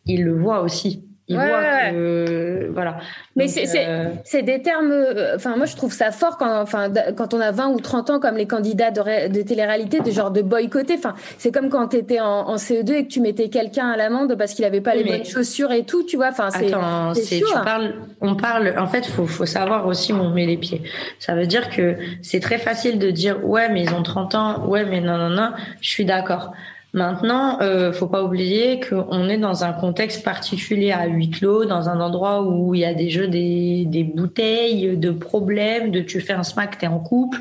ils 0.05 0.23
le 0.23 0.39
voient 0.39 0.61
aussi 0.61 1.03
voilà. 1.33 2.97
Mais 3.35 3.47
euh, 3.57 4.09
c'est 4.23 4.41
des 4.41 4.61
termes. 4.61 4.91
Euh, 4.91 5.35
enfin, 5.35 5.55
moi, 5.55 5.65
je 5.65 5.75
trouve 5.75 5.93
ça 5.93 6.11
fort 6.11 6.37
quand, 6.37 6.61
enfin, 6.61 6.91
quand 7.15 7.33
on 7.33 7.39
a 7.39 7.51
20 7.51 7.69
ou 7.69 7.79
30 7.79 8.09
ans, 8.09 8.19
comme 8.19 8.35
les 8.35 8.47
candidats 8.47 8.91
de, 8.91 9.29
de 9.29 9.41
télé-réalité, 9.41 9.99
de 10.01 10.11
genre 10.11 10.31
de 10.31 10.41
boycotter. 10.41 10.95
Enfin, 10.97 11.15
c'est 11.37 11.51
comme 11.51 11.69
quand 11.69 11.89
tu 11.89 11.97
étais 11.97 12.19
en, 12.19 12.55
CE2 12.55 12.91
et 12.93 13.03
que 13.05 13.11
tu 13.11 13.21
mettais 13.21 13.49
quelqu'un 13.49 13.89
à 13.89 13.97
l'amende 13.97 14.35
parce 14.37 14.53
qu'il 14.53 14.65
avait 14.65 14.81
pas 14.81 14.95
les 14.95 15.03
bonnes 15.03 15.25
chaussures 15.25 15.71
et 15.71 15.83
tout. 15.83 16.03
Tu 16.03 16.17
vois. 16.17 16.29
Enfin, 16.29 16.49
c'est. 16.51 16.73
Attends, 16.73 17.13
tu 17.13 17.43
parles. 17.63 17.95
On 18.19 18.35
parle. 18.35 18.73
En 18.77 18.87
fait, 18.87 19.05
faut 19.05 19.25
faut 19.25 19.45
savoir 19.45 19.87
aussi 19.87 20.13
où 20.13 20.17
on 20.17 20.29
met 20.31 20.45
les 20.45 20.57
pieds. 20.57 20.81
Ça 21.19 21.35
veut 21.35 21.47
dire 21.47 21.69
que 21.69 21.95
c'est 22.21 22.39
très 22.39 22.57
facile 22.57 22.99
de 22.99 23.11
dire 23.11 23.43
ouais, 23.45 23.69
mais 23.69 23.83
ils 23.83 23.93
ont 23.93 24.03
30 24.03 24.35
ans. 24.35 24.65
Ouais, 24.67 24.85
mais 24.85 25.01
non, 25.01 25.17
non, 25.17 25.29
non. 25.29 25.51
Je 25.81 25.89
suis 25.89 26.05
d'accord. 26.05 26.51
Maintenant, 26.93 27.61
euh, 27.61 27.93
faut 27.93 28.07
pas 28.07 28.21
oublier 28.21 28.81
qu'on 28.81 29.29
est 29.29 29.37
dans 29.37 29.63
un 29.63 29.71
contexte 29.71 30.25
particulier 30.25 30.91
à 30.91 31.07
huis 31.07 31.29
clos, 31.29 31.63
dans 31.63 31.87
un 31.87 32.01
endroit 32.01 32.43
où 32.43 32.75
il 32.75 32.81
y 32.81 32.85
a 32.85 32.93
des 32.93 33.09
jeux, 33.09 33.29
des, 33.29 33.85
des 33.85 34.03
bouteilles, 34.03 34.97
de 34.97 35.11
problèmes, 35.11 35.91
de 35.91 36.01
tu 36.01 36.19
fais 36.19 36.33
un 36.33 36.43
smack, 36.43 36.79
t'es 36.79 36.87
en 36.87 36.99
couple, 36.99 37.39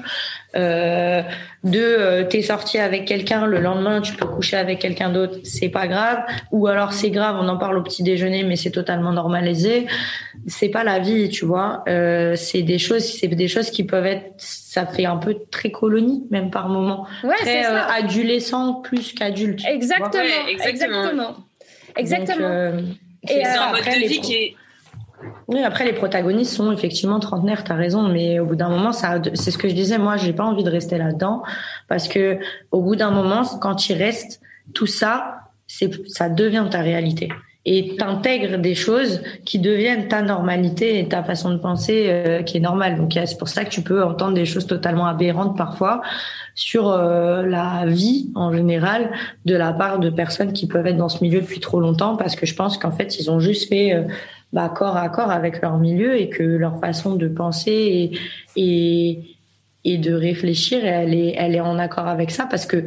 euh, 0.57 1.23
de 1.63 1.79
euh, 1.79 2.25
t'es 2.25 2.43
sorti 2.43 2.79
avec 2.79 3.05
quelqu'un, 3.05 3.47
le 3.47 3.61
lendemain 3.61 4.01
tu 4.01 4.15
peux 4.15 4.27
coucher 4.27 4.57
avec 4.57 4.79
quelqu'un 4.79 5.11
d'autre, 5.11 5.39
c'est 5.45 5.69
pas 5.69 5.87
grave, 5.87 6.25
ou 6.51 6.67
alors 6.67 6.93
c'est 6.93 7.11
grave, 7.11 7.37
on 7.41 7.49
en 7.49 7.57
parle 7.57 7.79
au 7.79 7.83
petit 7.83 8.03
déjeuner, 8.03 8.43
mais 8.43 8.57
c'est 8.57 8.71
totalement 8.71 9.13
normalisé. 9.13 9.87
C'est 10.47 10.71
pas 10.71 10.85
la 10.85 10.99
vie, 10.99 11.29
tu 11.29 11.45
vois. 11.45 11.85
Euh, 11.89 12.35
c'est 12.35 12.63
des 12.63 12.79
choses, 12.79 13.05
c'est 13.05 13.29
des 13.29 13.49
choses 13.49 13.71
qui 13.71 13.85
peuvent 13.85 14.07
être, 14.07 14.33
ça 14.39 14.87
fait 14.87 15.05
un 15.05 15.19
peu 15.19 15.37
très 15.51 15.71
colonie 15.71 16.27
même 16.31 16.51
par 16.51 16.69
moment, 16.69 17.07
ouais, 17.23 17.35
très 17.37 17.67
euh, 17.67 17.83
adolescent 17.89 18.75
plus 18.75 19.13
qu'adulte. 19.13 19.61
Exactement, 19.67 20.23
exactement, 20.49 21.37
exactement. 21.97 22.47
Euh, 22.47 22.81
et 23.29 23.45
c'est 23.45 23.47
un 23.47 23.73
mode 23.73 23.85
de 23.85 24.09
vie 24.09 24.21
qui 24.21 24.35
est 24.35 24.57
oui, 25.49 25.63
après 25.63 25.85
les 25.85 25.93
protagonistes 25.93 26.55
sont 26.55 26.73
effectivement 26.73 27.21
trentenaires, 27.21 27.65
t'as 27.65 27.75
raison, 27.75 28.09
mais 28.09 28.39
au 28.39 28.47
bout 28.47 28.57
d'un 28.57 28.69
moment, 28.69 28.93
ça, 28.93 29.21
c'est 29.35 29.51
ce 29.51 29.59
que 29.59 29.69
je 29.69 29.75
disais, 29.75 29.99
moi, 29.99 30.17
j'ai 30.17 30.33
pas 30.33 30.45
envie 30.45 30.65
de 30.65 30.71
rester 30.71 30.99
là-dedans 30.99 31.43
parce 31.89 32.09
que 32.09 32.39
au 32.71 32.81
bout 32.81 32.97
d'un 32.97 33.11
moment, 33.11 33.43
quand 33.61 33.89
il 33.89 33.95
reste, 33.95 34.41
tout 34.75 34.87
ça, 34.87 35.41
c'est, 35.67 35.91
ça 36.09 36.29
devient 36.29 36.67
ta 36.71 36.81
réalité 36.81 37.29
et 37.67 37.97
t'intègres 37.97 38.59
des 38.59 38.75
choses 38.75 39.23
qui 39.45 39.59
deviennent 39.59 40.09
ta 40.09 40.23
normalité 40.23 40.99
et 40.99 41.09
ta 41.09 41.23
façon 41.23 41.51
de 41.51 41.59
penser 41.59 42.07
euh, 42.09 42.43
qui 42.43 42.57
est 42.57 42.61
normale. 42.61 42.97
Donc 42.97 43.13
c'est 43.13 43.39
pour 43.39 43.49
ça 43.49 43.65
que 43.65 43.71
tu 43.71 43.83
peux 43.83 44.03
entendre 44.03 44.35
des 44.35 44.47
choses 44.47 44.67
totalement 44.67 45.07
aberrantes 45.07 45.57
parfois 45.59 46.01
sur 46.55 46.89
euh, 46.89 47.43
la 47.43 47.85
vie 47.87 48.31
en 48.35 48.53
général 48.53 49.11
de 49.45 49.55
la 49.55 49.73
part 49.73 49.99
de 49.99 50.09
personnes 50.09 50.53
qui 50.53 50.67
peuvent 50.67 50.87
être 50.87 50.97
dans 50.97 51.11
ce 51.11 51.23
milieu 51.23 51.43
depuis 51.43 51.61
trop 51.61 51.81
longtemps 51.81 52.17
parce 52.17 52.35
que 52.35 52.47
je 52.47 52.55
pense 52.55 52.79
qu'en 52.79 52.93
fait 52.93 53.19
ils 53.19 53.31
ont 53.31 53.41
juste 53.41 53.69
fait 53.69 53.93
euh, 53.93 54.05
bah, 54.53 54.69
corps 54.69 54.97
à 54.97 55.09
corps 55.09 55.31
avec 55.31 55.61
leur 55.63 55.79
milieu 55.79 56.19
et 56.21 56.29
que 56.29 56.43
leur 56.43 56.79
façon 56.81 57.15
de 57.15 57.29
penser 57.29 58.13
et, 58.57 59.21
et, 59.85 59.99
de 59.99 60.13
réfléchir, 60.13 60.85
elle 60.85 61.15
est, 61.15 61.35
elle 61.37 61.55
est 61.55 61.61
en 61.61 61.79
accord 61.79 62.07
avec 62.07 62.31
ça 62.31 62.47
parce 62.47 62.67
que 62.67 62.87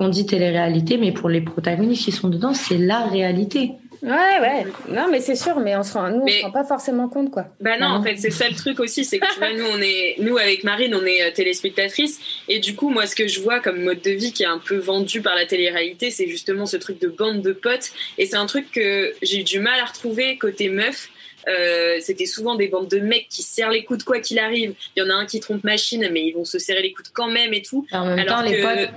on 0.00 0.08
dit 0.08 0.26
télé-réalité, 0.26 0.96
mais 0.96 1.12
pour 1.12 1.28
les 1.28 1.40
protagonistes 1.40 2.04
qui 2.04 2.12
sont 2.12 2.28
dedans, 2.28 2.54
c'est 2.54 2.78
la 2.78 3.06
réalité. 3.06 3.72
Ouais, 4.02 4.40
ouais. 4.40 4.66
Non, 4.88 5.08
mais 5.10 5.20
c'est 5.20 5.34
sûr, 5.34 5.58
mais 5.60 5.76
on 5.76 5.82
se 5.82 5.92
rend, 5.94 6.10
nous, 6.10 6.22
on 6.22 6.26
se 6.26 6.42
rend 6.42 6.50
pas 6.50 6.64
forcément 6.64 7.08
compte, 7.08 7.30
quoi. 7.30 7.46
Bah 7.60 7.78
non, 7.78 7.86
en 7.86 8.02
fait, 8.02 8.16
c'est 8.16 8.30
ça 8.30 8.48
le 8.48 8.54
truc 8.54 8.80
aussi, 8.80 9.04
c'est 9.04 9.18
que 9.18 9.26
tu 9.32 9.38
vois, 9.38 9.52
nous, 9.52 9.64
on 9.64 9.80
est, 9.80 10.16
nous, 10.18 10.36
avec 10.36 10.64
Marine, 10.64 10.94
on 10.94 11.04
est 11.04 11.22
euh, 11.22 11.32
téléspectatrices. 11.32 12.20
Et 12.48 12.60
du 12.60 12.74
coup, 12.74 12.90
moi, 12.90 13.06
ce 13.06 13.16
que 13.16 13.26
je 13.26 13.40
vois 13.40 13.60
comme 13.60 13.82
mode 13.82 14.00
de 14.02 14.10
vie 14.10 14.32
qui 14.32 14.44
est 14.44 14.46
un 14.46 14.58
peu 14.58 14.76
vendu 14.76 15.20
par 15.20 15.34
la 15.34 15.46
télé-réalité, 15.46 16.10
c'est 16.10 16.28
justement 16.28 16.66
ce 16.66 16.76
truc 16.76 17.00
de 17.00 17.08
bande 17.08 17.42
de 17.42 17.52
potes. 17.52 17.90
Et 18.18 18.26
c'est 18.26 18.36
un 18.36 18.46
truc 18.46 18.70
que 18.70 19.12
j'ai 19.22 19.40
eu 19.40 19.44
du 19.44 19.58
mal 19.58 19.78
à 19.80 19.84
retrouver 19.84 20.38
côté 20.38 20.68
meuf. 20.68 21.08
Euh, 21.48 21.96
c'était 22.00 22.26
souvent 22.26 22.56
des 22.56 22.68
bandes 22.68 22.88
de 22.88 22.98
mecs 22.98 23.28
qui 23.28 23.42
serrent 23.42 23.70
les 23.70 23.84
coudes 23.84 24.02
quoi 24.04 24.20
qu'il 24.20 24.38
arrive. 24.38 24.74
Il 24.96 25.02
y 25.02 25.02
en 25.06 25.10
a 25.10 25.14
un 25.14 25.26
qui 25.26 25.40
trompe 25.40 25.64
machine, 25.64 26.08
mais 26.12 26.26
ils 26.26 26.32
vont 26.32 26.44
se 26.44 26.58
serrer 26.58 26.82
les 26.82 26.92
coudes 26.92 27.08
quand 27.12 27.30
même 27.30 27.54
et 27.54 27.62
tout. 27.62 27.86
En 27.92 28.06
même 28.06 28.18
Alors 28.18 28.38
temps, 28.38 28.42
les 28.42 28.60
potes, 28.60 28.90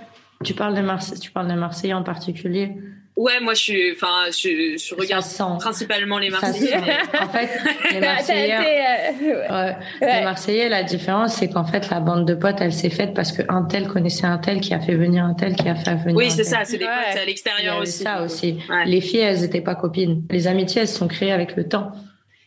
tu 0.43 0.53
parles 0.53 0.75
de 0.75 0.81
Marseille, 0.81 1.19
tu 1.19 1.31
parles 1.31 1.47
de 1.47 1.53
Marseillais 1.53 1.93
en 1.93 2.03
particulier. 2.03 2.71
Ouais, 3.22 3.39
moi 3.39 3.53
je 3.53 3.61
suis, 3.61 3.91
enfin, 3.91 4.32
je, 4.32 4.76
je 4.84 4.95
regarde 4.95 5.24
principalement 5.59 6.17
les 6.17 6.32
Marseillais. 6.32 6.74
en 7.22 7.30
fait, 7.30 7.49
les 7.93 7.99
Marseillais, 7.99 8.57
euh, 9.22 9.72
les 10.01 10.22
Marseillais, 10.24 10.69
la 10.69 10.82
différence, 10.82 11.36
c'est 11.36 11.47
qu'en 11.47 11.63
fait, 11.63 11.91
la 11.91 11.99
bande 11.99 12.28
de 12.28 12.34
potes, 12.34 12.57
elle 12.61 12.74
s'est 12.74 12.89
faite 12.89 13.13
parce 13.13 13.32
qu'un 13.32 13.61
tel 13.65 13.88
connaissait 13.88 14.26
un 14.26 14.39
tel 14.39 14.59
qui 14.59 14.74
a 14.74 14.80
fait 14.80 14.95
venir 14.95 15.24
un 15.24 15.36
tel 15.36 15.55
qui 15.55 15.69
a 15.69 15.76
fait 15.76 15.93
venir. 15.97 16.15
Oui, 16.15 16.32
c'est 16.32 16.43
ça, 16.43 16.65
c'est 16.65 16.80
des 16.80 16.86
potes 16.86 17.22
à 17.22 17.24
l'extérieur 17.24 17.78
aussi. 17.80 18.01
Ça 18.01 18.24
aussi. 18.24 18.57
Les 18.88 19.01
filles, 19.01 19.19
elles 19.19 19.41
n'étaient 19.41 19.61
pas 19.61 19.76
copines. 19.76 20.24
Les 20.32 20.47
amitiés, 20.47 20.82
elles 20.82 20.88
se 20.88 20.97
sont 20.97 21.07
créées 21.07 21.32
avec 21.32 21.55
le 21.55 21.69
temps. 21.69 21.91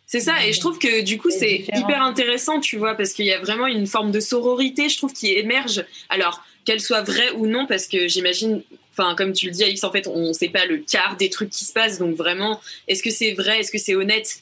C'est 0.06 0.20
ça, 0.20 0.44
et 0.44 0.52
je 0.52 0.58
trouve 0.58 0.78
que 0.78 1.02
du 1.02 1.18
coup 1.18 1.30
c'est 1.30 1.64
hyper 1.74 2.02
intéressant, 2.02 2.60
tu 2.60 2.76
vois, 2.76 2.94
parce 2.94 3.12
qu'il 3.12 3.26
y 3.26 3.32
a 3.32 3.38
vraiment 3.38 3.66
une 3.66 3.86
forme 3.86 4.10
de 4.10 4.20
sororité, 4.20 4.88
je 4.88 4.98
trouve, 4.98 5.12
qui 5.12 5.32
émerge. 5.32 5.84
Alors 6.08 6.42
qu'elle 6.64 6.80
soit 6.80 7.02
vraie 7.02 7.30
ou 7.36 7.46
non, 7.46 7.66
parce 7.66 7.86
que 7.86 8.08
j'imagine, 8.08 8.62
enfin 8.96 9.14
comme 9.14 9.32
tu 9.32 9.46
le 9.46 9.52
dis, 9.52 9.64
Alix, 9.64 9.84
en 9.84 9.92
fait, 9.92 10.06
on 10.06 10.28
ne 10.28 10.32
sait 10.32 10.48
pas 10.48 10.66
le 10.66 10.78
quart 10.78 11.16
des 11.16 11.30
trucs 11.30 11.50
qui 11.50 11.64
se 11.64 11.72
passent, 11.72 11.98
donc 11.98 12.16
vraiment, 12.16 12.60
est-ce 12.88 13.02
que 13.02 13.10
c'est 13.10 13.32
vrai, 13.32 13.60
est-ce 13.60 13.70
que 13.70 13.78
c'est 13.78 13.94
honnête? 13.94 14.40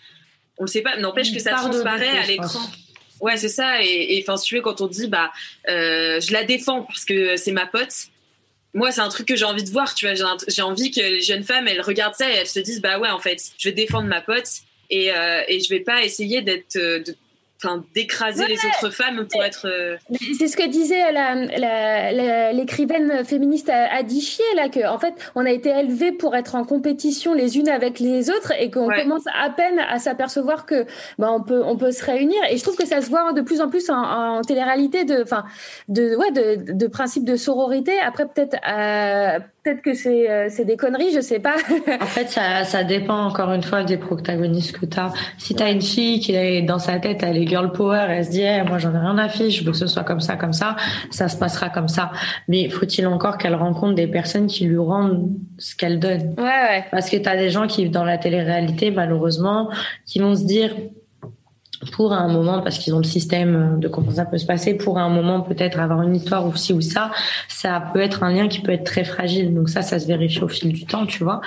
On 0.59 0.65
ne 0.65 0.69
sait 0.69 0.83
pas. 0.83 0.97
N'empêche 0.97 1.33
que 1.33 1.41
ça 1.41 1.55
transparaît 1.55 2.19
à 2.19 2.27
l'écran. 2.27 2.61
Ouais, 3.21 3.37
c'est 3.37 3.49
ça. 3.49 3.83
Et 3.83 4.23
enfin, 4.23 4.37
si 4.37 4.47
tu 4.47 4.57
veux, 4.57 4.63
quand 4.63 4.81
on 4.81 4.89
dit, 4.89 5.07
bah, 5.07 5.33
euh, 5.69 6.21
je 6.21 6.33
la 6.33 6.45
défends 6.45 6.83
parce 6.83 7.05
que 7.05 7.37
c'est 7.37 7.53
ma 7.53 7.67
pote. 7.67 8.09
Moi, 8.75 8.91
c'est 8.91 9.01
un 9.01 9.09
truc 9.09 9.29
que 9.29 9.37
j'ai 9.37 9.45
envie 9.45 9.65
de 9.65 9.71
voir, 9.71 9.95
tu 9.95 10.07
vois. 10.07 10.37
J'ai 10.49 10.63
envie 10.63 10.91
que 10.91 11.01
les 11.01 11.21
jeunes 11.21 11.45
femmes, 11.45 11.69
elles 11.69 11.81
regardent 11.81 12.15
ça 12.15 12.31
et 12.31 12.35
elles 12.35 12.47
se 12.47 12.59
disent, 12.59 12.81
bah 12.81 12.99
ouais, 12.99 13.11
en 13.11 13.21
fait, 13.21 13.53
je 13.59 13.69
vais 13.69 13.75
défendre 13.75 14.09
ma 14.09 14.21
pote 14.21 14.49
et, 14.91 15.13
euh, 15.13 15.43
et 15.47 15.61
je 15.61 15.69
vais 15.69 15.81
pas 15.81 16.03
essayer 16.03 16.43
d'être, 16.43 16.77
euh, 16.77 17.03
enfin 17.63 17.85
d'écraser 17.95 18.47
les 18.47 18.57
autres 18.57 18.91
femmes 18.91 19.27
pour 19.31 19.43
être. 19.45 19.67
Euh, 19.67 19.97
c'est 20.39 20.49
ce 20.49 20.57
que 20.57 20.69
disait 20.69 21.13
l'écrivaine 22.53 23.25
féministe 23.25 23.71
Adichier 23.71 24.45
là 24.57 24.69
que 24.69 24.87
en 24.89 24.99
fait 24.99 25.15
on 25.35 25.45
a 25.47 25.51
été 25.51 25.71
élevés 25.71 26.13
pour 26.13 26.35
être 26.35 26.55
en 26.55 26.65
compétition 26.65 27.35
les 27.35 27.59
unes 27.59 27.69
avec 27.69 28.01
les 28.01 28.31
autres 28.31 28.53
et 28.59 28.71
qu'on 28.71 28.89
commence 28.89 29.25
à 29.39 29.51
peine 29.51 29.79
à 29.79 29.99
s'apercevoir 29.99 30.67
que 30.67 30.87
bah, 31.19 31.31
on 31.33 31.43
peut 31.43 31.63
on 31.65 31.77
peut 31.77 31.93
se 31.93 32.05
réunir. 32.05 32.39
Et 32.51 32.57
je 32.57 32.63
trouve 32.63 32.77
que 32.77 32.87
ça 32.87 33.01
se 33.01 33.11
voit 33.11 33.33
de 33.33 33.41
plus 33.41 33.61
en 33.61 33.69
plus 33.69 33.91
en, 33.91 34.03
en 34.03 34.43
télé-réalité 34.43 35.05
de 35.05 35.23
enfin 35.23 35.45
de 35.89 36.17
ouais 36.17 36.31
de, 36.33 36.73
de 36.73 36.87
principe 36.87 37.25
de 37.25 37.37
sororité. 37.37 37.99
Après 38.01 38.27
peut-être 38.27 38.57
euh, 38.69 39.39
peut-être 39.63 39.83
que 39.83 39.95
c'est 39.95 40.31
euh, 40.31 40.49
c'est 40.51 40.65
des 40.65 40.77
conneries 40.77 41.13
je 41.15 41.21
sais 41.21 41.39
pas. 41.39 41.57
En 42.01 42.07
fait 42.07 42.29
ça 42.29 42.65
ça 42.65 42.85
dépend 42.85 43.27
encore 43.27 43.53
une 43.53 43.63
fois 43.63 43.85
des 43.85 43.97
protagonistes 43.97 44.79
que 44.79 44.87
tu 44.87 44.99
as 44.99 45.13
si 45.39 45.55
tu 45.55 45.63
as 45.63 45.71
une 45.71 45.83
fille 45.83 46.21
qui 46.21 46.35
est 46.35 46.63
dans 46.63 46.79
sa 46.79 46.99
tête 46.99 47.23
elle 47.23 47.37
est 47.37 47.45
girl 47.53 47.71
power, 47.73 48.07
elle 48.09 48.25
se 48.25 48.31
dit, 48.31 48.45
moi 48.67 48.79
j'en 48.79 48.95
ai 48.95 48.99
rien 48.99 49.19
à 49.19 49.29
fiche, 49.29 49.59
je 49.59 49.65
veux 49.65 49.73
que 49.73 49.77
ce 49.77 49.87
soit 49.87 50.05
comme 50.05 50.21
ça, 50.21 50.37
comme 50.37 50.53
ça, 50.53 50.77
ça 51.11 51.29
se 51.29 51.37
passera 51.37 51.69
comme 51.69 51.89
ça. 51.89 52.11
Mais 52.49 52.69
faut-il 52.71 53.07
encore 53.07 53.37
qu'elle 53.37 53.55
rencontre 53.55 53.95
des 53.95 54.07
personnes 54.07 54.47
qui 54.47 54.65
lui 54.65 54.79
rendent 54.79 55.31
ce 55.59 55.77
qu'elle 55.77 55.99
donne? 55.99 56.35
Ouais, 56.39 56.45
ouais. 56.45 56.85
Parce 56.91 57.11
que 57.11 57.17
tu 57.17 57.29
as 57.29 57.37
des 57.37 57.51
gens 57.51 57.67
qui 57.67 57.83
vivent 57.83 57.93
dans 57.93 58.05
la 58.05 58.17
télé-réalité, 58.17 58.91
malheureusement, 58.91 59.69
qui 60.07 60.19
vont 60.19 60.35
se 60.35 60.45
dire, 60.45 60.75
pour 61.91 62.13
un 62.13 62.29
moment, 62.29 62.63
parce 62.63 62.79
qu'ils 62.79 62.95
ont 62.95 62.99
le 62.99 63.05
système 63.05 63.81
de 63.81 63.89
comment 63.89 64.13
ça 64.13 64.25
peut 64.25 64.39
se 64.39 64.47
passer, 64.47 64.75
pour 64.75 64.99
un 64.99 65.09
moment 65.09 65.41
peut-être 65.41 65.81
avoir 65.81 66.03
une 66.03 66.15
histoire 66.15 66.47
ou 66.47 66.55
ci 66.55 66.73
ou 66.73 66.81
ça, 66.81 67.11
ça 67.49 67.83
peut 67.93 68.01
être 68.01 68.23
un 68.23 68.33
lien 68.33 68.49
qui 68.49 68.61
peut 68.61 68.73
être 68.73 68.85
très 68.85 69.05
fragile. 69.05 69.53
Donc 69.53 69.69
ça, 69.69 69.83
ça 69.83 69.99
se 69.99 70.07
vérifie 70.07 70.43
au 70.43 70.49
fil 70.49 70.73
du 70.73 70.85
temps, 70.87 71.07
tu 71.07 71.25
vois. 71.25 71.41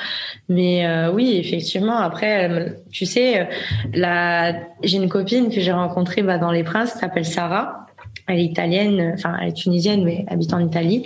Mais 0.50 0.86
euh, 0.86 1.12
oui, 1.12 1.38
effectivement, 1.38 1.98
après, 1.98 2.76
tu 2.92 3.06
sais, 3.06 3.48
la... 3.94 4.54
j'ai 4.84 4.98
une 4.98 5.10
copine 5.10 5.50
que 5.50 5.62
j'ai 5.62 5.72
rencontrée 5.72 6.22
bah, 6.22 6.38
dans 6.38 6.52
Les 6.52 6.64
Princes, 6.64 6.94
s'appelle 6.94 7.26
Sarah. 7.26 7.82
Elle 8.28 8.40
est 8.40 8.46
italienne, 8.46 9.14
enfin 9.14 9.38
elle 9.40 9.50
est 9.50 9.54
tunisienne, 9.54 10.04
mais 10.04 10.26
habite 10.28 10.52
en 10.54 10.60
Italie. 10.60 11.04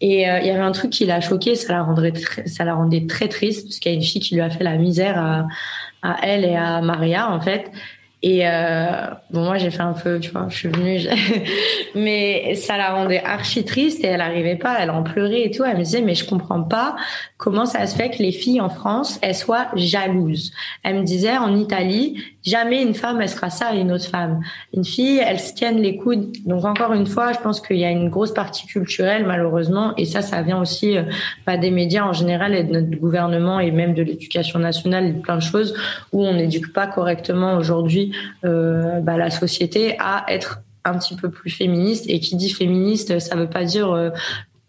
Et 0.00 0.28
euh, 0.28 0.40
il 0.40 0.46
y 0.46 0.50
avait 0.50 0.60
un 0.60 0.72
truc 0.72 0.90
qui 0.90 1.04
l'a 1.04 1.20
choquée, 1.20 1.54
ça 1.54 1.72
la 1.72 1.82
rendrait, 1.82 2.12
ça 2.46 2.64
la 2.64 2.74
rendait 2.74 3.06
très 3.06 3.28
triste 3.28 3.68
parce 3.68 3.78
qu'il 3.78 3.92
y 3.92 3.94
a 3.94 3.96
une 3.96 4.02
fille 4.02 4.20
qui 4.20 4.34
lui 4.34 4.40
a 4.40 4.50
fait 4.50 4.64
la 4.64 4.76
misère 4.76 5.16
à, 5.16 5.46
à 6.02 6.16
elle 6.22 6.44
et 6.44 6.56
à 6.56 6.80
Maria 6.80 7.30
en 7.30 7.40
fait. 7.40 7.70
Et 8.22 8.48
euh, 8.48 9.08
bon, 9.30 9.44
moi, 9.44 9.58
j'ai 9.58 9.70
fait 9.70 9.82
un 9.82 9.92
peu, 9.92 10.18
tu 10.18 10.30
vois, 10.30 10.46
je 10.48 10.56
suis 10.56 10.68
venue, 10.68 11.00
mais 11.94 12.54
ça 12.54 12.76
la 12.76 12.94
rendait 12.94 13.22
archi 13.22 13.64
triste 13.64 14.02
et 14.04 14.08
elle 14.08 14.22
arrivait 14.22 14.56
pas, 14.56 14.78
elle 14.80 14.90
en 14.90 15.02
pleurait 15.02 15.42
et 15.42 15.50
tout. 15.50 15.64
Elle 15.64 15.76
me 15.76 15.82
disait, 15.82 16.00
mais 16.00 16.14
je 16.14 16.24
comprends 16.24 16.62
pas 16.62 16.96
comment 17.36 17.66
ça 17.66 17.86
se 17.86 17.96
fait 17.96 18.10
que 18.10 18.22
les 18.22 18.32
filles 18.32 18.60
en 18.60 18.68
France, 18.68 19.18
elles 19.22 19.34
soient 19.34 19.66
jalouses? 19.74 20.52
Elle 20.82 20.96
me 20.96 21.02
disait, 21.04 21.36
en 21.36 21.54
Italie, 21.54 22.22
jamais 22.42 22.82
une 22.82 22.94
femme, 22.94 23.20
elle 23.20 23.28
sera 23.28 23.50
ça 23.50 23.66
à 23.66 23.74
une 23.74 23.92
autre 23.92 24.06
femme. 24.06 24.40
Une 24.72 24.84
fille, 24.84 25.18
elle 25.18 25.38
se 25.38 25.52
tienne 25.52 25.78
les 25.78 25.96
coudes. 25.96 26.32
Donc 26.46 26.64
encore 26.64 26.92
une 26.94 27.06
fois, 27.06 27.32
je 27.32 27.38
pense 27.38 27.60
qu'il 27.60 27.76
y 27.76 27.84
a 27.84 27.90
une 27.90 28.08
grosse 28.08 28.32
partie 28.32 28.66
culturelle, 28.66 29.26
malheureusement, 29.26 29.94
et 29.96 30.04
ça, 30.04 30.22
ça 30.22 30.42
vient 30.42 30.60
aussi 30.60 30.96
euh, 30.96 31.02
pas 31.44 31.56
des 31.56 31.70
médias 31.70 32.04
en 32.04 32.12
général 32.12 32.54
et 32.54 32.64
de 32.64 32.72
notre 32.72 32.98
gouvernement 32.98 33.60
et 33.60 33.70
même 33.70 33.94
de 33.94 34.02
l'éducation 34.02 34.58
nationale, 34.58 35.20
plein 35.20 35.36
de 35.36 35.42
choses 35.42 35.74
où 36.12 36.24
on 36.24 36.34
n'éduque 36.34 36.72
pas 36.72 36.86
correctement 36.86 37.56
aujourd'hui 37.56 38.12
euh, 38.44 39.00
bah, 39.00 39.16
la 39.16 39.30
société 39.30 39.96
à 39.98 40.24
être 40.28 40.60
un 40.84 40.98
petit 40.98 41.16
peu 41.16 41.30
plus 41.30 41.50
féministe. 41.50 42.06
Et 42.08 42.20
qui 42.20 42.36
dit 42.36 42.50
féministe, 42.50 43.18
ça 43.18 43.36
veut 43.36 43.50
pas 43.50 43.64
dire 43.64 43.90
euh, 43.92 44.10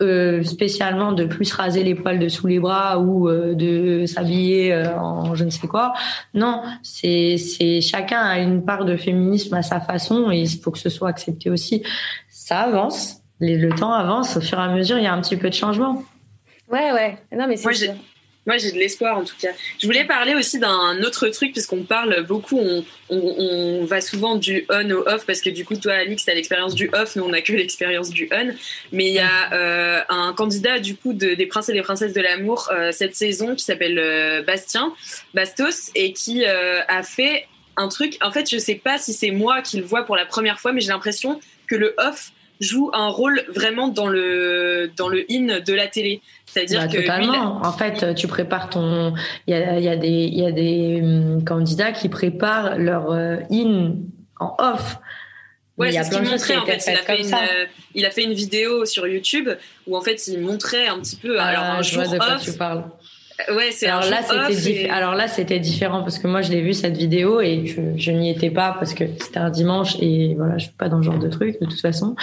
euh, 0.02 0.44
spécialement 0.44 1.12
de 1.14 1.26
plus 1.26 1.52
raser 1.54 1.84
les 1.84 1.96
poils 1.96 2.20
de 2.20 2.30
sous 2.30 2.48
les 2.48 2.60
bras 2.60 3.00
ou 3.00 3.30
de 3.30 4.06
s'habiller 4.06 4.76
en 4.98 5.36
je 5.36 5.44
ne 5.44 5.50
sais 5.50 5.68
quoi. 5.68 5.94
Non, 6.34 6.64
c'est 6.84 7.38
c'est 7.38 7.82
chacun 7.82 8.20
a 8.20 8.40
une 8.40 8.64
part 8.64 8.86
de 8.86 8.96
féminisme 8.96 9.56
à 9.56 9.64
sa 9.64 9.80
façon 9.80 10.32
et 10.32 10.42
il 10.42 10.62
faut 10.62 10.72
que 10.72 10.80
ce 10.80 10.90
soit 10.90 11.10
accepté 11.10 11.50
aussi. 11.50 11.84
Ça 12.30 12.60
avance, 12.60 13.22
le 13.40 13.70
temps 13.70 13.94
avance 13.94 14.38
au 14.38 14.42
fur 14.42 14.60
et 14.60 14.64
à 14.64 14.70
mesure, 14.70 14.98
il 14.98 15.04
y 15.04 15.08
a 15.08 15.14
un 15.14 15.22
petit 15.22 15.38
peu 15.38 15.50
de 15.50 15.56
changement. 15.56 16.04
Ouais 16.72 16.92
ouais. 16.92 17.18
Non 17.36 17.48
mais 17.48 17.58
c'est 17.58 17.96
moi, 18.48 18.58
j'ai 18.58 18.72
de 18.72 18.78
l'espoir 18.78 19.18
en 19.18 19.26
tout 19.26 19.36
cas. 19.40 19.52
Je 19.78 19.86
voulais 19.86 20.06
parler 20.06 20.34
aussi 20.34 20.58
d'un 20.58 21.04
autre 21.04 21.28
truc, 21.28 21.52
puisqu'on 21.52 21.84
parle 21.84 22.24
beaucoup, 22.24 22.58
on, 22.58 22.86
on, 23.10 23.84
va 23.84 24.00
souvent 24.00 24.38
du 24.38 24.66
on 24.70 24.90
au 24.92 25.08
off, 25.08 25.26
parce 25.26 25.42
que 25.42 25.50
du 25.50 25.66
coup, 25.66 25.76
toi, 25.76 25.94
Alix, 25.94 26.24
t'as 26.26 26.34
l'expérience 26.34 26.74
du 26.74 26.90
off, 26.94 27.18
nous, 27.18 27.24
on 27.24 27.30
n'a 27.30 27.42
que 27.42 27.52
l'expérience 27.52 28.10
du 28.10 28.30
on. 28.32 28.56
Mais 28.94 29.08
il 29.08 29.14
y 29.14 29.20
a 29.20 29.54
euh, 29.54 30.02
un 30.08 30.34
candidat, 30.34 30.80
du 30.80 30.96
coup, 30.96 31.12
de, 31.12 31.34
des 31.34 31.46
princes 31.46 31.68
et 31.68 31.74
des 31.74 31.82
princesses 31.82 32.14
de 32.14 32.22
l'amour 32.22 32.70
euh, 32.72 32.94
cette 32.94 33.16
saison 33.16 33.54
qui 33.54 33.66
s'appelle 33.66 34.00
euh, 34.00 34.42
Bastien, 34.44 34.94
Bastos, 35.34 35.92
et 35.94 36.14
qui 36.14 36.46
a 36.46 37.04
fait 37.04 37.48
un 37.76 37.90
truc. 37.90 38.18
En 38.22 38.32
fait, 38.32 38.50
je 38.50 38.58
sais 38.58 38.76
pas 38.76 38.98
si 38.98 39.12
c'est 39.12 39.32
moi 39.32 39.62
qui 39.62 39.78
le 39.78 39.84
vois 39.84 40.04
pour 40.04 40.16
la 40.16 40.26
première 40.26 40.62
fois, 40.62 40.72
mais 40.72 40.80
j'ai 40.80 40.88
l'impression 40.88 41.42
que 41.68 41.76
le 41.76 41.94
off 41.98 42.32
joue 42.60 42.90
un 42.94 43.08
rôle 43.08 43.44
vraiment 43.54 43.88
dans 43.88 44.08
le 44.08 44.92
dans 44.96 45.10
le 45.10 45.26
in 45.30 45.60
de 45.60 45.74
la 45.74 45.88
télé. 45.88 46.22
C'est-à-dire 46.46 46.82
bah, 46.82 46.88
que 46.88 46.98
totalement. 46.98 47.62
En 47.64 47.74
fait, 47.74 48.16
tu 48.16 48.28
prépares 48.28 48.70
ton. 48.70 49.14
Il 49.48 49.52
y 49.52 49.54
a, 49.56 49.80
y 49.80 49.90
a 49.90 49.96
des 49.96 50.08
il 50.08 50.40
y 50.40 50.46
a 50.46 50.52
des 50.52 51.02
hum, 51.02 51.44
candidats 51.44 51.92
qui 51.92 52.10
préparent 52.10 52.78
leur 52.78 53.12
euh, 53.12 53.38
in 53.52 53.96
en 54.40 54.56
off. 54.60 54.98
Ouais, 55.78 55.92
c'est 55.92 56.04
ce 56.04 56.10
qu'il 56.10 56.24
montrait 56.24 56.58
en 56.58 56.66
fait. 56.66 56.84
Il 56.88 56.94
a 56.94 57.04
fait, 57.04 57.22
une, 57.22 57.34
euh, 57.34 57.66
il 57.94 58.06
a 58.06 58.10
fait 58.10 58.24
une 58.24 58.34
vidéo 58.34 58.86
sur 58.86 59.08
YouTube 59.08 59.50
où 59.86 59.96
en 59.96 60.02
fait 60.02 60.28
il 60.28 60.40
montrait 60.40 60.88
un 60.88 61.00
petit 61.00 61.18
peu. 61.18 61.40
Ah, 61.40 61.46
alors 61.46 61.64
un 61.64 61.82
jour 61.84 62.04
vois 62.04 62.90
Ouais, 63.50 63.70
c'est 63.72 63.86
alors, 63.86 64.10
là, 64.10 64.24
c'était 64.24 64.90
alors 64.90 65.14
là, 65.14 65.28
c'était 65.28 65.60
différent 65.60 66.02
parce 66.02 66.18
que 66.18 66.28
moi, 66.28 66.42
je 66.42 66.50
l'ai 66.50 66.62
vu 66.62 66.74
cette 66.74 66.98
vidéo 66.98 67.40
et 67.40 67.68
je, 67.68 67.82
je 67.96 68.12
n'y 68.12 68.32
étais 68.32 68.50
pas 68.50 68.76
parce 68.80 68.96
que 68.96 69.04
c'était 69.20 69.38
un 69.38 69.52
dimanche 69.52 69.96
et 70.02 70.34
voilà, 70.36 70.58
je 70.58 70.66
suis 70.66 70.74
pas 70.74 70.90
dans 70.90 71.02
ce 71.02 71.06
genre 71.06 71.20
de 71.20 71.30
truc 71.30 71.62
de 71.62 71.68
toute 71.68 71.80
façon. 71.80 72.16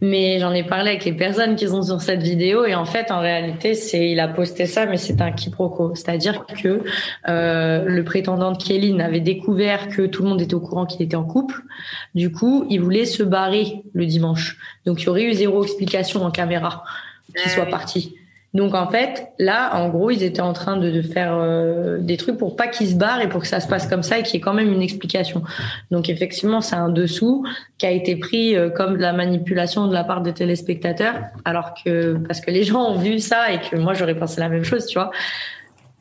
Mais 0.00 0.40
j'en 0.40 0.52
ai 0.52 0.64
parlé 0.64 0.90
avec 0.90 1.04
les 1.04 1.12
personnes 1.12 1.54
qui 1.54 1.68
sont 1.68 1.82
sur 1.82 2.00
cette 2.00 2.24
vidéo 2.24 2.64
et 2.64 2.74
en 2.74 2.84
fait, 2.84 3.12
en 3.12 3.20
réalité, 3.20 3.74
c'est 3.74 4.10
il 4.10 4.18
a 4.18 4.26
posté 4.26 4.66
ça, 4.66 4.86
mais 4.86 4.96
c'est 4.96 5.20
un 5.20 5.30
quiproquo. 5.30 5.94
C'est-à-dire 5.94 6.44
que 6.46 6.82
euh, 7.28 7.84
le 7.86 8.02
prétendant 8.02 8.50
de 8.50 8.58
Kelly 8.58 9.00
avait 9.00 9.20
découvert 9.20 9.86
que 9.86 10.06
tout 10.06 10.24
le 10.24 10.28
monde 10.28 10.42
était 10.42 10.54
au 10.54 10.60
courant 10.60 10.86
qu'il 10.86 11.02
était 11.02 11.16
en 11.16 11.24
couple. 11.24 11.62
Du 12.16 12.32
coup, 12.32 12.66
il 12.68 12.80
voulait 12.80 13.04
se 13.04 13.22
barrer 13.22 13.84
le 13.92 14.06
dimanche. 14.06 14.58
Donc, 14.86 15.02
il 15.02 15.06
y 15.06 15.08
aurait 15.08 15.22
eu 15.22 15.32
zéro 15.34 15.62
explication 15.62 16.24
en 16.24 16.32
caméra 16.32 16.82
qu'il 17.28 17.44
ah 17.44 17.48
soit 17.48 17.66
parti. 17.66 18.17
Donc 18.54 18.74
en 18.74 18.88
fait, 18.88 19.28
là, 19.38 19.76
en 19.76 19.90
gros, 19.90 20.10
ils 20.10 20.22
étaient 20.22 20.40
en 20.40 20.54
train 20.54 20.78
de, 20.78 21.02
faire 21.02 21.36
euh, 21.36 21.98
des 21.98 22.16
trucs 22.16 22.38
pour 22.38 22.56
pas 22.56 22.66
qu'ils 22.66 22.88
se 22.88 22.94
barrent 22.94 23.20
et 23.20 23.28
pour 23.28 23.42
que 23.42 23.46
ça 23.46 23.60
se 23.60 23.68
passe 23.68 23.86
comme 23.86 24.02
ça 24.02 24.18
et 24.18 24.22
qu'il 24.22 24.34
y 24.34 24.36
ait 24.38 24.40
quand 24.40 24.54
même 24.54 24.72
une 24.72 24.80
explication. 24.80 25.42
Donc 25.90 26.08
effectivement, 26.08 26.62
c'est 26.62 26.76
un 26.76 26.88
dessous 26.88 27.44
qui 27.76 27.84
a 27.86 27.90
été 27.90 28.16
pris 28.16 28.56
euh, 28.56 28.70
comme 28.70 28.96
de 28.96 29.02
la 29.02 29.12
manipulation 29.12 29.86
de 29.86 29.92
la 29.92 30.02
part 30.02 30.22
des 30.22 30.32
téléspectateurs, 30.32 31.16
alors 31.44 31.74
que 31.74 32.14
parce 32.26 32.40
que 32.40 32.50
les 32.50 32.64
gens 32.64 32.90
ont 32.90 32.98
vu 32.98 33.18
ça 33.18 33.52
et 33.52 33.60
que 33.60 33.76
moi 33.76 33.92
j'aurais 33.92 34.16
pensé 34.16 34.40
la 34.40 34.48
même 34.48 34.64
chose, 34.64 34.86
tu 34.86 34.98
vois. 34.98 35.10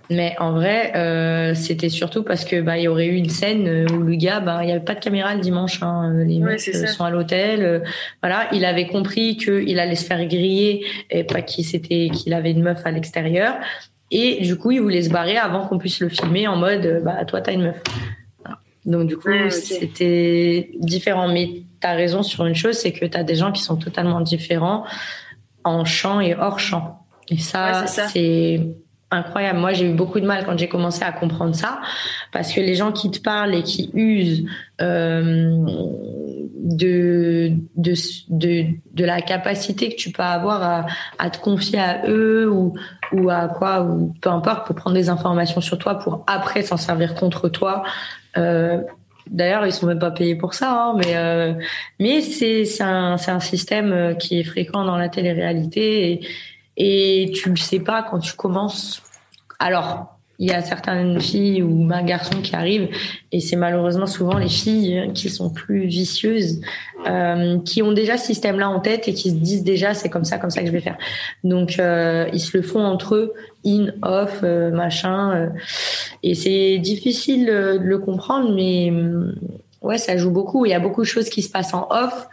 Mais 0.09 0.35
en 0.39 0.53
vrai, 0.53 0.95
euh, 0.95 1.53
c'était 1.53 1.89
surtout 1.89 2.23
parce 2.23 2.45
que 2.45 2.61
bah 2.61 2.77
il 2.77 2.83
y 2.83 2.87
aurait 2.87 3.07
eu 3.07 3.15
une 3.15 3.29
scène 3.29 3.67
euh, 3.67 3.85
où 3.93 4.01
le 4.01 4.15
gars, 4.15 4.39
bah 4.39 4.59
il 4.63 4.69
y 4.69 4.71
avait 4.71 4.83
pas 4.83 4.95
de 4.95 4.99
caméra 4.99 5.35
le 5.35 5.41
dimanche. 5.41 5.83
Hein, 5.83 6.13
euh, 6.15 6.23
les 6.23 6.39
mecs 6.39 6.61
sont 6.61 7.03
à 7.03 7.09
l'hôtel. 7.09 7.83
voilà, 8.21 8.47
il 8.53 8.63
avait 8.63 8.87
compris 8.87 9.35
qu'il 9.37 9.79
allait 9.79 9.95
se 9.95 10.05
faire 10.05 10.25
griller 10.25 10.85
et 11.09 11.23
pas 11.23 11.41
qu'il 11.41 11.65
s'était 11.65 12.09
qu'il 12.13 12.33
avait 12.33 12.51
une 12.51 12.63
meuf 12.63 12.85
à 12.85 12.91
l'extérieur. 12.91 13.55
Et 14.09 14.41
du 14.41 14.55
coup, 14.55 14.71
il 14.71 14.81
voulait 14.81 15.01
se 15.01 15.09
barrer 15.09 15.37
avant 15.37 15.67
qu'on 15.67 15.77
puisse 15.77 15.99
le 15.99 16.07
filmer 16.07 16.47
en 16.47 16.55
mode 16.55 17.01
bah 17.03 17.25
toi 17.25 17.41
t'as 17.41 17.53
une 17.53 17.63
meuf. 17.63 17.81
Donc 18.85 19.07
du 19.07 19.17
coup, 19.17 19.29
c'était 19.49 20.71
différent. 20.79 21.27
Mais 21.27 21.63
t'as 21.81 21.93
raison 21.93 22.23
sur 22.23 22.45
une 22.45 22.55
chose, 22.55 22.75
c'est 22.75 22.93
que 22.93 23.05
t'as 23.05 23.23
des 23.23 23.35
gens 23.35 23.51
qui 23.51 23.61
sont 23.61 23.75
totalement 23.75 24.21
différents 24.21 24.85
en 25.65 25.83
champ 25.83 26.21
et 26.21 26.33
hors 26.33 26.59
champ. 26.59 27.05
Et 27.29 27.37
ça. 27.37 27.85
c'est 27.87 28.61
incroyable. 29.11 29.59
Moi, 29.59 29.73
j'ai 29.73 29.89
eu 29.89 29.93
beaucoup 29.93 30.19
de 30.19 30.25
mal 30.25 30.45
quand 30.45 30.57
j'ai 30.57 30.67
commencé 30.67 31.03
à 31.03 31.11
comprendre 31.11 31.55
ça, 31.55 31.79
parce 32.31 32.51
que 32.51 32.59
les 32.59 32.75
gens 32.75 32.91
qui 32.91 33.09
te 33.11 33.19
parlent 33.19 33.55
et 33.55 33.63
qui 33.63 33.89
usent 33.93 34.45
euh, 34.81 35.65
de, 36.55 37.51
de, 37.75 37.93
de, 38.29 38.65
de, 38.93 39.05
la 39.05 39.21
capacité 39.21 39.89
que 39.89 39.95
tu 39.95 40.11
peux 40.11 40.23
avoir 40.23 40.61
à, 40.61 40.85
à, 41.19 41.29
te 41.29 41.39
confier 41.39 41.79
à 41.79 42.07
eux 42.07 42.49
ou, 42.51 42.73
ou 43.13 43.29
à 43.29 43.47
quoi, 43.47 43.83
ou 43.83 44.13
peu 44.21 44.29
importe, 44.29 44.67
pour 44.67 44.75
prendre 44.75 44.95
des 44.95 45.09
informations 45.09 45.61
sur 45.61 45.77
toi 45.77 45.95
pour 45.95 46.23
après 46.27 46.61
s'en 46.61 46.77
servir 46.77 47.15
contre 47.15 47.49
toi. 47.49 47.83
Euh, 48.37 48.81
D'ailleurs, 49.29 49.65
ils 49.65 49.73
sont 49.73 49.87
même 49.87 49.99
pas 49.99 50.11
payés 50.11 50.35
pour 50.35 50.53
ça, 50.53 50.71
hein, 50.71 50.95
mais 50.97 51.15
euh, 51.15 51.53
mais 51.99 52.21
c'est 52.21 52.65
c'est 52.65 52.83
un 52.83 53.17
c'est 53.17 53.31
un 53.31 53.39
système 53.39 53.91
euh, 53.91 54.13
qui 54.13 54.39
est 54.39 54.43
fréquent 54.43 54.83
dans 54.85 54.97
la 54.97 55.09
télé-réalité 55.09 56.11
et, 56.11 56.27
et 56.78 57.32
tu 57.34 57.49
le 57.49 57.57
sais 57.57 57.80
pas 57.80 58.03
quand 58.03 58.19
tu 58.19 58.34
commences. 58.34 59.01
Alors 59.59 60.17
il 60.39 60.49
y 60.49 60.53
a 60.53 60.61
certaines 60.61 61.19
filles 61.19 61.63
ou 61.63 61.89
un 61.91 62.03
garçon 62.03 62.41
qui 62.41 62.55
arrivent 62.55 62.89
et 63.32 63.39
c'est 63.39 63.55
malheureusement 63.55 64.05
souvent 64.05 64.38
les 64.38 64.49
filles 64.49 65.11
qui 65.15 65.30
sont 65.30 65.49
plus 65.49 65.88
vicieuses 65.88 66.61
euh, 67.07 67.57
qui 67.61 67.82
ont 67.82 67.91
déjà 67.91 68.17
ce 68.17 68.28
système 68.28 68.59
là 68.59 68.69
en 68.69 68.80
tête 68.80 69.07
et 69.07 69.13
qui 69.13 69.32
se 69.32 69.36
disent 69.36 69.63
déjà 69.63 69.95
c'est 69.95 70.09
comme 70.09 70.25
ça 70.25 70.38
comme 70.38 70.51
ça 70.51 70.61
que 70.61 70.67
je 70.67 70.71
vais 70.71 70.82
faire. 70.82 70.97
Donc 71.43 71.80
euh, 71.80 72.28
ils 72.34 72.39
se 72.39 72.55
le 72.55 72.61
font 72.61 72.84
entre 72.84 73.15
eux 73.15 73.34
in 73.65 73.88
off 74.03 74.41
euh, 74.43 74.69
machin 74.69 75.36
euh, 75.36 75.49
et 76.21 76.36
c'est 76.36 76.78
difficile 76.78 77.47
de 77.47 77.80
le 77.82 77.97
comprendre 77.97 78.53
mais 78.53 78.93
ouais 79.82 79.97
ça 79.97 80.17
joue 80.17 80.32
beaucoup. 80.32 80.67
Il 80.67 80.69
y 80.69 80.75
a 80.75 80.80
beaucoup 80.80 81.01
de 81.01 81.07
choses 81.07 81.30
qui 81.30 81.41
se 81.41 81.49
passent 81.49 81.73
en 81.73 81.88
off. 81.89 82.28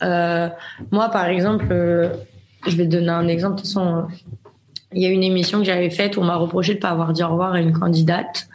Moi 0.00 1.10
par 1.10 1.26
exemple 1.26 2.10
je 2.66 2.76
vais 2.76 2.84
te 2.84 2.90
donner 2.90 3.08
un 3.08 3.28
exemple 3.28 3.56
de 3.56 3.60
toute 3.60 3.68
façon 3.68 4.06
il 4.92 5.02
y 5.02 5.06
a 5.06 5.10
une 5.10 5.22
émission 5.22 5.58
que 5.58 5.64
j'avais 5.64 5.90
faite 5.90 6.16
où 6.16 6.20
on 6.20 6.24
m'a 6.24 6.36
reproché 6.36 6.74
de 6.74 6.80
pas 6.80 6.90
avoir 6.90 7.12
dit 7.12 7.22
au 7.22 7.28
revoir 7.28 7.52
à 7.52 7.60
une 7.60 7.72
candidate. 7.72 8.48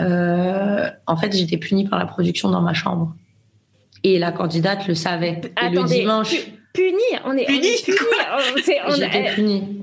Euh, 0.00 0.88
en 1.06 1.16
fait, 1.16 1.36
j'étais 1.36 1.58
punie 1.58 1.86
par 1.86 1.98
la 1.98 2.06
production 2.06 2.50
dans 2.50 2.60
ma 2.60 2.74
chambre. 2.74 3.14
Et 4.02 4.18
la 4.18 4.32
candidate 4.32 4.88
le 4.88 4.94
savait. 4.94 5.40
et 5.62 5.68
le 5.68 5.84
dimanche. 5.84 6.34
Punie 6.72 6.96
On 7.24 7.36
est 7.36 7.46
punie 7.46 7.68
J'étais 8.96 9.32
punie. 9.34 9.79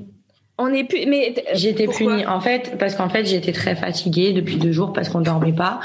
On 0.60 0.74
est 0.74 0.86
plus, 0.86 1.06
mais 1.06 1.36
j'étais 1.54 1.86
punie 1.86 2.26
en 2.26 2.42
fait 2.42 2.78
parce 2.80 2.96
qu'en 2.96 3.10
fait 3.10 3.26
j'étais 3.26 3.52
très 3.52 3.76
fatiguée 3.76 4.34
depuis 4.34 4.56
deux 4.56 4.72
jours 4.72 4.92
parce 4.92 5.08
qu'on 5.08 5.22
dormait 5.22 5.54
pas 5.54 5.80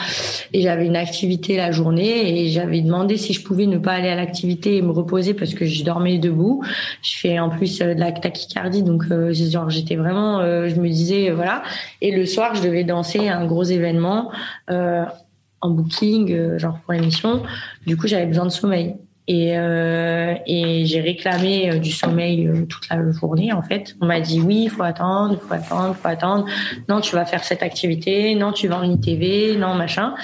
et 0.55 0.63
j'avais 0.63 0.87
une 0.87 0.97
activité 0.97 1.59
la 1.59 1.73
journée 1.73 2.41
et 2.41 2.49
j'avais 2.49 2.81
demandé 2.81 3.19
si 3.19 3.35
je 3.35 3.45
pouvais 3.45 3.67
ne 3.67 3.77
pas 3.77 3.93
aller 3.93 4.09
à 4.09 4.15
l'activité 4.15 4.79
et 4.79 4.83
me 4.83 4.91
reposer 4.91 5.35
parce 5.35 5.53
que 5.53 5.67
je 5.67 5.85
dormais 5.85 6.17
debout. 6.17 6.65
Je 7.03 7.19
fais 7.19 7.39
en 7.39 7.51
plus 7.51 7.83
euh, 7.83 7.93
de 7.93 8.01
la 8.01 8.13
tachycardie 8.13 8.83
donc 8.83 9.05
euh, 9.11 9.35
genre 9.35 9.69
j'étais 9.69 9.97
vraiment, 9.97 10.41
euh, 10.41 10.71
je 10.71 10.77
me 10.77 10.89
disais 10.89 11.31
voilà. 11.33 11.63
Et 12.01 12.11
le 12.11 12.25
soir 12.25 12.55
je 12.55 12.63
devais 12.63 12.85
danser 12.85 13.29
à 13.29 13.39
un 13.39 13.45
gros 13.45 13.65
événement 13.65 14.33
en 14.69 15.71
booking 15.71 16.57
genre 16.57 16.79
pour 16.81 16.95
l'émission. 16.95 17.43
Du 17.87 17.99
coup 17.99 18.07
j'avais 18.07 18.25
besoin 18.27 18.47
de 18.47 18.51
sommeil. 18.51 18.95
Et, 19.29 19.57
euh, 19.57 20.35
et 20.47 20.85
j'ai 20.85 21.01
réclamé 21.01 21.71
euh, 21.71 21.79
du 21.79 21.93
sommeil 21.93 22.49
euh, 22.49 22.65
toute 22.67 22.89
la 22.89 23.13
journée 23.13 23.53
en 23.53 23.63
fait. 23.63 23.95
On 24.01 24.07
m'a 24.07 24.21
dit 24.21 24.41
oui, 24.41 24.65
il 24.65 24.71
faut 24.71 24.83
attendre, 24.83 25.39
il 25.41 25.47
faut 25.47 25.55
attendre, 25.55 25.95
il 25.97 26.01
faut 26.01 26.09
attendre. 26.09 26.47
Non, 26.89 27.01
tu 27.01 27.15
vas 27.15 27.25
faire 27.25 27.45
cette 27.45 27.63
activité. 27.63 28.35
Non, 28.35 28.53
tu 28.53 28.67
vas 28.67 28.79
en 28.79 28.83
ITV. 28.83 29.57
Non, 29.57 29.75
machin. 29.75 30.15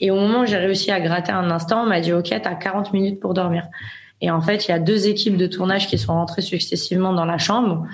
Et 0.00 0.10
au 0.10 0.16
moment 0.16 0.40
où 0.40 0.46
j'ai 0.46 0.56
réussi 0.56 0.90
à 0.90 1.00
gratter 1.00 1.30
un 1.30 1.50
instant, 1.50 1.84
on 1.84 1.86
m'a 1.86 2.00
dit 2.00 2.12
ok, 2.12 2.28
t'as 2.42 2.54
40 2.54 2.92
minutes 2.92 3.20
pour 3.20 3.34
dormir. 3.34 3.68
Et 4.20 4.30
en 4.30 4.40
fait, 4.40 4.66
il 4.66 4.72
y 4.72 4.74
a 4.74 4.78
deux 4.78 5.08
équipes 5.08 5.36
de 5.36 5.46
tournage 5.46 5.86
qui 5.86 5.96
sont 5.96 6.12
rentrées 6.12 6.42
successivement 6.42 7.12
dans 7.12 7.24
la 7.24 7.38
chambre 7.38 7.86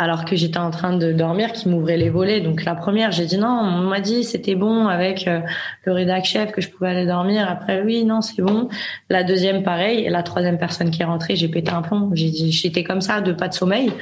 alors 0.00 0.24
que 0.24 0.36
j'étais 0.36 0.58
en 0.58 0.70
train 0.70 0.96
de 0.96 1.12
dormir, 1.12 1.52
qui 1.52 1.68
m'ouvrait 1.68 1.96
les 1.96 2.08
volets. 2.08 2.40
Donc 2.40 2.64
la 2.64 2.76
première, 2.76 3.10
j'ai 3.10 3.26
dit 3.26 3.36
non, 3.36 3.48
on 3.48 3.88
m'a 3.88 4.00
dit 4.00 4.22
c'était 4.22 4.54
bon 4.54 4.86
avec 4.86 5.26
euh, 5.26 5.40
le 5.84 5.92
rédac 5.92 6.24
chef 6.24 6.52
que 6.52 6.60
je 6.60 6.70
pouvais 6.70 6.90
aller 6.90 7.04
dormir. 7.04 7.48
Après 7.50 7.82
oui, 7.82 8.04
non, 8.04 8.20
c'est 8.20 8.40
bon. 8.40 8.68
La 9.10 9.24
deuxième, 9.24 9.64
pareil. 9.64 10.04
Et 10.04 10.08
la 10.08 10.22
troisième 10.22 10.56
personne 10.56 10.92
qui 10.92 11.02
est 11.02 11.04
rentrée, 11.04 11.34
j'ai 11.34 11.48
pété 11.48 11.72
un 11.72 11.82
plomb. 11.82 12.12
J'étais 12.14 12.84
comme 12.84 13.00
ça, 13.00 13.20
de 13.20 13.32
pas 13.32 13.48
de 13.48 13.54
sommeil. 13.54 13.92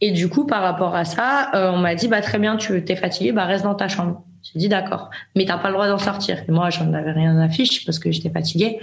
Et 0.00 0.10
du 0.10 0.30
coup, 0.30 0.46
par 0.46 0.62
rapport 0.62 0.94
à 0.94 1.04
ça, 1.04 1.50
euh, 1.54 1.70
on 1.70 1.78
m'a 1.78 1.94
dit 1.94 2.08
bah 2.08 2.22
très 2.22 2.38
bien, 2.38 2.56
tu 2.56 2.82
t'es 2.82 2.96
fatigué, 2.96 3.32
bah 3.32 3.44
reste 3.44 3.64
dans 3.64 3.74
ta 3.74 3.88
chambre. 3.88 4.24
J'ai 4.42 4.58
dit 4.58 4.68
d'accord, 4.68 5.10
mais 5.34 5.44
t'as 5.44 5.58
pas 5.58 5.68
le 5.68 5.74
droit 5.74 5.88
d'en 5.88 5.98
sortir. 5.98 6.38
Et 6.48 6.52
moi, 6.52 6.70
j'en 6.70 6.94
avais 6.94 7.12
rien 7.12 7.36
à 7.38 7.48
fiche 7.50 7.84
parce 7.84 7.98
que 7.98 8.10
j'étais 8.10 8.30
fatiguée. 8.30 8.78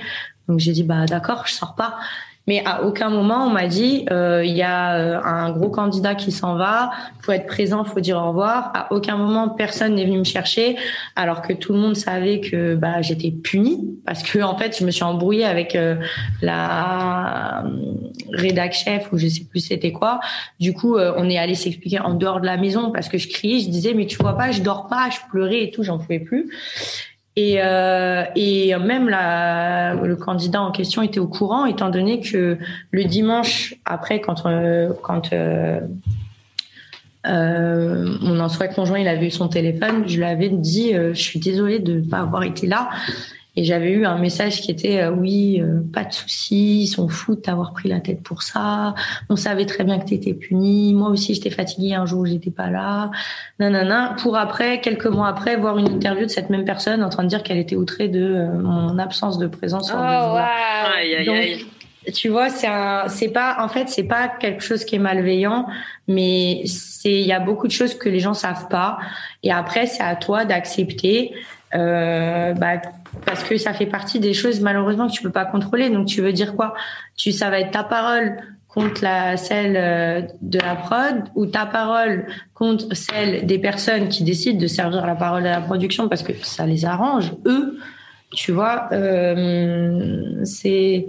Donc 0.48 0.60
j'ai 0.60 0.72
dit 0.72 0.84
bah 0.84 1.06
d'accord, 1.08 1.48
je 1.48 1.54
sors 1.54 1.74
pas. 1.74 1.96
Mais 2.48 2.62
à 2.66 2.84
aucun 2.84 3.10
moment 3.10 3.46
on 3.46 3.50
m'a 3.50 3.68
dit 3.68 4.06
euh, 4.12 4.44
il 4.44 4.54
y 4.54 4.64
a 4.64 4.96
euh, 4.96 5.22
un 5.24 5.52
gros 5.52 5.70
candidat 5.70 6.14
qui 6.16 6.32
s'en 6.32 6.56
va, 6.56 6.92
faut 7.22 7.32
être 7.32 7.48
présent, 7.48 7.84
faut 7.84 8.00
dire 8.02 8.18
au 8.18 8.28
revoir. 8.28 8.72
À 8.74 8.92
aucun 8.92 9.16
moment 9.16 9.50
personne 9.50 9.96
n'est 9.96 10.06
venu 10.06 10.20
me 10.20 10.24
chercher, 10.24 10.76
alors 11.16 11.42
que 11.42 11.54
tout 11.54 11.74
le 11.74 11.80
monde 11.80 11.96
savait 11.96 12.42
que 12.42 12.76
bah 12.76 13.02
j'étais 13.02 13.32
punie 13.32 13.98
parce 14.06 14.24
que 14.24 14.40
en 14.40 14.58
fait 14.58 14.78
je 14.78 14.86
me 14.86 14.92
suis 14.92 15.04
embrouillée 15.04 15.46
avec 15.46 15.76
euh, 15.76 15.96
la 16.42 17.64
rédac 18.32 18.74
chef 18.74 19.12
ou 19.14 19.18
je 19.18 19.28
sais 19.28 19.46
plus 19.46 19.62
c'était 19.62 19.92
quoi. 19.94 20.20
Du 20.60 20.74
coup 20.74 20.98
on 20.98 21.30
est 21.30 21.38
allé 21.38 21.56
s'expliquer 21.56 22.00
en 22.00 22.14
dehors 22.14 22.42
de 22.42 22.46
la 22.46 22.58
maison 22.58 22.92
parce 22.92 23.08
que 23.08 23.18
je 23.18 23.30
criais, 23.30 23.60
je 23.60 23.70
disais 23.70 23.94
mais 23.94 24.06
tu 24.06 24.18
vois 24.18 24.38
pas, 24.38 24.52
je 24.52 24.62
dors 24.62 24.88
pas, 24.88 25.10
je 25.10 25.18
pleurais 25.30 25.64
et 25.64 25.72
tout, 25.72 25.84
j'en 25.84 25.98
pouvais 25.98 26.20
plus. 26.20 26.50
Et, 27.36 27.56
euh, 27.64 28.24
et 28.36 28.76
même 28.78 29.10
la, 29.10 29.96
le 29.96 30.16
candidat 30.16 30.62
en 30.62 30.72
question 30.72 31.02
était 31.02 31.20
au 31.20 31.28
courant, 31.28 31.66
étant 31.66 31.90
donné 31.90 32.20
que 32.20 32.60
le 32.92 33.04
dimanche 33.06 33.74
après, 33.86 34.22
quand 34.22 34.46
euh, 34.46 34.94
quand 35.02 35.34
euh, 35.34 35.80
euh, 37.26 38.18
mon 38.22 38.40
ancien 38.40 38.68
conjoint 38.68 39.00
il 39.00 39.08
avait 39.08 39.28
eu 39.28 39.32
son 39.32 39.48
téléphone, 39.48 40.04
je 40.08 40.18
lui 40.18 40.26
avais 40.26 40.50
dit 40.50 40.94
euh, 40.94 41.14
je 41.16 41.22
suis 41.22 41.40
désolée 41.40 41.80
de 41.80 41.96
ne 41.96 42.02
pas 42.02 42.20
avoir 42.20 42.44
été 42.44 42.68
là. 42.68 42.90
Et 43.56 43.64
j'avais 43.64 43.92
eu 43.92 44.06
un 44.06 44.18
message 44.18 44.62
qui 44.62 44.72
était 44.72 45.02
euh, 45.02 45.12
oui, 45.12 45.62
euh, 45.62 45.82
pas 45.94 46.04
de 46.04 46.12
souci, 46.12 46.82
ils 46.82 46.88
sont 46.88 47.08
fous 47.08 47.36
de 47.36 47.42
t'avoir 47.42 47.72
pris 47.74 47.88
la 47.88 48.00
tête 48.00 48.24
pour 48.24 48.42
ça. 48.42 48.96
On 49.30 49.36
savait 49.36 49.68
très 49.68 49.84
bien 49.84 50.00
que 50.00 50.06
tu 50.06 50.16
étais 50.16 50.34
puni. 50.34 50.94
Moi 50.96 51.10
aussi, 51.10 51.36
j'étais 51.36 51.52
fatiguée 51.52 51.94
un 51.94 52.08
jour 52.08 52.22
où 52.22 52.26
j'étais 52.26 52.50
pas 52.50 52.72
là. 52.72 53.12
Nanana. 53.60 54.16
Pour 54.22 54.38
après, 54.38 54.82
quelques 54.82 55.06
mois 55.06 55.28
après, 55.28 55.56
voir 55.56 55.78
une 55.78 55.88
interview 55.88 56.26
de 56.26 56.32
cette 56.32 56.50
même 56.50 56.66
personne 56.66 57.04
en 57.04 57.10
train 57.10 57.24
de 57.24 57.30
dire 57.30 57.44
qu'elle 57.44 57.60
était 57.60 57.76
outrée 57.76 58.08
de 58.08 58.24
euh, 58.24 58.54
mon 58.54 58.98
absence 58.98 59.38
de 59.38 59.46
présence. 59.46 59.92
Oh, 59.94 59.98
wow. 59.98 60.38
aïe, 60.98 61.16
aïe, 61.16 61.30
aïe. 61.30 61.66
Tu 62.12 62.30
vois, 62.30 62.50
c'est 62.50 62.68
un, 62.68 63.08
c'est 63.08 63.30
pas, 63.30 63.58
en 63.60 63.70
fait, 63.70 63.88
c'est 63.88 64.04
pas 64.04 64.28
quelque 64.28 64.62
chose 64.62 64.84
qui 64.84 64.96
est 64.96 65.00
malveillant, 65.00 65.68
mais 66.08 66.64
c'est, 66.66 67.14
il 67.14 67.26
y 67.26 67.32
a 67.32 67.40
beaucoup 67.40 67.68
de 67.68 67.72
choses 67.72 67.94
que 67.94 68.10
les 68.10 68.20
gens 68.20 68.34
savent 68.34 68.68
pas. 68.68 68.98
Et 69.42 69.52
après, 69.52 69.86
c'est 69.86 70.04
à 70.04 70.16
toi 70.16 70.44
d'accepter 70.44 71.34
euh, 71.76 72.54
bah, 72.54 72.82
parce 73.26 73.44
que 73.44 73.58
ça 73.58 73.74
fait 73.74 73.86
partie 73.86 74.20
des 74.20 74.34
choses 74.34 74.62
malheureusement 74.62 75.08
que 75.08 75.14
tu 75.14 75.22
peux 75.22 75.32
pas 75.32 75.46
contrôler. 75.46 75.90
Donc 75.90 76.08
tu 76.08 76.22
veux 76.22 76.34
dire 76.34 76.56
quoi? 76.56 76.74
Tu 77.16 77.32
ça 77.32 77.50
va 77.50 77.60
être 77.60 77.72
ta 77.72 77.84
parole 77.84 78.38
contre 78.68 79.04
la 79.04 79.38
celle 79.38 79.78
euh, 79.78 80.22
de 80.42 80.60
la 80.60 80.76
prod 80.76 81.24
ou 81.36 81.46
ta 81.46 81.66
parole 81.66 82.26
contre 82.54 82.96
celle 82.96 83.46
des 83.46 83.60
personnes 83.60 84.10
qui 84.10 84.24
décident 84.24 84.60
de 84.60 84.68
servir 84.68 85.06
la 85.06 85.16
parole 85.16 85.46
à 85.46 85.52
la 85.52 85.62
production 85.62 86.10
parce 86.10 86.24
que 86.24 86.34
ça 86.42 86.66
les 86.66 86.86
arrange 86.86 87.34
eux? 87.46 87.78
Tu 88.36 88.52
vois, 88.52 88.90
euh, 88.92 90.44
c'est 90.44 91.06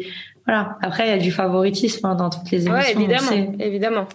voilà. 0.46 0.76
Après 0.82 1.06
il 1.06 1.10
y 1.10 1.14
a 1.14 1.18
du 1.18 1.32
favoritisme 1.32 2.06
hein, 2.06 2.14
dans 2.14 2.28
toutes 2.28 2.50
les 2.50 2.66
émissions. 2.66 2.74
Ouais, 2.74 2.92
évidemment, 2.92 3.54
évidemment. 3.58 4.06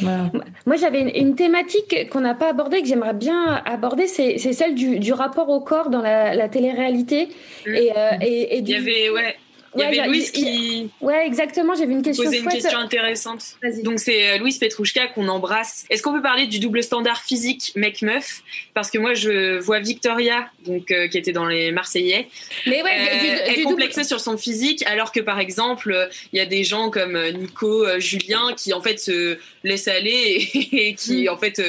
Moi, 0.00 0.76
j'avais 0.76 1.00
une, 1.18 1.34
thématique 1.34 2.08
qu'on 2.10 2.20
n'a 2.20 2.34
pas 2.34 2.48
abordée, 2.48 2.80
que 2.82 2.88
j'aimerais 2.88 3.14
bien 3.14 3.62
aborder, 3.64 4.06
c'est 4.06 4.38
celle 4.38 4.74
du, 4.74 4.98
du, 4.98 5.12
rapport 5.12 5.48
au 5.48 5.60
corps 5.60 5.90
dans 5.90 6.02
la, 6.02 6.34
la 6.34 6.48
télé-réalité. 6.48 7.28
Mmh. 7.66 7.74
Et, 7.74 7.92
euh, 7.96 8.10
et, 8.20 8.56
et, 8.56 8.62
du... 8.62 8.72
Il 8.72 8.74
y 8.74 8.80
avait, 8.80 9.10
ouais, 9.10 9.36
il 9.74 9.80
y 9.80 9.84
avait 9.84 10.08
Louise 10.08 10.30
qui. 10.30 10.90
Ouais, 11.00 11.26
exactement. 11.26 11.74
J'avais 11.74 11.92
une 11.92 12.02
question. 12.02 12.24
Posait 12.24 12.38
une 12.38 12.48
question 12.48 12.78
intéressante. 12.78 13.56
Donc 13.82 13.98
c'est 13.98 14.32
euh, 14.32 14.38
Louise 14.38 14.58
Petrouchka 14.58 15.08
qu'on 15.08 15.28
embrasse. 15.28 15.84
Est-ce 15.90 16.02
qu'on 16.02 16.12
peut 16.12 16.22
parler 16.22 16.46
du 16.46 16.58
double 16.58 16.82
standard 16.82 17.22
physique 17.22 17.72
mec-meuf 17.74 18.42
Parce 18.74 18.90
que 18.90 18.98
moi 18.98 19.14
je 19.14 19.58
vois 19.58 19.80
Victoria, 19.80 20.50
donc 20.66 20.90
euh, 20.90 21.08
qui 21.08 21.18
était 21.18 21.32
dans 21.32 21.46
les 21.46 21.72
Marseillais. 21.72 22.28
Mais 22.66 22.82
ouais, 22.82 22.90
euh, 22.90 23.38
elle 23.46 23.62
complexait 23.64 24.04
sur 24.04 24.20
son 24.20 24.36
physique, 24.36 24.84
alors 24.86 25.12
que 25.12 25.20
par 25.20 25.40
exemple 25.40 26.08
il 26.32 26.38
y 26.38 26.40
a 26.40 26.46
des 26.46 26.64
gens 26.64 26.90
comme 26.90 27.18
Nico, 27.30 27.86
Julien 27.98 28.54
qui 28.56 28.72
en 28.72 28.82
fait 28.82 28.98
se 28.98 29.38
laissent 29.64 29.88
aller 29.88 30.48
et, 30.72 30.94
qui 30.94 31.24
mm. 31.24 31.28
en 31.30 31.36
fait 31.38 31.62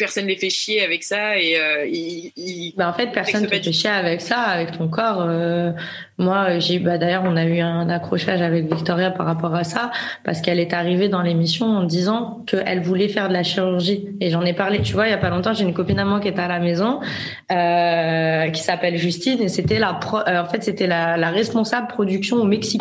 personne 0.00 0.26
les 0.26 0.36
fait 0.36 0.48
chier 0.48 0.82
avec 0.82 1.04
ça 1.04 1.36
et 1.36 1.56
euh, 1.58 2.72
bah 2.76 2.88
en 2.88 2.92
fait 2.94 3.12
personne 3.12 3.42
ne 3.42 3.48
fait 3.48 3.62
chier 3.70 3.90
avec 3.90 4.22
ça 4.22 4.38
avec 4.38 4.72
ton 4.72 4.88
corps 4.88 5.20
euh, 5.20 5.72
moi 6.16 6.58
j'ai 6.58 6.78
bah 6.78 6.96
d'ailleurs 6.96 7.24
on 7.26 7.36
a 7.36 7.44
eu 7.44 7.60
un 7.60 7.90
accrochage 7.90 8.40
avec 8.40 8.64
Victoria 8.64 9.10
par 9.10 9.26
rapport 9.26 9.54
à 9.54 9.62
ça 9.62 9.90
parce 10.24 10.40
qu'elle 10.40 10.58
est 10.58 10.72
arrivée 10.72 11.10
dans 11.10 11.20
l'émission 11.20 11.66
en 11.66 11.84
disant 11.84 12.42
qu'elle 12.46 12.80
voulait 12.80 13.08
faire 13.08 13.28
de 13.28 13.34
la 13.34 13.42
chirurgie. 13.42 14.08
Et 14.20 14.30
j'en 14.30 14.42
ai 14.42 14.54
parlé 14.54 14.80
tu 14.80 14.94
vois 14.94 15.06
il 15.06 15.10
y 15.10 15.14
a 15.14 15.18
pas 15.18 15.28
longtemps 15.28 15.52
j'ai 15.52 15.64
une 15.64 15.74
copine 15.74 15.98
à 15.98 16.06
moi 16.06 16.18
qui 16.18 16.28
était 16.28 16.40
à 16.40 16.48
la 16.48 16.60
maison 16.60 17.00
euh, 17.52 18.48
qui 18.48 18.62
s'appelle 18.62 18.96
Justine 18.96 19.42
et 19.42 19.48
c'était 19.48 19.78
la 19.78 19.92
pro, 19.92 20.18
euh, 20.18 20.40
en 20.40 20.46
fait 20.46 20.64
c'était 20.64 20.86
la, 20.86 21.18
la 21.18 21.30
responsable 21.30 21.88
production 21.88 22.38
au 22.38 22.44
Mexique 22.44 22.80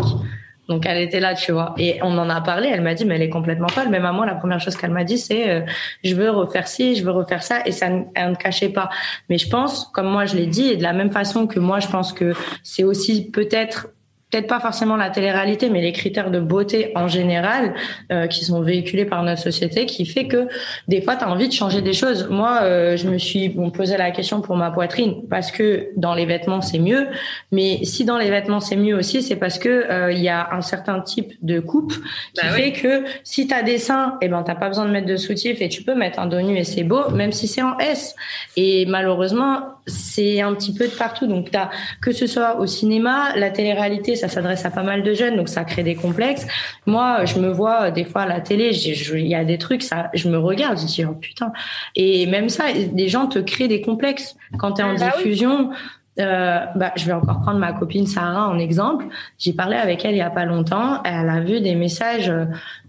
donc 0.69 0.85
elle 0.85 1.01
était 1.01 1.19
là, 1.19 1.33
tu 1.33 1.51
vois. 1.51 1.73
Et 1.77 1.99
on 2.03 2.15
en 2.17 2.29
a 2.29 2.41
parlé. 2.41 2.69
Elle 2.71 2.81
m'a 2.81 2.93
dit, 2.93 3.03
mais 3.03 3.15
elle 3.15 3.23
est 3.23 3.29
complètement 3.29 3.67
folle. 3.67 3.93
À 3.93 4.11
moi, 4.13 4.25
la 4.25 4.35
première 4.35 4.59
chose 4.59 4.77
qu'elle 4.77 4.91
m'a 4.91 5.03
dit, 5.03 5.17
c'est, 5.17 5.49
euh, 5.49 5.61
je 6.03 6.13
veux 6.13 6.29
refaire 6.29 6.67
ci, 6.67 6.95
je 6.95 7.03
veux 7.03 7.11
refaire 7.11 7.41
ça. 7.41 7.61
Et 7.65 7.71
ça, 7.71 7.87
elle 8.13 8.29
ne 8.29 8.35
cachait 8.35 8.69
pas. 8.69 8.89
Mais 9.29 9.39
je 9.39 9.49
pense, 9.49 9.89
comme 9.93 10.07
moi 10.07 10.25
je 10.25 10.35
l'ai 10.35 10.45
dit, 10.45 10.67
et 10.67 10.77
de 10.77 10.83
la 10.83 10.93
même 10.93 11.09
façon 11.09 11.47
que 11.47 11.59
moi, 11.59 11.79
je 11.79 11.87
pense 11.87 12.13
que 12.13 12.33
c'est 12.63 12.83
aussi 12.83 13.29
peut-être 13.31 13.87
peut-être 14.29 14.47
pas 14.47 14.59
forcément 14.59 14.95
la 14.95 15.09
télé-réalité, 15.09 15.69
mais 15.69 15.81
les 15.81 15.91
critères 15.91 16.29
de 16.29 16.39
beauté 16.39 16.91
en 16.95 17.07
général 17.07 17.73
euh, 18.11 18.27
qui 18.27 18.45
sont 18.45 18.61
véhiculés 18.61 19.05
par 19.05 19.23
notre 19.23 19.41
société, 19.41 19.85
qui 19.85 20.05
fait 20.05 20.27
que 20.27 20.47
des 20.87 21.01
fois, 21.01 21.15
tu 21.15 21.23
as 21.23 21.29
envie 21.29 21.47
de 21.47 21.53
changer 21.53 21.81
des 21.81 21.93
choses. 21.93 22.27
Moi, 22.29 22.59
euh, 22.61 22.95
je 22.95 23.09
me 23.09 23.17
suis 23.17 23.49
bon, 23.49 23.71
posé 23.71 23.97
la 23.97 24.11
question 24.11 24.41
pour 24.41 24.55
ma 24.55 24.69
poitrine 24.69 25.27
parce 25.29 25.51
que 25.51 25.89
dans 25.95 26.13
les 26.13 26.25
vêtements, 26.25 26.61
c'est 26.61 26.79
mieux. 26.79 27.07
Mais 27.51 27.83
si 27.83 28.05
dans 28.05 28.17
les 28.17 28.29
vêtements, 28.29 28.59
c'est 28.59 28.75
mieux 28.75 28.95
aussi, 28.95 29.23
c'est 29.23 29.35
parce 29.35 29.57
que 29.57 29.69
euh, 29.69 30.11
il 30.11 30.19
y 30.19 30.29
a 30.29 30.53
un 30.53 30.61
certain 30.61 31.01
type 31.01 31.33
de 31.41 31.59
coupe 31.59 31.93
qui 31.93 32.45
bah 32.45 32.49
fait 32.51 32.71
que 32.71 33.03
si 33.23 33.47
tu 33.47 33.53
as 33.53 33.63
des 33.63 33.79
seins, 33.79 34.17
eh 34.21 34.27
ben, 34.27 34.43
t'as 34.43 34.55
pas 34.55 34.67
besoin 34.67 34.85
de 34.85 34.91
mettre 34.91 35.07
de 35.07 35.17
soutif 35.17 35.61
et 35.61 35.69
tu 35.69 35.83
peux 35.83 35.95
mettre 35.95 36.19
un 36.19 36.27
dos 36.27 36.41
nu 36.41 36.55
et 36.57 36.63
c'est 36.63 36.83
beau, 36.83 37.09
même 37.09 37.31
si 37.31 37.47
c'est 37.47 37.63
en 37.63 37.77
S. 37.79 38.15
Et 38.55 38.85
malheureusement, 38.85 39.78
c'est 39.85 40.41
un 40.41 40.53
petit 40.53 40.73
peu 40.73 40.87
de 40.87 40.93
partout. 40.93 41.27
Donc, 41.27 41.53
as, 41.55 41.69
que 42.01 42.11
ce 42.11 42.27
soit 42.27 42.59
au 42.59 42.65
cinéma, 42.65 43.35
la 43.35 43.49
télé-réalité, 43.49 44.15
ça 44.15 44.27
s'adresse 44.27 44.65
à 44.65 44.71
pas 44.71 44.83
mal 44.83 45.03
de 45.03 45.13
jeunes, 45.13 45.35
donc 45.35 45.49
ça 45.49 45.63
crée 45.63 45.83
des 45.83 45.95
complexes. 45.95 46.45
Moi, 46.85 47.25
je 47.25 47.39
me 47.39 47.49
vois 47.49 47.83
euh, 47.83 47.91
des 47.91 48.05
fois 48.05 48.21
à 48.23 48.27
la 48.27 48.41
télé, 48.41 48.71
il 48.75 49.27
y 49.27 49.35
a 49.35 49.43
des 49.43 49.57
trucs, 49.57 49.83
ça, 49.83 50.09
je 50.13 50.29
me 50.29 50.37
regarde, 50.37 50.79
je 50.79 50.85
dis 50.85 51.05
oh 51.05 51.13
putain. 51.13 51.51
Et 51.95 52.25
même 52.27 52.49
ça, 52.49 52.65
les 52.71 53.07
gens 53.07 53.27
te 53.27 53.39
créent 53.39 53.67
des 53.67 53.81
complexes 53.81 54.35
quand 54.57 54.73
tu 54.73 54.81
es 54.81 54.83
en 54.83 54.95
bah 54.95 55.11
diffusion. 55.15 55.71
Euh, 56.19 56.59
bah, 56.75 56.91
je 56.97 57.05
vais 57.05 57.13
encore 57.13 57.39
prendre 57.41 57.59
ma 57.59 57.71
copine 57.71 58.05
Sarah 58.05 58.49
en 58.49 58.59
exemple. 58.59 59.05
J'ai 59.37 59.53
parlé 59.53 59.77
avec 59.77 60.03
elle 60.03 60.15
il 60.15 60.17
y 60.17 60.21
a 60.21 60.29
pas 60.29 60.43
longtemps. 60.43 61.01
Elle 61.03 61.29
a 61.29 61.39
vu 61.39 61.61
des 61.61 61.75
messages 61.75 62.29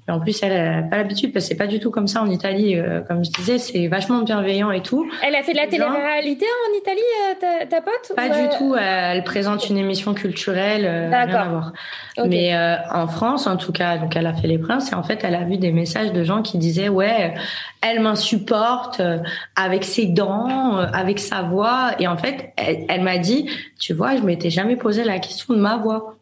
euh, 0.09 0.13
en 0.13 0.21
plus, 0.21 0.43
elle 0.43 0.83
n'a 0.83 0.83
pas 0.83 0.97
l'habitude 0.97 1.33
parce 1.33 1.45
que 1.45 1.49
c'est 1.51 1.59
pas 1.59 1.67
du 1.67 1.81
tout 1.81 1.91
comme 1.91 2.07
ça 2.07 2.23
en 2.23 2.31
Italie. 2.31 2.77
Euh, 2.77 3.01
comme 3.01 3.25
je 3.25 3.31
disais, 3.31 3.59
c'est 3.59 3.87
vachement 3.89 4.23
bienveillant 4.23 4.71
et 4.71 4.83
tout. 4.83 5.11
Elle 5.27 5.35
a 5.35 5.43
fait 5.43 5.53
de 5.53 5.59
la 5.59 5.67
télé-réalité 5.67 6.47
en 6.47 6.79
Italie, 6.79 7.01
euh, 7.43 7.67
ta, 7.69 7.81
pote 7.81 8.13
Pas 8.17 8.29
du 8.29 8.49
tout. 8.59 8.75
Elle 8.77 9.23
présente 9.25 9.69
une 9.69 9.79
émission 9.79 10.15
culturelle. 10.15 10.85
Euh, 10.85 11.11
D'accord. 11.11 11.73
Mais 12.27 12.55
en 12.91 13.07
France, 13.07 13.47
en 13.47 13.57
tout 13.57 13.73
cas, 13.73 13.99
donc 13.99 14.15
elle 14.17 14.27
a 14.27 14.35
fait 14.35 14.47
les 14.49 14.59
princes 14.59 14.93
et 14.93 14.95
en 14.95 15.03
fait, 15.03 15.21
elle 15.25 15.35
a 15.35 15.45
vu 15.45 15.57
des 15.57 15.73
messages 15.73 16.13
de 16.13 16.23
gens 16.23 16.43
qui 16.43 16.59
disaient 16.59 16.89
ouais, 16.89 17.35
elle 17.81 18.01
m'insupporte 18.01 19.01
avec 19.57 19.85
ses 19.85 20.07
dents, 20.07 20.77
avec 20.79 21.19
sa 21.19 21.43
voix. 21.43 21.93
Et 21.99 22.07
en 22.07 22.17
fait, 22.19 22.53
elle, 22.57 22.85
elle 22.89 23.03
m'a 23.03 23.19
dit, 23.19 23.49
tu 23.79 23.95
vois, 23.95 24.17
je 24.17 24.23
m'étais 24.23 24.51
jamais 24.51 24.77
posé 24.77 25.05
la 25.05 25.19
question 25.19 25.55
de 25.55 25.61
ma 25.61 25.79
voix. 25.79 26.20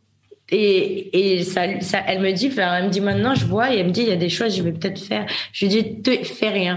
Et, 0.50 1.36
et 1.36 1.44
ça, 1.44 1.80
ça, 1.80 2.02
elle 2.06 2.20
me 2.20 2.32
dit, 2.32 2.50
elle 2.56 2.84
me 2.84 2.90
dit 2.90 3.00
maintenant, 3.00 3.34
je 3.34 3.44
vois, 3.44 3.72
et 3.72 3.78
elle 3.78 3.86
me 3.86 3.90
dit, 3.90 4.02
il 4.02 4.08
y 4.08 4.12
a 4.12 4.16
des 4.16 4.30
choses, 4.30 4.56
je 4.56 4.62
vais 4.62 4.72
peut-être 4.72 4.98
faire. 4.98 5.26
Je 5.52 5.66
lui 5.66 5.82
dis, 5.82 6.24
fais 6.24 6.48
rien 6.48 6.74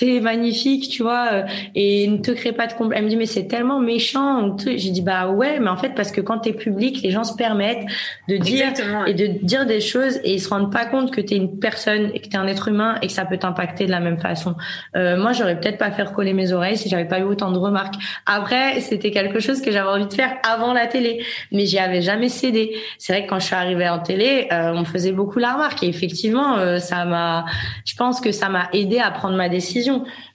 t'es 0.00 0.20
magnifique, 0.20 0.88
tu 0.88 1.02
vois, 1.02 1.28
euh, 1.30 1.42
et 1.74 2.08
ne 2.08 2.16
te 2.16 2.30
crée 2.30 2.52
pas 2.52 2.66
de 2.66 2.72
complexe. 2.72 2.98
Elle 2.98 3.04
me 3.04 3.10
dit, 3.10 3.16
mais 3.16 3.26
c'est 3.26 3.46
tellement 3.46 3.80
méchant. 3.80 4.56
J'ai 4.58 4.90
dit, 4.90 5.02
bah 5.02 5.28
ouais, 5.28 5.60
mais 5.60 5.68
en 5.68 5.76
fait, 5.76 5.90
parce 5.90 6.10
que 6.10 6.22
quand 6.22 6.38
t'es 6.38 6.54
public, 6.54 7.02
les 7.02 7.10
gens 7.10 7.22
se 7.22 7.34
permettent 7.34 7.84
de 8.26 8.38
dire 8.38 8.68
et 9.06 9.12
de 9.12 9.26
dire 9.26 9.66
des 9.66 9.82
choses 9.82 10.16
et 10.24 10.34
ils 10.34 10.40
se 10.40 10.48
rendent 10.48 10.72
pas 10.72 10.86
compte 10.86 11.10
que 11.10 11.20
t'es 11.20 11.36
une 11.36 11.58
personne 11.58 12.10
et 12.14 12.20
que 12.20 12.28
t'es 12.28 12.38
un 12.38 12.46
être 12.46 12.68
humain 12.68 12.96
et 13.02 13.08
que 13.08 13.12
ça 13.12 13.26
peut 13.26 13.36
t'impacter 13.36 13.84
de 13.84 13.90
la 13.90 14.00
même 14.00 14.18
façon. 14.18 14.54
Euh, 14.96 15.18
moi, 15.18 15.32
j'aurais 15.32 15.60
peut-être 15.60 15.76
pas 15.76 15.90
fait 15.90 16.10
coller 16.14 16.32
mes 16.32 16.52
oreilles 16.52 16.78
si 16.78 16.88
j'avais 16.88 17.04
pas 17.04 17.20
eu 17.20 17.24
autant 17.24 17.50
de 17.50 17.58
remarques. 17.58 17.96
Après, 18.24 18.80
c'était 18.80 19.10
quelque 19.10 19.38
chose 19.38 19.60
que 19.60 19.70
j'avais 19.70 19.90
envie 19.90 20.06
de 20.06 20.14
faire 20.14 20.32
avant 20.50 20.72
la 20.72 20.86
télé, 20.86 21.22
mais 21.52 21.66
j'y 21.66 21.78
avais 21.78 22.00
jamais 22.00 22.30
cédé. 22.30 22.74
C'est 22.96 23.12
vrai 23.12 23.24
que 23.26 23.28
quand 23.28 23.38
je 23.38 23.44
suis 23.44 23.54
arrivée 23.54 23.88
en 23.88 23.98
télé, 23.98 24.48
euh, 24.50 24.72
on 24.74 24.86
faisait 24.86 25.12
beaucoup 25.12 25.38
la 25.38 25.52
remarque 25.52 25.82
et 25.82 25.88
effectivement, 25.88 26.56
euh, 26.56 26.78
ça 26.78 27.04
m'a, 27.04 27.44
je 27.84 27.94
pense 27.96 28.22
que 28.22 28.32
ça 28.32 28.48
m'a 28.48 28.70
aidé 28.72 28.98
à 28.98 29.10
prendre 29.10 29.36
ma 29.36 29.50
décision 29.50 29.89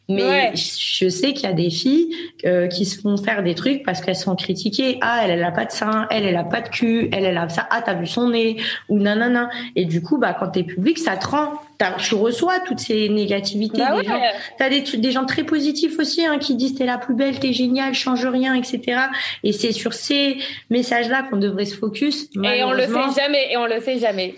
mais 0.07 0.53
je 0.55 1.09
sais 1.09 1.33
qu'il 1.33 1.49
y 1.49 1.51
a 1.51 1.53
des 1.53 1.69
filles 1.69 2.15
euh, 2.45 2.67
qui 2.67 2.85
se 2.85 3.01
font 3.01 3.17
faire 3.17 3.41
des 3.41 3.55
trucs 3.55 3.83
parce 3.83 4.01
qu'elles 4.01 4.15
sont 4.15 4.35
critiquées. 4.35 4.99
Ah, 5.01 5.21
elle, 5.23 5.31
elle 5.31 5.43
a 5.43 5.51
pas 5.51 5.65
de 5.65 5.71
sein, 5.71 6.07
elle, 6.11 6.25
elle 6.25 6.35
a 6.35 6.43
pas 6.43 6.61
de 6.61 6.69
cul, 6.69 7.09
elle, 7.11 7.25
elle 7.25 7.37
a 7.37 7.49
ça. 7.49 7.67
Ah, 7.71 7.81
t'as 7.81 7.95
vu 7.95 8.05
son 8.05 8.29
nez 8.29 8.57
ou 8.87 8.99
nanana. 8.99 9.49
Et 9.75 9.85
du 9.85 10.01
coup, 10.01 10.17
bah, 10.17 10.35
quand 10.37 10.49
t'es 10.49 10.63
public, 10.63 10.99
ça 10.99 11.17
te 11.17 11.27
rend. 11.27 11.53
Tu 11.97 12.15
reçois 12.15 12.59
toutes 12.59 12.79
ces 12.79 13.09
négativités 13.09 13.79
bah 13.79 13.99
des 13.99 14.07
gens. 14.07 14.21
T'as 14.57 14.69
des, 14.69 14.81
des 14.81 15.11
gens 15.11 15.25
très 15.25 15.43
positifs 15.43 15.99
aussi 15.99 16.25
hein, 16.25 16.37
qui 16.37 16.55
disent 16.55 16.75
t'es 16.75 16.85
la 16.85 16.97
plus 16.97 17.15
belle, 17.15 17.39
t'es 17.39 17.51
géniale, 17.51 17.93
change 17.93 18.25
rien, 18.25 18.53
etc. 18.53 19.01
Et 19.43 19.51
c'est 19.51 19.71
sur 19.71 19.93
ces 19.93 20.37
messages-là 20.69 21.23
qu'on 21.23 21.37
devrait 21.37 21.65
se 21.65 21.75
focus. 21.75 22.29
Et 22.43 22.63
on 22.63 22.71
le 22.71 22.83
fait 22.83 23.21
jamais. 23.21 23.51
Et 23.51 23.57
on 23.57 23.65
le 23.65 23.79
fait 23.79 23.99
jamais. 23.99 24.35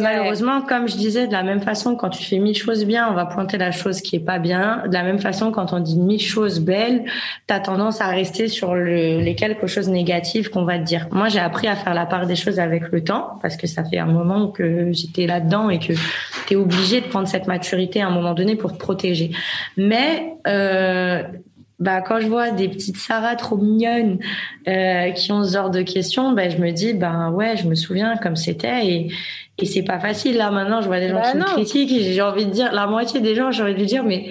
Malheureusement, 0.00 0.62
comme 0.62 0.88
je 0.88 0.96
disais, 0.96 1.26
de 1.26 1.32
la 1.32 1.42
même 1.42 1.60
façon, 1.60 1.96
quand 1.96 2.10
tu 2.10 2.22
fais 2.22 2.38
mille 2.38 2.56
choses 2.56 2.84
bien, 2.84 3.08
on 3.10 3.14
va 3.14 3.26
pointer 3.26 3.58
la 3.58 3.70
chose 3.70 4.00
qui 4.00 4.16
est 4.16 4.20
pas 4.20 4.38
bien. 4.38 4.82
De 4.86 4.92
la 4.92 5.02
même 5.02 5.18
façon, 5.18 5.50
quand 5.50 5.72
on 5.72 5.80
dit 5.80 5.98
mille 5.98 6.20
choses 6.20 6.60
belles, 6.60 7.04
tu 7.46 7.54
as 7.54 7.60
tendance 7.60 8.00
à 8.00 8.08
rester 8.08 8.48
sur 8.48 8.74
le, 8.74 9.20
les 9.20 9.34
quelques 9.34 9.66
choses 9.66 9.88
négatives 9.88 10.50
qu'on 10.50 10.64
va 10.64 10.78
te 10.78 10.84
dire. 10.84 11.08
Moi, 11.10 11.28
j'ai 11.28 11.40
appris 11.40 11.66
à 11.66 11.76
faire 11.76 11.94
la 11.94 12.06
part 12.06 12.26
des 12.26 12.36
choses 12.36 12.58
avec 12.58 12.90
le 12.90 13.02
temps, 13.02 13.38
parce 13.42 13.56
que 13.56 13.66
ça 13.66 13.84
fait 13.84 13.98
un 13.98 14.06
moment 14.06 14.48
que 14.48 14.92
j'étais 14.92 15.26
là-dedans 15.26 15.70
et 15.70 15.78
que 15.78 15.92
tu 16.46 16.54
es 16.54 16.56
obligé 16.56 17.00
de 17.00 17.06
prendre 17.06 17.28
cette 17.28 17.46
maturité 17.46 18.00
à 18.00 18.08
un 18.08 18.10
moment 18.10 18.34
donné 18.34 18.56
pour 18.56 18.72
te 18.72 18.78
protéger. 18.78 19.30
Mais 19.76 20.34
euh, 20.46 21.22
bah 21.78 22.00
quand 22.00 22.18
je 22.18 22.26
vois 22.26 22.50
des 22.50 22.68
petites 22.68 22.96
Sarah 22.96 23.36
trop 23.36 23.56
mignonnes 23.56 24.18
euh, 24.66 25.10
qui 25.10 25.30
ont 25.30 25.44
ce 25.44 25.52
genre 25.52 25.70
de 25.70 25.82
questions, 25.82 26.32
bah, 26.32 26.48
je 26.48 26.58
me 26.58 26.72
dis 26.72 26.92
ben 26.92 27.30
ouais, 27.30 27.56
je 27.56 27.68
me 27.68 27.74
souviens 27.74 28.16
comme 28.16 28.36
c'était 28.36 28.86
et 28.86 29.12
et 29.60 29.66
c'est 29.66 29.82
pas 29.82 29.98
facile 29.98 30.36
là 30.36 30.50
maintenant. 30.50 30.80
Je 30.80 30.86
vois 30.86 31.00
des 31.00 31.08
gens 31.08 31.20
bah 31.20 31.30
qui 31.32 31.36
me 31.36 31.44
critiquent 31.44 31.92
et 31.92 32.12
j'ai 32.12 32.22
envie 32.22 32.46
de 32.46 32.50
dire 32.50 32.72
la 32.72 32.86
moitié 32.86 33.20
des 33.20 33.34
gens, 33.34 33.50
j'ai 33.50 33.62
envie 33.62 33.74
de 33.74 33.84
dire 33.84 34.04
mais 34.04 34.30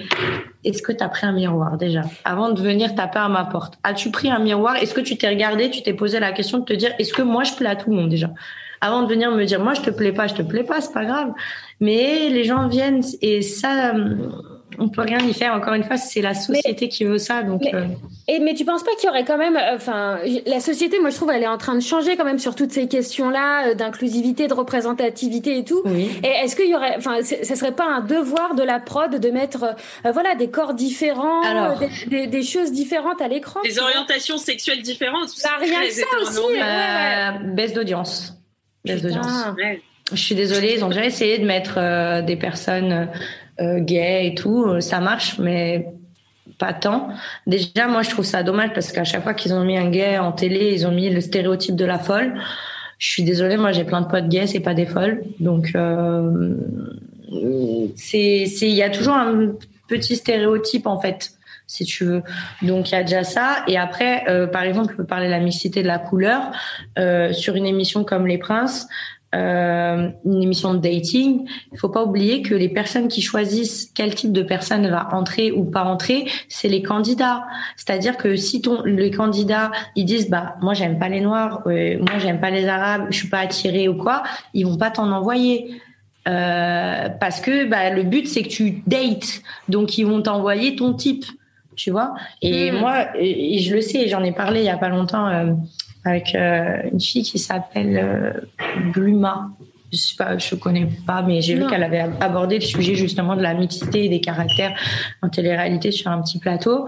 est-ce 0.64 0.82
que 0.82 0.92
tu 0.92 1.02
as 1.02 1.08
pris 1.08 1.26
un 1.26 1.32
miroir 1.32 1.76
déjà 1.76 2.02
avant 2.24 2.50
de 2.50 2.60
venir 2.60 2.94
taper 2.94 3.18
à 3.18 3.28
ma 3.28 3.44
porte? 3.44 3.78
As-tu 3.82 4.10
pris 4.10 4.30
un 4.30 4.38
miroir? 4.38 4.76
Est-ce 4.76 4.94
que 4.94 5.00
tu 5.00 5.16
t'es 5.16 5.28
regardé 5.28 5.70
Tu 5.70 5.82
t'es 5.82 5.94
posé 5.94 6.20
la 6.20 6.32
question 6.32 6.58
de 6.58 6.64
te 6.64 6.72
dire 6.72 6.92
est-ce 6.98 7.12
que 7.12 7.22
moi 7.22 7.44
je 7.44 7.54
plais 7.54 7.68
à 7.68 7.76
tout 7.76 7.90
le 7.90 7.96
monde 7.96 8.08
déjà? 8.08 8.30
Avant 8.80 9.02
de 9.02 9.08
venir 9.08 9.30
me 9.30 9.44
dire 9.44 9.62
moi 9.62 9.74
je 9.74 9.80
te 9.80 9.90
plais 9.90 10.12
pas, 10.12 10.26
je 10.26 10.34
te 10.34 10.42
plais 10.42 10.64
pas, 10.64 10.80
c'est 10.80 10.92
pas 10.92 11.04
grave. 11.04 11.32
Mais 11.80 12.28
les 12.30 12.44
gens 12.44 12.68
viennent 12.68 13.02
et 13.22 13.42
ça 13.42 13.94
on 14.78 14.88
peut 14.88 15.02
rien 15.02 15.18
y 15.18 15.34
faire. 15.34 15.54
Encore 15.54 15.74
une 15.74 15.82
fois, 15.82 15.96
c'est 15.96 16.20
la 16.20 16.34
société 16.34 16.88
qui 16.88 17.04
veut 17.04 17.18
ça. 17.18 17.42
Donc, 17.42 17.62
mais, 17.62 17.74
euh. 17.74 17.86
et, 18.28 18.38
mais 18.38 18.54
tu 18.54 18.64
penses 18.64 18.84
pas 18.84 18.92
qu'il 18.98 19.06
y 19.06 19.10
aurait 19.10 19.24
quand 19.24 19.38
même, 19.38 19.56
euh, 19.56 19.74
enfin, 19.74 20.18
la 20.46 20.60
société, 20.60 21.00
moi 21.00 21.10
je 21.10 21.16
trouve, 21.16 21.30
elle 21.30 21.42
est 21.42 21.48
en 21.48 21.58
train 21.58 21.74
de 21.74 21.80
changer 21.80 22.16
quand 22.16 22.24
même 22.24 22.38
sur 22.38 22.54
toutes 22.54 22.72
ces 22.72 22.86
questions-là 22.86 23.68
euh, 23.70 23.74
d'inclusivité, 23.74 24.46
de 24.46 24.54
représentativité 24.54 25.58
et 25.58 25.64
tout. 25.64 25.82
Et 25.86 26.26
est-ce 26.26 26.54
qu'il 26.54 26.68
y 26.68 26.74
aurait, 26.74 26.94
enfin, 26.96 27.18
ce 27.22 27.54
serait 27.54 27.72
pas 27.72 27.86
un 27.86 28.00
devoir 28.00 28.54
de 28.54 28.62
la 28.62 28.78
prod 28.78 29.18
de 29.18 29.30
mettre, 29.30 29.74
voilà, 30.04 30.34
des 30.36 30.48
corps 30.48 30.74
différents, 30.74 31.42
des, 32.06 32.42
choses 32.42 32.72
différentes 32.72 33.20
à 33.20 33.28
l'écran, 33.28 33.60
des 33.62 33.78
orientations 33.78 34.38
sexuelles 34.38 34.82
différentes. 34.82 35.30
Bah, 35.42 35.50
rien 35.60 35.80
que 35.80 35.92
ça 35.92 36.06
aussi. 36.22 37.54
baisse 37.54 37.72
d'audience. 37.72 38.34
Baisse 38.84 39.02
d'audience. 39.02 39.44
Je 40.12 40.22
suis 40.22 40.34
désolée, 40.34 40.74
ils 40.74 40.84
ont 40.84 40.88
déjà 40.88 41.04
essayé 41.04 41.38
de 41.38 41.44
mettre 41.44 42.22
des 42.22 42.36
personnes 42.36 43.08
euh, 43.60 43.80
gay 43.80 44.26
et 44.28 44.34
tout, 44.34 44.64
euh, 44.64 44.80
ça 44.80 45.00
marche, 45.00 45.38
mais 45.38 45.88
pas 46.58 46.72
tant. 46.72 47.08
Déjà, 47.46 47.86
moi, 47.88 48.02
je 48.02 48.10
trouve 48.10 48.24
ça 48.24 48.42
dommage 48.42 48.72
parce 48.74 48.92
qu'à 48.92 49.04
chaque 49.04 49.22
fois 49.22 49.34
qu'ils 49.34 49.54
ont 49.54 49.64
mis 49.64 49.78
un 49.78 49.90
gay 49.90 50.18
en 50.18 50.32
télé, 50.32 50.72
ils 50.72 50.86
ont 50.86 50.92
mis 50.92 51.08
le 51.10 51.20
stéréotype 51.20 51.76
de 51.76 51.84
la 51.84 51.98
folle. 51.98 52.34
Je 52.98 53.08
suis 53.08 53.22
désolée, 53.22 53.56
moi, 53.56 53.72
j'ai 53.72 53.84
plein 53.84 54.00
de 54.00 54.08
potes 54.08 54.28
gays, 54.28 54.48
c'est 54.48 54.60
pas 54.60 54.74
des 54.74 54.86
folles. 54.86 55.22
Donc, 55.38 55.70
euh, 55.76 56.54
c'est, 57.94 58.44
il 58.44 58.74
y 58.74 58.82
a 58.82 58.90
toujours 58.90 59.14
un 59.14 59.52
petit 59.86 60.16
stéréotype 60.16 60.86
en 60.86 61.00
fait, 61.00 61.32
si 61.68 61.84
tu 61.84 62.04
veux. 62.04 62.22
Donc, 62.62 62.90
il 62.90 62.94
y 62.94 62.98
a 62.98 63.04
déjà 63.04 63.22
ça. 63.22 63.62
Et 63.68 63.78
après, 63.78 64.28
euh, 64.28 64.48
par 64.48 64.62
exemple, 64.62 64.92
je 64.92 64.96
peux 64.96 65.06
parler 65.06 65.26
de 65.26 65.32
la 65.32 65.38
mixité 65.38 65.82
de 65.82 65.86
la 65.86 66.00
couleur 66.00 66.50
euh, 66.98 67.32
sur 67.32 67.54
une 67.54 67.66
émission 67.66 68.02
comme 68.02 68.26
Les 68.26 68.38
Princes 68.38 68.88
euh, 69.34 70.08
une 70.24 70.42
émission 70.42 70.72
de 70.72 70.78
dating, 70.78 71.46
il 71.70 71.78
faut 71.78 71.90
pas 71.90 72.02
oublier 72.02 72.40
que 72.40 72.54
les 72.54 72.70
personnes 72.70 73.08
qui 73.08 73.20
choisissent 73.20 73.90
quel 73.94 74.14
type 74.14 74.32
de 74.32 74.42
personne 74.42 74.88
va 74.88 75.08
entrer 75.12 75.52
ou 75.52 75.64
pas 75.64 75.84
entrer, 75.84 76.26
c'est 76.48 76.68
les 76.68 76.82
candidats. 76.82 77.44
C'est-à-dire 77.76 78.16
que 78.16 78.36
si 78.36 78.62
ton, 78.62 78.82
les 78.84 79.10
candidats 79.10 79.70
ils 79.96 80.06
disent 80.06 80.30
bah 80.30 80.56
moi 80.62 80.72
j'aime 80.72 80.98
pas 80.98 81.10
les 81.10 81.20
noirs, 81.20 81.62
euh, 81.66 81.98
moi 81.98 82.18
j'aime 82.18 82.40
pas 82.40 82.48
les 82.48 82.68
arabes, 82.68 83.08
je 83.10 83.18
suis 83.18 83.28
pas 83.28 83.40
attiré 83.40 83.86
ou 83.86 83.98
quoi, 83.98 84.22
ils 84.54 84.64
vont 84.66 84.78
pas 84.78 84.90
t'en 84.90 85.12
envoyer. 85.12 85.78
Euh, 86.26 87.08
parce 87.20 87.40
que 87.40 87.66
bah, 87.66 87.90
le 87.90 88.04
but 88.04 88.26
c'est 88.26 88.42
que 88.42 88.48
tu 88.48 88.82
dates, 88.86 89.42
donc 89.68 89.98
ils 89.98 90.04
vont 90.04 90.22
t'envoyer 90.22 90.74
ton 90.74 90.94
type, 90.94 91.26
tu 91.76 91.90
vois. 91.90 92.14
Et 92.40 92.72
hmm. 92.72 92.78
moi, 92.78 93.06
et, 93.18 93.58
je 93.58 93.74
le 93.74 93.82
sais, 93.82 94.08
j'en 94.08 94.24
ai 94.24 94.32
parlé 94.32 94.60
il 94.60 94.66
y 94.66 94.70
a 94.70 94.78
pas 94.78 94.88
longtemps. 94.88 95.56
Avec 96.08 96.34
euh, 96.34 96.82
une 96.90 97.00
fille 97.00 97.22
qui 97.22 97.38
s'appelle 97.38 97.98
euh, 98.02 98.32
Bluma. 98.92 99.50
Je 99.92 99.98
sais 99.98 100.16
pas, 100.16 100.38
je 100.38 100.54
connais 100.54 100.88
pas, 101.06 101.22
mais 101.22 101.40
j'ai 101.42 101.54
vu 101.54 101.66
qu'elle 101.66 101.82
avait 101.82 102.06
abordé 102.20 102.56
le 102.56 102.64
sujet 102.64 102.94
justement 102.94 103.36
de 103.36 103.42
la 103.42 103.54
mixité 103.54 104.04
et 104.04 104.08
des 104.08 104.20
caractères 104.20 104.74
en 105.22 105.28
télé-réalité 105.28 105.92
sur 105.92 106.10
un 106.10 106.20
petit 106.20 106.38
plateau. 106.38 106.86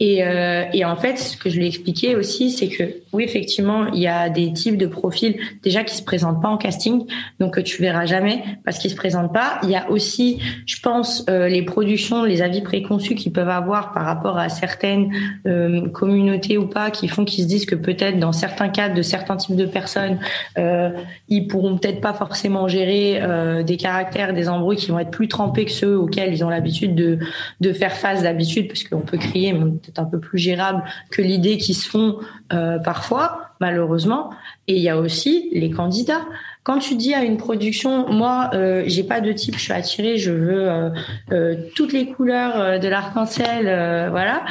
Et, 0.00 0.24
euh, 0.24 0.64
et, 0.72 0.84
en 0.84 0.96
fait, 0.96 1.18
ce 1.18 1.36
que 1.36 1.50
je 1.50 1.58
lui 1.58 1.66
ai 1.66 1.68
expliqué 1.68 2.16
aussi, 2.16 2.50
c'est 2.50 2.68
que 2.68 2.84
oui, 3.12 3.22
effectivement, 3.22 3.86
il 3.88 4.00
y 4.00 4.06
a 4.06 4.30
des 4.30 4.52
types 4.52 4.78
de 4.78 4.86
profils 4.86 5.36
déjà 5.62 5.84
qui 5.84 5.94
se 5.94 6.02
présentent 6.02 6.40
pas 6.40 6.48
en 6.48 6.56
casting, 6.56 7.04
donc 7.38 7.54
que 7.54 7.60
tu 7.60 7.82
verras 7.82 8.06
jamais 8.06 8.42
parce 8.64 8.78
qu'ils 8.78 8.90
se 8.90 8.96
présentent 8.96 9.32
pas. 9.32 9.58
Il 9.62 9.70
y 9.70 9.76
a 9.76 9.90
aussi, 9.90 10.38
je 10.64 10.80
pense, 10.80 11.24
euh, 11.28 11.48
les 11.48 11.62
productions, 11.62 12.24
les 12.24 12.40
avis 12.40 12.62
préconçus 12.62 13.14
qu'ils 13.14 13.32
peuvent 13.32 13.50
avoir 13.50 13.92
par 13.92 14.04
rapport 14.04 14.38
à 14.38 14.48
certaines 14.48 15.12
euh, 15.46 15.88
communautés 15.88 16.56
ou 16.56 16.66
pas, 16.66 16.90
qui 16.90 17.06
font 17.06 17.24
qu'ils 17.24 17.44
se 17.44 17.48
disent 17.48 17.66
que 17.66 17.74
peut-être 17.74 18.18
dans 18.18 18.32
certains 18.32 18.68
cas 18.68 18.88
de 18.88 19.02
certains 19.02 19.36
types 19.36 19.56
de 19.56 19.66
personnes, 19.66 20.18
euh, 20.58 20.90
ils 21.28 21.46
pourront 21.46 21.76
peut-être 21.76 22.00
pas 22.00 22.14
forcément 22.14 22.68
gérer 22.68 23.18
euh, 23.20 23.62
des 23.62 23.76
caractères, 23.76 24.32
des 24.32 24.48
embrouilles 24.48 24.76
qui 24.76 24.90
vont 24.90 24.98
être 24.98 25.10
plus 25.10 25.28
trempés 25.28 25.66
que 25.66 25.72
ceux 25.72 25.98
auxquels 25.98 26.32
ils 26.32 26.44
ont 26.44 26.48
l'habitude 26.48 26.94
de 26.94 27.18
de 27.60 27.72
faire 27.72 27.92
face 27.92 28.22
d'habitude, 28.22 28.68
parce 28.68 28.84
qu'on 28.84 29.00
peut 29.00 29.18
crier, 29.18 29.52
mais 29.52 29.70
un 29.98 30.04
peu 30.04 30.18
plus 30.18 30.38
gérable 30.38 30.82
que 31.10 31.22
l'idée 31.22 31.58
qui 31.58 31.74
se 31.74 31.88
font 31.88 32.18
euh, 32.52 32.78
parfois, 32.78 33.50
malheureusement. 33.60 34.30
Et 34.66 34.76
il 34.76 34.82
y 34.82 34.88
a 34.88 34.98
aussi 34.98 35.48
les 35.52 35.70
candidats. 35.70 36.24
Quand 36.62 36.78
tu 36.78 36.94
dis 36.94 37.14
à 37.14 37.24
une 37.24 37.36
production, 37.36 38.10
moi, 38.12 38.50
euh, 38.54 38.82
j'ai 38.86 39.02
pas 39.02 39.20
de 39.20 39.32
type, 39.32 39.56
je 39.56 39.60
suis 39.60 39.72
attirée, 39.72 40.18
je 40.18 40.30
veux 40.30 40.68
euh, 40.68 40.90
euh 41.32 41.56
toutes 41.74 41.92
les 41.92 42.06
couleurs 42.06 42.80
de 42.80 42.88
l'arc-en-ciel, 42.88 44.10
voilà. 44.10 44.44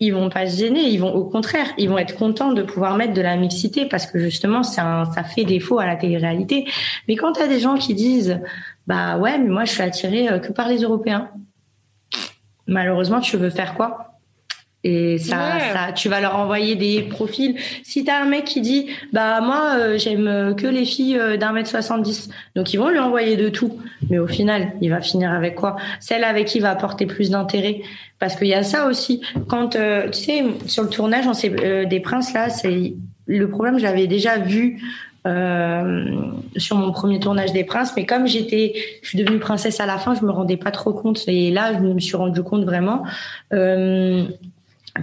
Ils 0.00 0.12
vont 0.12 0.30
pas 0.30 0.48
se 0.48 0.58
gêner, 0.58 0.80
ils 0.80 0.98
vont 0.98 1.14
au 1.14 1.24
contraire, 1.24 1.68
ils 1.78 1.88
vont 1.88 1.98
être 1.98 2.16
contents 2.16 2.52
de 2.52 2.62
pouvoir 2.62 2.96
mettre 2.96 3.14
de 3.14 3.20
la 3.20 3.36
mixité 3.36 3.86
parce 3.86 4.06
que 4.06 4.18
justement, 4.18 4.64
ça 4.64 5.06
fait 5.34 5.44
défaut 5.44 5.78
à 5.78 5.86
la 5.86 5.94
télé-réalité. 5.94 6.66
Mais 7.06 7.14
quand 7.14 7.34
tu 7.34 7.40
as 7.40 7.46
des 7.46 7.60
gens 7.60 7.76
qui 7.76 7.94
disent, 7.94 8.40
bah 8.88 9.16
ouais, 9.18 9.38
mais 9.38 9.48
moi 9.48 9.64
je 9.64 9.70
suis 9.70 9.82
attirée 9.82 10.40
que 10.40 10.50
par 10.50 10.66
les 10.66 10.82
Européens, 10.82 11.30
malheureusement, 12.66 13.20
tu 13.20 13.36
veux 13.36 13.50
faire 13.50 13.74
quoi? 13.74 14.11
Et 14.84 15.18
ça, 15.18 15.58
ça, 15.72 15.92
tu 15.92 16.08
vas 16.08 16.20
leur 16.20 16.36
envoyer 16.36 16.74
des 16.74 17.02
profils. 17.02 17.54
Si 17.84 18.04
t'as 18.04 18.20
un 18.20 18.24
mec 18.24 18.44
qui 18.44 18.60
dit, 18.60 18.88
bah 19.12 19.40
moi 19.40 19.74
euh, 19.76 19.96
j'aime 19.96 20.56
que 20.56 20.66
les 20.66 20.84
filles 20.84 21.18
euh, 21.18 21.36
d'un 21.36 21.52
mètre 21.52 21.70
70, 21.70 22.28
donc 22.56 22.72
ils 22.72 22.78
vont 22.78 22.88
lui 22.88 22.98
envoyer 22.98 23.36
de 23.36 23.48
tout. 23.48 23.78
Mais 24.10 24.18
au 24.18 24.26
final, 24.26 24.72
il 24.80 24.90
va 24.90 25.00
finir 25.00 25.30
avec 25.30 25.54
quoi? 25.54 25.76
Celle 26.00 26.24
avec 26.24 26.48
qui 26.48 26.58
va 26.58 26.70
apporter 26.70 27.06
plus 27.06 27.30
d'intérêt. 27.30 27.82
Parce 28.18 28.34
qu'il 28.34 28.48
y 28.48 28.54
a 28.54 28.64
ça 28.64 28.86
aussi. 28.86 29.22
Quand 29.48 29.76
euh, 29.76 30.08
tu 30.08 30.18
sais, 30.18 30.44
sur 30.66 30.82
le 30.82 30.88
tournage, 30.88 31.26
on 31.28 31.34
sait, 31.34 31.86
des 31.86 32.00
princes 32.00 32.32
là, 32.32 32.50
c'est 32.50 32.94
le 33.26 33.48
problème. 33.48 33.78
Je 33.78 33.84
l'avais 33.84 34.08
déjà 34.08 34.38
vu 34.38 34.80
euh, 35.24 36.04
sur 36.56 36.76
mon 36.76 36.90
premier 36.90 37.20
tournage 37.20 37.52
des 37.52 37.62
Princes. 37.62 37.92
Mais 37.96 38.06
comme 38.06 38.26
j'étais, 38.26 38.74
je 39.02 39.08
suis 39.08 39.18
devenue 39.18 39.38
princesse 39.38 39.78
à 39.78 39.86
la 39.86 39.98
fin, 39.98 40.14
je 40.14 40.24
me 40.24 40.32
rendais 40.32 40.56
pas 40.56 40.72
trop 40.72 40.92
compte. 40.92 41.22
Et 41.28 41.52
là, 41.52 41.72
je 41.74 41.78
me 41.78 42.00
suis 42.00 42.16
rendu 42.16 42.42
compte 42.42 42.64
vraiment. 42.64 43.04
Euh, 43.52 44.24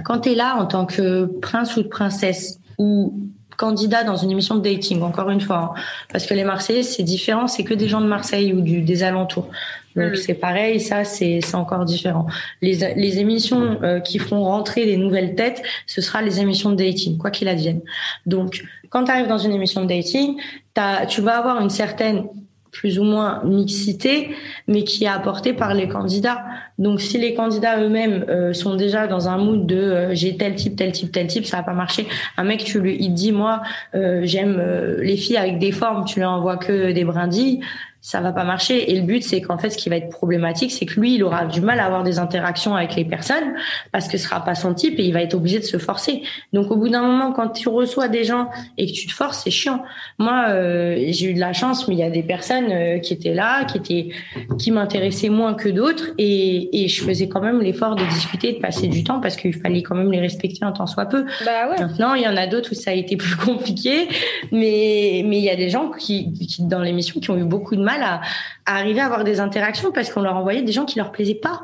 quand 0.03 0.19
tu 0.21 0.31
es 0.31 0.35
là 0.35 0.55
en 0.57 0.65
tant 0.65 0.85
que 0.85 1.25
prince 1.25 1.77
ou 1.77 1.83
princesse 1.83 2.59
ou 2.77 3.13
candidat 3.59 4.05
dans 4.05 4.15
une 4.15 4.31
émission 4.31 4.55
de 4.55 4.61
dating, 4.61 5.01
encore 5.01 5.29
une 5.29 5.41
fois, 5.41 5.73
hein, 5.75 5.81
parce 6.11 6.25
que 6.25 6.33
les 6.33 6.45
Marseillais, 6.45 6.81
c'est 6.81 7.03
différent, 7.03 7.47
c'est 7.47 7.65
que 7.65 7.73
des 7.73 7.89
gens 7.89 7.99
de 7.99 8.07
Marseille 8.07 8.53
ou 8.53 8.61
du, 8.61 8.81
des 8.81 9.03
alentours. 9.03 9.49
Donc 9.97 10.13
mm. 10.13 10.15
c'est 10.15 10.33
pareil, 10.33 10.79
ça 10.79 11.03
c'est 11.03 11.43
encore 11.53 11.83
différent. 11.83 12.25
Les, 12.61 12.93
les 12.95 13.19
émissions 13.19 13.77
euh, 13.83 13.99
qui 13.99 14.17
feront 14.17 14.45
rentrer 14.45 14.85
les 14.85 14.95
nouvelles 14.95 15.35
têtes, 15.35 15.61
ce 15.87 16.01
sera 16.01 16.21
les 16.21 16.39
émissions 16.39 16.71
de 16.71 16.77
dating, 16.77 17.17
quoi 17.17 17.31
qu'il 17.31 17.49
advienne. 17.49 17.81
Donc 18.25 18.63
quand 18.89 19.03
tu 19.03 19.11
arrives 19.11 19.27
dans 19.27 19.37
une 19.37 19.51
émission 19.51 19.83
de 19.83 19.89
dating, 19.89 20.37
as, 20.77 21.05
tu 21.05 21.19
vas 21.19 21.37
avoir 21.37 21.61
une 21.61 21.69
certaine 21.69 22.27
plus 22.71 22.99
ou 22.99 23.03
moins 23.03 23.41
mixité, 23.43 24.29
mais 24.67 24.83
qui 24.83 25.05
est 25.05 25.07
apportée 25.07 25.53
par 25.53 25.73
les 25.73 25.87
candidats. 25.87 26.43
Donc, 26.77 27.01
si 27.01 27.17
les 27.17 27.33
candidats 27.33 27.81
eux-mêmes 27.81 28.25
euh, 28.29 28.53
sont 28.53 28.75
déjà 28.75 29.07
dans 29.07 29.27
un 29.27 29.37
mood 29.37 29.65
de 29.65 29.75
euh, 29.75 30.15
j'ai 30.15 30.37
tel 30.37 30.55
type, 30.55 30.75
tel 30.75 30.91
type, 30.91 31.11
tel 31.11 31.27
type, 31.27 31.45
ça 31.45 31.57
va 31.57 31.63
pas 31.63 31.73
marcher. 31.73 32.07
Un 32.37 32.43
mec, 32.43 32.63
tu 32.63 32.79
lui, 32.79 32.97
il 32.99 33.13
dit 33.13 33.31
moi, 33.31 33.61
euh, 33.95 34.21
j'aime 34.23 34.61
les 35.01 35.17
filles 35.17 35.37
avec 35.37 35.59
des 35.59 35.71
formes, 35.71 36.05
tu 36.05 36.19
lui 36.19 36.25
envoies 36.25 36.57
que 36.57 36.91
des 36.91 37.03
brindilles 37.03 37.61
ça 38.01 38.21
va 38.21 38.31
pas 38.31 38.45
marcher. 38.45 38.91
Et 38.91 38.95
le 38.95 39.01
but, 39.01 39.23
c'est 39.23 39.41
qu'en 39.41 39.57
fait, 39.57 39.69
ce 39.69 39.77
qui 39.77 39.89
va 39.89 39.97
être 39.97 40.09
problématique, 40.09 40.71
c'est 40.71 40.85
que 40.85 40.99
lui, 40.99 41.15
il 41.15 41.23
aura 41.23 41.45
du 41.45 41.61
mal 41.61 41.79
à 41.79 41.85
avoir 41.85 42.03
des 42.03 42.17
interactions 42.17 42.75
avec 42.75 42.95
les 42.95 43.03
personnes 43.03 43.53
parce 43.91 44.07
que 44.07 44.17
ce 44.17 44.25
sera 44.25 44.43
pas 44.43 44.55
son 44.55 44.73
type 44.73 44.97
et 44.99 45.03
il 45.03 45.13
va 45.13 45.21
être 45.21 45.33
obligé 45.33 45.59
de 45.59 45.65
se 45.65 45.77
forcer. 45.77 46.21
Donc, 46.53 46.71
au 46.71 46.77
bout 46.77 46.89
d'un 46.89 47.01
moment, 47.01 47.33
quand 47.33 47.49
tu 47.49 47.67
reçois 47.67 48.07
des 48.07 48.23
gens 48.23 48.49
et 48.77 48.87
que 48.87 48.93
tu 48.93 49.07
te 49.07 49.11
forces, 49.11 49.41
c'est 49.43 49.51
chiant. 49.51 49.83
Moi, 50.17 50.45
euh, 50.47 51.05
j'ai 51.09 51.31
eu 51.31 51.33
de 51.33 51.39
la 51.39 51.51
chance, 51.51 51.87
mais 51.87 51.95
il 51.95 51.99
y 51.99 52.03
a 52.03 52.09
des 52.09 52.23
personnes 52.23 52.71
euh, 52.71 52.99
qui 52.99 53.13
étaient 53.13 53.33
là, 53.33 53.65
qui 53.65 53.77
étaient, 53.77 54.09
qui 54.57 54.71
m'intéressaient 54.71 55.29
moins 55.29 55.53
que 55.53 55.67
d'autres 55.67 56.11
et, 56.17 56.83
et 56.83 56.87
je 56.87 57.03
faisais 57.03 57.27
quand 57.27 57.41
même 57.41 57.61
l'effort 57.61 57.95
de 57.95 58.05
discuter, 58.05 58.53
de 58.53 58.59
passer 58.59 58.87
du 58.87 59.03
temps 59.03 59.19
parce 59.19 59.35
qu'il 59.35 59.53
fallait 59.53 59.83
quand 59.83 59.95
même 59.95 60.11
les 60.11 60.19
respecter 60.19 60.63
un 60.63 60.71
temps 60.71 60.87
soit 60.87 61.05
peu. 61.05 61.25
Bah 61.45 61.69
ouais. 61.69 61.79
Maintenant, 61.79 62.13
il 62.13 62.23
y 62.23 62.27
en 62.27 62.37
a 62.37 62.47
d'autres 62.47 62.71
où 62.71 62.75
ça 62.75 62.91
a 62.91 62.93
été 62.93 63.17
plus 63.17 63.35
compliqué, 63.35 64.07
mais 64.51 65.23
mais 65.25 65.37
il 65.37 65.43
y 65.43 65.49
a 65.49 65.55
des 65.55 65.69
gens 65.69 65.91
qui, 65.91 66.31
qui 66.33 66.63
dans 66.63 66.81
l'émission 66.81 67.19
qui 67.19 67.29
ont 67.29 67.37
eu 67.37 67.43
beaucoup 67.43 67.75
de 67.75 67.81
mal 67.81 67.88
à, 68.01 68.21
arriver 68.65 69.01
à 69.01 69.05
avoir 69.05 69.23
des 69.23 69.39
interactions 69.39 69.91
parce 69.91 70.09
qu'on 70.11 70.21
leur 70.21 70.35
envoyait 70.35 70.61
des 70.61 70.71
gens 70.71 70.85
qui 70.85 70.97
leur 70.97 71.11
plaisaient 71.11 71.35
pas. 71.35 71.61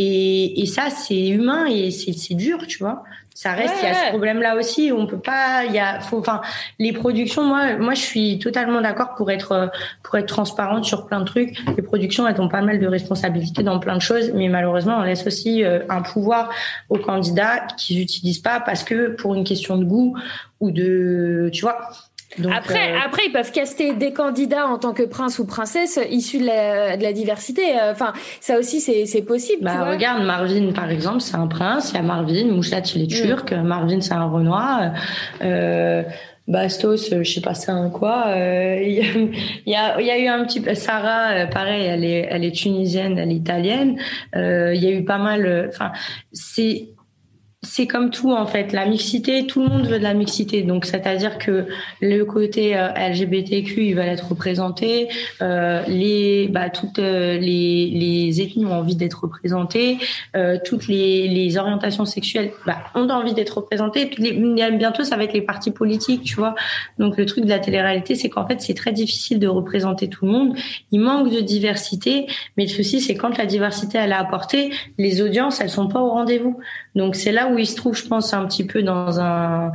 Et, 0.00 0.64
ça, 0.66 0.90
c'est 0.90 1.28
humain 1.28 1.66
et 1.66 1.90
c'est 1.90 2.34
dur, 2.34 2.66
tu 2.68 2.78
vois. 2.78 3.02
Ça 3.34 3.52
reste, 3.52 3.74
il 3.82 3.86
y 3.86 3.90
a 3.90 3.94
ce 3.94 4.08
problème-là 4.08 4.56
aussi. 4.56 4.90
On 4.92 5.06
peut 5.06 5.20
pas, 5.20 5.64
il 5.64 5.72
y 5.72 5.78
a, 5.78 6.00
faut, 6.00 6.18
enfin, 6.18 6.40
les 6.80 6.92
productions. 6.92 7.44
Moi, 7.44 7.76
moi, 7.76 7.94
je 7.94 8.00
suis 8.00 8.38
totalement 8.40 8.80
d'accord 8.80 9.14
pour 9.16 9.30
être, 9.30 9.70
pour 10.02 10.16
être 10.16 10.26
transparente 10.26 10.84
sur 10.84 11.06
plein 11.06 11.20
de 11.20 11.24
trucs. 11.24 11.56
Les 11.76 11.82
productions, 11.82 12.26
elles 12.26 12.40
ont 12.40 12.48
pas 12.48 12.62
mal 12.62 12.80
de 12.80 12.86
responsabilités 12.88 13.62
dans 13.62 13.78
plein 13.78 13.96
de 13.96 14.02
choses, 14.02 14.32
mais 14.34 14.48
malheureusement, 14.48 14.98
on 14.98 15.02
laisse 15.02 15.24
aussi 15.24 15.62
euh, 15.62 15.80
un 15.88 16.02
pouvoir 16.02 16.50
aux 16.88 16.98
candidats 16.98 17.66
qu'ils 17.76 18.00
utilisent 18.00 18.40
pas 18.40 18.58
parce 18.58 18.82
que 18.82 19.10
pour 19.10 19.36
une 19.36 19.44
question 19.44 19.78
de 19.78 19.84
goût 19.84 20.16
ou 20.58 20.72
de, 20.72 21.48
tu 21.52 21.62
vois 21.62 21.78
après, 22.36 22.92
euh, 22.92 22.98
après, 23.04 23.22
ils 23.26 23.32
peuvent 23.32 23.50
caster 23.50 23.94
des 23.94 24.12
candidats 24.12 24.66
en 24.66 24.78
tant 24.78 24.92
que 24.92 25.02
prince 25.02 25.38
ou 25.38 25.46
princesse 25.46 25.98
issus 26.10 26.38
de 26.38 26.46
la, 26.46 26.96
de 26.96 27.02
la 27.02 27.12
diversité. 27.12 27.62
Euh, 27.62 27.92
enfin, 27.92 28.12
ça 28.40 28.58
aussi, 28.58 28.80
c'est 28.80 29.22
possible. 29.22 29.64
Bah, 29.64 29.90
regarde, 29.90 30.24
Marvin, 30.24 30.72
par 30.72 30.90
exemple, 30.90 31.20
c'est 31.20 31.36
un 31.36 31.46
prince. 31.46 31.90
Il 31.92 31.96
y 31.96 31.98
a 31.98 32.02
Marvin, 32.02 32.46
Mouchlat, 32.48 32.82
il 32.94 33.02
est 33.02 33.06
turc. 33.06 33.52
Marvin, 33.52 34.00
c'est 34.00 34.12
un 34.12 34.26
Renoir. 34.26 34.92
Euh, 35.42 36.02
Bastos, 36.46 37.10
je 37.10 37.30
sais 37.30 37.42
pas 37.42 37.52
c'est 37.52 37.70
un 37.70 37.90
quoi. 37.90 38.24
Il 38.28 38.90
y, 39.66 39.74
a, 39.74 40.00
il 40.00 40.06
y, 40.06 40.10
a, 40.10 40.18
eu 40.18 40.28
un 40.28 40.44
petit 40.46 40.62
peu 40.62 40.74
Sarah, 40.74 41.46
pareil, 41.46 41.84
elle 41.84 42.04
est, 42.04 42.26
elle 42.30 42.42
est 42.42 42.54
tunisienne, 42.54 43.18
elle 43.18 43.30
est 43.30 43.34
italienne. 43.34 43.98
Il 44.34 44.82
y 44.82 44.86
a 44.86 44.90
eu 44.90 45.04
pas 45.04 45.18
mal. 45.18 45.68
Enfin, 45.68 45.92
c'est 46.32 46.88
c'est 47.62 47.88
comme 47.88 48.10
tout 48.10 48.30
en 48.32 48.46
fait, 48.46 48.72
la 48.72 48.86
mixité, 48.86 49.44
tout 49.44 49.60
le 49.60 49.68
monde 49.68 49.86
veut 49.88 49.98
de 49.98 50.04
la 50.04 50.14
mixité. 50.14 50.62
Donc 50.62 50.84
c'est-à-dire 50.84 51.38
que 51.38 51.66
le 52.00 52.22
côté 52.24 52.76
euh, 52.76 52.90
LGBTQ, 52.94 53.82
il 53.82 53.94
va 53.96 54.06
être 54.06 54.28
représenté, 54.28 55.08
euh, 55.42 55.82
les 55.88 56.46
bah 56.46 56.70
toutes 56.70 57.00
euh, 57.00 57.36
les, 57.36 57.90
les 57.90 58.40
ethnies 58.40 58.64
ont 58.64 58.74
envie 58.74 58.94
d'être 58.94 59.22
représentées, 59.24 59.98
euh, 60.36 60.58
toutes 60.64 60.86
les, 60.86 61.26
les 61.26 61.58
orientations 61.58 62.04
sexuelles 62.04 62.52
bah, 62.64 62.78
ont 62.94 63.08
envie 63.08 63.34
d'être 63.34 63.58
représentées. 63.58 64.08
Les, 64.18 64.32
bientôt 64.70 65.02
ça 65.02 65.16
va 65.16 65.24
être 65.24 65.32
les 65.32 65.42
partis 65.42 65.72
politiques, 65.72 66.22
tu 66.22 66.36
vois. 66.36 66.54
Donc 67.00 67.16
le 67.16 67.26
truc 67.26 67.44
de 67.44 67.50
la 67.50 67.58
télé-réalité, 67.58 68.14
c'est 68.14 68.28
qu'en 68.28 68.46
fait 68.46 68.60
c'est 68.60 68.74
très 68.74 68.92
difficile 68.92 69.40
de 69.40 69.48
représenter 69.48 70.08
tout 70.08 70.26
le 70.26 70.30
monde. 70.30 70.56
Il 70.92 71.00
manque 71.00 71.32
de 71.32 71.40
diversité, 71.40 72.28
mais 72.56 72.66
le 72.66 72.70
souci 72.70 73.00
c'est 73.00 73.16
quand 73.16 73.36
la 73.36 73.46
diversité 73.46 73.98
elle 73.98 74.12
est 74.12 74.14
apportée, 74.14 74.70
les 74.96 75.22
audiences 75.22 75.60
elles 75.60 75.70
sont 75.70 75.88
pas 75.88 76.00
au 76.00 76.10
rendez-vous. 76.10 76.60
Donc 76.98 77.14
c'est 77.14 77.32
là 77.32 77.48
où 77.48 77.58
il 77.58 77.66
se 77.66 77.76
trouve, 77.76 77.96
je 77.96 78.06
pense, 78.06 78.34
un 78.34 78.44
petit 78.46 78.64
peu 78.64 78.82
dans 78.82 79.20
un 79.20 79.72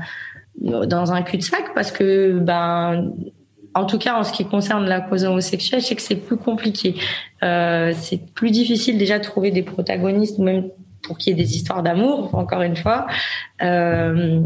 dans 0.61 1.11
un 1.11 1.23
cul-de-sac 1.23 1.73
parce 1.73 1.91
que 1.91 2.37
ben 2.37 3.11
en 3.73 3.85
tout 3.85 3.97
cas 3.97 4.13
en 4.15 4.23
ce 4.23 4.31
qui 4.31 4.45
concerne 4.45 4.85
la 4.85 5.01
cause 5.01 5.23
homosexuelle, 5.23 5.81
je 5.81 5.87
sais 5.87 5.95
que 5.95 6.01
c'est 6.01 6.15
plus 6.15 6.37
compliqué. 6.37 6.95
Euh, 7.41 7.91
c'est 7.95 8.19
plus 8.33 8.51
difficile 8.51 8.97
déjà 8.97 9.17
de 9.17 9.23
trouver 9.23 9.49
des 9.49 9.63
protagonistes, 9.63 10.37
même 10.37 10.69
pour 11.01 11.17
qu'il 11.17 11.35
y 11.35 11.41
ait 11.41 11.43
des 11.43 11.55
histoires 11.55 11.81
d'amour, 11.81 12.35
encore 12.35 12.61
une 12.61 12.75
fois. 12.75 13.07
Euh, 13.61 14.41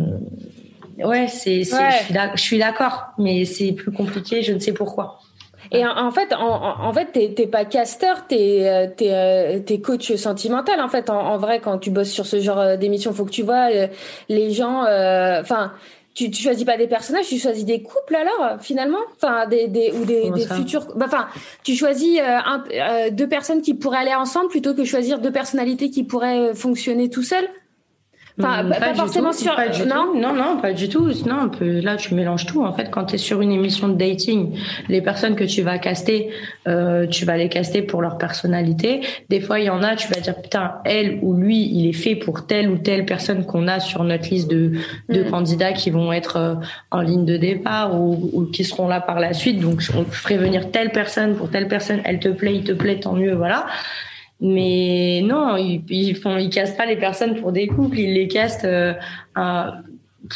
ouais, 1.04 1.28
c'est, 1.28 1.64
je 1.64 2.42
suis 2.42 2.58
d'accord, 2.58 3.08
mais 3.18 3.44
c'est 3.46 3.74
plus 3.74 3.92
compliqué. 3.92 4.44
Je 4.44 4.54
ne 4.54 4.60
sais 4.60 4.74
pourquoi. 4.74 5.20
Et 5.72 5.86
en, 5.86 6.12
fait, 6.12 6.34
en, 6.34 6.88
en 6.88 6.94
fait, 6.94 7.12
t'es 7.12 7.48
pas 7.48 7.66
casteur, 7.66 8.26
t'es 8.28 8.68
euh, 8.68 8.88
es, 9.00 9.14
euh, 9.14 9.60
es, 9.68 9.82
coach 9.82 10.16
sentimental. 10.16 10.80
En 10.82 10.88
fait, 10.88 11.10
en, 11.10 11.38
vrai, 11.38 11.60
quand 11.60 11.78
tu 11.78 11.90
bosses 11.90 12.12
sur 12.12 12.26
ce 12.26 12.40
genre 12.40 12.60
euh, 12.60 12.78
d'émission, 12.78 13.14
faut 13.14 13.26
que 13.26 13.32
tu 13.32 13.44
vois 13.44 13.70
les 14.30 14.52
gens. 14.52 14.82
Enfin, 14.82 15.74
tu, 16.14 16.32
tu 16.32 16.42
choisis 16.42 16.66
pas 16.66 16.78
des 16.78 16.88
personnages, 16.88 17.28
tu 17.28 17.38
choisis 17.38 17.64
des 17.64 17.84
couples 17.84 18.16
alors 18.16 18.60
finalement, 18.60 18.98
enfin 19.16 19.46
des, 19.46 19.68
des 19.68 19.92
ou 19.92 20.04
des, 20.04 20.32
des 20.32 20.48
futurs. 20.48 20.88
Bah, 20.96 21.06
enfin, 21.08 21.28
tu 21.64 21.76
choisis 21.76 22.20
un, 22.20 22.64
deux 23.12 23.28
personnes 23.28 23.62
qui 23.62 23.76
pourraient 23.76 24.00
aller 24.00 24.16
ensemble 24.16 24.50
plutôt 24.50 24.74
que 24.74 24.84
choisir 24.84 25.20
deux 25.20 25.32
personnalités 25.32 25.92
qui 25.92 26.04
pourraient 26.04 26.56
fonctionner 26.56 27.10
tout 27.10 27.24
seuls. 27.24 27.48
Enfin, 28.40 28.70
pas, 28.70 28.94
forcément 28.94 29.34
sur. 29.34 29.56
Pas 29.56 29.70
du 29.70 29.84
non, 29.84 30.14
tout. 30.14 30.20
non, 30.20 30.34
non, 30.34 30.58
pas 30.62 30.72
du 30.72 30.90
tout. 30.90 31.10
Non, 31.26 31.50
là, 31.60 31.96
tu 31.96 32.14
mélanges 32.14 32.46
tout. 32.46 32.64
En 32.64 32.72
fait, 32.72 32.90
quand 32.92 33.06
tu 33.06 33.16
es 33.16 33.18
sur 33.18 33.42
une 33.42 33.52
émission 33.52 33.88
de 33.88 33.96
dating, 33.96 34.56
les 34.90 35.02
personnes 35.02 35.36
que 35.36 35.44
tu 35.44 35.64
vas 35.64 35.80
caster, 35.80 36.30
euh, 36.68 37.08
tu 37.08 37.26
vas 37.26 37.36
les 37.36 37.50
caster 37.50 37.82
pour 37.82 38.02
leur 38.02 38.20
personnalité. 38.20 39.02
Des 39.30 39.40
fois, 39.40 39.60
il 39.60 39.66
y 39.66 39.70
en 39.72 39.82
a, 39.82 39.96
tu 39.96 40.08
vas 40.14 40.20
dire 40.20 40.40
putain, 40.40 40.76
elle 40.86 41.18
ou 41.24 41.34
lui, 41.34 41.68
il 41.74 41.88
est 41.88 41.94
fait 41.94 42.16
pour 42.16 42.46
telle 42.46 42.70
ou 42.70 42.78
telle 42.78 43.06
personne 43.06 43.44
qu'on 43.44 43.68
a 43.68 43.80
sur 43.80 44.04
notre 44.04 44.30
liste 44.30 44.52
de, 44.52 44.74
de 45.10 45.24
hmm. 45.24 45.30
candidats 45.32 45.74
qui 45.74 45.90
vont 45.90 46.14
être 46.14 46.38
euh, 46.38 46.56
en 46.92 47.02
ligne 47.02 47.26
de 47.26 47.38
départ 47.38 48.00
ou, 48.00 48.30
ou, 48.34 48.46
qui 48.46 48.64
seront 48.64 48.88
là 48.88 49.02
par 49.02 49.20
la 49.20 49.34
suite. 49.34 49.60
Donc, 49.60 49.82
je 49.82 49.92
ferai 50.12 50.38
venir 50.38 50.70
telle 50.70 50.92
personne 50.92 51.36
pour 51.36 51.50
telle 51.50 51.68
personne. 51.68 52.02
Elle 52.04 52.20
te 52.20 52.30
plaît, 52.30 52.54
il 52.54 52.64
te 52.64 52.74
plaît, 52.74 53.00
tant 53.00 53.14
mieux, 53.14 53.34
voilà. 53.34 53.66
Mais 54.40 55.22
non, 55.24 55.58
ils, 55.58 55.84
ils 55.90 56.16
font, 56.16 56.38
ils 56.38 56.50
pas 56.78 56.86
les 56.86 56.98
personnes 56.98 57.42
pour 57.42 57.52
des 57.52 57.68
couples, 57.68 57.98
ils 57.98 58.14
les 58.14 58.28
castent 58.28 58.66
euh, 58.66 58.94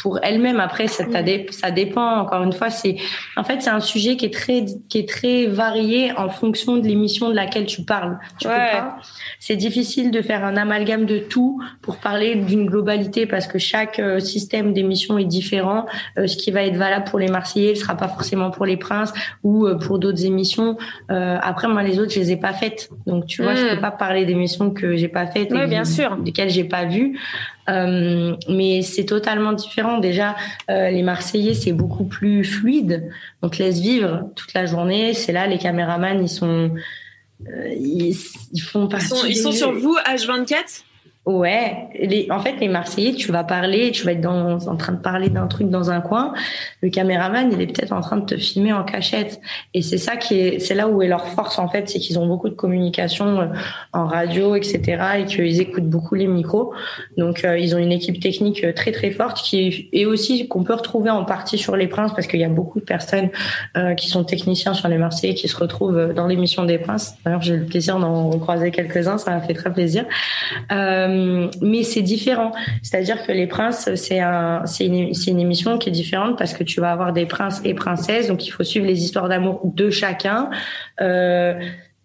pour 0.00 0.18
elles-mêmes. 0.22 0.60
Après, 0.60 0.86
ça, 0.86 1.04
ça 1.50 1.70
dépend. 1.70 2.20
Encore 2.20 2.42
une 2.42 2.52
fois, 2.52 2.70
c'est 2.70 2.96
en 3.36 3.44
fait 3.44 3.62
c'est 3.62 3.70
un 3.70 3.80
sujet 3.80 4.16
qui 4.16 4.26
est 4.26 4.34
très 4.34 4.64
qui 4.88 4.98
est 4.98 5.08
très 5.08 5.46
varié 5.46 6.12
en 6.16 6.28
fonction 6.28 6.76
de 6.76 6.86
l'émission 6.86 7.28
de 7.28 7.34
laquelle 7.34 7.66
tu 7.66 7.82
parles. 7.82 8.18
Tu 8.38 8.48
C'est 9.40 9.56
difficile 9.56 10.10
de 10.10 10.22
faire 10.22 10.44
un 10.44 10.56
amalgame 10.56 11.06
de 11.06 11.18
tout 11.18 11.60
pour 11.80 11.98
parler 11.98 12.36
d'une 12.36 12.66
globalité 12.66 13.26
parce 13.26 13.46
que 13.46 13.58
chaque 13.58 13.98
euh, 13.98 14.20
système 14.20 14.72
d'émission 14.72 15.18
est 15.18 15.24
différent. 15.24 15.86
Euh, 16.18 16.26
ce 16.26 16.36
qui 16.36 16.50
va 16.50 16.62
être 16.62 16.76
valable 16.76 17.04
pour 17.04 17.18
les 17.18 17.28
Marseillais 17.28 17.70
ne 17.70 17.78
sera 17.78 17.96
pas 17.96 18.08
forcément 18.08 18.50
pour 18.50 18.66
les 18.66 18.76
Princes 18.76 19.12
ou 19.42 19.66
euh, 19.66 19.76
pour 19.76 19.98
d'autres 19.98 20.24
émissions. 20.24 20.76
après, 21.08 21.68
moi, 21.68 21.82
les 21.82 21.98
autres, 21.98 22.12
je 22.12 22.20
les 22.20 22.32
ai 22.32 22.36
pas 22.36 22.52
faites. 22.52 22.90
Donc, 23.06 23.26
tu 23.26 23.42
vois, 23.42 23.54
je 23.54 23.66
peux 23.66 23.76
hmm. 23.76 23.80
pas 23.80 23.90
parler 23.90 24.24
d'émissions 24.24 24.70
que 24.70 24.96
j'ai 24.96 25.08
pas 25.08 25.26
faites 25.26 25.52
et 25.52 25.66
bien 25.66 25.84
sûr. 25.84 26.16
desquelles 26.16 26.50
j'ai 26.50 26.64
pas 26.64 26.84
vu. 26.84 27.18
Euh, 27.68 28.36
mais 28.48 28.82
c'est 28.82 29.04
totalement 29.04 29.52
différent. 29.52 29.98
Déjà, 29.98 30.36
euh, 30.70 30.90
les 30.90 31.02
Marseillais, 31.02 31.54
c'est 31.54 31.72
beaucoup 31.72 32.04
plus 32.04 32.44
fluide. 32.44 33.10
On 33.42 33.48
te 33.48 33.62
laisse 33.62 33.80
vivre 33.80 34.30
toute 34.34 34.52
la 34.54 34.66
journée. 34.66 35.14
C'est 35.14 35.32
là, 35.32 35.46
les 35.46 35.58
caméramans, 35.58 36.20
ils 36.20 36.28
sont, 36.28 36.72
euh, 37.48 37.74
ils, 37.78 38.14
font 38.60 38.88
partie. 38.88 39.06
Ils 39.06 39.16
sont, 39.16 39.26
ils 39.26 39.36
sont 39.36 39.52
sur 39.52 39.72
vous 39.72 39.96
H24 40.06 40.82
Ouais, 41.24 41.86
les, 42.00 42.26
en 42.32 42.40
fait, 42.40 42.56
les 42.58 42.66
Marseillais, 42.66 43.12
tu 43.12 43.30
vas 43.30 43.44
parler, 43.44 43.92
tu 43.92 44.04
vas 44.04 44.10
être 44.10 44.20
dans, 44.20 44.58
en 44.66 44.76
train 44.76 44.92
de 44.92 44.98
parler 44.98 45.28
d'un 45.28 45.46
truc 45.46 45.70
dans 45.70 45.88
un 45.88 46.00
coin. 46.00 46.34
Le 46.80 46.90
caméraman, 46.90 47.48
il 47.52 47.60
est 47.62 47.68
peut-être 47.68 47.92
en 47.92 48.00
train 48.00 48.16
de 48.16 48.24
te 48.24 48.36
filmer 48.36 48.72
en 48.72 48.82
cachette. 48.82 49.40
Et 49.72 49.82
c'est 49.82 49.98
ça 49.98 50.16
qui 50.16 50.40
est, 50.40 50.58
c'est 50.58 50.74
là 50.74 50.88
où 50.88 51.00
est 51.00 51.06
leur 51.06 51.28
force, 51.28 51.60
en 51.60 51.68
fait, 51.68 51.88
c'est 51.88 52.00
qu'ils 52.00 52.18
ont 52.18 52.26
beaucoup 52.26 52.48
de 52.48 52.56
communication 52.56 53.40
euh, 53.40 53.46
en 53.92 54.06
radio, 54.06 54.56
etc. 54.56 55.00
et 55.20 55.24
qu'ils 55.26 55.60
écoutent 55.60 55.88
beaucoup 55.88 56.16
les 56.16 56.26
micros. 56.26 56.74
Donc, 57.16 57.44
euh, 57.44 57.56
ils 57.56 57.76
ont 57.76 57.78
une 57.78 57.92
équipe 57.92 58.18
technique 58.18 58.64
euh, 58.64 58.72
très, 58.72 58.90
très 58.90 59.12
forte 59.12 59.42
qui 59.42 59.88
est 59.92 60.04
aussi, 60.06 60.48
qu'on 60.48 60.64
peut 60.64 60.74
retrouver 60.74 61.10
en 61.10 61.24
partie 61.24 61.56
sur 61.56 61.76
les 61.76 61.86
Princes 61.86 62.12
parce 62.16 62.26
qu'il 62.26 62.40
y 62.40 62.44
a 62.44 62.48
beaucoup 62.48 62.80
de 62.80 62.84
personnes 62.84 63.28
euh, 63.76 63.94
qui 63.94 64.08
sont 64.08 64.24
techniciens 64.24 64.74
sur 64.74 64.88
les 64.88 64.98
Marseillais 64.98 65.34
qui 65.34 65.46
se 65.46 65.56
retrouvent 65.56 66.12
dans 66.14 66.26
l'émission 66.26 66.64
des 66.64 66.78
Princes. 66.78 67.14
D'ailleurs, 67.24 67.42
j'ai 67.42 67.54
eu 67.54 67.58
le 67.58 67.66
plaisir 67.66 68.00
d'en 68.00 68.36
croiser 68.40 68.72
quelques-uns. 68.72 69.18
Ça 69.18 69.30
m'a 69.30 69.40
fait 69.40 69.54
très 69.54 69.72
plaisir. 69.72 70.04
Euh, 70.72 71.11
euh, 71.12 71.50
mais 71.60 71.82
c'est 71.82 72.02
différent. 72.02 72.52
C'est-à-dire 72.82 73.24
que 73.24 73.32
les 73.32 73.46
princes, 73.46 73.94
c'est 73.94 74.20
un, 74.20 74.64
c'est 74.66 74.86
une, 74.86 75.14
c'est 75.14 75.30
une 75.30 75.40
émission 75.40 75.78
qui 75.78 75.88
est 75.88 75.92
différente 75.92 76.38
parce 76.38 76.52
que 76.52 76.64
tu 76.64 76.80
vas 76.80 76.92
avoir 76.92 77.12
des 77.12 77.26
princes 77.26 77.60
et 77.64 77.74
princesses, 77.74 78.28
donc 78.28 78.46
il 78.46 78.50
faut 78.50 78.64
suivre 78.64 78.86
les 78.86 79.02
histoires 79.04 79.28
d'amour 79.28 79.60
de 79.64 79.90
chacun. 79.90 80.50
Euh, 81.00 81.54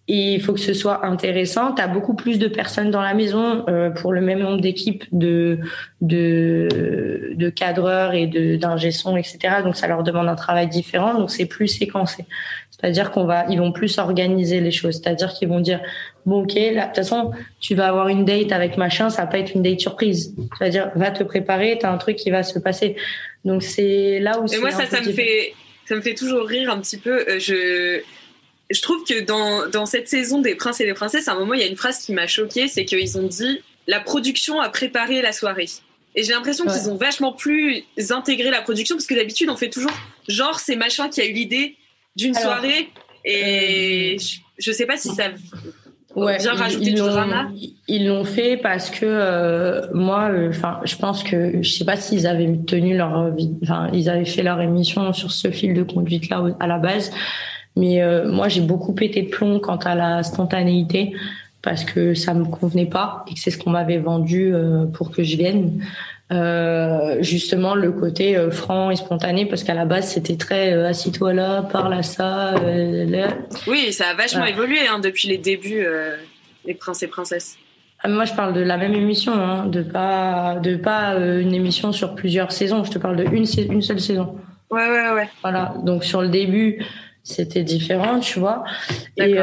et 0.09 0.35
il 0.35 0.41
faut 0.41 0.53
que 0.53 0.59
ce 0.59 0.73
soit 0.73 1.05
intéressant. 1.05 1.73
Tu 1.73 1.81
as 1.81 1.88
beaucoup 1.88 2.13
plus 2.13 2.39
de 2.39 2.47
personnes 2.47 2.91
dans 2.91 3.01
la 3.01 3.13
maison 3.13 3.65
euh, 3.67 3.89
pour 3.89 4.13
le 4.13 4.21
même 4.21 4.39
nombre 4.39 4.61
d'équipes 4.61 5.03
de, 5.11 5.59
de, 5.99 7.34
de 7.35 7.49
cadreurs 7.49 8.13
et 8.13 8.25
de, 8.25 8.55
d'ingé 8.55 8.88
etc. 8.88 9.38
Donc 9.63 9.75
ça 9.75 9.88
leur 9.88 10.03
demande 10.03 10.29
un 10.29 10.35
travail 10.35 10.69
différent. 10.69 11.13
Donc 11.13 11.29
c'est 11.29 11.45
plus 11.45 11.67
séquencé. 11.67 12.25
C'est-à-dire 12.69 13.11
qu'on 13.11 13.25
va, 13.25 13.45
ils 13.49 13.59
vont 13.59 13.71
plus 13.71 13.97
organiser 13.97 14.61
les 14.61 14.71
choses. 14.71 15.01
C'est-à-dire 15.01 15.34
qu'ils 15.34 15.49
vont 15.49 15.59
dire, 15.59 15.81
bon, 16.25 16.43
ok, 16.43 16.53
là, 16.53 16.84
de 16.84 16.88
toute 16.88 16.95
façon, 16.97 17.31
tu 17.59 17.75
vas 17.75 17.88
avoir 17.88 18.07
une 18.07 18.23
date 18.23 18.51
avec 18.51 18.77
machin, 18.77 19.09
ça 19.09 19.23
va 19.23 19.27
pas 19.27 19.39
être 19.39 19.55
une 19.55 19.63
date 19.63 19.79
surprise. 19.79 20.35
C'est-à-dire, 20.57 20.91
va 20.95 21.11
te 21.11 21.23
préparer, 21.23 21.77
t'as 21.81 21.91
un 21.91 21.97
truc 21.97 22.15
qui 22.15 22.29
va 22.29 22.43
se 22.43 22.59
passer. 22.59 22.95
Donc 23.43 23.63
c'est 23.63 24.19
là 24.19 24.39
où. 24.39 24.45
Et 24.53 24.59
moi, 24.59 24.71
ça, 24.71 24.85
ça 24.85 25.01
me 25.01 25.11
fait, 25.11 25.53
ça 25.85 25.95
me 25.95 26.01
fait 26.01 26.13
toujours 26.13 26.45
rire 26.45 26.71
un 26.71 26.79
petit 26.79 26.97
peu. 26.97 27.25
Euh, 27.27 27.39
je, 27.39 28.01
je 28.69 28.81
trouve 28.81 29.03
que 29.03 29.22
dans, 29.22 29.69
dans 29.69 29.85
cette 29.85 30.07
saison 30.07 30.41
des 30.41 30.56
princes 30.56 30.81
et 30.81 30.85
des 30.85 30.94
princesses, 30.94 31.27
à 31.27 31.34
un 31.34 31.39
moment, 31.39 31.53
il 31.53 31.61
y 31.61 31.64
a 31.64 31.68
une 31.68 31.77
phrase 31.77 31.99
qui 31.99 32.14
m'a 32.14 32.27
choquée, 32.27 32.68
c'est 32.68 32.85
qu'ils 32.85 33.18
ont 33.18 33.27
dit, 33.27 33.61
la 33.88 33.99
production 33.99 34.60
a 34.60 34.69
préparé 34.69 35.22
la 35.22 35.31
soirée. 35.31 35.69
Et 36.15 36.23
j'ai 36.23 36.34
l'impression 36.34 36.65
qu'ils 36.65 36.89
ont 36.89 36.98
vachement 36.98 37.31
plus 37.31 37.84
intégré 38.10 38.49
la 38.49 38.61
production 38.61 38.95
parce 38.95 39.06
que 39.06 39.14
d'habitude, 39.14 39.49
on 39.49 39.56
fait 39.56 39.69
toujours 39.69 39.94
genre 40.27 40.60
c'est 40.60 40.76
machin 40.76 41.10
qui 41.10 41.22
a 41.22 41.26
eu 41.26 41.31
l'idée 41.31 41.76
d'une 42.15 42.34
soirée 42.34 42.89
et 43.23 44.15
euh, 44.15 44.23
je, 44.57 44.72
sais 44.72 44.88
pas 44.88 44.98
si 44.98 45.10
ça 45.10 45.26
ouais, 46.15 46.39
vient 46.39 46.53
rajouter 46.53 46.91
du 46.91 46.95
drama. 46.95 47.49
Ils 47.88 48.07
l'ont 48.07 48.26
fait 48.26 48.57
parce 48.57 48.89
que 48.89 49.06
euh, 49.06 49.85
moi, 49.94 50.30
euh, 50.31 50.52
je 50.85 50.95
pense 50.95 51.23
que 51.23 51.61
je 51.61 51.69
sais 51.69 51.85
pas 51.85 51.98
s'ils 51.98 52.26
avaient 52.26 52.57
tenu 52.65 52.98
leur, 52.98 53.31
enfin, 53.61 53.89
ils 53.94 54.10
avaient 54.10 54.26
fait 54.26 54.41
leur 54.41 54.60
émission 54.60 55.14
sur 55.14 55.31
ce 55.31 55.52
fil 55.52 55.76
de 55.76 55.84
conduite 55.84 56.30
là 56.30 56.44
à 56.60 56.65
la 56.65 56.80
base, 56.80 57.11
mais 57.77 58.01
moi 58.25 58.47
j'ai 58.49 58.61
beaucoup 58.61 58.93
pété 58.93 59.21
de 59.21 59.29
plomb 59.29 59.59
quant 59.59 59.77
à 59.77 59.95
la 59.95 60.23
spontanéité 60.23 61.13
parce 61.61 61.83
que 61.85 62.13
ça 62.13 62.33
me 62.33 62.45
convenait 62.45 62.85
pas 62.85 63.25
et 63.29 63.33
que 63.33 63.39
c'est 63.39 63.51
ce 63.51 63.57
qu'on 63.57 63.71
m'avait 63.71 63.99
vendu 63.99 64.53
pour 64.93 65.11
que 65.11 65.23
je 65.23 65.37
vienne. 65.37 65.81
Euh, 66.29 67.21
justement 67.21 67.73
le 67.73 67.93
côté 67.93 68.35
euh, 68.35 68.51
franc 68.51 68.91
et 68.91 68.97
spontané 68.97 69.45
parce 69.45 69.63
qu'à 69.63 69.73
la 69.73 69.85
base 69.85 70.09
c'était 70.09 70.35
très 70.35 70.73
euh, 70.73 70.89
assis-toi 70.89 71.31
là, 71.31 71.61
parle 71.61 71.93
à 71.93 72.03
ça. 72.03 72.53
Là. 72.59 73.29
Oui, 73.65 73.93
ça 73.93 74.09
a 74.09 74.13
vachement 74.13 74.43
évolué 74.43 74.79
hein, 74.89 74.99
depuis 74.99 75.29
les 75.29 75.37
débuts 75.37 75.85
les 76.65 76.73
princes 76.73 77.01
et 77.01 77.07
princesses. 77.07 77.57
Ah, 78.03 78.09
moi, 78.09 78.25
je 78.25 78.33
parle 78.33 78.53
de 78.53 78.59
la 78.59 78.77
même 78.77 78.93
émission, 78.93 79.33
hein, 79.33 79.65
de 79.65 79.81
pas 79.81 80.59
de 80.61 80.75
pas 80.75 81.15
une 81.15 81.53
émission 81.53 81.93
sur 81.93 82.13
plusieurs 82.13 82.51
saisons. 82.51 82.83
Je 82.83 82.91
te 82.91 82.99
parle 82.99 83.15
de 83.15 83.23
une, 83.23 83.45
une 83.71 83.81
seule 83.81 84.01
saison. 84.01 84.35
Ouais, 84.69 84.87
ouais, 84.89 85.11
ouais. 85.15 85.29
Voilà. 85.41 85.75
Donc 85.83 86.03
sur 86.03 86.21
le 86.21 86.27
début, 86.27 86.83
c'était 87.27 87.63
différent, 87.63 88.19
tu 88.19 88.39
vois. 88.39 88.63
Et 89.17 89.37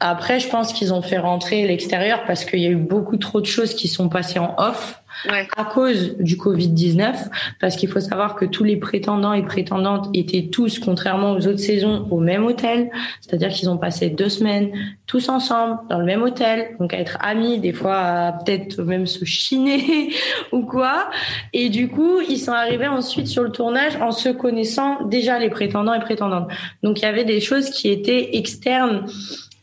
après, 0.00 0.40
je 0.40 0.48
pense 0.48 0.72
qu'ils 0.72 0.92
ont 0.92 1.02
fait 1.02 1.18
rentrer 1.18 1.66
l'extérieur 1.66 2.24
parce 2.26 2.44
qu'il 2.44 2.58
y 2.58 2.66
a 2.66 2.70
eu 2.70 2.76
beaucoup 2.76 3.16
trop 3.16 3.40
de 3.40 3.46
choses 3.46 3.74
qui 3.74 3.88
sont 3.88 4.08
passées 4.08 4.40
en 4.40 4.54
off 4.58 4.99
à 5.28 5.64
cause 5.64 6.16
du 6.18 6.36
Covid-19, 6.36 7.28
parce 7.60 7.76
qu'il 7.76 7.88
faut 7.88 8.00
savoir 8.00 8.36
que 8.36 8.44
tous 8.44 8.64
les 8.64 8.76
prétendants 8.76 9.32
et 9.32 9.42
prétendantes 9.42 10.08
étaient 10.14 10.48
tous, 10.50 10.78
contrairement 10.78 11.32
aux 11.32 11.46
autres 11.46 11.58
saisons, 11.58 12.06
au 12.10 12.18
même 12.18 12.44
hôtel. 12.44 12.90
C'est-à-dire 13.20 13.50
qu'ils 13.50 13.68
ont 13.70 13.78
passé 13.78 14.10
deux 14.10 14.28
semaines 14.28 14.70
tous 15.06 15.28
ensemble 15.28 15.78
dans 15.88 15.98
le 15.98 16.04
même 16.04 16.22
hôtel, 16.22 16.76
donc 16.78 16.94
à 16.94 16.98
être 16.98 17.18
amis, 17.20 17.58
des 17.58 17.72
fois 17.72 18.34
peut-être 18.44 18.82
même 18.82 19.06
se 19.06 19.24
chiner 19.24 20.12
ou 20.52 20.62
quoi. 20.62 21.10
Et 21.52 21.68
du 21.68 21.88
coup, 21.88 22.20
ils 22.20 22.38
sont 22.38 22.52
arrivés 22.52 22.86
ensuite 22.86 23.26
sur 23.26 23.42
le 23.42 23.50
tournage 23.50 23.96
en 23.96 24.12
se 24.12 24.28
connaissant 24.28 25.04
déjà 25.06 25.38
les 25.38 25.50
prétendants 25.50 25.94
et 25.94 26.00
prétendantes. 26.00 26.48
Donc 26.82 27.00
il 27.00 27.02
y 27.02 27.06
avait 27.06 27.24
des 27.24 27.40
choses 27.40 27.70
qui 27.70 27.88
étaient 27.88 28.36
externes 28.36 29.06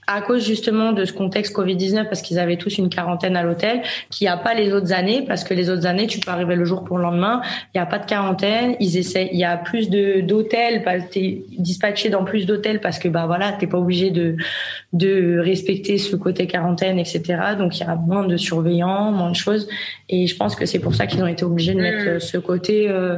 à 0.07 0.21
cause 0.21 0.45
justement 0.45 0.93
de 0.93 1.03
ce 1.03 1.11
contexte 1.11 1.53
Covid-19, 1.53 2.05
parce 2.05 2.21
qu'ils 2.21 2.39
avaient 2.39 2.55
tous 2.55 2.77
une 2.77 2.89
quarantaine 2.89 3.35
à 3.35 3.43
l'hôtel, 3.43 3.81
qu'il 4.09 4.25
n'y 4.25 4.29
a 4.29 4.37
pas 4.37 4.53
les 4.53 4.71
autres 4.71 4.93
années, 4.93 5.23
parce 5.27 5.43
que 5.43 5.53
les 5.53 5.69
autres 5.69 5.85
années, 5.85 6.07
tu 6.07 6.19
peux 6.19 6.31
arriver 6.31 6.55
le 6.55 6.63
jour 6.63 6.85
pour 6.85 6.97
le 6.97 7.03
lendemain, 7.03 7.41
il 7.75 7.77
n'y 7.77 7.81
a 7.81 7.85
pas 7.85 7.99
de 7.99 8.05
quarantaine, 8.05 8.75
ils 8.79 8.97
essaient, 8.97 9.29
il 9.33 9.37
y 9.37 9.43
a 9.43 9.57
plus 9.57 9.89
de 9.89 10.21
d'hôtels, 10.21 10.83
t'es 11.11 11.43
dispatché 11.59 12.09
dans 12.09 12.23
plus 12.23 12.45
d'hôtels 12.45 12.79
parce 12.79 12.99
que 12.99 13.09
bah 13.09 13.25
voilà, 13.27 13.51
t'es 13.51 13.67
pas 13.67 13.77
obligé 13.77 14.09
de 14.09 14.37
de 14.93 15.39
respecter 15.39 15.97
ce 15.97 16.15
côté 16.15 16.47
quarantaine, 16.47 16.99
etc. 16.99 17.21
Donc 17.57 17.77
il 17.77 17.81
y 17.81 17.87
a 17.87 17.95
moins 17.95 18.25
de 18.25 18.37
surveillants, 18.37 19.11
moins 19.11 19.31
de 19.31 19.35
choses, 19.35 19.67
et 20.07 20.25
je 20.25 20.35
pense 20.37 20.55
que 20.55 20.65
c'est 20.65 20.79
pour 20.79 20.95
ça 20.95 21.05
qu'ils 21.05 21.21
ont 21.21 21.27
été 21.27 21.43
obligés 21.43 21.73
de 21.73 21.81
mettre 21.81 22.15
mmh. 22.15 22.19
ce 22.21 22.37
côté 22.37 22.89
euh, 22.89 23.17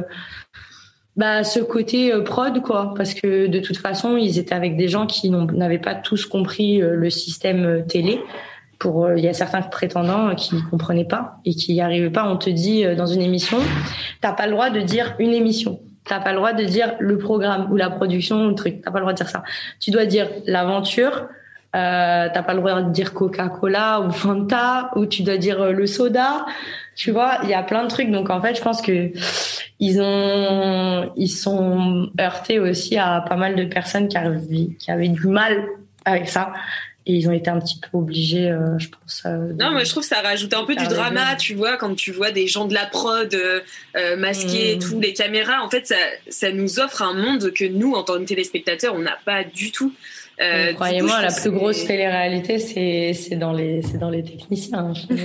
bah 1.16 1.44
ce 1.44 1.60
côté 1.60 2.12
euh, 2.12 2.22
prod 2.22 2.62
quoi. 2.62 2.94
Parce 2.96 3.14
que 3.14 3.46
de 3.46 3.58
toute 3.58 3.78
façon 3.78 4.16
ils 4.16 4.38
étaient 4.38 4.54
avec 4.54 4.76
des 4.76 4.88
gens 4.88 5.06
qui 5.06 5.30
n'avaient 5.30 5.78
pas 5.78 5.94
tous 5.94 6.26
compris 6.26 6.82
euh, 6.82 6.94
le 6.94 7.10
système 7.10 7.64
euh, 7.64 7.82
télé. 7.82 8.20
Pour 8.78 9.12
il 9.12 9.22
y 9.22 9.28
a 9.28 9.34
certains 9.34 9.60
prétendants 9.60 10.34
qui 10.34 10.56
comprenaient 10.70 11.04
pas 11.04 11.36
et 11.44 11.54
qui 11.54 11.74
n'y 11.74 11.82
arrivaient 11.82 12.08
pas. 12.08 12.26
On 12.26 12.38
te 12.38 12.48
dit 12.48 12.82
dans 12.96 13.04
une 13.04 13.20
émission 13.20 13.58
t'as 14.22 14.32
pas 14.32 14.46
le 14.46 14.52
droit 14.52 14.70
de 14.70 14.80
dire 14.80 15.14
une 15.18 15.34
émission. 15.34 15.80
T'as 16.06 16.18
pas 16.18 16.30
le 16.30 16.38
droit 16.38 16.54
de 16.54 16.64
dire 16.64 16.94
le 16.98 17.18
programme 17.18 17.70
ou 17.70 17.76
la 17.76 17.90
production 17.90 18.46
ou 18.46 18.48
le 18.48 18.54
truc. 18.54 18.80
T'as 18.82 18.90
pas 18.90 19.00
le 19.00 19.02
droit 19.02 19.12
de 19.12 19.18
dire 19.18 19.28
ça. 19.28 19.42
Tu 19.80 19.90
dois 19.90 20.06
dire 20.06 20.28
l'aventure 20.46 21.26
euh, 21.76 22.28
t'as 22.34 22.42
pas 22.42 22.52
le 22.52 22.58
droit 22.58 22.82
de 22.82 22.90
dire 22.90 23.14
Coca-Cola 23.14 24.00
ou 24.00 24.10
Fanta 24.10 24.90
ou 24.96 25.06
tu 25.06 25.22
dois 25.22 25.36
dire 25.36 25.72
le 25.72 25.86
soda 25.86 26.44
tu 27.00 27.12
vois, 27.12 27.38
il 27.44 27.48
y 27.48 27.54
a 27.54 27.62
plein 27.62 27.84
de 27.84 27.88
trucs. 27.88 28.10
Donc 28.10 28.28
en 28.28 28.42
fait, 28.42 28.54
je 28.54 28.60
pense 28.60 28.82
que 28.82 29.10
ils 29.78 30.02
ont, 30.02 31.10
ils 31.16 31.30
sont 31.30 32.10
heurtés 32.20 32.60
aussi 32.60 32.98
à 32.98 33.24
pas 33.26 33.36
mal 33.36 33.56
de 33.56 33.64
personnes 33.64 34.06
qui 34.06 34.18
avaient, 34.18 34.68
qui 34.78 34.90
avaient 34.90 35.08
du 35.08 35.26
mal 35.26 35.64
avec 36.04 36.28
ça. 36.28 36.52
et 37.06 37.14
ils 37.14 37.26
ont 37.26 37.32
été 37.32 37.48
un 37.48 37.58
petit 37.58 37.80
peu 37.80 37.96
obligés, 37.96 38.50
euh, 38.50 38.78
je 38.78 38.88
pense. 38.90 39.22
Euh, 39.24 39.54
non, 39.58 39.70
moi 39.70 39.82
je 39.84 39.88
trouve 39.88 40.02
que 40.02 40.10
ça 40.10 40.20
rajoute 40.20 40.52
un 40.52 40.66
peu 40.66 40.76
du 40.76 40.86
drama, 40.88 41.36
tu 41.36 41.54
vois, 41.54 41.78
quand 41.78 41.94
tu 41.94 42.12
vois 42.12 42.32
des 42.32 42.46
gens 42.46 42.66
de 42.66 42.74
la 42.74 42.84
prod 42.84 43.34
euh, 43.34 44.16
masqués 44.18 44.72
et 44.72 44.76
mmh. 44.76 44.80
tout, 44.80 45.00
les 45.00 45.14
caméras. 45.14 45.62
En 45.64 45.70
fait, 45.70 45.86
ça, 45.86 45.96
ça 46.28 46.52
nous 46.52 46.80
offre 46.80 47.00
un 47.00 47.14
monde 47.14 47.50
que 47.54 47.64
nous, 47.64 47.94
en 47.94 48.02
tant 48.02 48.18
que 48.18 48.24
téléspectateurs, 48.24 48.94
on 48.94 48.98
n'a 49.00 49.18
pas 49.24 49.42
du 49.42 49.72
tout. 49.72 49.94
Euh, 50.40 50.72
Croyez-moi, 50.74 51.20
la 51.20 51.32
plus 51.32 51.50
grosse 51.50 51.84
télé-réalité, 51.84 52.58
c'est 52.58 53.12
c'est 53.12 53.36
dans 53.36 53.52
les 53.52 53.82
c'est 53.82 53.98
dans 53.98 54.10
les 54.10 54.22
techniciens. 54.22 54.90
Hein, 54.90 54.92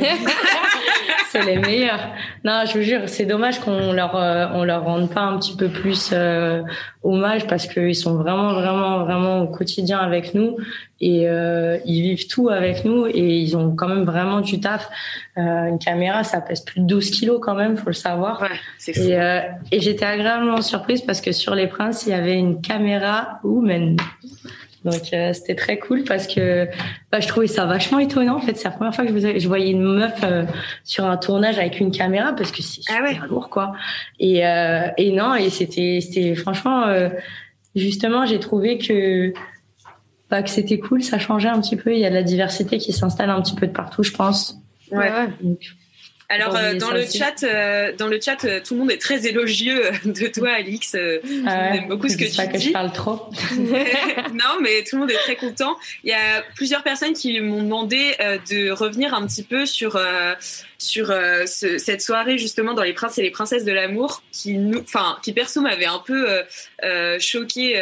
c'est 1.32 1.46
les 1.46 1.58
meilleurs. 1.58 2.10
Non, 2.44 2.64
je 2.66 2.78
vous 2.78 2.84
jure, 2.84 3.02
c'est 3.08 3.26
dommage 3.26 3.60
qu'on 3.60 3.94
leur 3.94 4.16
euh, 4.16 4.48
on 4.54 4.64
leur 4.64 4.84
rende 4.84 5.10
pas 5.10 5.22
un 5.22 5.38
petit 5.38 5.56
peu 5.56 5.70
plus 5.70 6.10
euh, 6.12 6.62
hommage 7.04 7.48
parce 7.48 7.68
qu'ils 7.68 7.96
sont 7.96 8.16
vraiment 8.16 8.54
vraiment 8.54 9.00
vraiment 9.00 9.42
au 9.42 9.48
quotidien 9.48 10.00
avec 10.00 10.34
nous 10.34 10.58
et 11.02 11.30
euh, 11.30 11.78
ils 11.86 12.02
vivent 12.02 12.28
tout 12.28 12.50
avec 12.50 12.86
nous 12.86 13.06
et 13.06 13.38
ils 13.38 13.56
ont 13.58 13.76
quand 13.76 13.88
même 13.88 14.04
vraiment 14.04 14.42
du 14.42 14.60
taf. 14.60 14.90
une 15.38 15.80
caméra, 15.80 16.24
ça 16.24 16.42
pèse 16.42 16.62
plus 16.62 16.82
de 16.82 16.86
12 16.86 17.10
kilos 17.12 17.40
quand 17.42 17.56
même, 17.56 17.76
faut 17.76 17.88
le 17.88 17.94
savoir. 17.94 18.42
Ouais, 18.42 18.48
c'est 18.78 18.94
fou. 18.94 19.02
Et, 19.02 19.42
et 19.72 19.80
j'étais 19.82 20.06
agréablement 20.06 20.62
surprise 20.62 21.02
parce 21.02 21.22
que 21.22 21.32
sur 21.32 21.54
les 21.54 21.68
princes, 21.68 22.06
il 22.06 22.12
y 22.12 22.14
avait 22.14 22.38
une 22.38 22.62
caméra 22.62 23.40
woman. 23.44 23.98
Donc 24.86 25.14
euh, 25.14 25.34
c'était 25.34 25.56
très 25.56 25.80
cool 25.80 26.04
parce 26.04 26.28
que 26.28 26.70
bah, 27.12 27.20
je 27.20 27.28
trouvais 27.28 27.48
ça 27.48 27.66
vachement 27.66 27.98
étonnant. 27.98 28.36
En 28.36 28.40
fait, 28.40 28.56
c'est 28.56 28.66
la 28.66 28.72
première 28.72 28.94
fois 28.94 29.04
que 29.04 29.40
je, 29.40 29.48
voyais 29.48 29.72
une 29.72 29.82
meuf 29.82 30.14
euh, 30.24 30.46
sur 30.84 31.06
un 31.06 31.18
tournage 31.18 31.58
avec 31.58 31.80
une 31.80 31.92
caméra 31.92 32.34
parce 32.34 32.52
que 32.52 32.62
c'est 32.62 32.82
ah 32.90 33.08
super 33.08 33.28
lourd 33.28 33.50
quoi. 33.50 33.74
Et, 34.20 34.46
euh, 34.46 34.88
et 34.98 35.12
non, 35.12 35.34
et 35.34 35.50
c'était 35.50 36.00
c'était 36.02 36.36
franchement 36.36 36.86
justement 37.76 38.26
j'ai 38.26 38.40
trouvé 38.40 38.78
que 38.78 39.34
bah, 40.30 40.44
que 40.44 40.50
c'était 40.52 40.78
cool, 40.78 41.02
ça 41.02 41.18
changeait 41.18 41.50
un 41.50 41.60
petit 41.60 41.76
peu. 41.76 41.92
Il 41.92 42.00
y 42.00 42.06
a 42.06 42.10
de 42.10 42.16
la 42.16 42.24
diversité 42.24 42.78
qui 42.78 42.94
s'installe 42.94 43.32
un 43.32 43.42
petit 43.42 43.56
peu 43.56 43.66
de 43.66 43.74
partout, 43.74 44.04
je 44.04 44.12
pense. 44.12 44.60
Ouais. 44.92 45.12
ouais. 45.12 45.58
Alors 46.28 46.56
euh, 46.56 46.74
dans, 46.74 46.92
le 46.92 47.06
chat, 47.06 47.44
euh, 47.44 47.94
dans 47.96 48.08
le 48.08 48.20
chat, 48.20 48.38
tout 48.64 48.74
le 48.74 48.80
monde 48.80 48.92
est 48.92 49.02
très 49.02 49.28
élogieux 49.28 49.92
de 50.06 50.28
toi, 50.28 50.52
Alix. 50.52 50.96
Ah 51.46 51.72
ouais, 51.72 51.86
beaucoup 51.88 52.10
ce 52.10 52.18
que 52.18 52.26
tu 52.26 52.36
pas 52.36 52.48
que 52.48 52.58
je 52.58 52.72
parle 52.72 52.92
trop. 52.92 53.30
non, 53.58 54.60
mais 54.62 54.84
tout 54.84 54.96
le 54.96 55.02
monde 55.02 55.12
est 55.12 55.20
très 55.20 55.36
content. 55.36 55.78
Il 56.04 56.10
y 56.10 56.14
a 56.14 56.44
plusieurs 56.56 56.84
personnes 56.84 57.14
qui 57.14 57.40
m'ont 57.40 57.62
demandé 57.62 58.16
euh, 58.20 58.38
de 58.50 58.72
revenir 58.72 59.14
un 59.14 59.26
petit 59.28 59.44
peu 59.44 59.66
sur 59.66 60.00
sur 60.78 61.08
ce, 61.08 61.78
cette 61.78 62.02
soirée 62.02 62.38
justement 62.38 62.74
dans 62.74 62.84
les 62.84 62.94
princes 62.94 63.18
et 63.18 63.22
les 63.22 63.32
princesses 63.32 63.64
de 63.64 63.72
l'amour, 63.72 64.24
qui 64.32 64.58
nous, 64.58 64.80
enfin, 64.80 65.18
qui 65.24 65.32
perso 65.32 65.62
m'avait 65.62 65.86
un 65.86 66.02
peu 66.06 66.28
choqué 67.20 67.80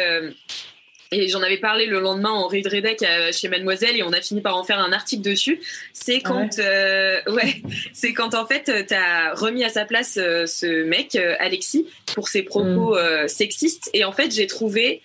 et 1.10 1.28
j'en 1.28 1.42
avais 1.42 1.58
parlé 1.58 1.86
le 1.86 2.00
lendemain 2.00 2.30
en 2.30 2.46
read 2.46 2.66
redec 2.66 3.04
chez 3.32 3.48
Mademoiselle 3.48 3.96
et 3.96 4.02
on 4.02 4.12
a 4.12 4.20
fini 4.20 4.40
par 4.40 4.56
en 4.56 4.64
faire 4.64 4.78
un 4.78 4.92
article 4.92 5.22
dessus. 5.22 5.60
C'est 5.92 6.20
ah 6.24 6.28
quand, 6.28 6.58
euh, 6.58 7.20
ouais, 7.28 7.62
c'est 7.92 8.12
quand 8.12 8.34
en 8.34 8.46
fait 8.46 8.86
tu 8.86 8.94
as 8.94 9.34
remis 9.34 9.64
à 9.64 9.68
sa 9.68 9.84
place 9.84 10.16
euh, 10.16 10.46
ce 10.46 10.84
mec 10.84 11.14
euh, 11.16 11.34
Alexis 11.38 11.86
pour 12.14 12.28
ses 12.28 12.42
propos 12.42 12.96
mm. 12.96 13.28
sexistes 13.28 13.90
et 13.92 14.04
en 14.04 14.12
fait 14.12 14.32
j'ai 14.32 14.46
trouvé 14.46 15.02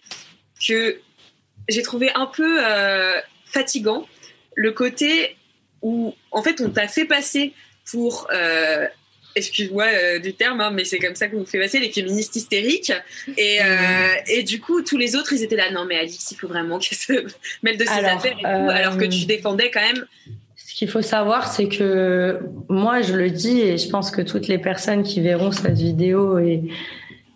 que 0.66 1.00
j'ai 1.68 1.82
trouvé 1.82 2.12
un 2.16 2.26
peu 2.26 2.60
fatigant 3.46 4.08
le 4.56 4.72
côté 4.72 5.36
où 5.82 6.16
en 6.32 6.42
fait 6.42 6.62
on 6.62 6.70
t'a 6.70 6.88
fait 6.88 7.06
passer 7.06 7.54
pour 7.86 8.28
excuse-moi 9.36 9.86
euh, 9.86 10.20
du 10.20 10.34
terme, 10.34 10.62
hein, 10.62 10.72
mais 10.74 10.86
c'est 10.86 11.00
comme 11.00 11.16
ça 11.16 11.28
que 11.28 11.36
vous 11.36 11.46
faites 11.46 11.62
passer 11.62 11.80
les 11.80 11.92
féministes 11.92 12.36
hystériques. 12.36 12.92
Et, 13.38 13.60
euh, 13.62 13.66
et 14.28 14.44
du 14.44 14.60
coup, 14.60 14.82
tous 14.82 14.98
les 14.98 15.16
autres, 15.16 15.34
ils 15.34 15.44
étaient 15.44 15.56
là, 15.56 15.72
non, 15.72 15.86
mais 15.86 15.98
Alix, 15.98 16.32
il 16.32 16.36
faut 16.36 16.48
vraiment 16.48 16.80
qu'elle 16.80 16.98
se 16.98 17.14
mêle 17.64 17.78
de 17.78 17.84
ses 17.84 17.90
affaires 17.90 18.38
et 18.38 18.42
tout, 18.42 18.70
alors 18.72 18.98
que 18.98 19.06
tu 19.06 19.24
euh, 19.24 19.28
défendais 19.28 19.72
quand 19.72 19.82
même. 19.82 20.06
Ce 20.56 20.76
qu'il 20.76 20.90
faut 20.90 21.02
savoir, 21.02 21.52
c'est 21.52 21.68
que 21.68 22.40
moi, 22.70 23.02
je 23.02 23.14
le 23.14 23.30
dis, 23.30 23.62
et 23.62 23.78
je 23.78 23.90
pense 23.90 24.12
que 24.12 24.22
toutes 24.22 24.48
les 24.48 24.58
personnes 24.58 25.04
qui 25.04 25.20
verront 25.22 25.52
cette 25.52 25.78
vidéo 25.78 26.40
et, 26.40 26.62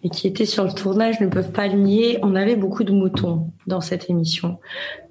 et 0.03 0.09
qui 0.09 0.27
étaient 0.27 0.45
sur 0.45 0.65
le 0.65 0.73
tournage 0.73 1.19
ne 1.19 1.27
peuvent 1.27 1.51
pas 1.51 1.67
le 1.67 1.75
nier, 1.75 2.19
on 2.21 2.35
avait 2.35 2.55
beaucoup 2.55 2.83
de 2.83 2.91
moutons 2.91 3.47
dans 3.67 3.81
cette 3.81 4.09
émission. 4.09 4.59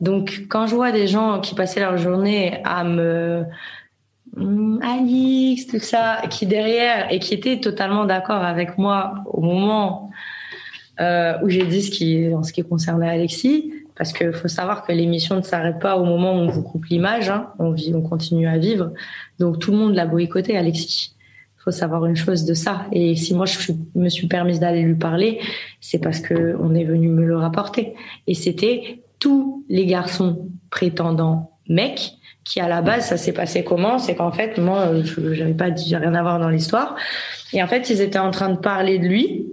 Donc, 0.01 0.45
quand 0.49 0.67
je 0.67 0.75
vois 0.75 0.93
des 0.93 1.07
gens 1.07 1.41
qui 1.41 1.55
passaient 1.55 1.81
leur 1.81 1.97
journée 1.97 2.61
à 2.65 2.85
me 2.85 3.45
Alix, 4.37 5.67
tout 5.67 5.79
ça, 5.79 6.23
qui 6.31 6.47
derrière 6.47 7.13
et 7.13 7.19
qui 7.19 7.35
était 7.35 7.61
totalement 7.61 8.05
d'accord 8.05 8.43
avec 8.43 8.79
moi 8.79 9.15
au 9.27 9.43
moment 9.43 10.11
euh, 11.01 11.35
où 11.43 11.49
j'ai 11.49 11.65
dit 11.65 11.83
ce 11.83 11.91
qui, 11.91 12.33
en 12.35 12.43
ce 12.43 12.53
qui 12.53 12.63
concernait 12.63 13.09
Alexis, 13.09 13.73
parce 13.97 14.13
qu'il 14.13 14.33
faut 14.33 14.49
savoir 14.49 14.85
que 14.85 14.93
l'émission 14.93 15.37
ne 15.37 15.43
s'arrête 15.43 15.79
pas 15.79 15.97
au 15.97 16.05
moment 16.05 16.35
où 16.35 16.39
on 16.39 16.49
vous 16.49 16.63
coupe 16.63 16.87
l'image, 16.87 17.29
hein, 17.29 17.49
on 17.59 17.73
vit, 17.73 17.93
on 17.95 18.03
continue 18.03 18.47
à 18.47 18.59
vivre, 18.59 18.93
donc 19.39 19.59
tout 19.59 19.71
le 19.71 19.77
monde 19.77 19.95
l'a 19.95 20.07
boycotté 20.07 20.57
Alexis. 20.57 21.15
Il 21.59 21.63
faut 21.65 21.71
savoir 21.71 22.07
une 22.07 22.17
chose 22.17 22.45
de 22.45 22.55
ça. 22.55 22.87
Et 22.91 23.15
si 23.15 23.35
moi 23.35 23.47
je 23.47 23.73
me 23.95 24.09
suis 24.09 24.27
permise 24.27 24.59
d'aller 24.59 24.83
lui 24.83 24.97
parler, 24.97 25.39
c'est 25.81 26.01
parce 26.01 26.19
que 26.19 26.57
on 26.61 26.75
est 26.75 26.83
venu 26.83 27.09
me 27.09 27.25
le 27.25 27.37
rapporter. 27.37 27.95
Et 28.27 28.35
c'était 28.35 29.03
tous 29.21 29.65
les 29.69 29.87
garçons 29.87 30.49
prétendants 30.71 31.53
mecs 31.69 32.15
qui 32.45 32.61
à 32.61 32.69
la 32.69 32.83
base 32.83 33.07
ça 33.07 33.17
s'est 33.17 33.33
passé 33.33 33.65
comment? 33.65 33.99
C'est 33.99 34.15
qu'en 34.15 34.33
fait 34.33 34.59
moi 34.59 34.91
j'avais 35.33 35.55
pas 35.55 35.71
dit 35.71 35.95
rien 35.95 36.15
à 36.15 36.23
voir 36.23 36.39
dans 36.39 36.49
l'histoire. 36.49 36.97
Et 37.53 37.63
en 37.63 37.67
fait 37.67 37.91
ils 37.91 38.01
étaient 38.01 38.19
en 38.19 38.31
train 38.31 38.51
de 38.51 38.59
parler 38.59 38.99
de 38.99 39.07
lui 39.07 39.47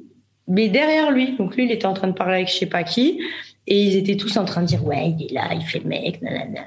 mais 0.47 0.67
derrière 0.67 1.11
lui. 1.11 1.37
Donc 1.37 1.55
lui 1.55 1.65
il 1.65 1.71
était 1.71 1.85
en 1.85 1.93
train 1.93 2.07
de 2.07 2.13
parler 2.13 2.35
avec 2.35 2.49
je 2.49 2.55
sais 2.55 2.65
pas 2.65 2.83
qui. 2.83 3.21
Et 3.67 3.83
ils 3.83 3.95
étaient 3.97 4.17
tous 4.17 4.35
en 4.37 4.45
train 4.45 4.61
de 4.61 4.67
dire 4.67 4.83
ouais 4.85 5.15
il 5.17 5.27
est 5.27 5.33
là 5.33 5.49
il 5.53 5.61
fait 5.61 5.83
mec 5.85 6.21
nanana. 6.21 6.61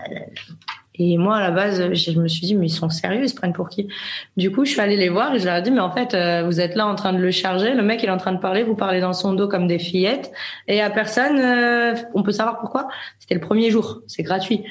et 0.95 1.19
moi 1.19 1.39
à 1.39 1.41
la 1.41 1.51
base 1.51 1.93
je 1.95 2.21
me 2.21 2.29
suis 2.29 2.47
dit 2.47 2.55
mais 2.55 2.67
ils 2.67 2.71
sont 2.71 2.91
sérieux 2.91 3.23
ils 3.25 3.29
se 3.29 3.35
prennent 3.35 3.53
pour 3.53 3.69
qui? 3.69 3.89
Du 4.37 4.53
coup 4.53 4.65
je 4.65 4.71
suis 4.71 4.81
allée 4.81 4.97
les 4.97 5.09
voir 5.09 5.35
et 5.35 5.41
je 5.41 5.47
leur 5.47 5.57
ai 5.57 5.63
dit 5.63 5.73
mais 5.73 5.81
en 5.81 5.91
fait 5.91 6.15
euh, 6.15 6.45
vous 6.45 6.61
êtes 6.61 6.77
là 6.77 6.87
en 6.87 6.95
train 6.95 7.13
de 7.13 7.19
le 7.19 7.33
charger. 7.33 7.75
Le 7.75 7.83
mec 7.83 8.01
il 8.05 8.07
est 8.07 8.13
en 8.13 8.19
train 8.19 8.33
de 8.33 8.39
parler 8.39 8.63
vous 8.63 8.77
parlez 8.77 9.01
dans 9.01 9.13
son 9.15 9.33
dos 9.33 9.49
comme 9.49 9.67
des 9.67 9.81
fillettes. 9.81 10.31
Et 10.69 10.81
à 10.81 10.91
personne 10.91 11.41
euh, 11.41 11.97
on 12.15 12.23
peut 12.23 12.33
savoir 12.33 12.61
pourquoi? 12.61 12.87
C'était 13.19 13.35
le 13.35 13.41
premier 13.41 13.71
jour 13.71 14.03
c'est 14.07 14.23
gratuit 14.23 14.63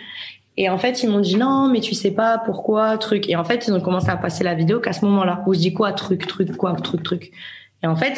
et 0.58 0.70
en 0.70 0.78
fait, 0.78 1.04
ils 1.04 1.10
m'ont 1.10 1.20
dit 1.20 1.38
non, 1.38 1.70
mais 1.70 1.80
tu 1.80 1.96
sais 1.96 2.12
pas 2.12 2.38
pourquoi, 2.38 2.98
truc. 2.98 3.30
Et 3.30 3.36
en 3.36 3.44
fait, 3.44 3.68
ils 3.68 3.74
ont 3.74 3.80
commencé 3.80 4.10
à 4.10 4.18
passer 4.18 4.44
la 4.44 4.54
vidéo 4.54 4.80
qu'à 4.80 4.94
ce 4.94 5.06
moment-là, 5.06 5.44
où 5.48 5.54
je 5.54 5.60
dis 5.60 5.74
quoi, 5.74 5.94
truc, 5.94 6.28
truc, 6.28 6.56
quoi, 6.58 6.74
truc, 6.74 7.04
truc. 7.04 7.32
Et 7.84 7.88
en 7.88 7.96
fait, 7.96 8.16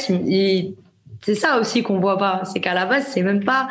c'est 1.21 1.35
ça 1.35 1.59
aussi 1.59 1.83
qu'on 1.83 1.99
voit 1.99 2.17
pas. 2.17 2.41
C'est 2.45 2.59
qu'à 2.59 2.73
la 2.73 2.85
base, 2.85 3.05
c'est 3.07 3.21
même 3.21 3.43
pas, 3.43 3.69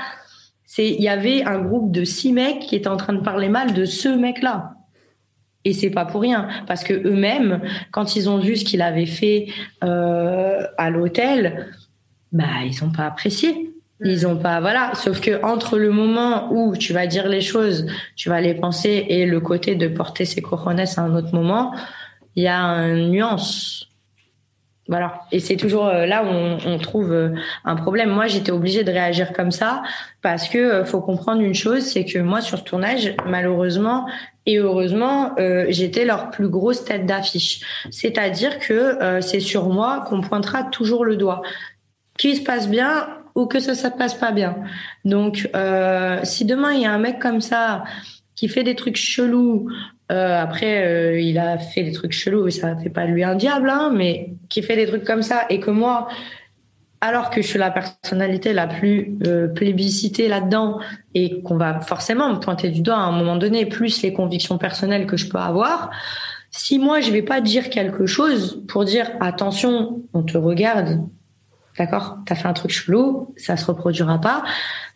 c'est, 0.64 0.89
il 0.89 1.02
y 1.02 1.09
avait 1.09 1.43
un 1.44 1.60
groupe 1.60 1.90
de 1.90 2.05
six 2.05 2.32
mecs 2.32 2.60
qui 2.60 2.76
étaient 2.76 2.89
en 2.89 2.97
train 2.97 3.12
de 3.12 3.20
parler 3.20 3.48
mal 3.48 3.74
de 3.74 3.84
ce 3.84 4.09
mec-là. 4.09 4.74
Et 5.64 5.72
c'est 5.72 5.90
pas 5.90 6.05
pour 6.05 6.22
rien, 6.22 6.48
parce 6.66 6.82
que 6.82 6.93
eux-mêmes, 6.93 7.60
quand 7.93 8.16
ils 8.16 8.28
ont 8.28 8.39
vu 8.39 8.56
ce 8.56 8.64
qu'il 8.64 8.82
avait 8.82 9.06
fait 9.06 9.47
euh, 9.84 10.66
à 10.76 10.90
l'hôtel, 10.90 11.70
bah 12.32 12.64
ils 12.66 12.82
ont 12.82 12.90
pas 12.90 13.05
apprécié. 13.06 13.72
Ils 14.05 14.27
ont 14.27 14.37
pas, 14.37 14.61
voilà. 14.61 14.93
Sauf 14.95 15.20
que 15.20 15.43
entre 15.45 15.79
le 15.79 15.91
moment 15.91 16.53
où 16.53 16.77
tu 16.77 16.93
vas 16.93 17.07
dire 17.07 17.29
les 17.29 17.41
choses, 17.41 17.87
tu 18.16 18.29
vas 18.29 18.41
les 18.41 18.55
penser, 18.55 19.07
et 19.09 19.27
le 19.27 19.41
côté 19.41 19.74
de 19.74 19.89
porter 19.89 20.24
ses 20.24 20.43
cojones 20.43 20.81
à 20.81 21.01
un 21.01 21.15
autre 21.15 21.35
moment, 21.35 21.73
il 22.35 22.43
y 22.45 22.49
a 22.49 22.61
une 22.61 23.11
nuance. 23.11 23.89
Voilà. 24.89 25.23
Et 25.31 25.39
c'est 25.39 25.57
toujours 25.57 25.87
euh, 25.87 26.07
là 26.07 26.24
où 26.24 26.29
on, 26.29 26.79
trouve 26.79 27.12
euh, 27.12 27.31
un 27.65 27.77
problème. 27.77 28.11
Moi, 28.11 28.27
j'étais 28.27 28.51
obligée 28.51 28.83
de 28.83 28.91
réagir 28.91 29.33
comme 29.33 29.53
ça 29.53 29.83
parce 30.23 30.49
que 30.49 30.59
euh, 30.59 30.85
faut 30.85 31.01
comprendre 31.01 31.41
une 31.41 31.55
chose, 31.55 31.83
c'est 31.83 32.05
que 32.05 32.19
moi, 32.19 32.41
sur 32.41 32.59
ce 32.59 32.65
tournage, 32.65 33.15
malheureusement 33.27 34.07
et 34.45 34.59
heureusement, 34.59 35.37
j'étais 35.69 36.05
leur 36.05 36.31
plus 36.31 36.49
grosse 36.49 36.85
tête 36.85 37.07
d'affiche. 37.07 37.61
C'est-à-dire 37.93 38.59
que 38.59 39.20
c'est 39.20 39.39
sur 39.39 39.69
moi 39.69 40.05
qu'on 40.09 40.20
pointera 40.20 40.65
toujours 40.65 41.05
le 41.05 41.15
doigt. 41.15 41.43
Qui 42.23 42.36
se 42.36 42.43
passe 42.44 42.69
bien, 42.69 43.09
ou 43.35 43.47
que 43.47 43.59
ça 43.59 43.74
se 43.74 43.89
passe 43.89 44.15
pas 44.15 44.31
bien. 44.31 44.55
Donc, 45.05 45.51
euh, 45.57 46.20
si 46.23 46.44
demain 46.44 46.73
il 46.73 46.82
y 46.82 46.86
a 46.86 46.93
un 46.93 46.99
mec 47.01 47.19
comme 47.19 47.40
ça 47.40 47.82
qui 48.36 48.47
fait 48.47 48.62
des 48.62 48.77
trucs 48.77 48.94
chelous, 48.94 49.69
euh, 50.12 50.40
après 50.40 50.86
euh, 50.86 51.20
il 51.20 51.36
a 51.36 51.59
fait 51.59 51.82
des 51.82 51.90
trucs 51.90 52.12
chelous, 52.12 52.49
ça 52.51 52.77
fait 52.77 52.90
pas 52.90 53.07
lui 53.07 53.24
un 53.24 53.35
diable, 53.35 53.69
hein, 53.69 53.90
mais 53.93 54.35
qui 54.49 54.62
fait 54.62 54.77
des 54.77 54.86
trucs 54.86 55.03
comme 55.03 55.23
ça 55.23 55.47
et 55.51 55.59
que 55.59 55.73
moi, 55.73 56.07
alors 57.01 57.28
que 57.31 57.43
je 57.43 57.49
suis 57.49 57.59
la 57.59 57.73
personnalité 57.73 58.53
la 58.53 58.69
plus 58.69 59.19
plébiscitée 59.57 60.28
là-dedans 60.28 60.78
et 61.15 61.43
qu'on 61.43 61.57
va 61.57 61.81
forcément 61.81 62.32
me 62.32 62.39
pointer 62.39 62.69
du 62.69 62.82
doigt 62.82 62.99
à 62.99 63.07
un 63.07 63.19
moment 63.19 63.35
donné, 63.35 63.66
plus 63.66 64.01
les 64.03 64.12
convictions 64.12 64.59
personnelles 64.59 65.07
que 65.07 65.16
je 65.16 65.28
peux 65.28 65.39
avoir. 65.39 65.90
Si 66.53 66.78
moi 66.78 67.01
je 67.01 67.11
vais 67.11 67.23
pas 67.23 67.40
dire 67.40 67.69
quelque 67.69 68.07
chose 68.07 68.62
pour 68.69 68.85
dire 68.85 69.11
attention, 69.19 70.03
on 70.15 70.23
te 70.23 70.39
regarde, 70.39 71.01
D'accord? 71.78 72.19
T'as 72.27 72.35
fait 72.35 72.49
un 72.49 72.53
truc 72.53 72.70
chelou, 72.70 73.35
ça 73.36 73.57
se 73.57 73.65
reproduira 73.65 74.20
pas. 74.20 74.44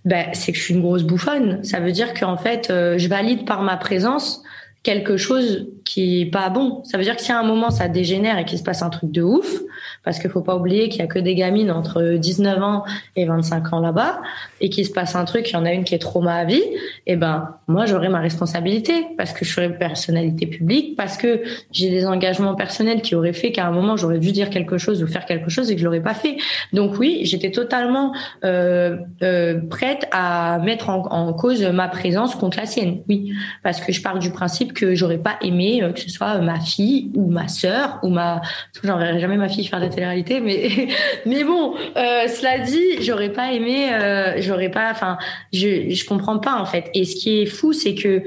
Ben, 0.04 0.28
c'est 0.34 0.52
que 0.52 0.58
je 0.58 0.62
suis 0.62 0.74
une 0.74 0.82
grosse 0.82 1.02
bouffonne. 1.02 1.64
Ça 1.64 1.80
veut 1.80 1.92
dire 1.92 2.14
qu'en 2.14 2.36
fait, 2.36 2.70
euh, 2.70 2.98
je 2.98 3.08
valide 3.08 3.46
par 3.46 3.62
ma 3.62 3.76
présence 3.76 4.42
quelque 4.82 5.16
chose 5.16 5.68
qui 5.86 6.22
est 6.22 6.26
pas 6.26 6.50
bon. 6.50 6.82
Ça 6.84 6.98
veut 6.98 7.04
dire 7.04 7.16
que 7.16 7.22
si 7.22 7.32
à 7.32 7.38
un 7.38 7.44
moment 7.44 7.70
ça 7.70 7.88
dégénère 7.88 8.36
et 8.38 8.44
qu'il 8.44 8.58
se 8.58 8.64
passe 8.64 8.82
un 8.82 8.90
truc 8.90 9.10
de 9.12 9.22
ouf, 9.22 9.60
parce 10.04 10.18
qu'il 10.18 10.28
faut 10.28 10.42
pas 10.42 10.56
oublier 10.56 10.88
qu'il 10.88 11.00
y 11.00 11.04
a 11.04 11.06
que 11.06 11.18
des 11.18 11.34
gamines 11.34 11.70
entre 11.70 12.16
19 12.16 12.62
ans 12.62 12.84
et 13.14 13.24
25 13.24 13.72
ans 13.72 13.80
là-bas, 13.80 14.20
et 14.60 14.68
qu'il 14.68 14.84
se 14.84 14.92
passe 14.92 15.14
un 15.14 15.24
truc, 15.24 15.48
il 15.48 15.52
y 15.54 15.56
en 15.56 15.64
a 15.64 15.72
une 15.72 15.84
qui 15.84 15.94
est 15.94 15.98
trauma 15.98 16.34
à 16.34 16.44
vie, 16.44 16.56
et 16.56 17.12
eh 17.12 17.16
ben 17.16 17.54
moi 17.68 17.86
j'aurai 17.86 18.08
ma 18.08 18.20
responsabilité 18.20 19.06
parce 19.16 19.32
que 19.32 19.44
je 19.44 19.52
serai 19.52 19.72
personnalité 19.78 20.46
publique, 20.46 20.96
parce 20.96 21.16
que 21.16 21.42
j'ai 21.70 21.88
des 21.88 22.04
engagements 22.04 22.56
personnels 22.56 23.00
qui 23.00 23.14
auraient 23.14 23.32
fait 23.32 23.52
qu'à 23.52 23.66
un 23.66 23.70
moment 23.70 23.96
j'aurais 23.96 24.18
dû 24.18 24.32
dire 24.32 24.50
quelque 24.50 24.78
chose 24.78 25.02
ou 25.02 25.06
faire 25.06 25.24
quelque 25.24 25.50
chose 25.50 25.70
et 25.70 25.74
que 25.74 25.80
je 25.80 25.84
l'aurais 25.84 26.02
pas 26.02 26.14
fait. 26.14 26.36
Donc 26.72 26.98
oui, 26.98 27.20
j'étais 27.22 27.52
totalement 27.52 28.12
euh, 28.44 28.96
euh, 29.22 29.60
prête 29.70 30.08
à 30.10 30.58
mettre 30.58 30.90
en, 30.90 31.32
cause 31.32 31.62
ma 31.62 31.88
présence 31.88 32.34
contre 32.34 32.56
la 32.58 32.66
sienne. 32.66 33.02
Oui, 33.08 33.32
parce 33.62 33.80
que 33.80 33.92
je 33.92 34.00
pars 34.02 34.18
du 34.18 34.30
principe 34.30 34.72
que 34.72 34.94
j'aurais 34.94 35.18
pas 35.18 35.36
aimé 35.42 35.75
euh, 35.82 35.92
que 35.92 36.00
ce 36.00 36.10
soit 36.10 36.38
ma 36.38 36.60
fille 36.60 37.10
ou 37.14 37.30
ma 37.30 37.48
sœur 37.48 37.98
ou 38.02 38.08
ma, 38.08 38.42
j'enverrai 38.82 39.20
jamais 39.20 39.36
ma 39.36 39.48
fille 39.48 39.66
faire 39.66 39.80
de 39.80 39.84
la 39.84 39.90
télé-réalité, 39.90 40.40
mais 40.42 40.88
mais 41.26 41.44
bon, 41.44 41.74
euh, 41.74 42.28
cela 42.28 42.58
dit, 42.60 43.02
j'aurais 43.02 43.30
pas 43.30 43.52
aimé, 43.52 43.92
euh, 43.92 44.34
j'aurais 44.38 44.70
pas, 44.70 44.90
enfin, 44.90 45.18
je 45.52 45.90
je 45.90 46.04
comprends 46.06 46.38
pas 46.38 46.54
en 46.54 46.66
fait. 46.66 46.90
Et 46.94 47.04
ce 47.04 47.16
qui 47.16 47.40
est 47.40 47.46
fou, 47.46 47.72
c'est 47.72 47.94
que 47.94 48.22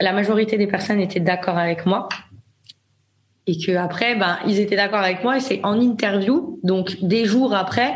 la 0.00 0.12
majorité 0.12 0.56
des 0.58 0.66
personnes 0.66 1.00
étaient 1.00 1.20
d'accord 1.20 1.58
avec 1.58 1.86
moi 1.86 2.08
et 3.46 3.58
que 3.58 3.76
après 3.76 4.14
ben 4.14 4.38
ils 4.46 4.58
étaient 4.58 4.76
d'accord 4.76 5.00
avec 5.00 5.22
moi 5.22 5.36
et 5.36 5.40
c'est 5.40 5.60
en 5.64 5.80
interview 5.80 6.58
donc 6.62 6.96
des 7.02 7.26
jours 7.26 7.54
après 7.54 7.94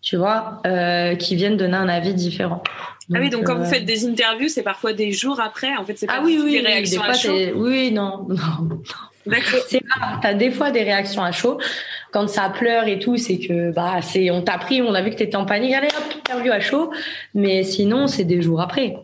tu 0.00 0.16
vois 0.16 0.60
euh, 0.66 1.14
qui 1.16 1.36
viennent 1.36 1.56
donner 1.56 1.76
un 1.76 1.88
avis 1.88 2.14
différent 2.14 2.62
ah 3.12 3.18
oui 3.20 3.28
donc 3.30 3.44
quand 3.44 3.56
vous 3.56 3.62
euh, 3.62 3.66
faites 3.66 3.84
des 3.84 4.06
interviews 4.06 4.48
c'est 4.48 4.62
parfois 4.62 4.92
des 4.92 5.12
jours 5.12 5.40
après 5.40 5.76
en 5.76 5.84
fait 5.84 5.98
c'est 5.98 6.06
pas 6.06 6.18
ah 6.18 6.22
oui, 6.24 6.40
oui, 6.42 6.52
des 6.52 6.60
réactions 6.60 7.02
à 7.02 7.12
chaud 7.12 7.34
oui 7.56 7.92
non 7.92 8.26
non 8.28 8.80
D'accord. 9.26 9.60
C'est 9.66 9.80
t'as 10.20 10.34
des 10.34 10.50
fois 10.50 10.70
des 10.70 10.82
réactions 10.82 11.22
à 11.22 11.32
chaud. 11.32 11.58
Quand 12.12 12.28
ça 12.28 12.50
pleure 12.50 12.86
et 12.86 12.98
tout, 12.98 13.16
c'est 13.16 13.38
que 13.38 13.72
bah 13.72 14.02
c'est 14.02 14.30
on 14.30 14.42
t'a 14.42 14.58
pris, 14.58 14.82
on 14.82 14.94
a 14.94 15.02
vu 15.02 15.10
que 15.10 15.16
t'étais 15.16 15.36
en 15.36 15.46
panique, 15.46 15.72
allez 15.72 15.88
hop, 15.88 16.14
interview 16.18 16.52
à 16.52 16.60
chaud. 16.60 16.90
Mais 17.34 17.62
sinon, 17.62 18.06
c'est 18.06 18.24
des 18.24 18.42
jours 18.42 18.60
après. 18.60 18.96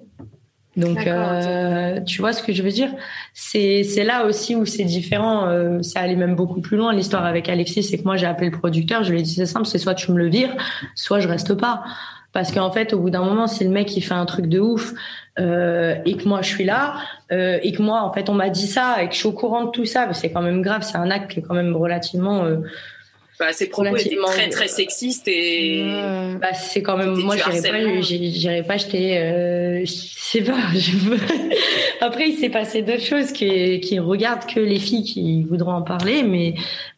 Donc, 0.76 1.06
euh, 1.06 2.00
tu 2.02 2.20
vois 2.20 2.32
ce 2.32 2.42
que 2.42 2.52
je 2.52 2.62
veux 2.62 2.70
dire? 2.70 2.90
C'est 3.34 3.82
c'est 3.82 4.04
là 4.04 4.26
aussi 4.26 4.54
où 4.54 4.64
c'est 4.66 4.84
différent. 4.84 5.48
Euh, 5.48 5.82
ça 5.82 6.00
allait 6.00 6.16
même 6.16 6.36
beaucoup 6.36 6.60
plus 6.60 6.76
loin. 6.76 6.92
L'histoire 6.92 7.24
avec 7.24 7.48
Alexis, 7.48 7.82
c'est 7.82 7.98
que 7.98 8.04
moi 8.04 8.16
j'ai 8.16 8.26
appelé 8.26 8.50
le 8.50 8.58
producteur, 8.58 9.02
je 9.02 9.12
lui 9.12 9.20
ai 9.20 9.22
dit 9.22 9.34
c'est 9.34 9.46
simple, 9.46 9.66
c'est 9.66 9.78
soit 9.78 9.94
tu 9.94 10.12
me 10.12 10.18
le 10.18 10.28
vires, 10.28 10.54
soit 10.94 11.20
je 11.20 11.28
reste 11.28 11.54
pas. 11.54 11.82
Parce 12.32 12.52
qu'en 12.52 12.70
fait, 12.70 12.92
au 12.92 13.00
bout 13.00 13.10
d'un 13.10 13.24
moment, 13.24 13.46
si 13.46 13.64
le 13.64 13.70
mec 13.70 13.96
il 13.96 14.02
fait 14.02 14.14
un 14.14 14.26
truc 14.26 14.46
de 14.46 14.60
ouf 14.60 14.92
euh, 15.38 15.96
et 16.04 16.16
que 16.16 16.28
moi 16.28 16.42
je 16.42 16.48
suis 16.48 16.64
là 16.64 16.96
euh, 17.32 17.58
et 17.62 17.72
que 17.72 17.82
moi 17.82 18.02
en 18.02 18.12
fait 18.12 18.28
on 18.28 18.34
m'a 18.34 18.50
dit 18.50 18.66
ça 18.66 19.02
et 19.02 19.08
que 19.08 19.14
je 19.14 19.18
suis 19.18 19.28
au 19.28 19.32
courant 19.32 19.64
de 19.64 19.70
tout 19.70 19.84
ça, 19.84 20.12
c'est 20.12 20.30
quand 20.30 20.42
même 20.42 20.62
grave. 20.62 20.82
C'est 20.82 20.98
un 20.98 21.10
acte 21.10 21.32
qui 21.32 21.40
est 21.40 21.42
quand 21.42 21.54
même 21.54 21.74
relativement 21.74 22.44
euh, 22.44 22.58
bah, 23.40 23.54
ses 23.54 23.70
propos 23.70 23.96
étaient 23.96 24.16
très 24.22 24.50
très 24.50 24.68
sexistes 24.68 25.26
et 25.26 25.82
bah, 26.42 26.52
c'est 26.52 26.82
quand 26.82 26.98
même 26.98 27.14
moi 27.14 27.36
j'irais 27.36 27.62
pas 27.62 28.00
j'irais 28.02 28.62
pas 28.62 28.76
jeter 28.76 29.16
euh, 29.16 29.80
je 29.80 29.90
sais 29.90 30.42
pas 30.42 30.58
je 30.74 30.90
veux... 30.98 31.18
après 32.02 32.28
il 32.28 32.36
s'est 32.36 32.50
passé 32.50 32.82
d'autres 32.82 33.00
choses 33.00 33.32
qui 33.32 33.80
qui 33.80 33.98
regardent 33.98 34.44
que 34.44 34.60
les 34.60 34.78
filles 34.78 35.04
qui 35.04 35.42
voudront 35.44 35.72
en 35.72 35.80
parler 35.80 36.22
mais 36.22 36.52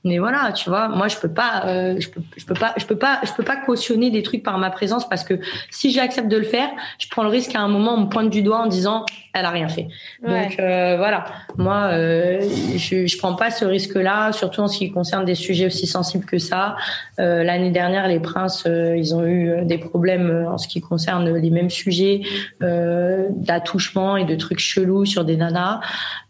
mais 0.05 0.19
voilà 0.19 0.53
tu 0.53 0.69
vois 0.69 0.89
moi 0.89 1.09
je 1.09 1.17
peux 1.17 1.33
pas 1.33 1.65
euh, 1.67 1.97
je 1.99 2.09
peux 2.09 2.21
je 2.37 2.45
peux 2.45 2.55
pas 2.55 2.75
je 2.77 2.87
peux 2.87 2.97
pas 2.97 3.21
je 3.25 3.33
peux 3.33 3.45
pas 3.45 3.57
cautionner 3.57 4.11
des 4.11 4.23
trucs 4.23 4.43
par 4.43 4.59
ma 4.59 4.71
présence 4.71 5.09
parce 5.09 5.25
que 5.25 5.41
si 5.71 5.93
j'accepte 5.93 6.29
de 6.29 6.37
le 6.37 6.45
faire 6.45 6.69
je 6.99 7.09
prends 7.09 7.23
le 7.23 7.29
risque 7.29 7.55
à 7.55 7.61
un 7.61 7.69
moment 7.69 7.95
on 7.95 8.01
me 8.03 8.09
pointe 8.09 8.31
du 8.31 8.43
doigt 8.43 8.59
en 8.59 8.67
disant 8.67 9.05
elle 9.35 9.47
a 9.47 9.51
rien 9.51 9.69
fait 9.69 9.89
donc 10.27 10.59
euh, 10.59 10.97
voilà 10.97 11.25
moi 11.57 11.91
euh, 11.93 12.41
je 12.77 13.07
je 13.07 13.19
prends 13.19 13.35
pas 13.35 13.51
ce 13.51 13.65
risque 13.65 13.95
là 13.95 14.33
surtout 14.33 14.61
en 14.61 14.69
ce 14.69 14.79
qui 14.79 14.91
concerne 14.91 15.25
des 15.25 15.35
sujets 15.35 15.67
aussi 15.67 15.87
sensibles 15.87 16.25
que 16.25 16.39
ça. 16.39 16.77
Euh, 17.19 17.45
l'année 17.45 17.71
dernière, 17.71 18.09
les 18.09 18.21
princes, 18.21 18.65
euh, 18.67 18.97
ils 18.97 19.15
ont 19.15 19.25
eu 19.25 19.51
euh, 19.51 19.65
des 19.65 19.79
problèmes 19.79 20.47
en 20.49 20.59
ce 20.59 20.69
qui 20.69 20.81
concerne 20.81 21.29
les 21.37 21.51
mêmes 21.51 21.71
sujets 21.71 22.23
d'attouchement 22.61 24.17
et 24.17 24.25
de 24.25 24.35
trucs 24.35 24.59
chelous 24.59 25.05
sur 25.05 25.25
des 25.25 25.37
nanas. 25.37 25.81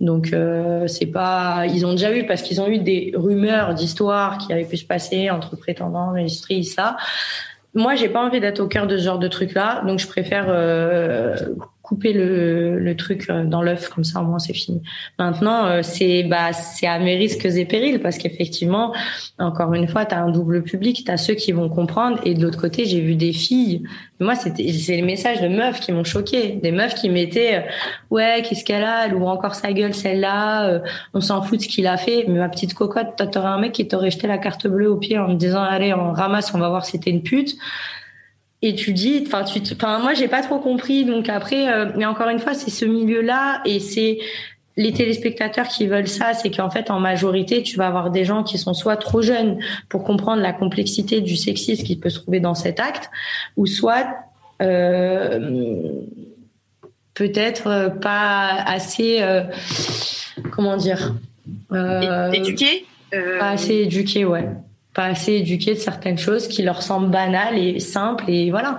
Donc 0.00 0.34
c'est 0.86 1.06
pas, 1.06 1.64
ils 1.66 1.84
ont 1.86 1.92
déjà 1.92 2.14
eu 2.14 2.26
parce 2.26 2.42
qu'ils 2.42 2.60
ont 2.60 2.68
eu 2.68 2.78
des 2.78 3.12
rumeurs 3.14 3.61
d'histoires 3.70 4.39
qui 4.39 4.52
avaient 4.52 4.64
pu 4.64 4.76
se 4.76 4.84
passer 4.84 5.30
entre 5.30 5.56
prétendants, 5.56 6.12
ministries, 6.12 6.64
ça. 6.64 6.97
Moi, 7.74 7.94
j'ai 7.94 8.09
pas 8.09 8.22
envie 8.22 8.40
d'être 8.40 8.60
au 8.60 8.68
cœur 8.68 8.86
de 8.86 8.98
ce 8.98 9.05
genre 9.05 9.18
de 9.18 9.28
truc 9.28 9.55
là, 9.55 9.82
donc 9.86 9.98
je 9.98 10.06
préfère 10.06 10.47
couper 11.93 12.14
le, 12.14 12.78
le 12.78 12.97
truc 12.97 13.27
euh, 13.28 13.44
dans 13.44 13.60
l'œuf 13.60 13.90
comme 13.90 14.02
ça 14.02 14.23
au 14.23 14.24
moins 14.24 14.39
c'est 14.39 14.55
fini. 14.55 14.81
Maintenant 15.19 15.66
euh, 15.66 15.81
c'est 15.82 16.23
bah 16.23 16.55
c'est 16.55 16.86
à 16.86 16.98
mes 16.98 17.16
risques 17.16 17.44
et 17.44 17.66
périls 17.66 18.01
parce 18.01 18.16
qu'effectivement 18.16 18.94
encore 19.39 19.74
une 19.74 19.86
fois 19.86 20.06
tu 20.06 20.14
as 20.14 20.23
un 20.23 20.31
double 20.31 20.62
public, 20.62 21.05
tu 21.05 21.10
as 21.10 21.19
ceux 21.19 21.35
qui 21.35 21.52
vont 21.52 21.69
comprendre. 21.69 22.19
Et 22.24 22.32
de 22.32 22.43
l'autre 22.43 22.59
côté 22.59 22.86
j'ai 22.86 23.02
vu 23.02 23.14
des 23.14 23.35
filles. 23.35 23.82
Moi 24.20 24.36
c'était 24.36 24.73
c'est 24.73 24.97
les 24.97 25.02
messages 25.02 25.43
de 25.43 25.48
meufs 25.48 25.81
qui 25.81 25.93
m'ont 25.93 26.05
choqué, 26.05 26.59
des 26.62 26.73
meufs 26.73 26.94
qui 26.94 27.10
mettaient 27.10 27.56
euh, 27.56 27.60
ouais 28.10 28.43
qu'est-ce 28.43 28.64
qu'elle 28.64 28.85
a, 28.85 29.06
elle 29.06 29.14
ouvre 29.14 29.28
encore 29.28 29.55
sa 29.55 29.74
gueule 29.74 29.93
celle-là, 29.93 30.81
on 31.12 31.20
s'en 31.20 31.43
fout 31.43 31.59
de 31.59 31.64
ce 31.64 31.69
qu'il 31.69 31.86
a 31.86 31.98
fait. 31.98 32.24
Mais 32.27 32.39
ma 32.39 32.48
petite 32.48 32.73
cocotte, 32.73 33.23
t'aurais 33.31 33.48
un 33.48 33.59
mec 33.59 33.73
qui 33.73 33.86
t'aurait 33.86 34.10
jeté 34.10 34.27
la 34.27 34.39
carte 34.39 34.66
bleue 34.66 34.90
au 34.90 34.97
pied 34.97 35.19
en 35.19 35.28
me 35.28 35.35
disant 35.35 35.62
allez 35.62 35.93
on 35.93 36.12
ramasse, 36.12 36.55
on 36.55 36.59
va 36.59 36.70
voir 36.70 36.86
si 36.86 36.98
t'es 36.98 37.10
une 37.10 37.23
pute 37.23 37.59
et 38.62 38.74
tu 38.74 38.93
dis 38.93 39.24
enfin 39.26 39.44
tu 39.44 39.60
enfin 39.72 39.98
moi 39.98 40.14
j'ai 40.14 40.28
pas 40.28 40.43
trop 40.43 40.59
compris. 40.59 41.05
Donc 41.05 41.28
après 41.28 41.72
euh, 41.72 41.86
mais 41.97 42.06
encore 42.06 42.28
une 42.28 42.39
fois 42.39 42.55
c'est 42.55 42.70
ce 42.70 42.84
milieu 42.84 43.20
là 43.20 43.60
et 43.64 43.80
c'est 43.80 44.18
les 44.76 44.93
téléspectateurs 44.93 45.68
qui 45.68 45.86
veulent 45.86 46.09
ça, 46.09 46.32
c'est 46.32 46.51
qu'en 46.51 46.70
fait, 46.70 46.90
en 46.90 46.98
majorité, 46.98 47.62
tu 47.62 47.76
vas 47.76 47.86
avoir 47.86 48.10
des 48.10 48.24
gens 48.24 48.43
qui 48.43 48.56
sont 48.56 48.72
soit 48.72 48.97
trop 48.97 49.20
jeunes 49.20 49.59
pour 49.89 50.02
comprendre 50.02 50.40
la 50.40 50.52
complexité 50.52 51.20
du 51.20 51.36
sexisme 51.36 51.84
qui 51.84 51.97
peut 51.97 52.09
se 52.09 52.20
trouver 52.20 52.40
dans 52.40 52.55
cet 52.55 52.80
acte, 52.80 53.10
ou 53.56 53.66
soit 53.66 54.06
euh, 54.62 55.93
peut-être 57.14 57.98
pas 58.01 58.62
assez, 58.66 59.18
euh, 59.20 59.43
comment 60.52 60.76
dire, 60.76 61.14
euh, 61.72 62.30
éduqué, 62.32 62.86
pas 63.10 63.51
assez 63.51 63.74
éduqué, 63.74 64.24
ouais 64.24 64.48
pas 64.94 65.05
assez 65.05 65.32
éduqués 65.35 65.74
de 65.74 65.78
certaines 65.78 66.19
choses 66.19 66.48
qui 66.48 66.62
leur 66.62 66.82
semblent 66.82 67.10
banales 67.10 67.56
et 67.56 67.81
simples 67.81 68.24
et 68.28 68.51
voilà. 68.51 68.78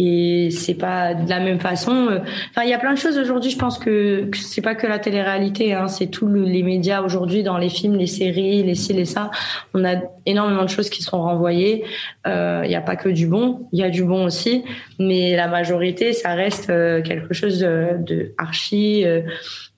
Et 0.00 0.50
c'est 0.52 0.74
pas 0.74 1.14
de 1.14 1.28
la 1.28 1.40
même 1.40 1.58
façon 1.58 2.06
euh, 2.06 2.20
enfin 2.50 2.62
il 2.62 2.68
y 2.68 2.72
a 2.72 2.78
plein 2.78 2.92
de 2.92 2.98
choses 2.98 3.18
aujourd'hui 3.18 3.50
je 3.50 3.58
pense 3.58 3.80
que, 3.80 4.30
c'est 4.32 4.62
pas 4.62 4.76
que 4.76 4.86
la 4.86 5.00
télé-réalité 5.00 5.74
hein, 5.74 5.88
c'est 5.88 6.06
tous 6.06 6.28
les 6.28 6.62
médias 6.62 7.02
aujourd'hui 7.02 7.42
dans 7.42 7.58
les 7.58 7.68
films 7.68 7.96
les 7.96 8.06
séries 8.06 8.62
les 8.62 8.76
ci 8.76 8.92
les 8.92 9.04
ça. 9.04 9.32
On 9.74 9.84
a 9.84 9.96
énormément 10.24 10.62
de 10.62 10.68
choses 10.68 10.88
qui 10.88 11.02
sont 11.02 11.20
renvoyées. 11.20 11.84
Euh, 12.28 12.62
il 12.64 12.70
y 12.70 12.76
a 12.76 12.80
pas 12.80 12.94
que 12.94 13.08
du 13.08 13.26
bon 13.26 13.66
il 13.72 13.80
y 13.80 13.82
a 13.82 13.90
du 13.90 14.04
bon 14.04 14.24
aussi 14.24 14.62
mais 15.00 15.34
la 15.34 15.48
majorité 15.48 16.12
ça 16.12 16.34
reste 16.34 16.70
euh, 16.70 17.02
quelque 17.02 17.34
chose 17.34 17.58
de, 17.58 18.34
archi 18.38 19.04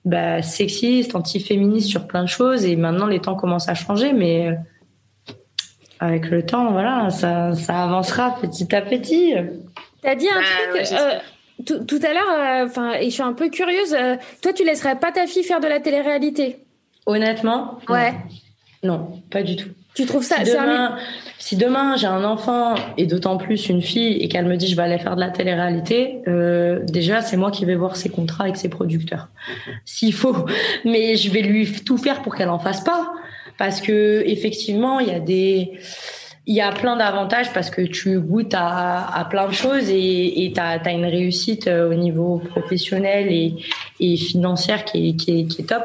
bah, 0.05 0.43
sexiste 0.43 1.15
anti-féministe 1.15 1.87
sur 1.87 2.05
plein 2.05 2.23
de 2.23 2.29
choses 2.29 2.65
et 2.65 2.75
maintenant 2.75 3.07
les 3.07 3.21
temps 3.21 3.35
commencent 3.35 3.69
à 3.69 3.73
changer 3.73 4.13
mais 4.13 4.55
avec 6.01 6.31
le 6.31 6.43
temps, 6.43 6.71
voilà, 6.71 7.11
ça, 7.11 7.53
ça 7.53 7.83
avancera 7.83 8.35
petit 8.41 8.75
à 8.75 8.81
petit. 8.81 9.35
T'as 10.01 10.15
dit 10.15 10.27
un 10.27 10.41
truc 10.71 10.91
euh, 10.91 11.79
tout, 11.85 11.99
à 12.03 12.13
l'heure, 12.13 12.31
euh, 12.31 12.65
enfin, 12.65 12.93
et 12.93 13.05
je 13.05 13.09
suis 13.11 13.21
un 13.21 13.33
peu 13.33 13.49
curieuse. 13.49 13.93
Euh, 13.93 14.15
toi, 14.41 14.51
tu 14.51 14.65
laisserais 14.65 14.95
pas 14.95 15.11
ta 15.11 15.27
fille 15.27 15.43
faire 15.43 15.59
de 15.59 15.67
la 15.67 15.79
télé-réalité? 15.79 16.57
Honnêtement, 17.05 17.77
ouais. 17.87 18.15
Non. 18.81 19.21
pas 19.29 19.43
du 19.43 19.55
tout. 19.55 19.69
Tu 19.93 20.07
trouves 20.07 20.23
ça 20.23 20.43
Si 20.43 20.51
demain, 20.51 20.97
si 21.37 21.55
demain 21.55 21.95
j'ai 21.97 22.07
un 22.07 22.23
enfant 22.23 22.73
et 22.97 23.05
d'autant 23.05 23.37
plus 23.37 23.69
une 23.69 23.81
fille 23.81 24.17
et 24.23 24.27
qu'elle 24.27 24.45
me 24.45 24.55
dit 24.55 24.67
je 24.67 24.75
vais 24.75 24.83
aller 24.83 24.97
faire 24.97 25.15
de 25.15 25.19
la 25.19 25.29
télé-réalité, 25.29 26.21
déjà 26.87 27.21
c'est 27.21 27.35
moi 27.35 27.51
qui 27.51 27.65
vais 27.65 27.75
voir 27.75 27.97
ses 27.97 28.07
contrats 28.07 28.45
avec 28.45 28.55
ses 28.55 28.69
producteurs, 28.69 29.27
s'il 29.83 30.13
faut. 30.13 30.45
Mais 30.85 31.17
je 31.17 31.29
vais 31.29 31.41
lui 31.41 31.69
tout 31.83 31.97
faire 31.97 32.21
pour 32.21 32.35
qu'elle 32.35 32.49
en 32.49 32.59
fasse 32.59 32.81
pas 32.81 33.11
parce 33.57 33.81
que 33.81 34.23
effectivement, 34.25 34.99
il 34.99 35.07
y 35.07 35.11
a 35.11 35.19
des 35.19 35.73
il 36.47 36.55
y 36.55 36.61
a 36.61 36.71
plein 36.71 36.97
d'avantages 36.97 37.53
parce 37.53 37.69
que 37.69 37.81
tu 37.81 38.19
goûtes 38.19 38.55
à, 38.55 39.07
à 39.15 39.25
plein 39.25 39.47
de 39.47 39.53
choses 39.53 39.89
et 39.89 40.51
tu 40.53 40.59
as, 40.59 40.91
une 40.91 41.05
réussite 41.05 41.67
euh, 41.67 41.91
au 41.91 41.93
niveau 41.93 42.39
professionnel 42.39 43.31
et, 43.31 43.55
et 43.99 44.17
financière 44.17 44.83
qui 44.83 45.09
est, 45.09 45.15
qui, 45.15 45.39
est, 45.39 45.43
qui 45.45 45.61
est 45.61 45.65
top. 45.65 45.83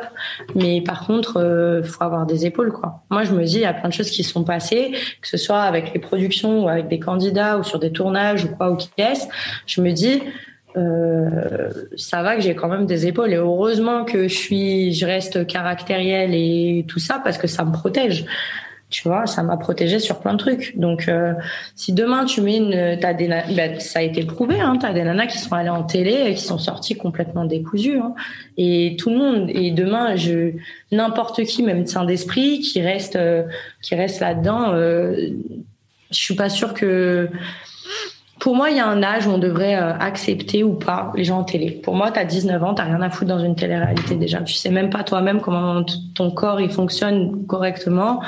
Mais 0.55 0.81
par 0.81 1.07
contre, 1.07 1.39
euh, 1.39 1.83
faut 1.83 2.03
avoir 2.03 2.25
des 2.25 2.47
épaules. 2.47 2.73
quoi. 2.73 3.03
Moi, 3.11 3.25
je 3.25 3.33
me 3.33 3.45
dis, 3.45 3.57
il 3.57 3.63
y 3.63 3.67
a 3.67 3.75
plein 3.75 3.91
de 3.91 3.95
choses 3.95 4.11
qui 4.11 4.25
sont 4.25 4.45
passées, 4.45 4.93
que 5.21 5.29
ce 5.29 5.37
soit 5.37 5.63
avec 5.63 5.93
les 5.93 6.01
productions 6.01 6.65
ou 6.65 6.69
avec 6.69 6.89
des 6.89 6.99
candidats 6.99 7.59
ou 7.59 7.63
sur 7.63 7.79
des 7.79 7.93
tournages 7.93 8.47
ou 8.47 8.49
quoi 8.49 8.71
ou 8.71 8.77
qui 8.77 8.89
est. 8.97 9.29
Je 9.67 9.83
me 9.83 9.93
dis, 9.93 10.23
euh, 10.77 11.71
ça 11.97 12.23
va 12.23 12.37
que 12.37 12.43
j'ai 12.43 12.55
quand 12.55 12.69
même 12.69 12.87
des 12.87 13.07
épaules 13.07 13.33
et 13.33 13.37
heureusement 13.37 14.05
que 14.05 14.29
je 14.29 14.35
suis, 14.35 14.93
je 14.93 15.07
reste 15.07 15.47
caractérielle 15.47 16.35
et 16.35 16.85
tout 16.87 16.99
ça 16.99 17.21
parce 17.23 17.39
que 17.39 17.47
ça 17.47 17.65
me 17.65 17.73
protège. 17.73 18.27
Tu 18.89 19.09
vois, 19.09 19.27
ça 19.27 19.43
m'a 19.43 19.57
protégée 19.57 19.99
sur 19.99 20.21
plein 20.21 20.35
de 20.35 20.39
trucs. 20.39 20.79
Donc, 20.79 21.09
euh, 21.09 21.33
si 21.75 21.93
demain 21.93 22.25
tu 22.25 22.41
mets 22.41 22.59
une, 22.59 22.99
t'as 23.01 23.15
des, 23.15 23.27
ben, 23.27 23.81
ça 23.81 23.99
a 23.99 24.03
été 24.03 24.25
prouvé, 24.25 24.61
hein, 24.61 24.79
t'as 24.81 24.93
des 24.93 25.03
nanas 25.03 25.27
qui 25.27 25.39
sont 25.39 25.55
allées 25.57 25.71
en 25.71 25.83
télé 25.83 26.27
et 26.29 26.35
qui 26.35 26.45
sont 26.45 26.59
sorties 26.59 26.95
complètement 26.95 27.45
décousues. 27.45 27.99
Hein, 27.99 28.15
et 28.57 28.97
tout 28.97 29.11
le 29.11 29.17
monde. 29.17 29.51
Et 29.53 29.73
demain, 29.73 30.15
je, 30.15 30.53
n'importe 30.93 31.43
qui, 31.45 31.65
même 31.65 31.85
saint 31.85 32.05
d'esprit, 32.05 32.61
qui 32.61 32.81
reste, 32.81 33.17
euh, 33.17 33.43
qui 33.83 33.97
reste 33.97 34.21
là-dedans, 34.21 34.73
euh, 34.75 35.31
je 36.11 36.19
suis 36.19 36.37
pas 36.37 36.49
sûre 36.49 36.73
que. 36.73 37.29
Pour 38.39 38.55
moi, 38.55 38.71
il 38.71 38.77
y 38.77 38.81
a 38.81 38.87
un 38.87 39.03
âge 39.03 39.27
où 39.27 39.31
on 39.31 39.39
devrait 39.39 39.75
accepter 39.75 40.63
ou 40.63 40.75
pas 40.75 41.11
les 41.17 41.25
gens 41.25 41.39
en 41.39 41.45
télé. 41.45 41.71
Pour 41.71 41.95
moi, 41.95 42.11
tu 42.11 42.19
as 42.19 42.25
19 42.25 42.63
ans, 42.63 42.75
tu 42.75 42.83
rien 42.83 43.01
à 43.01 43.11
foutre 43.11 43.31
dans 43.31 43.39
une 43.39 43.55
télé-réalité 43.55 44.15
déjà. 44.15 44.41
Tu 44.43 44.55
sais 44.55 44.71
même 44.71 44.91
pas 44.91 45.05
toi-même 45.05 45.41
comment 45.41 45.85
ton 46.15 46.31
corps 46.31 46.61
il 46.61 46.71
fonctionne 46.71 47.47
correctement 47.47 48.23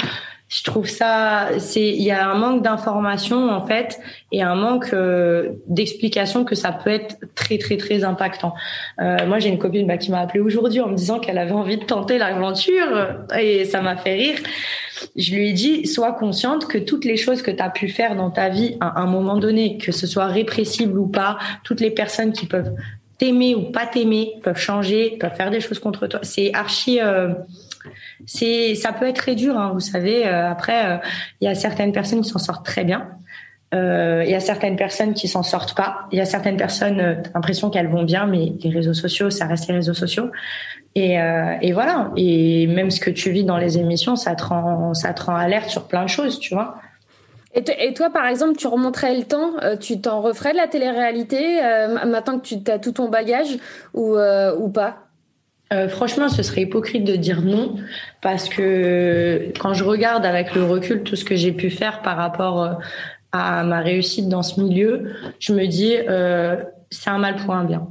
je 0.49 0.63
trouve 0.63 0.89
ça 0.89 1.49
c'est 1.59 1.87
il 1.87 2.03
y 2.03 2.11
a 2.11 2.29
un 2.29 2.35
manque 2.35 2.63
d'information 2.63 3.51
en 3.51 3.67
fait 3.67 4.01
et 4.33 4.43
un 4.43 4.55
manque 4.55 4.91
euh, 4.95 5.51
d'explication 5.67 6.45
que 6.45 6.55
ça 6.55 6.73
peut 6.73 6.91
être 6.91 7.17
très 7.35 7.59
très 7.59 7.77
très 7.77 8.05
impactant. 8.05 8.55
Euh, 9.01 9.27
moi 9.27 9.39
j'ai 9.39 9.51
une 9.51 9.59
copine 9.59 9.87
bah, 9.87 9.99
qui 9.99 10.11
m'a 10.11 10.21
appelé 10.21 10.41
aujourd'hui 10.41 10.81
en 10.81 10.89
me 10.89 10.97
disant 10.97 11.19
qu'elle 11.19 11.39
avait 11.39 11.53
envie 11.53 11.77
de 11.77 11.85
tenter 11.85 12.19
l'aventure 12.19 13.19
et 13.39 13.65
ça 13.65 13.83
m'a 13.83 13.97
fait 13.97 14.15
rire. 14.15 14.39
Je 15.17 15.35
lui 15.35 15.51
ai 15.51 15.53
dit 15.53 15.87
sois 15.87 16.13
consciente 16.13 16.67
que 16.67 16.79
toutes 16.79 17.05
les 17.05 17.17
choses 17.17 17.43
que 17.43 17.51
tu 17.51 17.63
as 17.63 17.71
pu 17.71 17.89
faire 17.89 18.17
dans 18.17 18.31
ta 18.31 18.49
vie 18.49 18.77
à 18.81 19.01
un 19.01 19.07
moment 19.07 19.37
donné, 19.37 19.79
que 19.79 19.93
ce 19.93 20.07
soit 20.07 20.27
répressible 20.27 20.99
ou 20.99 21.07
pas, 21.07 21.39
toutes 21.63 21.81
les 21.81 21.91
personnes 21.91 22.33
qui 22.33 22.47
peuvent 22.47 22.73
t'aimer 23.19 23.55
ou 23.55 23.71
pas 23.71 23.87
t'aimer 23.87 24.35
peuvent 24.43 24.59
changer, 24.59 25.17
peuvent 25.21 25.35
faire 25.35 25.51
des 25.51 25.61
choses 25.61 25.79
contre 25.79 26.07
toi. 26.07 26.21
C'est 26.23 26.55
archi 26.55 27.01
euh, 27.01 27.35
c'est 28.27 28.75
ça 28.75 28.93
peut 28.93 29.07
être 29.07 29.17
très 29.17 29.35
dur, 29.35 29.59
hein, 29.59 29.71
vous 29.73 29.81
savez. 29.81 30.27
Euh, 30.27 30.51
après, 30.51 30.87
euh, 30.87 30.99
il 31.41 31.47
y 31.47 31.49
a 31.49 31.55
certaines 31.55 31.93
personnes 31.93 32.23
qui 32.23 32.29
s'en 32.29 32.39
sortent 32.39 32.67
très 32.67 32.85
bien. 32.85 33.09
Euh, 33.75 34.23
il 34.25 34.31
y 34.31 34.35
a 34.35 34.41
certaines 34.41 34.77
personnes 34.77 35.15
qui 35.15 35.29
s'en 35.29 35.43
sortent 35.43 35.77
pas. 35.77 36.07
Il 36.11 36.19
y 36.19 36.21
a 36.21 36.25
certaines 36.25 36.57
personnes, 36.57 37.01
euh, 37.01 37.15
t'as 37.23 37.31
l'impression 37.35 37.69
qu'elles 37.69 37.89
vont 37.89 38.03
bien, 38.03 38.27
mais 38.27 38.53
les 38.63 38.71
réseaux 38.71 38.95
sociaux, 38.95 39.31
ça 39.31 39.45
reste 39.47 39.69
les 39.69 39.75
réseaux 39.75 39.95
sociaux. 39.95 40.31
Et, 40.95 41.21
euh, 41.21 41.55
et, 41.61 41.73
voilà. 41.73 42.11
Et 42.17 42.67
même 42.67 42.91
ce 42.91 42.99
que 42.99 43.11
tu 43.11 43.31
vis 43.31 43.45
dans 43.45 43.59
les 43.59 43.79
émissions, 43.79 44.17
ça 44.17 44.35
te 44.35 44.45
rend, 44.45 44.95
ça 44.95 45.13
te 45.13 45.23
rend 45.23 45.37
alerte 45.37 45.69
sur 45.69 45.85
plein 45.85 46.05
de 46.05 46.09
choses, 46.09 46.39
tu 46.39 46.55
vois. 46.55 46.77
Et, 47.55 47.93
toi, 47.93 48.11
par 48.11 48.27
exemple, 48.27 48.57
tu 48.57 48.69
remonterais 48.69 49.17
le 49.17 49.25
temps, 49.25 49.55
tu 49.81 50.01
t'en 50.01 50.21
referais 50.21 50.53
de 50.53 50.59
la 50.59 50.69
télé-réalité 50.69 51.61
maintenant 52.07 52.39
que 52.39 52.47
tu 52.47 52.71
as 52.71 52.79
tout 52.79 52.93
ton 52.93 53.09
bagage 53.09 53.57
ou, 53.95 54.17
ou 54.17 54.69
pas? 54.69 55.08
Euh, 55.73 55.89
franchement, 55.89 56.29
ce 56.29 56.43
serait 56.43 56.63
hypocrite 56.63 57.05
de 57.05 57.17
dire 57.17 57.43
non, 57.43 57.77
parce 58.23 58.49
que 58.49 59.53
quand 59.59 59.75
je 59.75 59.85
regarde 59.85 60.25
avec 60.25 60.55
le 60.55 60.65
recul 60.65 61.03
tout 61.03 61.17
ce 61.17 61.25
que 61.25 61.37
j'ai 61.37 61.53
pu 61.53 61.71
faire 61.71 62.01
par 62.01 62.17
rapport 62.17 62.63
euh, 62.63 62.73
à 63.33 63.65
ma 63.65 63.81
réussite 63.81 64.29
dans 64.29 64.43
ce 64.43 64.61
milieu, 64.61 65.13
je 65.39 65.53
me 65.53 65.67
dis 65.67 65.95
euh, 65.97 66.57
c'est 66.91 67.11
un 67.11 67.19
mal 67.19 67.37
pour 67.37 67.55
un 67.55 67.65
bien. 67.65 67.89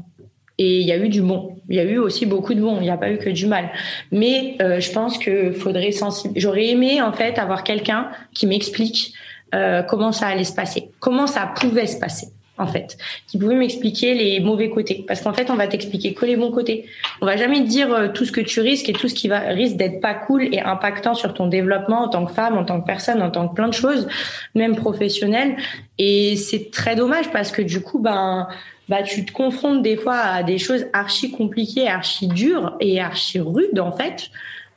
Et 0.58 0.80
il 0.80 0.88
y 0.88 0.92
a 0.92 0.98
eu 0.98 1.08
du 1.08 1.22
bon. 1.22 1.56
Il 1.70 1.76
y 1.76 1.80
a 1.80 1.84
eu 1.84 2.00
aussi 2.00 2.26
beaucoup 2.26 2.56
de 2.56 2.62
bon. 2.62 2.78
Il 2.78 2.84
n'y 2.84 2.90
a 2.90 2.98
pas 2.98 3.12
eu 3.12 3.20
que 3.20 3.30
du 3.30 3.46
mal. 3.46 3.70
Mais 4.12 4.56
euh, 4.60 4.80
je 4.80 4.92
pense 4.92 5.20
que 5.20 5.52
faudrait 5.52 5.92
sensible. 5.92 6.34
J'aurais 6.36 6.66
aimé 6.70 7.00
en 7.04 7.14
fait 7.14 7.38
avoir 7.38 7.64
quelqu'un 7.64 8.10
qui 8.34 8.48
m'explique 8.48 9.14
comment 9.88 10.12
ça 10.12 10.28
allait 10.28 10.44
se 10.44 10.54
passer, 10.54 10.92
comment 11.00 11.26
ça 11.26 11.50
pouvait 11.56 11.88
se 11.88 11.98
passer 11.98 12.28
en 12.58 12.68
fait, 12.68 12.98
qui 13.28 13.38
pouvait 13.38 13.56
m'expliquer 13.56 14.14
les 14.14 14.40
mauvais 14.40 14.70
côtés. 14.70 15.06
Parce 15.08 15.22
qu'en 15.22 15.34
fait, 15.34 15.50
on 15.50 15.56
va 15.56 15.68
t'expliquer 15.68 16.14
que 16.14 16.26
les 16.26 16.36
bons 16.36 16.52
côtés. 16.52 16.86
On 17.22 17.26
va 17.26 17.38
jamais 17.38 17.62
te 17.62 17.68
dire 17.68 17.94
euh, 17.94 18.08
tout 18.08 18.26
ce 18.26 18.32
que 18.32 18.42
tu 18.42 18.62
risques 18.62 18.90
et 18.90 18.94
tout 18.94 19.08
ce 19.08 19.14
qui 19.14 19.28
va 19.28 19.40
risque 19.40 19.76
d'être 19.76 20.02
pas 20.02 20.14
cool 20.14 20.44
et 20.54 20.60
impactant 20.60 21.14
sur 21.14 21.34
ton 21.34 21.48
développement 21.48 22.04
en 22.04 22.08
tant 22.10 22.26
que 22.26 22.34
femme, 22.34 22.58
en 22.58 22.66
tant 22.66 22.80
que 22.82 22.86
personne, 22.86 23.22
en 23.22 23.30
tant 23.30 23.48
que 23.48 23.54
plein 23.54 23.68
de 23.68 23.74
choses, 23.74 24.08
même 24.56 24.76
professionnelle. 24.76 25.56
Et 25.98 26.36
c'est 26.36 26.72
très 26.72 26.96
dommage 26.96 27.32
parce 27.32 27.52
que 27.52 27.62
du 27.62 27.82
coup, 27.82 28.00
ben, 28.00 28.48
bah, 28.90 29.04
tu 29.04 29.26
te 29.26 29.32
confrontes 29.32 29.82
des 29.82 29.98
fois 29.98 30.18
à 30.18 30.44
des 30.44 30.58
choses 30.58 30.86
archi 30.94 31.32
compliquées, 31.32 31.88
archi 31.88 32.28
dures 32.28 32.76
et 32.80 33.00
archi 33.00 33.40
rudes, 33.40 33.80
en 33.80 33.92
fait. 33.92 34.30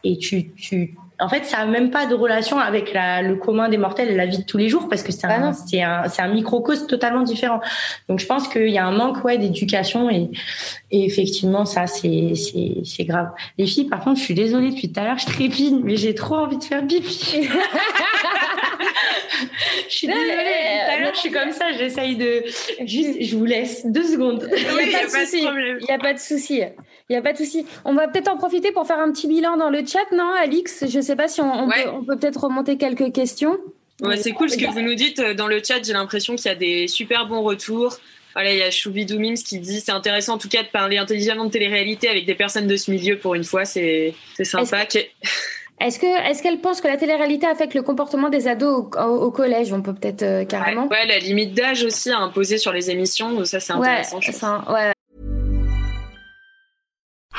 Et 0.02 0.18
tu, 0.18 0.50
tu, 0.52 0.96
en 1.20 1.28
fait, 1.28 1.44
ça 1.44 1.58
n'a 1.58 1.66
même 1.66 1.90
pas 1.90 2.06
de 2.06 2.14
relation 2.14 2.58
avec 2.58 2.92
la, 2.92 3.22
le 3.22 3.36
commun 3.36 3.68
des 3.68 3.76
mortels 3.76 4.08
et 4.10 4.16
la 4.16 4.26
vie 4.26 4.38
de 4.38 4.44
tous 4.44 4.56
les 4.58 4.68
jours 4.68 4.88
parce 4.88 5.02
que 5.02 5.12
c'est 5.12 5.26
un, 5.26 5.52
ah 5.52 6.08
c'est 6.08 6.22
un, 6.22 6.28
microcosme 6.28 6.86
totalement 6.86 7.22
différent. 7.22 7.60
Donc, 8.08 8.20
je 8.20 8.26
pense 8.26 8.48
qu'il 8.48 8.70
y 8.70 8.78
a 8.78 8.86
un 8.86 8.92
manque, 8.92 9.22
ouais, 9.24 9.36
d'éducation 9.38 10.08
et, 10.10 10.30
et 10.90 11.04
effectivement, 11.04 11.64
ça, 11.64 11.86
c'est, 11.86 12.32
grave. 13.00 13.30
Les 13.58 13.66
filles, 13.66 13.88
par 13.88 14.00
contre, 14.00 14.18
je 14.18 14.24
suis 14.24 14.34
désolée 14.34 14.70
depuis 14.70 14.90
tout 14.90 14.98
à 15.00 15.04
l'heure, 15.04 15.18
je 15.18 15.26
trépine, 15.26 15.82
mais 15.84 15.96
j'ai 15.96 16.14
trop 16.14 16.36
envie 16.36 16.58
de 16.58 16.64
faire 16.64 16.86
pipi. 16.86 17.48
je 19.88 19.94
suis 19.94 20.06
désolée, 20.06 20.26
tout 20.26 20.92
à 20.92 20.98
l'heure, 20.98 21.14
je 21.14 21.20
suis 21.20 21.30
comme 21.30 21.52
ça, 21.52 21.66
j'essaye 21.76 22.16
de, 22.16 22.44
juste, 22.84 23.22
je 23.22 23.36
vous 23.36 23.44
laisse 23.44 23.84
deux 23.86 24.04
secondes. 24.04 24.48
Il 24.56 24.88
n'y 24.88 24.94
a, 24.94 25.00
pas 25.00 25.04
de 25.04 25.10
souci. 25.10 25.42
Il 25.42 25.86
n'y 25.86 25.94
a 25.94 25.98
pas 25.98 26.14
de 26.14 26.18
souci. 26.18 26.62
Il 27.10 27.14
n'y 27.14 27.18
a 27.18 27.22
pas 27.22 27.32
de 27.32 27.38
souci. 27.38 27.66
On 27.84 27.92
va 27.94 28.06
peut-être 28.06 28.28
en 28.28 28.36
profiter 28.36 28.70
pour 28.70 28.86
faire 28.86 29.00
un 29.00 29.10
petit 29.10 29.26
bilan 29.26 29.56
dans 29.56 29.68
le 29.68 29.84
chat, 29.84 29.98
non, 30.12 30.32
Alix? 30.40 30.84
Je 30.88 30.98
ne 30.98 31.02
sais 31.02 31.16
pas 31.16 31.26
si 31.26 31.40
on, 31.40 31.68
peut, 32.06 32.16
peut 32.16 32.26
être 32.26 32.44
remonter 32.44 32.76
quelques 32.76 33.12
questions. 33.12 33.58
Ouais, 34.00 34.16
c'est 34.16 34.30
cool 34.30 34.48
ce 34.48 34.56
que 34.56 34.70
vous 34.70 34.80
nous 34.80 34.94
dites 34.94 35.18
euh, 35.18 35.34
dans 35.34 35.48
le 35.48 35.60
chat. 35.60 35.82
J'ai 35.82 35.92
l'impression 35.92 36.36
qu'il 36.36 36.46
y 36.46 36.52
a 36.52 36.54
des 36.54 36.86
super 36.86 37.26
bons 37.26 37.42
retours. 37.42 37.98
Voilà, 38.34 38.52
il 38.52 38.58
y 38.58 38.62
a 38.62 38.70
Choubidou 38.70 39.18
Mims 39.18 39.34
qui 39.34 39.58
dit 39.58 39.80
c'est 39.80 39.90
intéressant 39.90 40.34
en 40.34 40.38
tout 40.38 40.48
cas 40.48 40.62
de 40.62 40.68
parler 40.68 40.98
intelligemment 40.98 41.46
de 41.46 41.50
télé-réalité 41.50 42.08
avec 42.08 42.26
des 42.26 42.36
personnes 42.36 42.68
de 42.68 42.76
ce 42.76 42.92
milieu 42.92 43.18
pour 43.18 43.34
une 43.34 43.42
fois. 43.42 43.64
C'est 43.64 44.14
sympa. 44.44 44.86
Est-ce 45.80 45.98
que 45.98 46.30
est-ce 46.30 46.44
qu'elle 46.44 46.60
pense 46.60 46.80
que 46.80 46.86
la 46.86 46.96
télé-réalité 46.96 47.48
affecte 47.48 47.74
le 47.74 47.82
comportement 47.82 48.28
des 48.28 48.46
ados 48.46 48.86
au, 48.96 49.30
collège? 49.32 49.72
On 49.72 49.82
peut 49.82 49.94
peut-être 49.94 50.22
euh, 50.22 50.44
carrément. 50.44 50.86
Ouais, 50.86 51.06
la 51.06 51.18
limite 51.18 51.54
d'âge 51.54 51.82
aussi 51.82 52.10
à 52.10 52.18
imposer 52.18 52.56
sur 52.56 52.72
les 52.72 52.92
émissions, 52.92 53.44
ça 53.44 53.58
c'est 53.58 53.72
intéressant. 53.72 54.62
Ouais. 54.72 54.92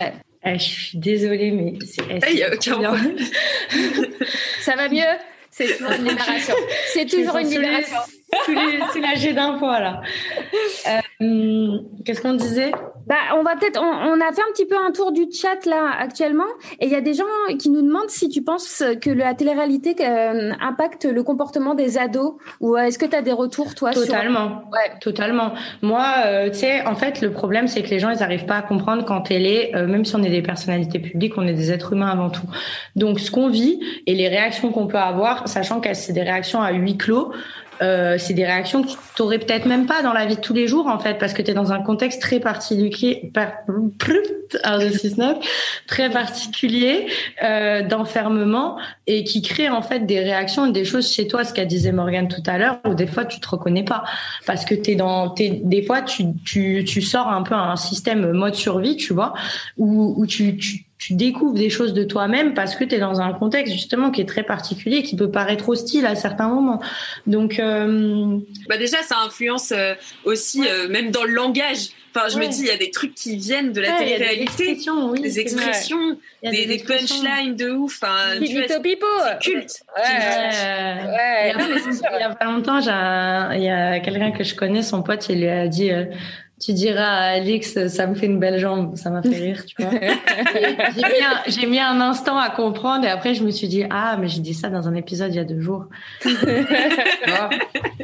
Eh, 0.00 0.58
je 0.58 0.64
suis 0.64 0.98
désolée, 0.98 1.50
mais 1.50 1.74
c'est... 1.84 2.02
Il 2.32 2.42
a 2.44 2.54
aucun 2.54 2.80
Ça 4.60 4.76
va 4.76 4.88
mieux? 4.88 5.02
C'est 5.50 5.76
toujours 5.76 5.92
une 5.92 6.04
libération. 6.04 6.54
C'est 6.92 7.06
toujours 7.06 7.36
une 7.38 7.48
libération. 7.48 7.98
Soulagée 8.92 9.32
d'un 9.32 9.58
poids, 9.58 9.80
là. 9.80 10.02
Euh, 11.20 11.78
Qu'est-ce 12.04 12.20
qu'on 12.20 12.34
disait? 12.34 12.72
Bah, 13.08 13.16
on 13.38 13.42
va 13.42 13.56
peut-être, 13.56 13.80
on, 13.80 14.20
a 14.20 14.32
fait 14.32 14.42
un 14.42 14.52
petit 14.52 14.66
peu 14.66 14.76
un 14.76 14.92
tour 14.92 15.12
du 15.12 15.24
chat 15.32 15.64
là 15.64 15.92
actuellement, 15.98 16.44
et 16.78 16.84
il 16.84 16.92
y 16.92 16.94
a 16.94 17.00
des 17.00 17.14
gens 17.14 17.24
qui 17.58 17.70
nous 17.70 17.80
demandent 17.80 18.10
si 18.10 18.28
tu 18.28 18.42
penses 18.42 18.82
que 19.00 19.08
la 19.08 19.32
télé-réalité 19.32 19.96
euh, 20.00 20.52
impacte 20.60 21.06
le 21.06 21.22
comportement 21.22 21.74
des 21.74 21.96
ados, 21.96 22.34
ou 22.60 22.76
euh, 22.76 22.82
est-ce 22.82 22.98
que 22.98 23.06
tu 23.06 23.16
as 23.16 23.22
des 23.22 23.32
retours 23.32 23.74
toi 23.74 23.92
Totalement, 23.92 24.62
ouais, 24.72 24.98
totalement. 25.00 25.54
Moi, 25.80 26.04
euh, 26.26 26.50
tu 26.50 26.58
sais, 26.58 26.84
en 26.86 26.96
fait, 26.96 27.22
le 27.22 27.32
problème 27.32 27.66
c'est 27.66 27.82
que 27.82 27.88
les 27.88 27.98
gens 27.98 28.10
ils 28.10 28.18
n'arrivent 28.18 28.46
pas 28.46 28.56
à 28.56 28.62
comprendre 28.62 29.06
qu'en 29.06 29.22
télé, 29.22 29.72
même 29.74 30.04
si 30.04 30.14
on 30.14 30.22
est 30.22 30.30
des 30.30 30.42
personnalités 30.42 30.98
publiques, 30.98 31.38
on 31.38 31.46
est 31.46 31.54
des 31.54 31.72
êtres 31.72 31.94
humains 31.94 32.10
avant 32.10 32.28
tout. 32.28 32.46
Donc, 32.94 33.20
ce 33.20 33.30
qu'on 33.30 33.48
vit 33.48 33.80
et 34.06 34.14
les 34.14 34.28
réactions 34.28 34.70
qu'on 34.70 34.86
peut 34.86 34.98
avoir, 34.98 35.48
sachant 35.48 35.80
que 35.80 35.94
c'est 35.94 36.12
des 36.12 36.22
réactions 36.22 36.60
à 36.60 36.72
huis 36.72 36.98
clos. 36.98 37.32
Euh, 37.82 38.18
c'est 38.18 38.34
des 38.34 38.44
réactions 38.44 38.82
que 38.82 38.88
tu 38.88 38.96
n'aurais 39.20 39.38
peut-être 39.38 39.66
même 39.66 39.86
pas 39.86 40.02
dans 40.02 40.12
la 40.12 40.26
vie 40.26 40.36
de 40.36 40.40
tous 40.40 40.54
les 40.54 40.66
jours 40.66 40.86
en 40.86 40.98
fait 40.98 41.14
parce 41.18 41.32
que 41.32 41.42
tu 41.42 41.50
es 41.50 41.54
dans 41.54 41.72
un 41.72 41.80
contexte 41.80 42.20
très 42.20 42.40
particulier 42.40 43.30
très 45.86 46.10
particulier 46.10 47.06
euh, 47.42 47.82
d'enfermement 47.82 48.78
et 49.06 49.22
qui 49.24 49.42
crée 49.42 49.68
en 49.68 49.82
fait 49.82 50.06
des 50.06 50.20
réactions 50.20 50.66
et 50.66 50.72
des 50.72 50.84
choses 50.84 51.12
chez 51.12 51.28
toi 51.28 51.44
ce 51.44 51.52
qu'a 51.52 51.64
disait 51.64 51.92
Morgane 51.92 52.28
tout 52.28 52.42
à 52.46 52.58
l'heure 52.58 52.78
où 52.86 52.94
des 52.94 53.06
fois 53.06 53.24
tu 53.24 53.40
te 53.40 53.48
reconnais 53.48 53.84
pas. 53.84 54.04
Parce 54.46 54.64
que 54.64 54.74
tu 54.74 54.92
es 54.92 54.94
dans 54.96 55.30
t'es, 55.30 55.60
des 55.62 55.82
fois 55.82 56.02
tu, 56.02 56.24
tu, 56.44 56.84
tu 56.84 57.02
sors 57.02 57.28
un 57.28 57.42
peu 57.42 57.54
un 57.54 57.76
système 57.76 58.32
mode 58.32 58.54
survie 58.54 58.96
tu 58.96 59.12
vois 59.12 59.34
où, 59.76 60.14
où 60.16 60.26
tu, 60.26 60.56
tu 60.56 60.87
tu 60.98 61.14
découvres 61.14 61.54
des 61.54 61.70
choses 61.70 61.94
de 61.94 62.02
toi-même 62.02 62.54
parce 62.54 62.74
que 62.74 62.82
tu 62.82 62.96
es 62.96 62.98
dans 62.98 63.20
un 63.20 63.32
contexte 63.32 63.72
justement 63.72 64.10
qui 64.10 64.20
est 64.20 64.28
très 64.28 64.42
particulier, 64.42 65.04
qui 65.04 65.14
peut 65.14 65.30
paraître 65.30 65.68
hostile 65.68 66.04
à 66.06 66.16
certains 66.16 66.48
moments. 66.48 66.82
Donc, 67.26 67.60
euh... 67.60 68.38
bah 68.68 68.78
déjà, 68.78 69.00
ça 69.02 69.18
influence 69.24 69.72
euh, 69.72 69.94
aussi, 70.24 70.66
euh, 70.68 70.88
même 70.88 71.12
dans 71.12 71.22
le 71.22 71.32
langage. 71.32 71.90
Enfin, 72.14 72.28
je 72.28 72.38
me 72.38 72.46
dis, 72.48 72.62
il 72.62 72.66
y 72.66 72.70
a 72.70 72.76
des 72.76 72.90
trucs 72.90 73.14
qui 73.14 73.36
viennent 73.36 73.72
de 73.72 73.80
la 73.80 73.92
ouais, 73.92 73.98
télé-réalité. 73.98 74.64
Des 74.64 74.70
expressions, 74.70 75.10
oui, 75.10 75.20
des, 75.20 75.38
expressions 75.38 76.18
des, 76.42 76.50
des, 76.50 76.66
des, 76.66 76.78
punchlines 76.78 77.54
de 77.54 77.70
ouf. 77.70 78.00
Enfin, 78.02 78.40
tu 78.44 78.54
vois, 78.54 78.80
pipo. 78.80 79.06
culte. 79.40 79.82
Ouais. 79.96 80.02
ouais. 80.02 81.54
Il 81.54 82.20
y 82.20 82.22
a 82.22 82.34
pas 82.34 82.46
longtemps, 82.46 82.80
il 82.80 83.62
y 83.62 83.68
a 83.68 84.00
quelqu'un 84.00 84.32
que 84.32 84.42
je 84.42 84.56
connais, 84.56 84.82
son 84.82 85.02
pote, 85.02 85.28
il 85.28 85.40
lui 85.40 85.48
a 85.48 85.68
dit 85.68 85.92
euh, 85.92 86.06
tu 86.60 86.72
diras 86.72 87.02
à 87.02 87.34
Alix, 87.34 87.86
ça 87.88 88.06
me 88.06 88.14
fait 88.14 88.26
une 88.26 88.38
belle 88.38 88.58
jambe, 88.58 88.96
ça 88.96 89.10
m'a 89.10 89.22
fait 89.22 89.28
rire, 89.28 89.64
tu 89.64 89.80
vois. 89.80 89.92
j'ai 91.46 91.66
mis, 91.66 91.72
mis, 91.72 91.80
un 91.80 92.00
instant 92.00 92.36
à 92.36 92.50
comprendre 92.50 93.04
et 93.04 93.08
après 93.08 93.34
je 93.34 93.44
me 93.44 93.50
suis 93.50 93.68
dit 93.68 93.84
ah 93.90 94.16
mais 94.18 94.28
j'ai 94.28 94.40
dit 94.40 94.54
ça 94.54 94.68
dans 94.68 94.88
un 94.88 94.94
épisode 94.94 95.32
il 95.32 95.36
y 95.36 95.40
a 95.40 95.44
deux 95.44 95.60
jours. 95.60 95.86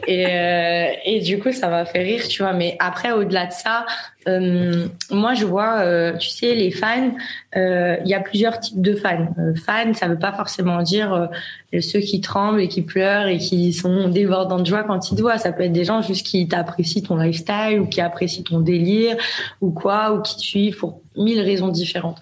et, 0.07 0.27
euh, 0.27 0.93
et 1.05 1.21
du 1.21 1.39
coup 1.41 1.53
ça 1.53 1.69
m'a 1.69 1.85
fait 1.85 2.03
rire, 2.03 2.27
tu 2.29 2.43
vois. 2.43 2.53
Mais 2.53 2.77
après 2.79 3.13
au-delà 3.13 3.47
de 3.47 3.53
ça, 3.53 3.87
euh, 4.29 4.89
moi, 5.11 5.35
je 5.35 5.45
vois, 5.45 5.81
euh, 5.81 6.17
tu 6.17 6.29
sais, 6.29 6.55
les 6.55 6.71
fans, 6.71 7.15
euh, 7.57 7.97
il 8.05 8.09
y 8.09 8.15
a 8.15 8.21
plusieurs 8.21 8.59
types 8.59 8.81
de 8.81 8.95
fans. 8.95 9.29
Euh, 9.39 9.55
fans, 9.55 9.93
ça 9.95 10.09
veut 10.09 10.19
pas 10.19 10.33
forcément 10.33 10.83
dire 10.83 11.13
euh, 11.13 11.81
ceux 11.81 12.01
qui 12.01 12.21
tremblent 12.21 12.61
et 12.61 12.69
qui 12.69 12.83
pleurent 12.83 13.27
et 13.27 13.39
qui 13.39 13.73
sont 13.73 14.09
débordants 14.09 14.61
de 14.61 14.67
joie 14.67 14.83
quand 14.85 15.11
ils 15.11 15.17
te 15.17 15.21
voient. 15.21 15.39
Ça 15.39 15.53
peut 15.53 15.65
être 15.65 15.73
des 15.73 15.85
gens 15.85 16.03
juste 16.03 16.27
qui 16.27 16.49
t'apprécient 16.49 17.03
ton 17.03 17.17
lifestyle 17.17 17.81
ou 17.81 17.87
qui 17.87 18.01
apprécient 18.01 18.45
ton 18.45 18.61
délire 18.61 19.17
ou 19.61 19.71
quoi, 19.71 20.13
ou 20.15 20.23
qui 20.23 20.37
te 20.37 20.41
suivent 20.41 20.77
pour 20.79 21.04
mille 21.17 21.41
raisons 21.41 21.69
différentes. 21.69 22.19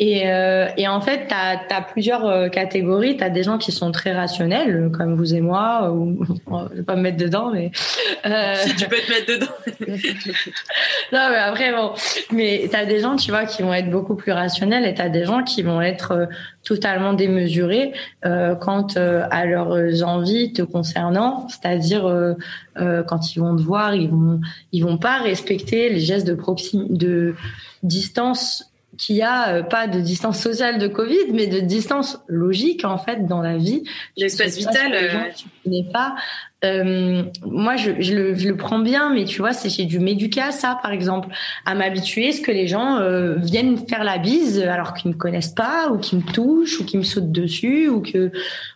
Et, 0.00 0.30
euh, 0.30 0.68
et 0.76 0.86
en 0.86 1.00
fait, 1.00 1.26
tu 1.26 1.34
as, 1.34 1.82
plusieurs 1.82 2.24
euh, 2.24 2.48
catégories. 2.48 3.16
Tu 3.16 3.24
as 3.24 3.30
des 3.30 3.42
gens 3.42 3.58
qui 3.58 3.72
sont 3.72 3.90
très 3.90 4.12
rationnels, 4.12 4.90
comme 4.96 5.16
vous 5.16 5.34
et 5.34 5.40
moi. 5.40 5.90
Ou, 5.90 6.24
je 6.70 6.76
vais 6.76 6.82
pas 6.84 6.94
me 6.94 7.02
mettre 7.02 7.16
dedans, 7.16 7.50
mais... 7.52 7.72
Euh... 8.24 8.54
tu 8.78 8.86
peux 8.86 8.96
te 8.96 9.10
mettre 9.10 9.26
dedans. 9.26 9.52
non, 11.12 11.28
mais 11.30 11.36
après, 11.36 11.72
bon. 11.72 11.92
Mais 12.32 12.68
tu 12.70 12.76
as 12.76 12.86
des 12.86 13.00
gens, 13.00 13.16
tu 13.16 13.32
vois, 13.32 13.44
qui 13.44 13.62
vont 13.62 13.74
être 13.74 13.90
beaucoup 13.90 14.14
plus 14.14 14.30
rationnels 14.30 14.86
et 14.86 14.94
tu 14.94 15.02
as 15.02 15.08
des 15.08 15.24
gens 15.24 15.42
qui 15.42 15.62
vont 15.62 15.82
être 15.82 16.12
euh, 16.12 16.26
totalement 16.62 17.14
démesurés 17.14 17.92
euh, 18.24 18.54
quant 18.54 18.86
euh, 18.96 19.26
à 19.30 19.46
leurs 19.46 20.04
envies 20.04 20.52
te 20.52 20.62
concernant. 20.62 21.48
C'est-à-dire, 21.48 22.36
quand 22.76 23.34
ils 23.34 23.40
vont 23.40 23.56
te 23.56 23.62
voir, 23.62 23.94
ils 23.94 24.08
vont, 24.08 24.40
ils 24.72 24.84
vont 24.84 24.98
pas 24.98 25.18
respecter 25.18 25.88
les 25.88 25.98
gestes 25.98 26.26
de 26.26 26.34
proximité, 26.34 26.94
de 26.94 27.34
distance 27.82 28.72
qu'il 28.96 29.16
y 29.16 29.22
a 29.22 29.48
euh, 29.48 29.62
pas 29.62 29.86
de 29.86 30.00
distance 30.00 30.40
sociale 30.40 30.78
de 30.78 30.88
Covid, 30.88 31.32
mais 31.32 31.46
de 31.46 31.60
distance 31.60 32.18
logique 32.26 32.84
en 32.84 32.98
fait 32.98 33.26
dans 33.26 33.40
la 33.40 33.56
vie. 33.56 33.84
L'espace 34.16 34.56
vital. 34.56 34.92
Les 34.92 35.08
gens, 35.08 35.18
euh, 35.18 35.30
tu 35.36 35.46
connais 35.62 35.84
pas. 35.92 36.16
Euh, 36.64 37.22
moi, 37.46 37.76
je, 37.76 37.92
je, 38.00 38.14
le, 38.14 38.34
je, 38.34 38.48
le, 38.48 38.56
prends 38.56 38.80
bien, 38.80 39.14
mais 39.14 39.24
tu 39.24 39.38
vois, 39.38 39.52
c'est 39.52 39.68
j'ai 39.68 39.84
dû 39.84 40.00
m'éduquer 40.00 40.40
à 40.40 40.50
ça, 40.50 40.76
par 40.82 40.90
exemple, 40.90 41.28
à 41.64 41.76
m'habituer 41.76 42.30
à 42.30 42.32
ce 42.32 42.40
que 42.40 42.50
les 42.50 42.66
gens 42.66 42.96
euh, 42.96 43.36
viennent 43.36 43.78
faire 43.86 44.02
la 44.02 44.18
bise 44.18 44.60
alors 44.60 44.94
qu'ils 44.94 45.12
me 45.12 45.16
connaissent 45.16 45.54
pas, 45.54 45.90
ou 45.92 45.98
qu'ils 45.98 46.18
me 46.18 46.32
touchent, 46.32 46.80
ou 46.80 46.84
qu'ils 46.84 46.98
me 46.98 47.04
sautent 47.04 47.30
dessus, 47.30 47.88
ou 47.88 48.00
que, 48.00 48.32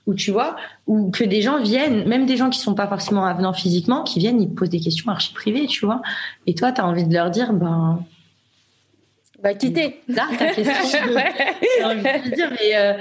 ou 0.07 0.15
tu 0.15 0.31
vois, 0.31 0.55
ou 0.87 1.11
que 1.11 1.25
des 1.25 1.43
gens 1.43 1.61
viennent, 1.61 2.07
même 2.07 2.25
des 2.25 2.37
gens 2.37 2.51
qui 2.51 2.61
sont 2.61 2.75
pas 2.75 2.87
forcément 2.87 3.25
avenants 3.25 3.53
physiquement, 3.53 4.05
qui 4.05 4.21
viennent, 4.21 4.41
ils 4.41 4.51
te 4.51 4.55
posent 4.55 4.71
des 4.71 4.81
questions 4.81 5.11
archi 5.11 5.35
privées, 5.35 5.67
tu 5.67 5.85
vois. 5.85 6.03
Et 6.47 6.55
toi, 6.55 6.71
tu 6.71 6.81
as 6.81 6.87
envie 6.87 7.05
de 7.05 7.13
leur 7.13 7.31
dire, 7.31 7.53
ben 7.53 8.05
bah, 9.43 9.55
quitter. 9.55 10.01
Bizarre 10.09 10.31
ta 10.39 10.47
question. 10.47 10.99
dire, 12.37 12.51
mais 12.51 12.77
euh, 12.77 12.93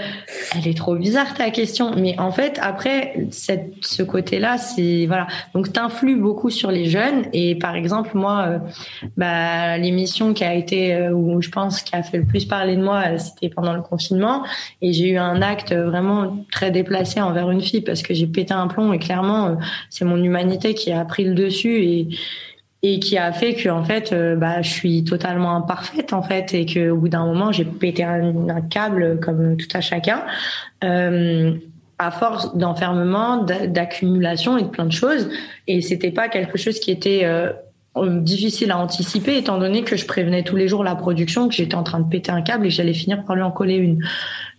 elle 0.55 0.68
est 0.68 0.77
trop 0.77 0.95
bizarre 0.95 1.35
ta 1.35 1.51
question. 1.51 1.91
Mais 1.95 2.18
en 2.19 2.31
fait, 2.31 2.57
après, 2.61 3.27
cette, 3.30 3.73
ce 3.81 4.01
côté-là, 4.01 4.57
c'est 4.57 5.05
voilà. 5.05 5.27
Donc, 5.53 5.72
t'influes 5.72 6.15
beaucoup 6.15 6.49
sur 6.49 6.72
les 6.72 6.85
jeunes. 6.85 7.26
Et 7.31 7.55
par 7.55 7.76
exemple, 7.76 8.11
moi, 8.15 8.45
euh, 8.47 8.57
bah, 9.18 9.77
l'émission 9.77 10.34
qui 10.34 10.43
a 10.43 10.55
été 10.55 10.95
euh, 10.95 11.11
où 11.11 11.41
je 11.41 11.49
pense 11.49 11.84
qui 11.84 11.95
a 11.95 12.01
fait 12.01 12.18
le 12.18 12.26
plus 12.26 12.45
parler 12.45 12.76
de 12.76 12.84
moi, 12.84 13.19
c'était 13.19 13.49
pendant 13.49 13.73
le 13.73 13.84
confinement. 13.84 14.43
Et 14.81 14.93
j'ai 14.93 15.09
eu 15.09 15.18
un 15.18 15.43
acte 15.43 15.73
vraiment 15.73 16.43
très 16.51 16.72
déplacé 16.72 17.22
envers 17.22 17.51
une 17.51 17.61
fille 17.61 17.81
parce 17.81 18.01
que 18.01 18.15
j'ai 18.15 18.26
pété 18.26 18.53
un 18.53 18.68
plomb. 18.68 18.93
Et 18.93 18.99
clairement, 18.99 19.57
c'est 19.91 20.05
mon 20.05 20.22
humanité 20.22 20.73
qui 20.73 20.91
a 20.91 21.05
pris 21.05 21.23
le 21.23 21.35
dessus 21.35 21.84
et 21.84 22.07
et 22.84 22.99
qui 22.99 23.18
a 23.18 23.32
fait 23.32 23.53
que 23.53 23.70
en 23.70 23.84
fait 23.84 24.12
euh, 24.12 24.36
bah 24.36 24.62
je 24.62 24.70
suis 24.70 25.03
totalement 25.03 25.56
imparfaite 25.56 26.14
en 26.14 26.24
fait 26.24 26.53
et 26.53 26.66
que 26.66 26.90
au 26.90 26.98
bout 26.98 27.10
d'un 27.10 27.26
moment 27.26 27.52
j'ai 27.52 27.66
pété 27.66 28.03
un, 28.03 28.49
un, 28.49 28.62
câble 28.62 29.20
comme 29.20 29.56
tout 29.56 29.68
à 29.74 29.82
chacun 29.82 30.24
euh, 30.84 31.53
à 32.02 32.10
force 32.10 32.56
d'enfermement 32.58 33.44
d'accumulation 33.44 34.58
et 34.58 34.64
de 34.64 34.68
plein 34.68 34.86
de 34.86 34.91
choses. 34.91 35.30
Et 35.68 35.82
c'était 35.82 36.10
pas 36.10 36.30
quelque 36.30 36.58
chose 36.58 36.80
qui 36.80 36.90
était 36.90 37.22
euh, 37.26 37.52
difficile 37.95 38.72
à 38.72 38.80
anticiper 38.80 39.38
étant 39.38 39.60
donné 39.60 39.84
que 39.84 39.95
je 39.95 40.08
prévenais 40.08 40.44
tous 40.44 40.56
les 40.56 40.68
jours 40.68 40.84
la 40.84 40.95
production 40.95 41.48
que 41.48 41.53
j'étais 41.53 41.76
en 41.76 41.84
train 41.84 41.99
de 41.99 42.10
péter 42.10 42.32
un 42.32 42.41
câble 42.41 42.66
et 42.66 42.70
que 42.70 42.76
j'allais 42.76 42.94
finir 42.94 43.24
par 43.24 43.36
lui 43.36 43.44
en 43.44 43.52
coller 43.52 43.76
une 43.76 44.03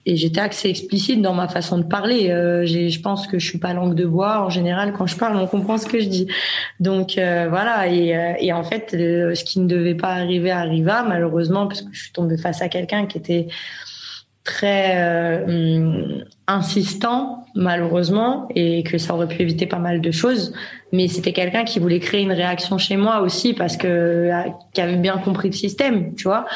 et 0.05 0.17
j'étais 0.17 0.41
assez 0.41 0.69
explicite 0.69 1.23
dans 1.23 1.35
ma 1.35 1.49
façon 1.49 1.79
de 1.79 1.85
parler. 1.85 2.31
Euh, 2.31 2.67
je 2.67 3.01
pense 3.01 3.27
que 3.27 3.39
je 3.39 3.47
suis 3.47 3.59
pas 3.59 3.73
langue 3.73 3.95
de 3.95 4.05
bois. 4.05 4.41
En 4.41 4.51
général, 4.51 4.93
quand 4.93 5.07
je 5.07 5.17
parle, 5.17 5.37
on 5.37 5.47
comprend 5.47 5.79
ce 5.79 5.87
que 5.87 6.01
je 6.01 6.09
dis. 6.09 6.27
Donc 6.81 7.19
euh, 7.19 7.47
voilà. 7.49 7.87
Et, 7.87 8.17
euh, 8.17 8.33
et, 8.41 8.53
en 8.53 8.65
fait, 8.65 8.89
ce 8.91 9.45
qui 9.45 9.61
ne 9.61 9.69
devait 9.69 9.95
pas 9.95 10.11
arriver 10.11 10.51
arriva 10.51 11.05
malheureusement 11.05 11.69
parce 11.69 11.83
que 11.83 11.93
je 11.93 12.03
suis 12.03 12.13
tombée 12.13 12.37
face 12.37 12.63
à 12.63 12.69
quelqu'un 12.69 13.07
qui 13.07 13.19
était 13.19 13.47
très 14.45 14.95
euh, 14.97 16.25
insistant 16.49 17.47
malheureusement 17.55 18.49
et 18.57 18.83
que 18.83 18.99
ça 18.99 19.15
aurait 19.15 19.29
pu 19.29 19.41
éviter 19.41 19.67
pas 19.67 19.79
mal 19.79 20.01
de 20.01 20.11
choses 20.11 20.53
mais 20.91 21.07
c'était 21.07 21.33
quelqu'un 21.33 21.63
qui 21.63 21.79
voulait 21.79 22.01
créer 22.01 22.23
une 22.23 22.33
réaction 22.33 22.77
chez 22.77 22.97
moi 22.97 23.21
aussi 23.21 23.55
parce 23.55 23.77
que 23.77 24.31
qui 24.73 24.81
avait 24.81 24.97
bien 24.97 25.19
compris 25.19 25.49
le 25.49 25.55
système 25.55 26.15
tu 26.17 26.25
vois 26.25 26.47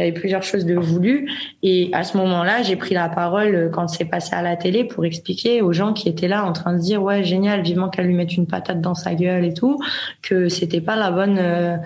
il 0.00 0.06
y 0.06 0.08
avait 0.08 0.18
plusieurs 0.18 0.42
choses 0.42 0.64
de 0.64 0.74
voulu. 0.74 1.30
Et 1.62 1.90
à 1.92 2.04
ce 2.04 2.16
moment-là, 2.16 2.62
j'ai 2.62 2.76
pris 2.76 2.94
la 2.94 3.08
parole 3.08 3.54
euh, 3.54 3.68
quand 3.68 3.88
c'est 3.88 4.06
passé 4.06 4.34
à 4.34 4.42
la 4.42 4.56
télé 4.56 4.84
pour 4.84 5.04
expliquer 5.04 5.60
aux 5.62 5.72
gens 5.72 5.92
qui 5.92 6.08
étaient 6.08 6.28
là 6.28 6.44
en 6.44 6.52
train 6.52 6.72
de 6.72 6.78
dire 6.78 7.02
ouais 7.02 7.22
génial, 7.22 7.62
vivement 7.62 7.88
qu'elle 7.88 8.06
lui 8.06 8.14
mette 8.14 8.36
une 8.36 8.46
patate 8.46 8.80
dans 8.80 8.94
sa 8.94 9.14
gueule 9.14 9.44
et 9.44 9.54
tout, 9.54 9.78
que 10.22 10.48
c'était 10.48 10.80
pas 10.80 10.96
la 10.96 11.10
bonne 11.10 11.38
euh, 11.38 11.76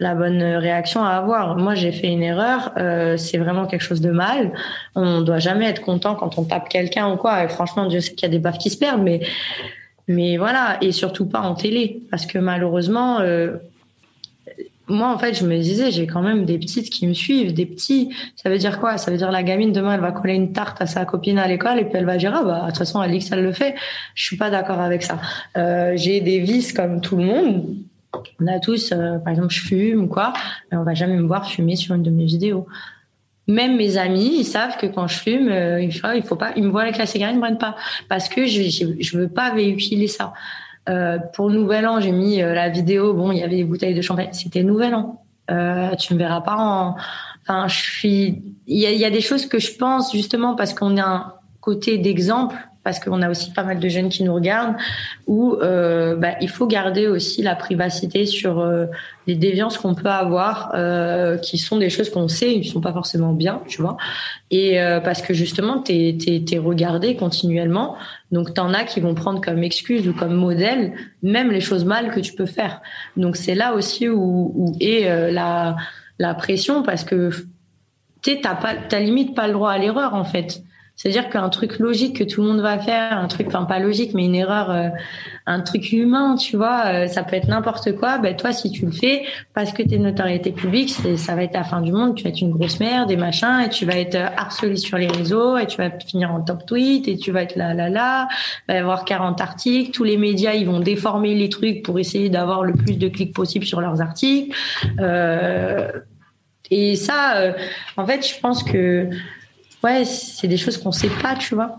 la 0.00 0.14
bonne 0.14 0.42
réaction 0.42 1.04
à 1.04 1.10
avoir. 1.10 1.56
Moi, 1.56 1.74
j'ai 1.74 1.92
fait 1.92 2.08
une 2.08 2.22
erreur. 2.22 2.72
Euh, 2.78 3.18
c'est 3.18 3.36
vraiment 3.36 3.66
quelque 3.66 3.82
chose 3.82 4.00
de 4.00 4.10
mal. 4.10 4.50
On 4.94 5.20
doit 5.20 5.40
jamais 5.40 5.66
être 5.66 5.82
content 5.82 6.14
quand 6.14 6.38
on 6.38 6.44
tape 6.44 6.70
quelqu'un 6.70 7.12
ou 7.12 7.16
quoi. 7.16 7.44
Et 7.44 7.48
franchement, 7.48 7.84
Dieu 7.84 8.00
sait 8.00 8.14
qu'il 8.14 8.26
y 8.26 8.30
a 8.30 8.32
des 8.32 8.38
baffes 8.38 8.56
qui 8.56 8.70
se 8.70 8.78
perdent, 8.78 9.02
mais 9.02 9.20
mais 10.08 10.38
voilà. 10.38 10.78
Et 10.80 10.90
surtout 10.90 11.26
pas 11.26 11.40
en 11.40 11.54
télé, 11.54 12.02
parce 12.10 12.26
que 12.26 12.38
malheureusement. 12.38 13.20
Moi, 14.90 15.08
en 15.08 15.18
fait, 15.18 15.34
je 15.34 15.46
me 15.46 15.56
disais, 15.56 15.90
j'ai 15.90 16.06
quand 16.06 16.20
même 16.20 16.44
des 16.44 16.58
petites 16.58 16.90
qui 16.90 17.06
me 17.06 17.14
suivent, 17.14 17.54
des 17.54 17.64
petits. 17.64 18.12
Ça 18.36 18.50
veut 18.50 18.58
dire 18.58 18.80
quoi? 18.80 18.98
Ça 18.98 19.10
veut 19.10 19.16
dire 19.16 19.30
la 19.30 19.42
gamine 19.42 19.72
demain, 19.72 19.94
elle 19.94 20.00
va 20.00 20.12
coller 20.12 20.34
une 20.34 20.52
tarte 20.52 20.82
à 20.82 20.86
sa 20.86 21.04
copine 21.04 21.38
à 21.38 21.46
l'école 21.46 21.78
et 21.78 21.84
puis 21.84 21.94
elle 21.94 22.04
va 22.04 22.16
dire 22.16 22.32
ah 22.34 22.42
bah 22.42 22.60
de 22.62 22.66
toute 22.66 22.78
façon 22.78 23.00
Alix 23.00 23.30
elle 23.32 23.42
le 23.42 23.52
fait. 23.52 23.74
Je 24.14 24.24
suis 24.24 24.36
pas 24.36 24.50
d'accord 24.50 24.80
avec 24.80 25.02
ça. 25.02 25.18
Euh, 25.56 25.92
j'ai 25.94 26.20
des 26.20 26.40
vices 26.40 26.72
comme 26.72 27.00
tout 27.00 27.16
le 27.16 27.24
monde. 27.24 27.76
On 28.40 28.46
a 28.48 28.58
tous, 28.58 28.92
euh, 28.92 29.18
par 29.18 29.32
exemple, 29.32 29.50
je 29.50 29.60
fume 29.60 30.02
ou 30.02 30.08
quoi, 30.08 30.32
mais 30.70 30.76
on 30.76 30.82
va 30.82 30.94
jamais 30.94 31.16
me 31.16 31.26
voir 31.26 31.48
fumer 31.48 31.76
sur 31.76 31.94
une 31.94 32.02
de 32.02 32.10
mes 32.10 32.24
vidéos. 32.24 32.66
Même 33.46 33.76
mes 33.76 33.96
amis, 33.96 34.38
ils 34.40 34.44
savent 34.44 34.76
que 34.76 34.86
quand 34.86 35.06
je 35.06 35.18
fume, 35.18 35.48
euh, 35.48 35.80
il, 35.80 35.92
faut, 36.22 36.36
pas, 36.36 36.52
ils 36.56 36.64
me 36.64 36.70
voient 36.70 36.82
avec 36.82 36.98
la 36.98 37.06
cigarette, 37.06 37.34
ils 37.34 37.38
me 37.38 37.42
prennent 37.42 37.58
pas 37.58 37.76
parce 38.08 38.28
que 38.28 38.46
je, 38.46 38.62
je, 38.64 38.86
je 38.98 39.18
veux 39.18 39.28
pas 39.28 39.54
véhiculer 39.54 40.08
ça. 40.08 40.32
Euh, 40.88 41.18
pour 41.34 41.50
Nouvel 41.50 41.86
An, 41.86 42.00
j'ai 42.00 42.12
mis 42.12 42.42
euh, 42.42 42.54
la 42.54 42.68
vidéo. 42.68 43.12
Bon, 43.12 43.32
il 43.32 43.38
y 43.38 43.42
avait 43.42 43.56
des 43.56 43.64
bouteilles 43.64 43.94
de 43.94 44.02
champagne. 44.02 44.30
C'était 44.32 44.62
Nouvel 44.62 44.94
An. 44.94 45.22
Euh, 45.50 45.94
tu 45.96 46.14
me 46.14 46.18
verras 46.18 46.40
pas 46.40 46.56
en. 46.56 46.96
Enfin, 47.42 47.68
je 47.68 47.76
suis. 47.76 48.42
Il 48.66 48.78
y 48.78 48.96
y 48.96 49.04
a, 49.04 49.10
des 49.10 49.20
choses 49.20 49.46
que 49.46 49.58
je 49.58 49.76
pense 49.76 50.12
justement 50.12 50.54
parce 50.54 50.74
qu'on 50.74 50.96
a 50.96 51.04
un 51.04 51.34
côté 51.60 51.98
d'exemple 51.98 52.56
parce 52.82 52.98
qu'on 52.98 53.20
a 53.22 53.30
aussi 53.30 53.52
pas 53.52 53.62
mal 53.62 53.78
de 53.78 53.88
jeunes 53.88 54.08
qui 54.08 54.22
nous 54.22 54.34
regardent, 54.34 54.76
où 55.26 55.54
euh, 55.54 56.16
bah, 56.16 56.34
il 56.40 56.48
faut 56.48 56.66
garder 56.66 57.06
aussi 57.06 57.42
la 57.42 57.54
privacité 57.54 58.26
sur 58.26 58.60
euh, 58.60 58.86
les 59.26 59.36
déviances 59.36 59.78
qu'on 59.78 59.94
peut 59.94 60.08
avoir, 60.08 60.72
euh, 60.74 61.36
qui 61.36 61.58
sont 61.58 61.76
des 61.76 61.90
choses 61.90 62.10
qu'on 62.10 62.26
sait, 62.26 62.60
qui 62.60 62.68
sont 62.68 62.80
pas 62.80 62.92
forcément 62.92 63.32
bien, 63.32 63.62
tu 63.68 63.82
vois. 63.82 63.96
Et 64.50 64.80
euh, 64.80 65.00
parce 65.00 65.22
que 65.22 65.34
justement, 65.34 65.80
tu 65.82 65.92
es, 65.92 66.58
regardé 66.58 67.16
continuellement, 67.16 67.96
donc 68.32 68.54
tu 68.54 68.60
en 68.60 68.72
as 68.72 68.84
qui 68.84 69.00
vont 69.00 69.14
prendre 69.14 69.40
comme 69.40 69.62
excuse 69.62 70.08
ou 70.08 70.12
comme 70.12 70.34
modèle 70.34 70.92
même 71.22 71.50
les 71.50 71.60
choses 71.60 71.84
mal 71.84 72.10
que 72.10 72.20
tu 72.20 72.32
peux 72.32 72.46
faire. 72.46 72.80
Donc 73.16 73.36
c'est 73.36 73.54
là 73.54 73.74
aussi 73.74 74.08
où, 74.08 74.52
où 74.54 74.76
est 74.80 75.08
euh, 75.08 75.30
la, 75.30 75.76
la 76.18 76.34
pression, 76.34 76.82
parce 76.82 77.04
que 77.04 77.30
tu 78.22 78.38
n'as 78.42 79.00
limite 79.00 79.34
pas 79.34 79.46
le 79.46 79.52
droit 79.52 79.70
à 79.70 79.78
l'erreur 79.78 80.14
en 80.14 80.24
fait 80.24 80.62
C'est-à-dire 81.00 81.30
qu'un 81.30 81.48
truc 81.48 81.78
logique 81.78 82.18
que 82.18 82.24
tout 82.24 82.42
le 82.42 82.48
monde 82.48 82.60
va 82.60 82.78
faire, 82.78 83.16
un 83.16 83.26
truc, 83.26 83.46
enfin 83.46 83.64
pas 83.64 83.78
logique, 83.78 84.12
mais 84.12 84.26
une 84.26 84.34
erreur, 84.34 84.70
euh, 84.70 84.88
un 85.46 85.60
truc 85.60 85.92
humain, 85.92 86.34
tu 86.34 86.58
vois, 86.58 86.82
euh, 86.88 87.06
ça 87.06 87.22
peut 87.22 87.36
être 87.36 87.48
n'importe 87.48 87.96
quoi. 87.96 88.18
Ben 88.18 88.36
toi, 88.36 88.52
si 88.52 88.70
tu 88.70 88.84
le 88.84 88.92
fais 88.92 89.22
parce 89.54 89.72
que 89.72 89.82
t'es 89.82 89.96
notoriété 89.96 90.52
publique, 90.52 90.90
ça 90.90 91.34
va 91.34 91.44
être 91.44 91.54
la 91.54 91.64
fin 91.64 91.80
du 91.80 91.90
monde. 91.90 92.16
Tu 92.16 92.24
vas 92.24 92.28
être 92.28 92.42
une 92.42 92.50
grosse 92.50 92.80
merde, 92.80 93.08
des 93.08 93.16
machins, 93.16 93.62
et 93.64 93.70
tu 93.70 93.86
vas 93.86 93.96
être 93.96 94.14
harcelé 94.14 94.76
sur 94.76 94.98
les 94.98 95.06
réseaux, 95.06 95.56
et 95.56 95.66
tu 95.66 95.78
vas 95.78 95.88
finir 95.88 96.34
en 96.34 96.42
top 96.42 96.66
tweet, 96.66 97.08
et 97.08 97.16
tu 97.16 97.32
vas 97.32 97.44
être 97.44 97.56
là, 97.56 97.72
là, 97.72 97.88
là. 97.88 98.28
Va 98.68 98.74
y 98.74 98.76
avoir 98.76 99.06
40 99.06 99.40
articles. 99.40 99.92
Tous 99.92 100.04
les 100.04 100.18
médias, 100.18 100.52
ils 100.52 100.66
vont 100.66 100.80
déformer 100.80 101.34
les 101.34 101.48
trucs 101.48 101.82
pour 101.82 101.98
essayer 101.98 102.28
d'avoir 102.28 102.62
le 102.62 102.74
plus 102.74 102.98
de 102.98 103.08
clics 103.08 103.32
possible 103.32 103.64
sur 103.64 103.80
leurs 103.80 104.02
articles. 104.02 104.54
Euh, 104.98 105.90
et 106.70 106.94
ça, 106.94 107.54
en 107.96 108.06
fait, 108.06 108.28
je 108.28 108.38
pense 108.38 108.62
que 108.62 109.08
ouais, 109.84 110.04
c'est 110.04 110.48
des 110.48 110.56
choses 110.56 110.78
qu'on 110.78 110.92
sait 110.92 111.10
pas, 111.22 111.34
tu 111.36 111.54
vois. 111.54 111.78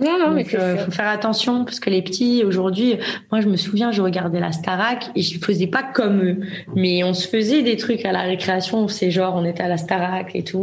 Non, 0.00 0.16
non, 0.16 0.30
mais 0.30 0.46
il 0.48 0.56
euh, 0.56 0.76
faut 0.78 0.92
faire 0.92 1.08
attention 1.08 1.64
parce 1.64 1.80
que 1.80 1.90
les 1.90 2.02
petits 2.02 2.44
aujourd'hui, 2.44 2.98
moi 3.32 3.40
je 3.40 3.48
me 3.48 3.56
souviens, 3.56 3.90
je 3.90 4.00
regardais 4.00 4.38
la 4.38 4.52
Starac 4.52 5.10
et 5.16 5.22
je 5.22 5.40
faisais 5.40 5.66
pas 5.66 5.82
comme 5.82 6.22
eux, 6.22 6.36
mais 6.76 7.02
on 7.02 7.14
se 7.14 7.26
faisait 7.26 7.62
des 7.62 7.76
trucs 7.76 8.04
à 8.04 8.12
la 8.12 8.22
récréation, 8.22 8.86
c'est 8.86 9.10
genre 9.10 9.34
on 9.34 9.44
était 9.44 9.64
à 9.64 9.68
la 9.68 9.76
Starac 9.76 10.30
et 10.34 10.44
tout, 10.44 10.62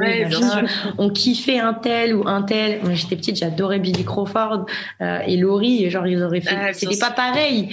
on 0.98 1.10
kiffait 1.10 1.60
un 1.60 1.74
tel 1.74 2.16
ou 2.16 2.26
un 2.28 2.44
tel. 2.44 2.80
Moi 2.84 2.94
j'étais 2.94 3.18
petite, 3.18 3.36
j'adorais 3.36 3.80
Billy 3.80 4.06
Crawford 4.06 4.68
euh, 5.02 5.20
et 5.28 5.36
Laurie, 5.36 5.90
genre 5.90 6.08
ils 6.08 6.24
auraient 6.24 6.40
fait, 6.40 6.74
c'était 6.74 6.98
pas 6.98 7.12
pareil, 7.12 7.70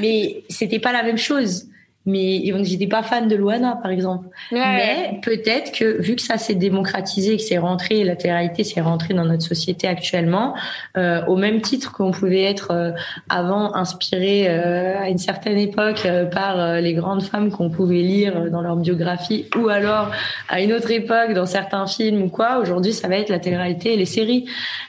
mais 0.00 0.42
c'était 0.50 0.80
pas 0.80 0.92
la 0.92 1.02
même 1.02 1.18
chose 1.18 1.66
mais 2.06 2.42
j'étais 2.62 2.86
pas 2.86 3.02
fan 3.02 3.28
de 3.28 3.36
Luana 3.36 3.78
par 3.82 3.90
exemple. 3.90 4.28
Mais 4.52 5.20
peut-être 5.22 5.72
que 5.72 6.00
vu 6.00 6.16
que 6.16 6.22
ça 6.22 6.38
s'est 6.38 6.54
démocratisé, 6.54 7.36
que 7.36 7.42
c'est 7.42 7.58
rentré, 7.58 8.04
la 8.04 8.16
télé-réalité 8.16 8.64
s'est 8.64 8.80
rentrée 8.80 9.12
dans 9.12 9.24
notre 9.24 9.42
société 9.42 9.88
actuellement, 9.88 10.54
euh, 10.96 11.24
au 11.26 11.36
même 11.36 11.60
titre 11.60 11.92
qu'on 11.92 12.12
pouvait 12.12 12.44
être 12.44 12.70
euh, 12.70 12.92
avant 13.28 13.74
inspiré 13.74 14.46
euh, 14.48 14.98
à 14.98 15.08
une 15.08 15.18
certaine 15.18 15.58
époque 15.58 16.06
euh, 16.06 16.24
par 16.24 16.80
les 16.80 16.94
grandes 16.94 17.22
femmes 17.22 17.50
qu'on 17.50 17.70
pouvait 17.70 18.02
lire 18.02 18.50
dans 18.50 18.62
leur 18.62 18.76
biographie, 18.76 19.46
ou 19.56 19.68
alors 19.68 20.10
à 20.48 20.60
une 20.60 20.72
autre 20.72 20.90
époque 20.90 21.32
dans 21.34 21.46
certains 21.46 21.86
films 21.86 22.22
ou 22.22 22.28
quoi. 22.28 22.58
Aujourd'hui, 22.58 22.92
ça 22.92 23.08
va 23.08 23.16
être 23.16 23.30
la 23.30 23.38
télé-réalité 23.38 23.94
et 23.94 23.96
les 23.96 24.06
séries 24.06 24.46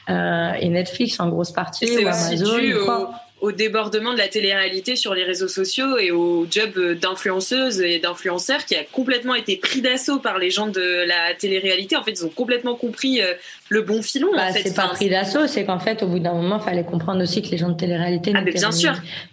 et 0.08 0.68
Netflix 0.68 1.18
en 1.20 1.28
grosse 1.28 1.52
partie 1.52 1.86
ou 1.96 2.06
Amazon. 2.06 2.58
Ou 2.58 2.84
quoi 2.84 3.10
au 3.10 3.27
débordement 3.52 4.12
de 4.12 4.18
la 4.18 4.28
télé-réalité 4.28 4.96
sur 4.96 5.14
les 5.14 5.24
réseaux 5.24 5.48
sociaux 5.48 5.96
et 5.98 6.10
au 6.10 6.46
job 6.50 6.78
d'influenceuse 7.00 7.80
et 7.80 7.98
d'influenceurs 7.98 8.64
qui 8.64 8.74
a 8.74 8.84
complètement 8.84 9.34
été 9.34 9.56
pris 9.56 9.80
d'assaut 9.80 10.18
par 10.18 10.38
les 10.38 10.50
gens 10.50 10.66
de 10.66 11.04
la 11.06 11.34
télé-réalité. 11.34 11.96
En 11.96 12.02
fait, 12.02 12.12
ils 12.12 12.26
ont 12.26 12.30
complètement 12.30 12.74
compris 12.74 13.22
euh, 13.22 13.34
le 13.68 13.82
bon 13.82 14.02
filon. 14.02 14.28
Bah, 14.34 14.52
c'est 14.52 14.74
pas 14.74 14.88
pris 14.88 15.08
d'assaut, 15.08 15.46
c'est 15.46 15.64
qu'en 15.64 15.78
fait, 15.78 16.02
au 16.02 16.08
bout 16.08 16.18
d'un 16.18 16.34
moment, 16.34 16.58
il 16.58 16.62
fallait 16.62 16.84
comprendre 16.84 17.22
aussi 17.22 17.42
que 17.42 17.50
les 17.50 17.58
gens 17.58 17.68
de 17.68 17.74
télé-réalité 17.74 18.32
ah, 18.34 18.42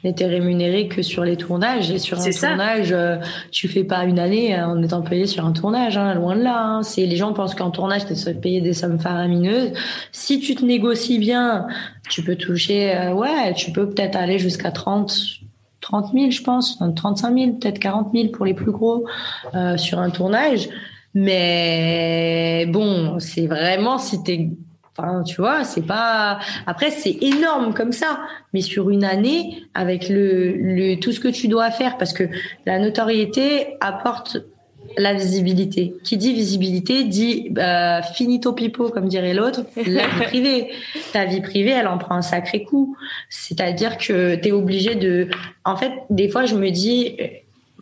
n'étaient 0.04 0.26
rémunérés 0.26 0.88
que 0.88 1.02
sur 1.02 1.24
les 1.24 1.38
tournages. 1.38 1.92
Et 1.92 2.00
sur 2.00 2.20
un 2.20 2.30
tournage, 2.30 2.92
euh, 2.92 3.18
tu 3.52 3.68
fais 3.68 3.84
pas 3.84 4.04
une 4.04 4.20
année 4.20 4.62
en 4.62 4.82
étant 4.82 5.02
payé 5.02 5.28
sur 5.28 5.46
un 5.46 5.54
tournage, 5.54 5.98
hein, 5.98 6.14
loin 6.14 6.36
de 6.36 6.44
là. 6.44 6.62
Hein. 6.62 6.84
C'est 6.84 7.06
les 7.06 7.16
gens 7.16 7.34
pensent 7.34 7.56
qu'en 7.56 7.72
tournage, 7.72 8.06
tu 8.06 8.14
es 8.14 8.34
payé 8.34 8.62
des 8.62 8.74
sommes 8.74 9.00
faramineuses. 9.00 9.72
Si 10.12 10.40
tu 10.40 10.56
te 10.56 10.66
négocies 10.66 11.20
bien, 11.20 11.68
tu 12.10 12.24
peux 12.24 12.36
toucher, 12.36 12.96
euh, 12.96 13.14
ouais, 13.14 13.54
tu 13.54 13.72
peux 13.72 13.90
peut-être 13.90 14.16
aller 14.16 14.40
jusqu'à 14.40 14.72
30, 14.72 15.18
30 15.82 16.14
000, 16.14 16.32
je 16.32 16.42
pense, 16.42 16.80
35 16.96 17.38
000, 17.38 17.52
peut-être 17.54 17.80
40 17.80 18.12
000 18.14 18.28
pour 18.30 18.46
les 18.46 18.54
plus 18.54 18.72
gros 18.72 19.06
euh, 19.54 19.78
sur 19.78 20.00
un 20.00 20.10
tournage. 20.10 20.70
Mais 21.16 22.66
bon, 22.68 23.20
c'est 23.20 23.48
vraiment 23.48 23.98
si 23.98 24.22
t'es, 24.22 24.50
enfin, 24.92 25.24
tu 25.24 25.38
vois, 25.38 25.64
c'est 25.64 25.86
pas. 25.86 26.40
Après, 26.68 26.92
c'est 26.92 27.18
énorme 27.22 27.74
comme 27.74 27.94
ça, 27.94 28.20
mais 28.54 28.62
sur 28.62 28.90
une 28.90 29.06
année, 29.06 29.64
avec 29.74 30.10
le, 30.10 30.52
le 30.58 30.96
tout 31.00 31.14
ce 31.14 31.22
que 31.22 31.30
tu 31.30 31.48
dois 31.48 31.72
faire, 31.72 31.98
parce 31.98 32.12
que 32.12 32.26
la 32.66 32.80
notoriété 32.80 33.78
apporte 33.80 34.38
la 34.98 35.14
visibilité. 35.14 35.96
Qui 36.04 36.18
dit 36.18 36.34
visibilité 36.34 37.04
dit 37.04 37.54
euh, 37.58 38.02
finito 38.14 38.54
pipo, 38.54 38.90
comme 38.90 39.08
dirait 39.08 39.34
l'autre, 39.34 39.62
la 39.76 40.08
vie 40.08 40.22
privée. 40.24 40.72
Ta 41.14 41.26
vie 41.26 41.42
privée, 41.42 41.72
elle 41.72 41.88
en 41.88 41.98
prend 41.98 42.16
un 42.16 42.22
sacré 42.22 42.64
coup. 42.64 42.96
C'est-à-dire 43.30 43.98
que 43.98 44.36
tu 44.36 44.48
es 44.48 44.52
obligé 44.52 44.96
de... 44.96 45.30
En 45.64 45.76
fait, 45.76 45.92
des 46.10 46.30
fois, 46.30 46.46
je 46.46 46.56
me 46.56 46.70
dis, 46.70 47.18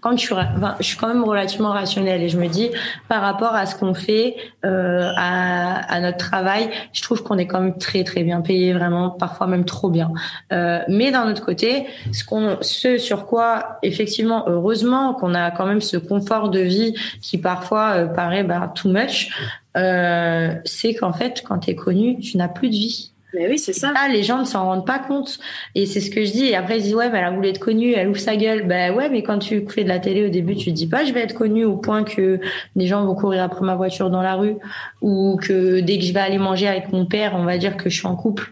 quand 0.04 0.18
je 0.18 0.26
suis, 0.26 0.36
je 0.80 0.84
suis 0.84 0.98
quand 0.98 1.08
même 1.08 1.24
relativement 1.24 1.72
rationnelle 1.72 2.22
et 2.22 2.28
je 2.28 2.38
me 2.38 2.48
dis 2.48 2.70
par 3.08 3.22
rapport 3.22 3.56
à 3.56 3.66
ce 3.66 3.76
qu'on 3.76 3.94
fait, 3.94 4.36
euh, 4.66 5.10
à, 5.16 5.76
à, 5.94 6.02
notre 6.02 6.18
travail, 6.18 6.70
je 6.92 7.02
trouve 7.02 7.24
qu'on 7.24 7.38
est 7.38 7.48
quand 7.48 7.62
même 7.62 7.78
très 7.78 8.04
très 8.04 8.24
bien 8.24 8.42
payé, 8.42 8.74
vraiment 8.74 9.10
parfois 9.10 9.48
même 9.48 9.64
trop 9.64 9.90
bien. 9.90 10.12
Euh, 10.52 10.80
mais 10.90 11.12
d'un 11.12 11.32
autre 11.32 11.46
côté, 11.46 11.86
ce 12.12 12.26
qu'on, 12.26 12.58
ce 12.60 12.98
sur 12.98 13.26
quoi 13.26 13.78
effectivement, 13.82 14.44
heureusement, 14.48 15.14
qu'on 15.14 15.34
a 15.34 15.52
quand 15.52 15.66
même 15.66 15.80
ce 15.80 15.96
confort 15.96 16.50
de 16.50 16.60
vie 16.60 16.96
qui 17.22 17.38
parfois 17.38 17.92
euh, 17.92 18.08
paraît 18.08 18.44
bah, 18.44 18.74
too 18.76 18.90
much, 18.90 19.30
euh, 19.78 20.54
c'est 20.66 20.96
qu'en 20.96 21.14
fait, 21.14 21.44
quand 21.48 21.60
tu 21.60 21.72
es 21.72 21.76
connu, 21.76 22.20
tu 22.20 22.36
n'as 22.36 22.50
plus 22.50 22.68
de 22.68 22.76
vie. 22.76 23.13
Mais 23.34 23.48
oui, 23.48 23.58
c'est 23.58 23.74
ça. 23.74 23.92
les 24.12 24.24
gens 24.24 24.40
ne 24.40 24.46
s'en 24.46 24.66
rendent 24.66 24.86
pas 24.86 25.00
compte. 25.00 25.40
Et 25.76 25.86
c'est 25.86 26.00
ce 26.00 26.12
que 26.12 26.24
je 26.24 26.32
dis. 26.32 26.46
Et 26.46 26.56
après, 26.56 26.78
ils 26.78 26.84
disent, 26.84 26.96
ouais, 26.96 27.10
mais 27.10 27.20
elle 27.20 27.26
a 27.26 27.32
voulu 27.32 27.48
être 27.50 27.60
connue, 27.60 27.94
elle 27.94 28.08
ouvre 28.08 28.20
sa 28.20 28.36
gueule. 28.36 28.68
Ben 28.68 28.94
ouais, 28.94 29.10
mais 29.10 29.24
quand 29.24 29.40
tu 29.40 29.66
fais 29.68 29.84
de 29.84 29.90
la 29.90 30.00
télé 30.00 30.26
au 30.26 30.30
début, 30.30 30.56
tu 30.56 30.66
te 30.66 30.76
dis 30.76 30.88
pas, 30.88 31.04
je 31.04 31.14
vais 31.14 31.22
être 31.22 31.34
connue 31.34 31.66
au 31.66 31.78
point 31.78 32.04
que 32.04 32.40
les 32.76 32.88
gens 32.88 33.06
vont 33.06 33.16
courir 33.16 33.44
après 33.44 33.66
ma 33.66 33.76
voiture 33.76 34.10
dans 34.10 34.22
la 34.22 34.36
rue. 34.36 34.56
Ou 35.02 35.40
que 35.42 35.80
dès 35.80 35.98
que 35.98 36.06
je 36.06 36.14
vais 36.14 36.20
aller 36.20 36.38
manger 36.38 36.68
avec 36.68 36.92
mon 36.92 37.06
père, 37.06 37.34
on 37.36 37.44
va 37.44 37.58
dire 37.58 37.76
que 37.78 37.90
je 37.90 37.98
suis 37.98 38.08
en 38.08 38.16
couple. 38.16 38.52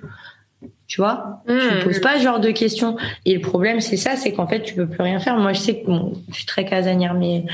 Tu 0.88 1.00
vois? 1.00 1.42
Je 1.48 1.54
ne 1.54 1.80
mmh. 1.80 1.84
pose 1.86 2.00
pas 2.02 2.18
ce 2.18 2.24
genre 2.24 2.42
de 2.42 2.52
questions. 2.52 2.98
Et 3.26 3.34
le 3.36 3.40
problème, 3.40 3.80
c'est 3.80 3.96
ça, 3.96 4.18
c'est 4.18 4.34
qu'en 4.34 4.46
fait, 4.46 4.62
tu 4.62 4.74
peux 4.74 4.88
plus 4.88 5.02
rien 5.02 5.20
faire. 5.20 5.38
Moi, 5.38 5.54
je 5.54 5.60
sais 5.60 5.80
que 5.80 5.86
bon, 5.86 6.14
je 6.30 6.36
suis 6.36 6.46
très 6.46 6.66
casanière, 6.66 7.14
mais, 7.14 7.46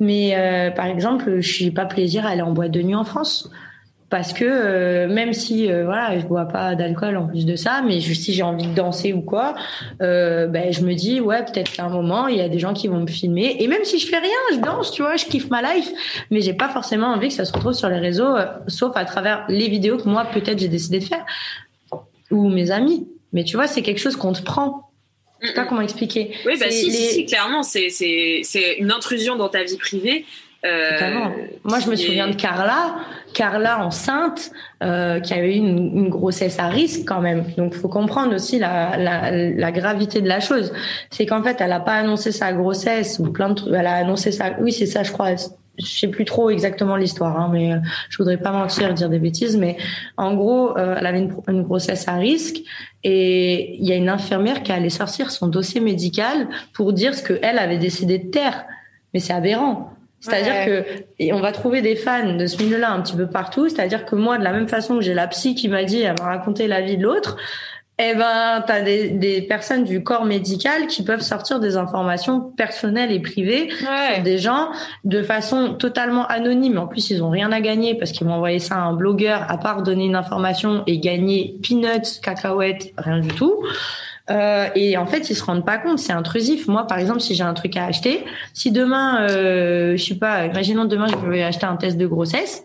mais 0.00 0.34
euh, 0.34 0.70
par 0.70 0.86
exemple, 0.86 1.40
je 1.40 1.52
suis 1.52 1.70
pas 1.70 1.84
plaisir 1.84 2.24
à 2.24 2.30
aller 2.30 2.40
en 2.40 2.52
boîte 2.52 2.70
de 2.70 2.80
nuit 2.80 2.94
en 2.94 3.04
France 3.04 3.50
parce 4.08 4.32
que 4.32 4.44
euh, 4.44 5.08
même 5.08 5.32
si 5.32 5.70
euh, 5.70 5.84
voilà 5.84 6.18
je 6.18 6.26
bois 6.26 6.44
pas 6.44 6.74
d'alcool 6.74 7.16
en 7.16 7.26
plus 7.26 7.44
de 7.44 7.56
ça 7.56 7.82
mais 7.84 8.00
si 8.00 8.32
j'ai 8.32 8.42
envie 8.42 8.66
de 8.66 8.74
danser 8.74 9.12
ou 9.12 9.20
quoi 9.20 9.54
euh, 10.00 10.46
ben 10.46 10.72
je 10.72 10.82
me 10.82 10.94
dis 10.94 11.20
ouais 11.20 11.44
peut-être 11.44 11.72
qu'à 11.72 11.84
un 11.84 11.88
moment 11.88 12.28
il 12.28 12.36
y 12.36 12.40
a 12.40 12.48
des 12.48 12.58
gens 12.58 12.72
qui 12.72 12.88
vont 12.88 13.00
me 13.00 13.06
filmer. 13.06 13.56
Et 13.58 13.66
même 13.66 13.84
si 13.84 13.98
je 13.98 14.06
fais 14.06 14.18
rien 14.18 14.38
je 14.52 14.58
danse 14.58 14.92
tu 14.92 15.02
vois 15.02 15.16
je 15.16 15.24
kiffe 15.26 15.50
ma 15.50 15.74
life. 15.74 15.90
Mais 16.30 16.40
j'ai 16.40 16.54
pas 16.54 16.68
forcément 16.68 17.08
envie 17.08 17.28
que 17.28 17.34
ça 17.34 17.44
se 17.44 17.52
retrouve 17.52 17.72
sur 17.72 17.88
les 17.88 17.98
réseaux 17.98 18.34
sauf 18.68 18.92
à 18.96 19.04
travers 19.04 19.44
les 19.48 19.68
vidéos 19.68 19.96
que 19.96 20.08
moi 20.08 20.24
peut-être 20.24 20.58
j'ai 20.58 20.68
décidé 20.68 21.00
de 21.00 21.04
faire. 21.04 21.24
Ou 22.30 22.48
mes 22.48 22.70
amis. 22.70 23.08
Mais 23.32 23.44
tu 23.44 23.56
vois 23.56 23.66
c'est 23.66 23.82
quelque 23.82 24.00
chose 24.00 24.16
qu'on 24.16 24.32
te 24.32 24.42
prend. 24.42 24.82
Je 25.40 25.48
sais 25.48 25.54
pas 25.54 25.66
comment 25.66 25.82
expliquer. 25.82 26.32
Oui, 26.46 26.54
bah 26.58 26.70
si, 26.70 26.90
si, 26.90 27.26
clairement, 27.26 27.62
c'est 27.62 28.76
une 28.78 28.90
intrusion 28.90 29.36
dans 29.36 29.50
ta 29.50 29.64
vie 29.64 29.76
privée 29.76 30.24
euh, 30.66 31.28
Moi, 31.64 31.80
je 31.80 31.90
me 31.90 31.96
souviens 31.96 32.28
de 32.28 32.34
Carla, 32.34 32.96
Carla 33.34 33.84
enceinte, 33.84 34.50
euh, 34.82 35.20
qui 35.20 35.34
avait 35.34 35.56
eu 35.56 35.58
une, 35.58 36.08
grossesse 36.08 36.58
à 36.58 36.68
risque 36.68 37.02
quand 37.06 37.20
même. 37.20 37.44
Donc, 37.56 37.74
faut 37.74 37.88
comprendre 37.88 38.34
aussi 38.34 38.58
la, 38.58 38.96
la, 38.96 39.30
la 39.30 39.72
gravité 39.72 40.20
de 40.20 40.28
la 40.28 40.40
chose. 40.40 40.72
C'est 41.10 41.26
qu'en 41.26 41.42
fait, 41.42 41.60
elle 41.60 41.72
a 41.72 41.80
pas 41.80 41.94
annoncé 41.94 42.32
sa 42.32 42.52
grossesse 42.52 43.18
ou 43.18 43.30
plein 43.30 43.50
de 43.50 43.54
trucs. 43.54 43.74
Elle 43.74 43.86
a 43.86 43.94
annoncé 43.96 44.32
sa. 44.32 44.52
Oui, 44.60 44.72
c'est 44.72 44.86
ça, 44.86 45.02
je 45.02 45.12
crois. 45.12 45.30
Je 45.78 45.84
sais 45.86 46.08
plus 46.08 46.24
trop 46.24 46.48
exactement 46.48 46.96
l'histoire, 46.96 47.38
hein, 47.38 47.50
mais 47.52 47.74
euh, 47.74 47.78
je 48.08 48.16
voudrais 48.16 48.38
pas 48.38 48.50
mentir, 48.50 48.94
dire 48.94 49.10
des 49.10 49.18
bêtises. 49.18 49.58
Mais 49.58 49.76
en 50.16 50.34
gros, 50.34 50.76
euh, 50.78 50.96
elle 50.98 51.06
avait 51.06 51.18
une, 51.18 51.34
une, 51.48 51.62
grossesse 51.64 52.08
à 52.08 52.14
risque 52.14 52.56
et 53.04 53.76
il 53.76 53.86
y 53.86 53.92
a 53.92 53.96
une 53.96 54.08
infirmière 54.08 54.62
qui 54.62 54.72
allait 54.72 54.88
sortir 54.88 55.30
son 55.30 55.48
dossier 55.48 55.82
médical 55.82 56.48
pour 56.72 56.94
dire 56.94 57.14
ce 57.14 57.22
que 57.22 57.38
elle 57.42 57.58
avait 57.58 57.76
décidé 57.76 58.18
de 58.18 58.30
taire. 58.30 58.64
Mais 59.12 59.20
c'est 59.20 59.34
aberrant. 59.34 59.95
C'est-à-dire 60.30 60.64
que 60.64 60.84
et 61.18 61.32
on 61.32 61.40
va 61.40 61.52
trouver 61.52 61.82
des 61.82 61.96
fans 61.96 62.34
de 62.34 62.46
ce 62.46 62.62
milieu-là 62.62 62.90
un 62.92 63.00
petit 63.00 63.16
peu 63.16 63.26
partout. 63.26 63.68
C'est-à-dire 63.68 64.04
que 64.04 64.16
moi, 64.16 64.38
de 64.38 64.44
la 64.44 64.52
même 64.52 64.68
façon 64.68 64.96
que 64.96 65.02
j'ai 65.02 65.14
la 65.14 65.26
psy 65.28 65.54
qui 65.54 65.68
m'a 65.68 65.84
dit, 65.84 66.02
elle 66.02 66.14
m'a 66.18 66.26
raconté 66.26 66.66
la 66.66 66.80
vie 66.80 66.96
de 66.96 67.02
l'autre, 67.02 67.36
eh 67.98 68.14
ben, 68.14 68.62
t'as 68.66 68.82
des, 68.82 69.08
des 69.08 69.40
personnes 69.40 69.84
du 69.84 70.02
corps 70.02 70.26
médical 70.26 70.86
qui 70.86 71.02
peuvent 71.02 71.22
sortir 71.22 71.60
des 71.60 71.78
informations 71.78 72.40
personnelles 72.40 73.10
et 73.10 73.20
privées 73.20 73.70
sur 73.70 74.22
des 74.22 74.36
gens 74.36 74.68
de 75.04 75.22
façon 75.22 75.72
totalement 75.74 76.26
anonyme. 76.26 76.76
En 76.76 76.86
plus, 76.86 77.08
ils 77.08 77.22
ont 77.22 77.30
rien 77.30 77.52
à 77.52 77.60
gagner 77.62 77.94
parce 77.94 78.12
qu'ils 78.12 78.26
vont 78.26 78.34
envoyer 78.34 78.58
ça 78.58 78.74
à 78.74 78.80
un 78.80 78.92
blogueur 78.92 79.46
à 79.48 79.56
part 79.56 79.82
donner 79.82 80.04
une 80.04 80.16
information 80.16 80.82
et 80.86 80.98
gagner 80.98 81.58
peanuts, 81.62 82.20
cacahuètes, 82.22 82.92
rien 82.98 83.20
du 83.20 83.28
tout. 83.28 83.64
Euh, 84.30 84.68
et 84.74 84.96
en 84.96 85.06
fait, 85.06 85.30
ils 85.30 85.36
se 85.36 85.44
rendent 85.44 85.64
pas 85.64 85.78
compte, 85.78 85.98
c'est 85.98 86.12
intrusif. 86.12 86.66
Moi, 86.66 86.86
par 86.86 86.98
exemple, 86.98 87.20
si 87.20 87.34
j'ai 87.34 87.44
un 87.44 87.54
truc 87.54 87.76
à 87.76 87.86
acheter, 87.86 88.24
si 88.52 88.72
demain, 88.72 89.28
euh, 89.28 89.96
je 89.96 90.04
sais 90.04 90.16
pas, 90.16 90.46
imaginons 90.46 90.84
demain, 90.84 91.06
je 91.06 91.16
vais 91.28 91.42
acheter 91.42 91.66
un 91.66 91.76
test 91.76 91.96
de 91.96 92.06
grossesse, 92.06 92.64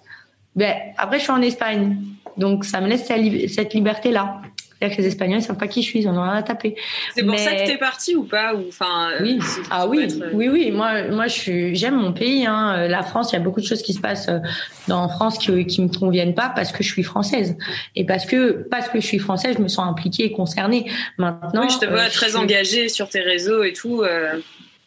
ben 0.56 0.74
après, 0.98 1.20
je 1.20 1.24
suis 1.24 1.32
en 1.32 1.42
Espagne, 1.42 1.98
donc 2.38 2.66
ça 2.66 2.82
me 2.82 2.88
laisse 2.88 3.06
cette 3.06 3.74
liberté-là. 3.74 4.42
C'est-à-dire 4.82 4.98
que 4.98 5.02
les 5.03 5.08
Espagnols 5.10 5.40
ils 5.40 5.44
savent 5.44 5.58
pas 5.58 5.68
qui 5.68 5.84
je 5.84 5.88
suis, 5.88 5.99
ils 5.99 6.08
en 6.08 6.18
ont 6.18 6.24
rien 6.24 6.34
à 6.34 6.41
taper. 6.41 6.76
C'est 7.14 7.24
pour 7.24 7.38
ça 7.38 7.53
que 7.53 7.68
t'es 7.68 7.78
partie 7.78 8.16
ou 8.16 8.24
pas 8.24 8.56
ou 8.56 8.66
enfin 8.68 9.12
Oui. 9.22 9.38
Ah 9.70 9.88
oui, 9.88 10.08
oui 10.34 10.49
oui, 10.49 10.72
moi 10.72 11.03
moi 11.10 11.28
je 11.28 11.34
suis 11.34 11.76
j'aime 11.76 11.95
mon 11.95 12.14
pays 12.14 12.45
hein. 12.48 12.88
La 12.88 13.03
France, 13.03 13.32
il 13.32 13.36
y 13.36 13.38
a 13.38 13.41
beaucoup 13.41 13.62
de 13.62 13.66
choses 13.66 13.84
qui 13.84 13.94
se 13.94 13.99
passent 13.99 14.30
dans 14.88 15.08
France 15.08 15.38
qui 15.38 15.66
qui 15.68 15.82
me 15.84 15.88
conviennent 15.88 16.34
pas 16.34 16.52
parce 16.56 16.72
que 16.72 16.84
je 16.84 16.91
suis 16.91 17.03
française 17.03 17.58
et 17.95 18.06
parce 18.06 18.26
que 18.26 18.68
parce 18.72 18.90
que 18.90 18.99
je 18.99 19.06
suis 19.06 19.20
française, 19.20 19.56
je 19.58 19.62
me 19.62 19.68
sens 19.68 19.88
impliquée 19.88 20.26
et 20.26 20.32
concernée. 20.32 20.90
Maintenant, 21.18 21.62
oui, 21.62 21.70
je 21.72 21.86
te 21.86 21.86
vois 21.86 22.10
très 22.10 22.36
engagée 22.36 22.90
sur 22.90 23.08
tes 23.08 23.22
réseaux 23.22 23.64
et 23.64 23.74
tout. 23.74 24.03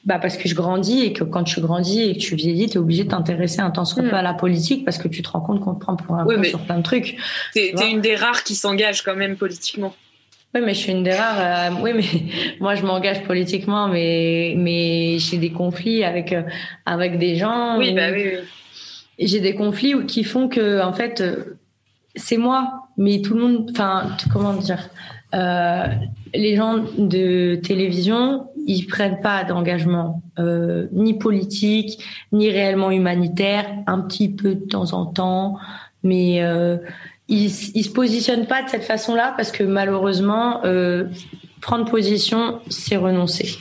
Bah 0.06 0.18
parce 0.18 0.36
que 0.36 0.48
je 0.48 0.54
grandis 0.54 1.02
et 1.02 1.12
que 1.14 1.24
quand 1.24 1.44
tu 1.44 1.60
grandis 1.62 2.02
et 2.02 2.12
que 2.12 2.18
tu 2.18 2.34
vieillis, 2.34 2.68
tu 2.68 2.74
es 2.74 2.78
obligé 2.78 3.04
de 3.04 3.08
t'intéresser 3.08 3.60
un 3.60 3.70
temps 3.70 3.86
soit 3.86 4.02
peu 4.02 4.10
mm. 4.10 4.14
à 4.14 4.22
la 4.22 4.34
politique 4.34 4.84
parce 4.84 4.98
que 4.98 5.08
tu 5.08 5.22
te 5.22 5.30
rends 5.30 5.40
compte 5.40 5.60
qu'on 5.60 5.74
te 5.74 5.80
prend 5.80 5.96
pour 5.96 6.16
un 6.16 6.26
peu 6.26 6.44
sur 6.44 6.60
plein 6.60 6.76
de 6.76 6.82
trucs. 6.82 7.16
T'es 7.54 7.72
es 7.74 7.90
une 7.90 8.02
des 8.02 8.14
rares 8.14 8.44
qui 8.44 8.54
s'engage 8.54 9.02
quand 9.02 9.16
même 9.16 9.36
politiquement. 9.36 9.94
Oui, 10.54 10.60
mais 10.62 10.74
je 10.74 10.78
suis 10.78 10.92
une 10.92 11.04
des 11.04 11.14
rares. 11.14 11.72
Euh, 11.72 11.74
oui, 11.82 11.92
mais 11.94 12.04
moi, 12.60 12.74
je 12.74 12.84
m'engage 12.84 13.22
politiquement, 13.24 13.88
mais 13.88 14.54
mais 14.56 15.18
j'ai 15.18 15.38
des 15.38 15.50
conflits 15.50 16.04
avec 16.04 16.32
euh, 16.32 16.42
avec 16.84 17.18
des 17.18 17.36
gens. 17.36 17.78
Oui, 17.78 17.94
bah 17.94 18.10
oui. 18.12 18.24
oui. 18.26 19.26
J'ai 19.26 19.40
des 19.40 19.54
conflits 19.54 19.94
qui 20.06 20.22
font 20.22 20.48
que 20.48 20.82
en 20.82 20.92
fait, 20.92 21.22
euh, 21.22 21.56
c'est 22.14 22.36
moi, 22.36 22.88
mais 22.98 23.22
tout 23.22 23.34
le 23.34 23.40
monde. 23.40 23.70
Enfin, 23.72 24.08
comment 24.30 24.52
dire 24.52 24.90
euh, 25.34 25.86
les 26.32 26.54
gens 26.54 26.84
de 26.96 27.56
télévision, 27.56 28.46
ils 28.66 28.86
prennent 28.86 29.20
pas 29.20 29.44
d'engagement 29.44 30.22
euh, 30.38 30.86
ni 30.92 31.14
politique, 31.14 32.02
ni 32.32 32.50
réellement 32.50 32.90
humanitaire, 32.90 33.66
un 33.86 34.00
petit 34.00 34.28
peu 34.28 34.54
de 34.54 34.64
temps 34.64 34.92
en 34.92 35.06
temps, 35.06 35.58
mais 36.02 36.42
euh, 36.42 36.76
ils, 37.28 37.50
ils 37.74 37.84
se 37.84 37.90
positionnent 37.90 38.46
pas 38.46 38.62
de 38.62 38.68
cette 38.68 38.84
façon-là 38.84 39.34
parce 39.36 39.50
que 39.50 39.64
malheureusement, 39.64 40.60
euh, 40.64 41.04
prendre 41.60 41.84
position, 41.86 42.60
c'est 42.68 42.96
renoncer. 42.96 43.56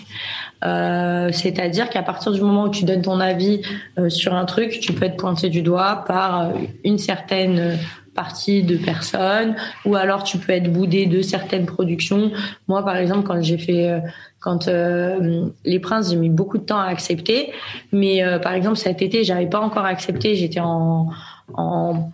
Euh, 0.66 1.30
c'est-à-dire 1.32 1.90
qu'à 1.90 2.04
partir 2.04 2.32
du 2.32 2.42
moment 2.42 2.64
où 2.66 2.70
tu 2.70 2.86
donnes 2.86 3.02
ton 3.02 3.20
avis 3.20 3.62
euh, 3.98 4.10
sur 4.10 4.34
un 4.34 4.46
truc, 4.46 4.80
tu 4.80 4.94
peux 4.94 5.06
être 5.06 5.18
pointé 5.18 5.50
du 5.50 5.62
doigt 5.62 6.04
par 6.08 6.52
une 6.84 6.98
certaine 6.98 7.78
partie 8.14 8.64
de 8.64 8.78
personnes 8.78 9.56
ou 9.86 9.96
alors 9.96 10.24
tu 10.24 10.38
peux 10.38 10.52
être 10.52 10.72
boudé 10.72 11.06
de 11.06 11.22
certaines 11.22 11.66
productions. 11.66 12.32
Moi, 12.68 12.84
par 12.84 12.98
exemple, 12.98 13.28
quand 13.28 13.42
j'ai 13.42 13.58
fait, 13.58 13.90
euh, 13.90 14.00
quand 14.40 14.68
euh, 14.68 15.48
les 15.66 15.80
princes, 15.80 16.12
j'ai 16.12 16.16
mis 16.16 16.30
beaucoup 16.30 16.58
de 16.58 16.64
temps 16.64 16.80
à 16.80 16.86
accepter. 16.86 17.52
Mais 17.92 18.24
euh, 18.24 18.40
par 18.40 18.54
exemple, 18.54 18.78
cet 18.78 19.02
été, 19.02 19.24
j'avais 19.24 19.48
pas 19.48 19.60
encore 19.60 19.86
accepté. 19.86 20.36
J'étais 20.36 20.60
en, 20.60 21.10
en 21.54 22.12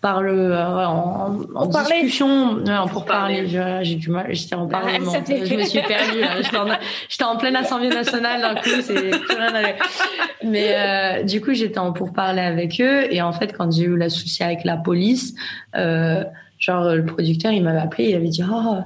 par 0.00 0.22
le 0.22 0.52
euh, 0.52 0.86
en, 0.86 1.40
en 1.54 1.66
discussion 1.66 2.54
non, 2.54 2.86
pour, 2.86 3.04
parler, 3.04 3.48
j'ai 3.82 3.94
du 3.96 4.10
mal 4.10 4.26
j'étais 4.30 4.54
en 4.54 4.68
parlement 4.68 5.12
je 5.12 5.54
me 5.56 5.64
suis 5.64 5.82
perdue 5.82 6.22
j'étais 6.40 7.24
en, 7.24 7.32
en, 7.32 7.36
pleine 7.36 7.56
assemblée 7.56 7.88
nationale 7.88 8.40
d'un 8.40 8.54
coup 8.54 8.80
c'est 8.80 8.94
rien 8.94 9.74
mais 10.44 10.74
euh, 10.76 11.22
du 11.24 11.40
coup 11.40 11.52
j'étais 11.52 11.78
en 11.78 11.92
pour 11.92 12.12
parler 12.12 12.42
avec 12.42 12.80
eux 12.80 13.12
et 13.12 13.20
en 13.22 13.32
fait 13.32 13.52
quand 13.52 13.72
j'ai 13.72 13.84
eu 13.84 13.96
la 13.96 14.08
souci 14.08 14.44
avec 14.44 14.62
la 14.62 14.76
police 14.76 15.34
euh, 15.74 16.22
genre 16.60 16.94
le 16.94 17.04
producteur 17.04 17.50
il 17.50 17.64
m'avait 17.64 17.80
appelé 17.80 18.10
il 18.10 18.14
avait 18.14 18.28
dit 18.28 18.44
oh 18.48 18.78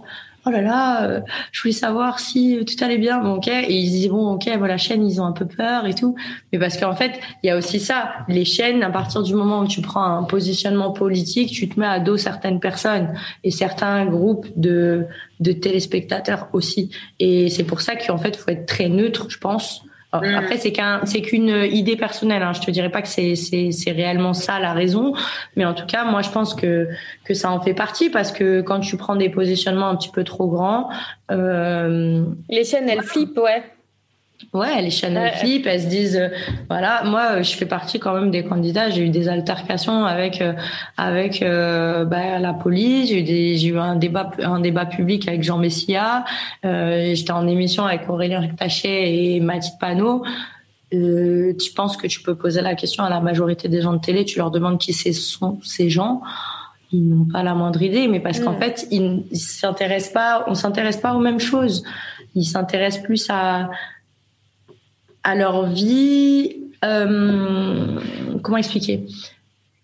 oh 0.47 0.51
là 0.51 0.60
là, 0.60 1.05
euh, 1.05 1.20
je 1.52 1.62
voulais 1.62 1.73
savoir 1.73 2.19
si 2.19 2.59
tout 2.64 2.85
allait 2.85 2.98
bien. 2.98 3.20
Bon, 3.20 3.35
ok. 3.35 3.48
Et 3.48 3.73
ils 3.73 3.90
disaient 3.90 4.09
bon, 4.09 4.32
ok, 4.32 4.48
voilà, 4.59 4.77
chaîne, 4.77 5.06
ils 5.06 5.20
ont 5.20 5.24
un 5.24 5.32
peu 5.32 5.47
peur 5.47 5.86
et 5.86 5.94
tout. 5.94 6.14
Mais 6.52 6.59
parce 6.59 6.77
qu'en 6.77 6.94
fait, 6.94 7.20
il 7.43 7.47
y 7.47 7.51
a 7.51 7.56
aussi 7.56 7.81
ça. 7.81 8.12
Les 8.28 8.44
chaînes, 8.44 8.82
à 8.82 8.90
partir 8.90 9.23
du 9.23 9.35
moment 9.35 9.60
où 9.60 9.66
tu 9.66 9.81
prends 9.81 10.05
un 10.05 10.24
positionnement 10.24 10.93
politique, 10.93 11.51
tu 11.51 11.69
te 11.69 11.78
mets 11.78 11.86
à 11.86 12.01
dos 12.01 12.16
certaines 12.16 12.60
personnes 12.60 13.14
et 13.44 13.51
certains 13.51 14.06
groupes 14.06 14.47
de 14.56 15.06
de 15.40 15.52
téléspectateurs 15.52 16.48
aussi. 16.52 16.90
Et 17.19 17.51
c'est 17.51 17.64
pour 17.64 17.81
ça 17.81 17.97
qu'en 17.97 18.16
fait, 18.16 18.36
faut 18.36 18.51
être 18.51 18.66
très 18.66 18.89
neutre, 18.89 19.27
je 19.28 19.39
pense 19.39 19.82
Mm. 20.12 20.34
Après, 20.34 20.56
c'est 20.59 20.72
qu'un, 20.72 21.01
c'est 21.05 21.22
qu'une 21.22 21.48
idée 21.70 21.97
personnelle. 21.97 22.43
Hein. 22.43 22.52
Je 22.52 22.60
te 22.60 22.70
dirais 22.70 22.90
pas 22.90 23.02
que 23.02 23.09
c'est, 23.09 23.34
c'est, 23.34 23.72
c'est 23.72 23.93
réellement 23.93 24.34
ça 24.34 24.59
la 24.59 24.72
raison, 24.72 25.14
mais 25.56 25.64
en 25.64 25.74
tout 25.74 25.86
cas, 25.86 26.05
moi, 26.05 26.22
je 26.22 26.30
pense 26.30 26.55
que 26.55 26.89
que 27.24 27.34
ça 27.34 27.51
en 27.51 27.60
fait 27.60 27.74
partie 27.74 28.10
parce 28.10 28.32
que 28.32 28.60
quand 28.60 28.80
tu 28.80 28.97
prends 28.97 29.16
des 29.16 29.30
positionnements 29.30 29.89
un 29.89 29.97
petit 29.97 30.10
peu 30.10 30.24
trop 30.24 30.48
grands, 30.48 30.90
euh... 31.30 32.24
les 32.48 32.64
chaînes 32.64 32.89
elles 32.89 33.02
flippent, 33.02 33.39
ouais. 33.39 33.62
Ouais, 34.52 34.81
les 34.82 34.90
chaînes 34.90 35.16
ouais. 35.16 35.32
flippent, 35.32 35.66
elles 35.66 35.82
se 35.82 35.86
disent, 35.86 36.16
euh, 36.16 36.28
voilà, 36.69 37.02
moi, 37.05 37.32
euh, 37.32 37.43
je 37.43 37.55
fais 37.55 37.66
partie 37.66 37.98
quand 37.98 38.14
même 38.14 38.31
des 38.31 38.44
candidats. 38.44 38.90
J'ai 38.90 39.06
eu 39.06 39.09
des 39.09 39.28
altercations 39.28 40.05
avec 40.05 40.40
euh, 40.40 40.52
avec 40.97 41.40
bah, 41.43 42.39
la 42.39 42.52
police. 42.52 43.09
J'ai 43.09 43.20
eu 43.20 43.23
des, 43.23 43.56
j'ai 43.56 43.69
eu 43.69 43.78
un 43.78 43.97
débat 43.97 44.31
un 44.43 44.60
débat 44.60 44.86
public 44.86 45.28
avec 45.28 45.43
Jean 45.43 45.59
Messia. 45.59 46.24
J'étais 46.62 47.32
en 47.32 47.47
émission 47.47 47.86
avec 47.86 48.09
Aurélien 48.09 48.48
Tachet 48.56 49.35
et 49.35 49.40
Mathilde 49.40 49.78
Panot. 49.81 50.24
tu 50.90 51.73
penses 51.74 51.97
que 51.97 52.06
tu 52.06 52.23
peux 52.23 52.35
poser 52.35 52.60
la 52.60 52.74
question 52.74 53.05
à 53.05 53.10
la 53.10 53.20
majorité 53.20 53.69
des 53.69 53.81
gens 53.81 53.93
de 53.93 54.01
télé, 54.01 54.24
tu 54.24 54.39
leur 54.39 54.51
demandes 54.51 54.78
qui 54.78 54.93
sont 54.93 55.59
ces 55.62 55.89
gens 55.90 56.23
ils 56.93 57.09
n'ont 57.09 57.24
pas 57.24 57.43
la 57.43 57.55
moindre 57.55 57.81
idée, 57.81 58.06
mais 58.06 58.20
parce 58.20 58.39
qu'en 58.39 58.52
mm. 58.52 58.60
fait, 58.60 58.86
ils, 58.90 59.24
ils 59.31 59.39
s'intéressent 59.39 60.12
pas, 60.12 60.44
on 60.47 60.55
s'intéresse 60.55 60.98
pas 60.98 61.14
aux 61.14 61.20
mêmes 61.20 61.40
choses. 61.40 61.82
Ils 62.35 62.44
s'intéressent 62.44 63.02
plus 63.02 63.27
à, 63.31 63.70
à 65.24 65.35
leur 65.35 65.66
vie. 65.66 66.57
Euh, 66.85 68.01
comment 68.43 68.59
expliquer? 68.59 69.07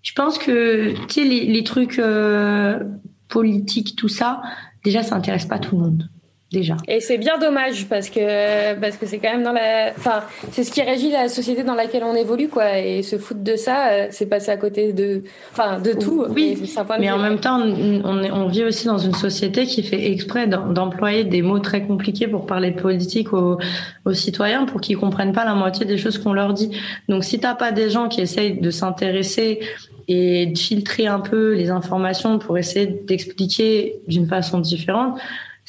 Je 0.02 0.12
pense 0.12 0.38
que 0.38 0.94
tu 1.06 1.20
sais 1.20 1.24
les, 1.24 1.64
trucs 1.64 1.98
euh, 1.98 2.80
politiques, 3.28 3.94
tout 3.96 4.08
ça, 4.08 4.42
déjà 4.84 5.02
ça 5.02 5.16
intéresse 5.16 5.46
pas 5.46 5.58
tout 5.58 5.76
le 5.76 5.82
monde 5.82 6.08
déjà. 6.50 6.76
Et 6.86 7.00
c'est 7.00 7.18
bien 7.18 7.38
dommage 7.38 7.86
parce 7.88 8.08
que 8.08 8.74
parce 8.80 8.96
que 8.96 9.06
c'est 9.06 9.18
quand 9.18 9.30
même 9.30 9.42
dans 9.42 9.52
la, 9.52 9.92
enfin 9.96 10.22
c'est 10.50 10.64
ce 10.64 10.72
qui 10.72 10.80
régit 10.82 11.10
la 11.10 11.28
société 11.28 11.62
dans 11.62 11.74
laquelle 11.74 12.04
on 12.04 12.14
évolue 12.14 12.48
quoi. 12.48 12.78
Et 12.78 13.02
se 13.02 13.18
foutre 13.18 13.42
de 13.42 13.56
ça, 13.56 13.90
euh, 13.90 14.06
c'est 14.10 14.26
passer 14.26 14.50
à 14.50 14.56
côté 14.56 14.92
de, 14.92 15.22
enfin 15.52 15.78
de 15.78 15.92
tout. 15.92 16.24
Oui. 16.30 16.58
Mais, 16.98 17.10
en 17.10 17.18
même 17.18 17.38
temps, 17.38 17.60
on, 17.60 18.22
est, 18.22 18.30
on 18.30 18.48
vit 18.48 18.64
aussi 18.64 18.86
dans 18.86 18.98
une 18.98 19.14
société 19.14 19.66
qui 19.66 19.82
fait 19.82 20.10
exprès 20.10 20.46
d'employer 20.46 21.24
des 21.24 21.42
mots 21.42 21.58
très 21.58 21.82
compliqués 21.82 22.28
pour 22.28 22.46
parler 22.46 22.70
de 22.70 22.80
politique 22.80 23.32
aux, 23.32 23.58
aux 24.04 24.14
citoyens 24.14 24.64
pour 24.64 24.80
qu'ils 24.80 24.96
comprennent 24.96 25.32
pas 25.32 25.44
la 25.44 25.54
moitié 25.54 25.84
des 25.84 25.98
choses 25.98 26.18
qu'on 26.18 26.32
leur 26.32 26.54
dit. 26.54 26.70
Donc 27.08 27.24
si 27.24 27.38
t'as 27.38 27.54
pas 27.54 27.72
des 27.72 27.90
gens 27.90 28.08
qui 28.08 28.20
essayent 28.20 28.60
de 28.60 28.70
s'intéresser 28.70 29.60
et 30.08 30.46
de 30.46 30.58
filtrer 30.58 31.06
un 31.06 31.20
peu 31.20 31.52
les 31.52 31.68
informations 31.68 32.38
pour 32.38 32.56
essayer 32.56 32.86
d'expliquer 32.86 34.00
d'une 34.08 34.26
façon 34.26 34.58
différente 34.58 35.18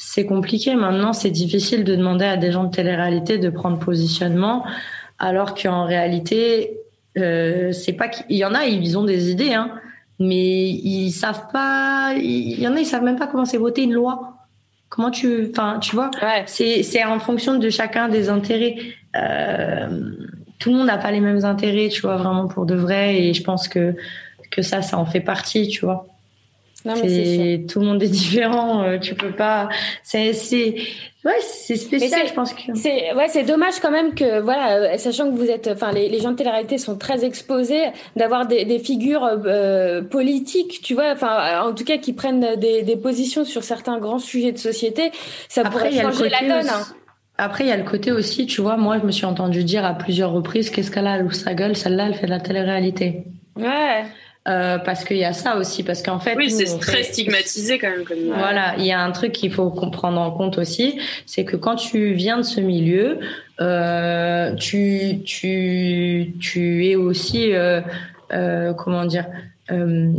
c'est 0.02 0.24
compliqué. 0.24 0.74
Maintenant, 0.74 1.12
c'est 1.12 1.30
difficile 1.30 1.84
de 1.84 1.94
demander 1.94 2.24
à 2.24 2.38
des 2.38 2.50
gens 2.50 2.64
de 2.64 2.70
télé-réalité 2.70 3.36
de 3.36 3.50
prendre 3.50 3.78
positionnement, 3.78 4.64
alors 5.18 5.54
qu'en 5.54 5.84
réalité, 5.84 6.78
euh, 7.18 7.70
c'est 7.72 7.92
pas 7.92 8.08
qu'il 8.08 8.34
y 8.34 8.44
en 8.46 8.54
a, 8.54 8.64
ils 8.64 8.96
ont 8.96 9.04
des 9.04 9.30
idées, 9.30 9.52
hein, 9.52 9.70
mais 10.18 10.70
ils 10.70 11.12
savent 11.12 11.48
pas. 11.52 12.14
Il 12.16 12.58
y 12.58 12.66
en 12.66 12.76
a, 12.76 12.80
ils 12.80 12.86
savent 12.86 13.02
même 13.02 13.18
pas 13.18 13.26
comment 13.26 13.44
c'est 13.44 13.58
voter 13.58 13.82
une 13.82 13.92
loi. 13.92 14.38
Comment 14.88 15.10
tu, 15.10 15.50
enfin, 15.50 15.78
tu 15.80 15.94
vois, 15.94 16.10
c'est 16.46 16.82
c'est 16.82 17.04
en 17.04 17.20
fonction 17.20 17.58
de 17.58 17.68
chacun 17.68 18.08
des 18.08 18.30
intérêts. 18.30 18.76
Euh, 19.16 20.12
tout 20.58 20.70
le 20.70 20.76
monde 20.76 20.86
n'a 20.86 20.96
pas 20.96 21.10
les 21.10 21.20
mêmes 21.20 21.44
intérêts, 21.44 21.88
tu 21.88 22.00
vois, 22.00 22.16
vraiment 22.16 22.48
pour 22.48 22.64
de 22.64 22.74
vrai. 22.74 23.20
Et 23.22 23.34
je 23.34 23.42
pense 23.42 23.68
que 23.68 23.94
que 24.50 24.62
ça, 24.62 24.80
ça 24.80 24.96
en 24.96 25.04
fait 25.04 25.20
partie, 25.20 25.68
tu 25.68 25.84
vois. 25.84 26.06
Non, 26.84 26.94
mais 27.02 27.64
tout 27.68 27.80
le 27.80 27.86
monde 27.86 28.02
est 28.02 28.08
différent. 28.08 28.82
Euh, 28.82 28.98
tu 28.98 29.14
peux 29.14 29.32
pas. 29.32 29.68
C'est 30.02 30.32
c'est 30.32 30.76
ouais, 31.24 31.32
c'est 31.40 31.76
spécial. 31.76 32.26
Je 32.26 32.32
pense 32.32 32.54
que 32.54 32.60
c'est 32.74 33.12
ouais, 33.14 33.28
c'est 33.28 33.42
dommage 33.42 33.80
quand 33.82 33.90
même 33.90 34.14
que 34.14 34.40
voilà, 34.40 34.76
euh, 34.76 34.96
sachant 34.96 35.30
que 35.30 35.36
vous 35.36 35.50
êtes, 35.50 35.68
enfin 35.68 35.92
les, 35.92 36.08
les 36.08 36.20
gens 36.20 36.30
de 36.30 36.36
télé-réalité 36.36 36.78
sont 36.78 36.96
très 36.96 37.24
exposés, 37.24 37.88
d'avoir 38.16 38.46
des, 38.46 38.64
des 38.64 38.78
figures 38.78 39.24
euh, 39.24 40.00
politiques, 40.02 40.80
tu 40.82 40.94
vois, 40.94 41.12
enfin 41.12 41.62
en 41.62 41.74
tout 41.74 41.84
cas 41.84 41.98
qui 41.98 42.14
prennent 42.14 42.56
des, 42.56 42.82
des 42.82 42.96
positions 42.96 43.44
sur 43.44 43.62
certains 43.62 43.98
grands 43.98 44.18
sujets 44.18 44.52
de 44.52 44.58
société, 44.58 45.10
ça 45.48 45.64
pourrait 45.64 45.92
changer 45.92 46.30
la 46.30 46.40
donne. 46.40 46.68
Hein. 46.68 46.86
Après, 47.36 47.64
il 47.64 47.68
y 47.68 47.72
a 47.72 47.76
le 47.78 47.84
côté 47.84 48.12
aussi, 48.12 48.44
tu 48.44 48.60
vois, 48.60 48.76
moi, 48.76 48.98
je 49.00 49.06
me 49.06 49.10
suis 49.12 49.24
entendu 49.24 49.64
dire 49.64 49.82
à 49.82 49.94
plusieurs 49.94 50.30
reprises, 50.30 50.68
qu'est-ce 50.68 50.90
qu'elle 50.90 51.06
a, 51.06 51.18
sa 51.30 51.54
gueule, 51.54 51.74
celle-là, 51.74 52.08
elle 52.08 52.14
fait 52.14 52.26
de 52.26 52.30
la 52.30 52.38
télé-réalité. 52.38 53.24
Ouais. 53.56 54.04
Euh, 54.48 54.78
parce 54.78 55.04
qu'il 55.04 55.18
y 55.18 55.24
a 55.24 55.34
ça 55.34 55.58
aussi, 55.58 55.82
parce 55.82 56.02
qu'en 56.02 56.18
fait, 56.18 56.34
oui, 56.34 56.50
c'est 56.50 56.78
très 56.78 57.02
stigmatisé 57.02 57.78
quand 57.78 57.90
même. 57.90 58.04
Comme... 58.04 58.18
Voilà, 58.28 58.74
il 58.78 58.86
y 58.86 58.92
a 58.92 59.00
un 59.00 59.12
truc 59.12 59.32
qu'il 59.32 59.52
faut 59.52 59.68
comprendre 59.70 60.18
en 60.18 60.30
compte 60.30 60.56
aussi, 60.56 60.98
c'est 61.26 61.44
que 61.44 61.56
quand 61.56 61.76
tu 61.76 62.14
viens 62.14 62.38
de 62.38 62.42
ce 62.42 62.60
milieu, 62.60 63.18
euh, 63.60 64.54
tu 64.54 65.20
tu 65.26 66.32
tu 66.40 66.86
es 66.86 66.96
aussi 66.96 67.52
euh, 67.52 67.82
euh 68.32 68.72
comment 68.72 69.04
dire, 69.04 69.26
euh, 69.72 70.10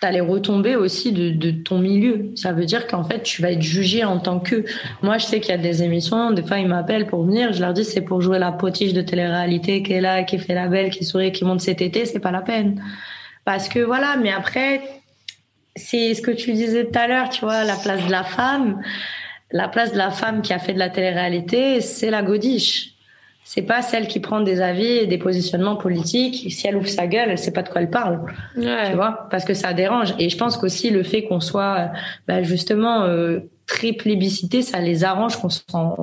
t'as 0.00 0.10
les 0.10 0.20
retombées 0.20 0.76
aussi 0.76 1.12
de, 1.12 1.30
de, 1.30 1.50
ton 1.50 1.78
milieu. 1.78 2.30
Ça 2.34 2.52
veut 2.52 2.66
dire 2.66 2.86
qu'en 2.86 3.02
fait, 3.02 3.22
tu 3.22 3.40
vas 3.40 3.52
être 3.52 3.62
jugé 3.62 4.04
en 4.04 4.18
tant 4.18 4.40
que. 4.40 4.64
Moi, 5.02 5.18
je 5.18 5.24
sais 5.24 5.40
qu'il 5.40 5.50
y 5.50 5.58
a 5.58 5.58
des 5.58 5.82
émissions, 5.82 6.32
des 6.32 6.42
fois, 6.42 6.58
ils 6.58 6.68
m'appellent 6.68 7.06
pour 7.06 7.24
venir. 7.24 7.52
Je 7.54 7.60
leur 7.60 7.72
dis, 7.72 7.84
c'est 7.84 8.02
pour 8.02 8.20
jouer 8.20 8.38
la 8.38 8.52
potiche 8.52 8.92
de 8.92 9.00
télé-réalité 9.00 9.82
qui 9.82 9.94
est 9.94 10.00
là, 10.00 10.22
qui 10.22 10.38
fait 10.38 10.54
la 10.54 10.68
belle, 10.68 10.90
qui 10.90 11.04
sourit, 11.04 11.32
qui 11.32 11.44
monte 11.44 11.62
cet 11.62 11.80
été, 11.80 12.04
c'est 12.04 12.20
pas 12.20 12.30
la 12.30 12.42
peine. 12.42 12.80
Parce 13.48 13.70
que 13.70 13.78
voilà, 13.78 14.18
mais 14.18 14.30
après, 14.30 14.82
c'est 15.74 16.12
ce 16.12 16.20
que 16.20 16.30
tu 16.30 16.52
disais 16.52 16.84
tout 16.84 16.98
à 16.98 17.06
l'heure, 17.06 17.30
tu 17.30 17.46
vois, 17.46 17.64
la 17.64 17.76
place 17.76 18.04
de 18.04 18.10
la 18.10 18.22
femme. 18.22 18.82
La 19.52 19.68
place 19.68 19.92
de 19.92 19.96
la 19.96 20.10
femme 20.10 20.42
qui 20.42 20.52
a 20.52 20.58
fait 20.58 20.74
de 20.74 20.78
la 20.78 20.90
télé-réalité, 20.90 21.80
c'est 21.80 22.10
la 22.10 22.20
godiche. 22.20 22.90
C'est 23.44 23.62
pas 23.62 23.80
celle 23.80 24.06
qui 24.06 24.20
prend 24.20 24.42
des 24.42 24.60
avis 24.60 24.98
et 24.98 25.06
des 25.06 25.16
positionnements 25.16 25.76
politiques. 25.76 26.52
Si 26.52 26.66
elle 26.66 26.76
ouvre 26.76 26.88
sa 26.88 27.06
gueule, 27.06 27.30
elle 27.30 27.38
sait 27.38 27.54
pas 27.54 27.62
de 27.62 27.70
quoi 27.70 27.80
elle 27.80 27.88
parle. 27.88 28.20
Tu 28.54 28.94
vois, 28.94 29.26
parce 29.30 29.46
que 29.46 29.54
ça 29.54 29.72
dérange. 29.72 30.14
Et 30.18 30.28
je 30.28 30.36
pense 30.36 30.58
qu'aussi 30.58 30.90
le 30.90 31.02
fait 31.02 31.22
qu'on 31.24 31.40
soit, 31.40 31.90
bah, 32.26 32.42
justement, 32.42 33.04
euh, 33.04 33.38
très 33.68 33.92
plébiscité, 33.92 34.62
ça 34.62 34.80
les 34.80 35.04
arrange 35.04 35.36
qu'on 35.36 35.48
s'en 35.48 35.96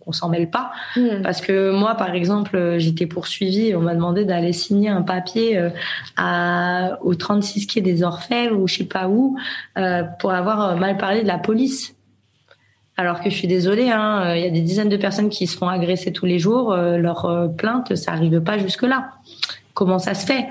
qu'on 0.00 0.12
s'en 0.12 0.28
mêle 0.28 0.50
pas. 0.50 0.70
Hmm. 0.96 1.22
Parce 1.22 1.40
que 1.40 1.70
moi, 1.70 1.94
par 1.96 2.14
exemple, 2.14 2.76
j'étais 2.78 3.06
poursuivie, 3.06 3.74
on 3.74 3.80
m'a 3.80 3.94
demandé 3.94 4.24
d'aller 4.24 4.52
signer 4.52 4.88
un 4.88 5.02
papier 5.02 5.58
euh, 5.58 5.70
à, 6.16 6.98
au 7.02 7.14
36 7.14 7.66
quai 7.66 7.80
des 7.80 8.02
Orfèvres 8.02 8.58
ou 8.58 8.66
je 8.66 8.76
sais 8.76 8.84
pas 8.84 9.08
où, 9.08 9.36
euh, 9.78 10.02
pour 10.20 10.30
avoir 10.32 10.76
mal 10.76 10.96
parlé 10.96 11.22
de 11.22 11.28
la 11.28 11.38
police. 11.38 11.96
Alors 12.98 13.20
que 13.20 13.28
je 13.28 13.34
suis 13.34 13.48
désolée, 13.48 13.90
hein, 13.90 14.22
euh, 14.24 14.36
il 14.36 14.42
y 14.42 14.46
a 14.46 14.50
des 14.50 14.62
dizaines 14.62 14.88
de 14.88 14.96
personnes 14.96 15.28
qui 15.28 15.46
se 15.46 15.56
font 15.56 15.68
agresser 15.68 16.12
tous 16.12 16.24
les 16.24 16.38
jours. 16.38 16.72
Euh, 16.72 16.96
leur 16.96 17.26
euh, 17.26 17.48
plainte, 17.48 17.94
ça 17.94 18.12
arrive 18.12 18.40
pas 18.40 18.56
jusque 18.56 18.82
là. 18.82 19.10
Comment 19.74 19.98
ça 19.98 20.14
se 20.14 20.24
fait? 20.24 20.48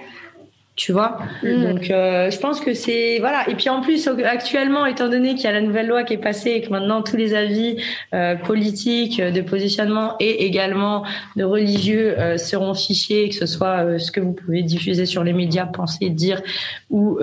Tu 0.75 0.91
vois 0.91 1.19
mm. 1.41 1.63
donc 1.63 1.89
euh, 1.89 2.29
je 2.29 2.37
pense 2.37 2.59
que 2.59 2.73
c'est 2.73 3.19
voilà 3.19 3.49
et 3.49 3.55
puis 3.55 3.69
en 3.69 3.79
plus 3.79 4.09
actuellement 4.25 4.85
étant 4.85 5.07
donné 5.07 5.35
qu'il 5.35 5.45
y 5.45 5.47
a 5.47 5.53
la 5.53 5.61
nouvelle 5.61 5.87
loi 5.87 6.03
qui 6.03 6.13
est 6.13 6.17
passée 6.17 6.51
et 6.51 6.61
que 6.61 6.69
maintenant 6.69 7.01
tous 7.01 7.15
les 7.15 7.33
avis 7.33 7.77
euh, 8.13 8.35
politiques 8.35 9.21
de 9.21 9.41
positionnement 9.41 10.15
et 10.19 10.45
également 10.45 11.03
de 11.37 11.45
religieux 11.45 12.19
euh, 12.19 12.37
seront 12.37 12.73
fichés 12.73 13.29
que 13.29 13.35
ce 13.35 13.45
soit 13.45 13.99
ce 13.99 14.11
que 14.11 14.19
vous 14.19 14.33
pouvez 14.33 14.63
diffuser 14.63 15.05
sur 15.05 15.23
les 15.23 15.31
médias 15.31 15.65
penser 15.65 16.09
dire 16.09 16.41
ou 16.89 17.19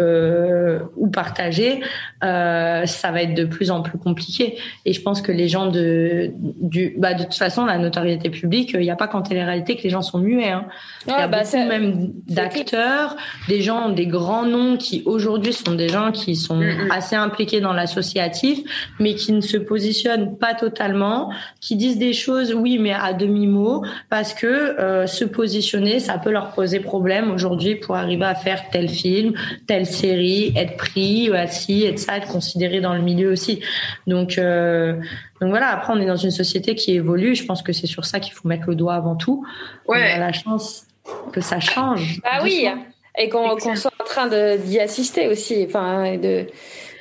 ou 0.96 1.08
partager 1.08 1.80
ça 2.22 3.10
va 3.12 3.22
être 3.22 3.34
de 3.34 3.44
plus 3.44 3.70
en 3.70 3.82
plus 3.82 3.98
compliqué 3.98 4.56
et 4.86 4.92
je 4.92 5.02
pense 5.02 5.20
que 5.20 5.32
les 5.32 5.48
gens 5.48 5.66
de 5.66 6.32
du 6.38 6.94
bah 6.96 7.14
de 7.14 7.24
toute 7.24 7.34
façon 7.34 7.66
la 7.66 7.78
notoriété 7.78 8.30
publique 8.30 8.70
il 8.72 8.80
n'y 8.80 8.90
a 8.90 8.96
pas 8.96 9.08
qu'en 9.08 9.22
télé-réalité 9.22 9.76
que 9.76 9.82
les 9.82 9.90
gens 9.90 10.02
sont 10.02 10.18
muets 10.18 10.50
hein. 10.50 10.64
il 11.06 11.10
y 11.10 11.14
a 11.14 11.28
bah, 11.28 11.42
beaucoup 11.42 11.68
même 11.68 12.12
d'acteurs 12.28 13.16
des 13.48 13.60
gens, 13.60 13.88
des 13.88 14.06
grands 14.06 14.46
noms 14.46 14.76
qui 14.76 15.02
aujourd'hui 15.06 15.52
sont 15.52 15.74
des 15.74 15.88
gens 15.88 16.12
qui 16.12 16.36
sont 16.36 16.56
mm, 16.56 16.86
mm. 16.86 16.90
assez 16.90 17.16
impliqués 17.16 17.60
dans 17.60 17.72
l'associatif, 17.72 18.60
mais 18.98 19.14
qui 19.14 19.32
ne 19.32 19.40
se 19.40 19.56
positionnent 19.56 20.36
pas 20.36 20.54
totalement, 20.54 21.32
qui 21.60 21.76
disent 21.76 21.98
des 21.98 22.12
choses, 22.12 22.54
oui, 22.54 22.78
mais 22.78 22.92
à 22.92 23.12
demi-mot, 23.12 23.84
parce 24.10 24.34
que 24.34 24.46
euh, 24.46 25.06
se 25.06 25.24
positionner, 25.24 26.00
ça 26.00 26.18
peut 26.18 26.30
leur 26.30 26.52
poser 26.52 26.80
problème 26.80 27.30
aujourd'hui 27.30 27.76
pour 27.76 27.96
arriver 27.96 28.24
à 28.24 28.34
faire 28.34 28.70
tel 28.70 28.88
film, 28.88 29.34
telle 29.66 29.86
série, 29.86 30.52
être 30.56 30.76
pris, 30.76 31.28
être 31.28 31.52
ci, 31.52 31.84
être 31.84 31.98
ça, 31.98 32.16
être 32.16 32.28
considéré 32.28 32.80
dans 32.80 32.94
le 32.94 33.02
milieu 33.02 33.30
aussi. 33.30 33.60
Donc, 34.06 34.38
euh, 34.38 34.94
donc 35.40 35.50
voilà, 35.50 35.68
après, 35.70 35.92
on 35.92 36.00
est 36.00 36.06
dans 36.06 36.16
une 36.16 36.30
société 36.30 36.74
qui 36.74 36.92
évolue. 36.92 37.34
Je 37.34 37.44
pense 37.44 37.62
que 37.62 37.72
c'est 37.72 37.86
sur 37.86 38.04
ça 38.04 38.20
qu'il 38.20 38.32
faut 38.32 38.46
mettre 38.46 38.68
le 38.68 38.76
doigt 38.76 38.94
avant 38.94 39.16
tout. 39.16 39.44
Ouais. 39.88 40.12
On 40.12 40.16
a 40.16 40.18
la 40.18 40.32
chance 40.32 40.86
que 41.32 41.40
ça 41.40 41.60
change. 41.60 42.20
Ah 42.24 42.40
oui, 42.42 42.68
et 43.18 43.28
qu'on 43.28 43.58
soit 43.76 43.92
en 44.00 44.04
train 44.04 44.28
d'y 44.56 44.80
assister 44.80 45.28
aussi, 45.28 45.64
enfin, 45.66 46.16
de, 46.16 46.46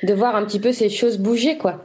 de 0.02 0.14
voir 0.14 0.36
un 0.36 0.44
petit 0.44 0.60
peu 0.60 0.72
ces 0.72 0.88
choses 0.88 1.18
bouger, 1.18 1.56
quoi. 1.56 1.84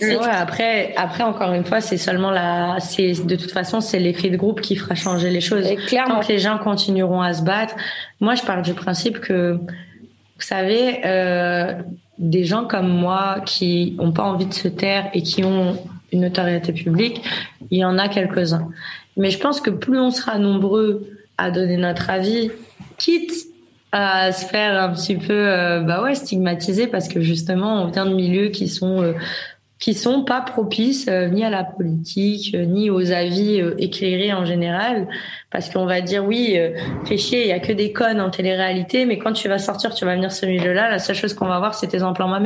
Ouais, 0.00 0.16
après, 0.30 0.94
après 0.96 1.24
encore 1.24 1.52
une 1.52 1.64
fois, 1.64 1.80
c'est 1.80 1.96
seulement 1.96 2.30
la, 2.30 2.76
c'est 2.78 3.26
de 3.26 3.34
toute 3.34 3.50
façon, 3.50 3.80
c'est 3.80 3.98
l'effet 3.98 4.30
de 4.30 4.36
groupe 4.36 4.60
qui 4.60 4.76
fera 4.76 4.94
changer 4.94 5.28
les 5.28 5.40
choses. 5.40 5.66
clairement. 5.88 6.16
Tant 6.16 6.20
que 6.26 6.32
les 6.32 6.38
gens 6.38 6.58
continueront 6.58 7.20
à 7.20 7.34
se 7.34 7.42
battre. 7.42 7.74
Moi, 8.20 8.36
je 8.36 8.42
pars 8.42 8.62
du 8.62 8.74
principe 8.74 9.18
que, 9.18 9.54
vous 9.54 10.40
savez, 10.40 11.00
euh, 11.04 11.74
des 12.18 12.44
gens 12.44 12.64
comme 12.64 12.88
moi 12.88 13.40
qui 13.44 13.96
ont 13.98 14.12
pas 14.12 14.22
envie 14.22 14.46
de 14.46 14.54
se 14.54 14.68
taire 14.68 15.10
et 15.14 15.22
qui 15.22 15.42
ont 15.42 15.76
une 16.12 16.20
notoriété 16.20 16.72
publique, 16.72 17.22
il 17.72 17.78
y 17.78 17.84
en 17.84 17.98
a 17.98 18.08
quelques-uns. 18.08 18.68
Mais 19.16 19.30
je 19.30 19.38
pense 19.38 19.60
que 19.60 19.70
plus 19.70 19.98
on 19.98 20.12
sera 20.12 20.38
nombreux 20.38 21.08
à 21.38 21.50
donner 21.50 21.76
notre 21.76 22.08
avis, 22.08 22.52
quitte 22.98 23.47
à 23.92 24.32
se 24.32 24.44
faire 24.44 24.80
un 24.82 24.92
petit 24.92 25.16
peu 25.16 25.32
euh, 25.32 25.80
bah 25.80 26.02
ouais 26.02 26.14
stigmatiser 26.14 26.86
parce 26.86 27.08
que 27.08 27.20
justement 27.20 27.82
on 27.82 27.86
vient 27.86 28.06
de 28.06 28.14
milieux 28.14 28.48
qui 28.48 28.68
sont 28.68 29.02
euh, 29.02 29.12
qui 29.78 29.94
sont 29.94 30.24
pas 30.24 30.42
propices 30.42 31.06
euh, 31.08 31.28
ni 31.28 31.42
à 31.42 31.48
la 31.48 31.64
politique 31.64 32.54
ni 32.54 32.90
aux 32.90 33.12
avis 33.12 33.62
éclairés 33.78 34.34
en 34.34 34.44
général 34.44 35.08
parce 35.50 35.70
qu'on 35.70 35.86
va 35.86 36.02
dire 36.02 36.24
oui 36.24 36.58
fais 37.06 37.16
chier 37.16 37.42
il 37.42 37.48
y 37.48 37.52
a 37.52 37.60
que 37.60 37.72
des 37.72 37.92
connes 37.94 38.20
en 38.20 38.28
télé-réalité 38.28 39.06
mais 39.06 39.18
quand 39.18 39.32
tu 39.32 39.48
vas 39.48 39.58
sortir 39.58 39.94
tu 39.94 40.04
vas 40.04 40.14
venir 40.14 40.32
ce 40.32 40.44
milieu-là 40.44 40.90
la 40.90 40.98
seule 40.98 41.16
chose 41.16 41.32
qu'on 41.32 41.46
va 41.46 41.58
voir 41.58 41.74
c'est 41.74 41.88
tes 41.88 42.02
emplois 42.02 42.26
ma 42.26 42.38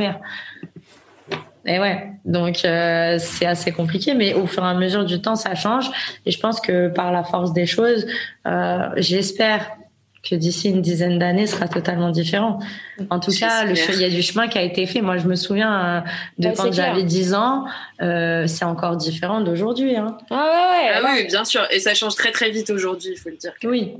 et 1.65 1.79
ouais, 1.79 2.11
donc 2.25 2.57
c'est 2.57 3.45
assez 3.45 3.71
compliqué, 3.71 4.13
mais 4.15 4.33
au 4.33 4.47
fur 4.47 4.65
et 4.65 4.67
à 4.67 4.73
mesure 4.73 5.05
du 5.05 5.21
temps, 5.21 5.37
ça 5.37 5.55
change. 5.55 5.89
Et 6.25 6.31
je 6.31 6.37
pense 6.37 6.59
que 6.59 6.89
par 6.89 7.13
la 7.13 7.23
force 7.23 7.53
des 7.53 7.65
choses, 7.65 8.05
euh, 8.45 8.89
j'espère 8.97 9.71
que 10.23 10.35
d'ici 10.35 10.69
une 10.69 10.81
dizaine 10.81 11.19
d'années 11.19 11.47
sera 11.47 11.67
totalement 11.67 12.09
différent. 12.09 12.59
En 13.09 13.19
tout 13.19 13.31
cas, 13.31 13.65
il 13.65 13.99
y 13.99 14.05
a 14.05 14.09
du 14.09 14.21
chemin 14.21 14.47
qui 14.47 14.57
a 14.57 14.61
été 14.61 14.85
fait. 14.85 15.01
Moi, 15.01 15.17
je 15.17 15.27
me 15.27 15.35
souviens 15.35 15.97
euh, 15.97 16.01
de 16.37 16.55
quand 16.55 16.71
j'avais 16.71 17.03
10 17.03 17.33
ans, 17.33 17.65
euh, 18.01 18.47
c'est 18.47 18.63
encore 18.63 18.95
différent 18.95 19.41
d'aujourd'hui. 19.41 19.97
Hein. 19.97 20.17
Ah, 20.29 20.35
ouais, 20.35 20.87
ouais, 20.87 21.01
ah 21.03 21.13
oui, 21.13 21.27
bien 21.27 21.43
sûr. 21.43 21.67
Et 21.71 21.79
ça 21.79 21.93
change 21.93 22.15
très 22.15 22.31
très 22.31 22.51
vite 22.51 22.69
aujourd'hui, 22.69 23.11
il 23.13 23.19
faut 23.19 23.29
le 23.29 23.35
dire. 23.35 23.53
Oui. 23.63 23.97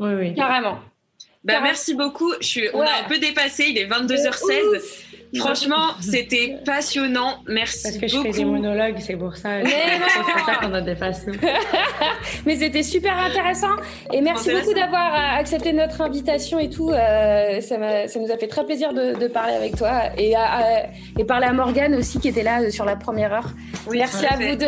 oui, 0.00 0.14
oui. 0.14 0.34
Carrément. 0.34 0.78
Bah, 1.44 1.60
merci 1.62 1.94
beaucoup. 1.94 2.32
Je 2.40 2.46
suis, 2.46 2.68
on 2.74 2.80
a 2.80 2.90
un 3.04 3.08
peu 3.08 3.18
dépassé, 3.18 3.66
il 3.68 3.78
est 3.78 3.86
22h16. 3.86 4.82
Franchement, 5.38 5.94
c'était 6.00 6.58
passionnant. 6.64 7.38
Merci 7.46 7.82
Parce 7.84 7.98
que 7.98 8.08
je 8.08 8.18
fais 8.20 8.30
des 8.30 8.44
monologues, 8.44 8.96
c'est 8.98 9.16
pour 9.16 9.36
ça. 9.36 9.60
C'est 9.64 10.22
pour 10.22 10.46
ça 10.46 10.56
qu'on 10.56 10.74
a 10.74 10.80
dépassé. 10.80 11.32
Mais 12.46 12.56
c'était 12.56 12.82
super 12.82 13.16
intéressant. 13.18 13.76
Et 14.12 14.20
merci 14.20 14.50
beaucoup 14.50 14.74
d'avoir 14.74 15.14
euh, 15.14 15.40
accepté 15.40 15.72
notre 15.72 16.00
invitation 16.00 16.58
et 16.58 16.70
tout. 16.70 16.90
Euh, 16.90 17.60
ça, 17.60 18.08
ça, 18.08 18.20
nous 18.20 18.30
a 18.30 18.36
fait 18.36 18.48
très 18.48 18.64
plaisir 18.64 18.92
de, 18.92 19.26
parler 19.28 19.54
avec 19.54 19.76
toi. 19.76 20.16
Et, 20.16 20.34
et 21.18 21.24
parler 21.24 21.46
à 21.46 21.52
Morgane 21.52 21.94
aussi, 21.94 22.18
qui 22.18 22.28
était 22.28 22.42
là 22.42 22.62
euh, 22.62 22.70
sur 22.70 22.84
la 22.84 22.96
première 22.96 23.32
heure. 23.32 23.50
merci 23.90 24.26
à 24.26 24.36
vous 24.36 24.56
deux. 24.56 24.66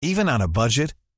Even 0.00 0.28
on 0.28 0.40
a 0.40 0.46
budget. 0.46 0.94